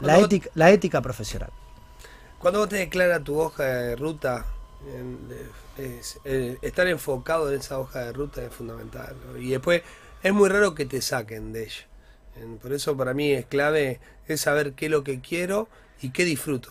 La, 0.00 0.18
ética, 0.18 0.48
la 0.54 0.70
ética 0.70 1.00
profesional. 1.00 1.50
Cuando 2.38 2.60
vos 2.60 2.68
te 2.68 2.76
declaras 2.76 3.22
tu 3.22 3.38
hoja 3.38 3.64
de 3.64 3.96
ruta, 3.96 4.44
es- 5.78 6.18
eh, 6.24 6.58
estar 6.62 6.86
enfocado 6.88 7.50
en 7.52 7.60
esa 7.60 7.78
hoja 7.78 8.00
de 8.00 8.12
ruta 8.12 8.42
es 8.42 8.52
fundamental. 8.52 9.14
¿no? 9.26 9.38
Y 9.38 9.50
después 9.50 9.82
es 10.22 10.32
muy 10.32 10.48
raro 10.48 10.74
que 10.74 10.86
te 10.86 11.00
saquen 11.00 11.52
de 11.52 11.64
ella. 11.64 11.86
Por 12.60 12.72
eso 12.72 12.96
para 12.96 13.14
mí 13.14 13.30
es 13.32 13.46
clave 13.46 14.00
es 14.26 14.40
saber 14.40 14.72
qué 14.72 14.86
es 14.86 14.90
lo 14.90 15.04
que 15.04 15.20
quiero 15.20 15.68
y 16.00 16.10
qué 16.10 16.24
disfruto. 16.24 16.70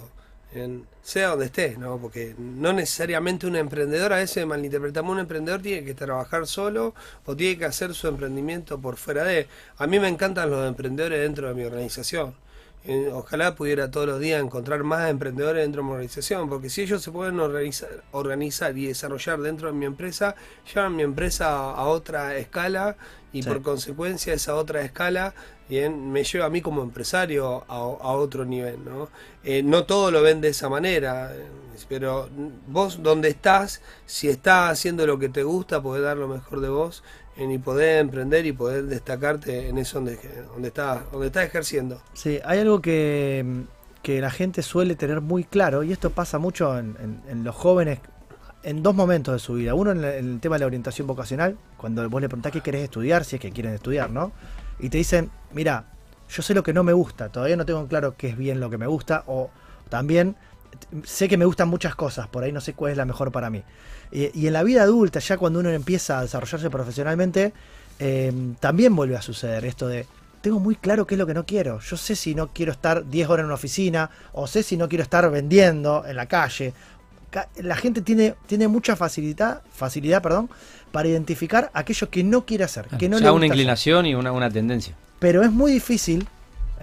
En- 0.53 0.85
sea 1.03 1.29
donde 1.29 1.45
estés, 1.45 1.77
¿no? 1.79 1.97
Porque 1.97 2.35
no 2.37 2.73
necesariamente 2.73 3.47
un 3.47 3.55
emprendedor, 3.55 4.13
a 4.13 4.17
veces 4.17 4.45
malinterpretamos, 4.45 5.13
un 5.13 5.19
emprendedor 5.19 5.61
tiene 5.61 5.83
que 5.83 5.93
trabajar 5.95 6.45
solo 6.45 6.93
o 7.25 7.35
tiene 7.35 7.57
que 7.57 7.65
hacer 7.65 7.93
su 7.95 8.07
emprendimiento 8.07 8.79
por 8.79 8.97
fuera 8.97 9.23
de. 9.23 9.47
A 9.77 9.87
mí 9.87 9.99
me 9.99 10.07
encantan 10.07 10.49
los 10.51 10.67
emprendedores 10.67 11.19
dentro 11.21 11.47
de 11.47 11.53
mi 11.55 11.63
organización. 11.63 12.35
Eh, 12.83 13.09
ojalá 13.13 13.55
pudiera 13.55 13.91
todos 13.91 14.07
los 14.07 14.19
días 14.19 14.41
encontrar 14.43 14.83
más 14.83 15.09
emprendedores 15.09 15.63
dentro 15.63 15.81
de 15.81 15.85
mi 15.87 15.91
organización, 15.93 16.49
porque 16.49 16.69
si 16.69 16.81
ellos 16.81 17.01
se 17.01 17.11
pueden 17.11 17.39
organizar, 17.39 18.75
y 18.77 18.87
desarrollar 18.87 19.39
dentro 19.39 19.67
de 19.67 19.73
mi 19.73 19.85
empresa, 19.85 20.35
llevan 20.73 20.95
mi 20.95 21.03
empresa 21.03 21.71
a 21.71 21.83
otra 21.85 22.35
escala 22.37 22.95
y 23.33 23.43
Sí. 23.43 23.47
por 23.49 23.61
consecuencia 23.61 24.33
esa 24.33 24.55
otra 24.55 24.81
escala 24.81 25.33
bien, 25.69 26.11
me 26.11 26.23
lleva 26.25 26.45
a 26.47 26.49
mí 26.49 26.61
como 26.61 26.83
empresario 26.83 27.63
a, 27.69 27.75
a 27.77 28.11
otro 28.13 28.43
nivel. 28.45 28.83
¿no? 28.83 29.07
Eh, 29.43 29.63
no 29.63 29.85
todo 29.85 30.11
lo 30.11 30.21
ven 30.21 30.41
de 30.41 30.49
esa 30.49 30.67
manera, 30.67 31.33
eh, 31.33 31.45
pero 31.87 32.29
vos 32.67 33.01
donde 33.01 33.29
estás, 33.29 33.81
si 34.05 34.27
estás 34.27 34.71
haciendo 34.71 35.07
lo 35.07 35.17
que 35.17 35.29
te 35.29 35.43
gusta, 35.43 35.81
podés 35.81 36.03
dar 36.03 36.17
lo 36.17 36.27
mejor 36.27 36.59
de 36.59 36.67
vos 36.69 37.03
eh, 37.37 37.47
y 37.49 37.57
poder 37.57 37.99
emprender 37.99 38.45
y 38.45 38.51
poder 38.51 38.83
destacarte 38.83 39.69
en 39.69 39.77
eso 39.77 39.99
donde, 39.99 40.19
donde 40.53 40.67
estás 40.67 41.09
donde 41.11 41.27
estás 41.27 41.45
ejerciendo. 41.45 42.01
Sí, 42.13 42.39
hay 42.43 42.59
algo 42.59 42.81
que, 42.81 43.63
que 44.03 44.19
la 44.19 44.29
gente 44.29 44.61
suele 44.63 44.95
tener 44.95 45.21
muy 45.21 45.45
claro, 45.45 45.83
y 45.83 45.93
esto 45.93 46.09
pasa 46.09 46.37
mucho 46.37 46.77
en, 46.77 46.97
en- 47.01 47.21
en 47.29 47.43
los 47.45 47.55
jóvenes 47.55 47.99
en 48.63 48.83
dos 48.83 48.95
momentos 48.95 49.33
de 49.33 49.39
su 49.39 49.55
vida. 49.55 49.73
Uno 49.73 49.91
en, 49.91 50.03
el 50.03 50.39
tema 50.39 50.55
de 50.55 50.61
la 50.61 50.65
orientación 50.65 51.07
vocacional, 51.07 51.57
cuando 51.77 52.07
vos 52.09 52.21
le 52.21 52.29
preguntás 52.29 52.51
qué 52.51 52.61
querés 52.61 52.83
estudiar, 52.83 53.25
si 53.25 53.37
es 53.37 53.41
que 53.41 53.51
quieren 53.51 53.73
estudiar, 53.73 54.09
¿no? 54.09 54.31
Y 54.79 54.89
te 54.89 54.97
dicen, 54.97 55.29
mira, 55.53 55.85
yo 56.29 56.41
sé 56.41 56.53
lo 56.53 56.63
que 56.63 56.73
no 56.73 56.83
me 56.83 56.93
gusta, 56.93 57.29
todavía 57.29 57.55
no 57.55 57.65
tengo 57.65 57.87
claro 57.87 58.15
qué 58.17 58.29
es 58.29 58.37
bien 58.37 58.59
lo 58.59 58.69
que 58.69 58.77
me 58.77 58.87
gusta, 58.87 59.23
o 59.27 59.49
también 59.89 60.35
sé 61.03 61.27
que 61.27 61.37
me 61.37 61.45
gustan 61.45 61.67
muchas 61.67 61.95
cosas, 61.95 62.27
por 62.27 62.43
ahí 62.43 62.51
no 62.51 62.61
sé 62.61 62.73
cuál 62.73 62.91
es 62.91 62.97
la 62.97 63.05
mejor 63.05 63.31
para 63.31 63.49
mí. 63.49 63.63
Y, 64.11 64.47
en 64.47 64.53
la 64.53 64.63
vida 64.63 64.83
adulta, 64.83 65.19
ya 65.19 65.37
cuando 65.37 65.59
uno 65.59 65.69
empieza 65.69 66.19
a 66.19 66.21
desarrollarse 66.21 66.69
profesionalmente, 66.69 67.53
eh, 67.99 68.33
también 68.59 68.95
vuelve 68.95 69.15
a 69.15 69.21
suceder 69.21 69.63
esto 69.65 69.87
de, 69.87 70.05
tengo 70.41 70.59
muy 70.59 70.75
claro 70.75 71.05
qué 71.05 71.15
es 71.15 71.19
lo 71.19 71.27
que 71.27 71.33
no 71.33 71.45
quiero. 71.45 71.79
Yo 71.79 71.97
sé 71.97 72.15
si 72.15 72.35
no 72.35 72.47
quiero 72.47 72.71
estar 72.71 73.07
10 73.07 73.29
horas 73.29 73.43
en 73.43 73.45
una 73.45 73.55
oficina, 73.55 74.09
o 74.33 74.47
sé 74.47 74.63
si 74.63 74.75
no 74.75 74.89
quiero 74.89 75.03
estar 75.03 75.29
vendiendo 75.29 76.03
en 76.05 76.15
la 76.15 76.25
calle. 76.25 76.73
La 77.57 77.75
gente 77.75 78.01
tiene, 78.01 78.35
tiene 78.45 78.67
mucha 78.67 78.95
facilidad, 78.95 79.61
facilidad 79.73 80.21
perdón, 80.21 80.49
para 80.91 81.07
identificar 81.07 81.71
aquello 81.73 82.09
que 82.09 82.23
no 82.23 82.45
quiere 82.45 82.63
hacer, 82.65 82.87
que 82.97 83.07
no 83.09 83.17
O 83.17 83.19
le 83.19 83.23
sea, 83.23 83.31
gusta 83.31 83.33
una 83.33 83.45
hacer. 83.45 83.47
inclinación 83.47 84.05
y 84.05 84.15
una, 84.15 84.31
una 84.31 84.49
tendencia. 84.49 84.95
Pero 85.19 85.41
es 85.43 85.51
muy 85.51 85.71
difícil 85.71 86.27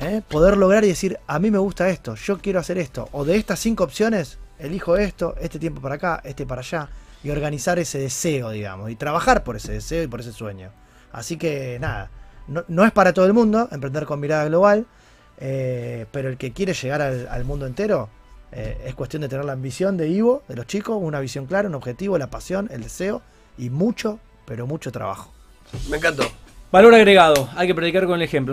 ¿eh? 0.00 0.22
poder 0.28 0.56
lograr 0.56 0.84
y 0.84 0.88
decir, 0.88 1.18
a 1.26 1.38
mí 1.38 1.50
me 1.50 1.58
gusta 1.58 1.88
esto, 1.90 2.14
yo 2.14 2.38
quiero 2.38 2.60
hacer 2.60 2.78
esto. 2.78 3.08
O 3.12 3.24
de 3.24 3.36
estas 3.36 3.58
cinco 3.58 3.84
opciones, 3.84 4.38
elijo 4.58 4.96
esto, 4.96 5.34
este 5.40 5.58
tiempo 5.58 5.80
para 5.82 5.96
acá, 5.96 6.20
este 6.24 6.46
para 6.46 6.60
allá. 6.62 6.88
Y 7.22 7.30
organizar 7.30 7.78
ese 7.80 7.98
deseo, 7.98 8.50
digamos. 8.50 8.90
Y 8.90 8.94
trabajar 8.96 9.42
por 9.42 9.56
ese 9.56 9.72
deseo 9.72 10.04
y 10.04 10.06
por 10.06 10.20
ese 10.20 10.32
sueño. 10.32 10.70
Así 11.12 11.36
que 11.36 11.78
nada, 11.80 12.10
no, 12.46 12.64
no 12.68 12.84
es 12.84 12.92
para 12.92 13.12
todo 13.12 13.26
el 13.26 13.32
mundo 13.34 13.68
emprender 13.72 14.06
con 14.06 14.20
mirada 14.20 14.44
global. 14.46 14.86
eh, 15.38 16.06
pero 16.12 16.28
el 16.28 16.36
que 16.36 16.52
quiere 16.52 16.74
llegar 16.74 17.02
al, 17.02 17.26
al 17.28 17.44
mundo 17.44 17.66
entero, 17.66 18.08
eh, 18.52 18.82
es 18.86 18.94
cuestión 18.94 19.22
de 19.22 19.28
tener 19.28 19.44
la 19.44 19.52
ambición 19.52 19.96
de 19.96 20.08
Ivo, 20.08 20.42
de 20.48 20.56
los 20.56 20.66
chicos, 20.66 20.98
una 21.00 21.20
visión 21.20 21.46
clara, 21.46 21.68
un 21.68 21.74
objetivo, 21.74 22.18
la 22.18 22.28
pasión, 22.28 22.68
el 22.72 22.82
deseo 22.82 23.22
y 23.56 23.70
mucho, 23.70 24.18
pero 24.46 24.66
mucho 24.66 24.90
trabajo. 24.92 25.32
Me 25.90 25.98
encantó. 25.98 26.24
Valor 26.70 26.94
agregado, 26.94 27.48
hay 27.56 27.66
que 27.66 27.74
predicar 27.74 28.06
con 28.06 28.16
el 28.16 28.22
ejemplo. 28.22 28.46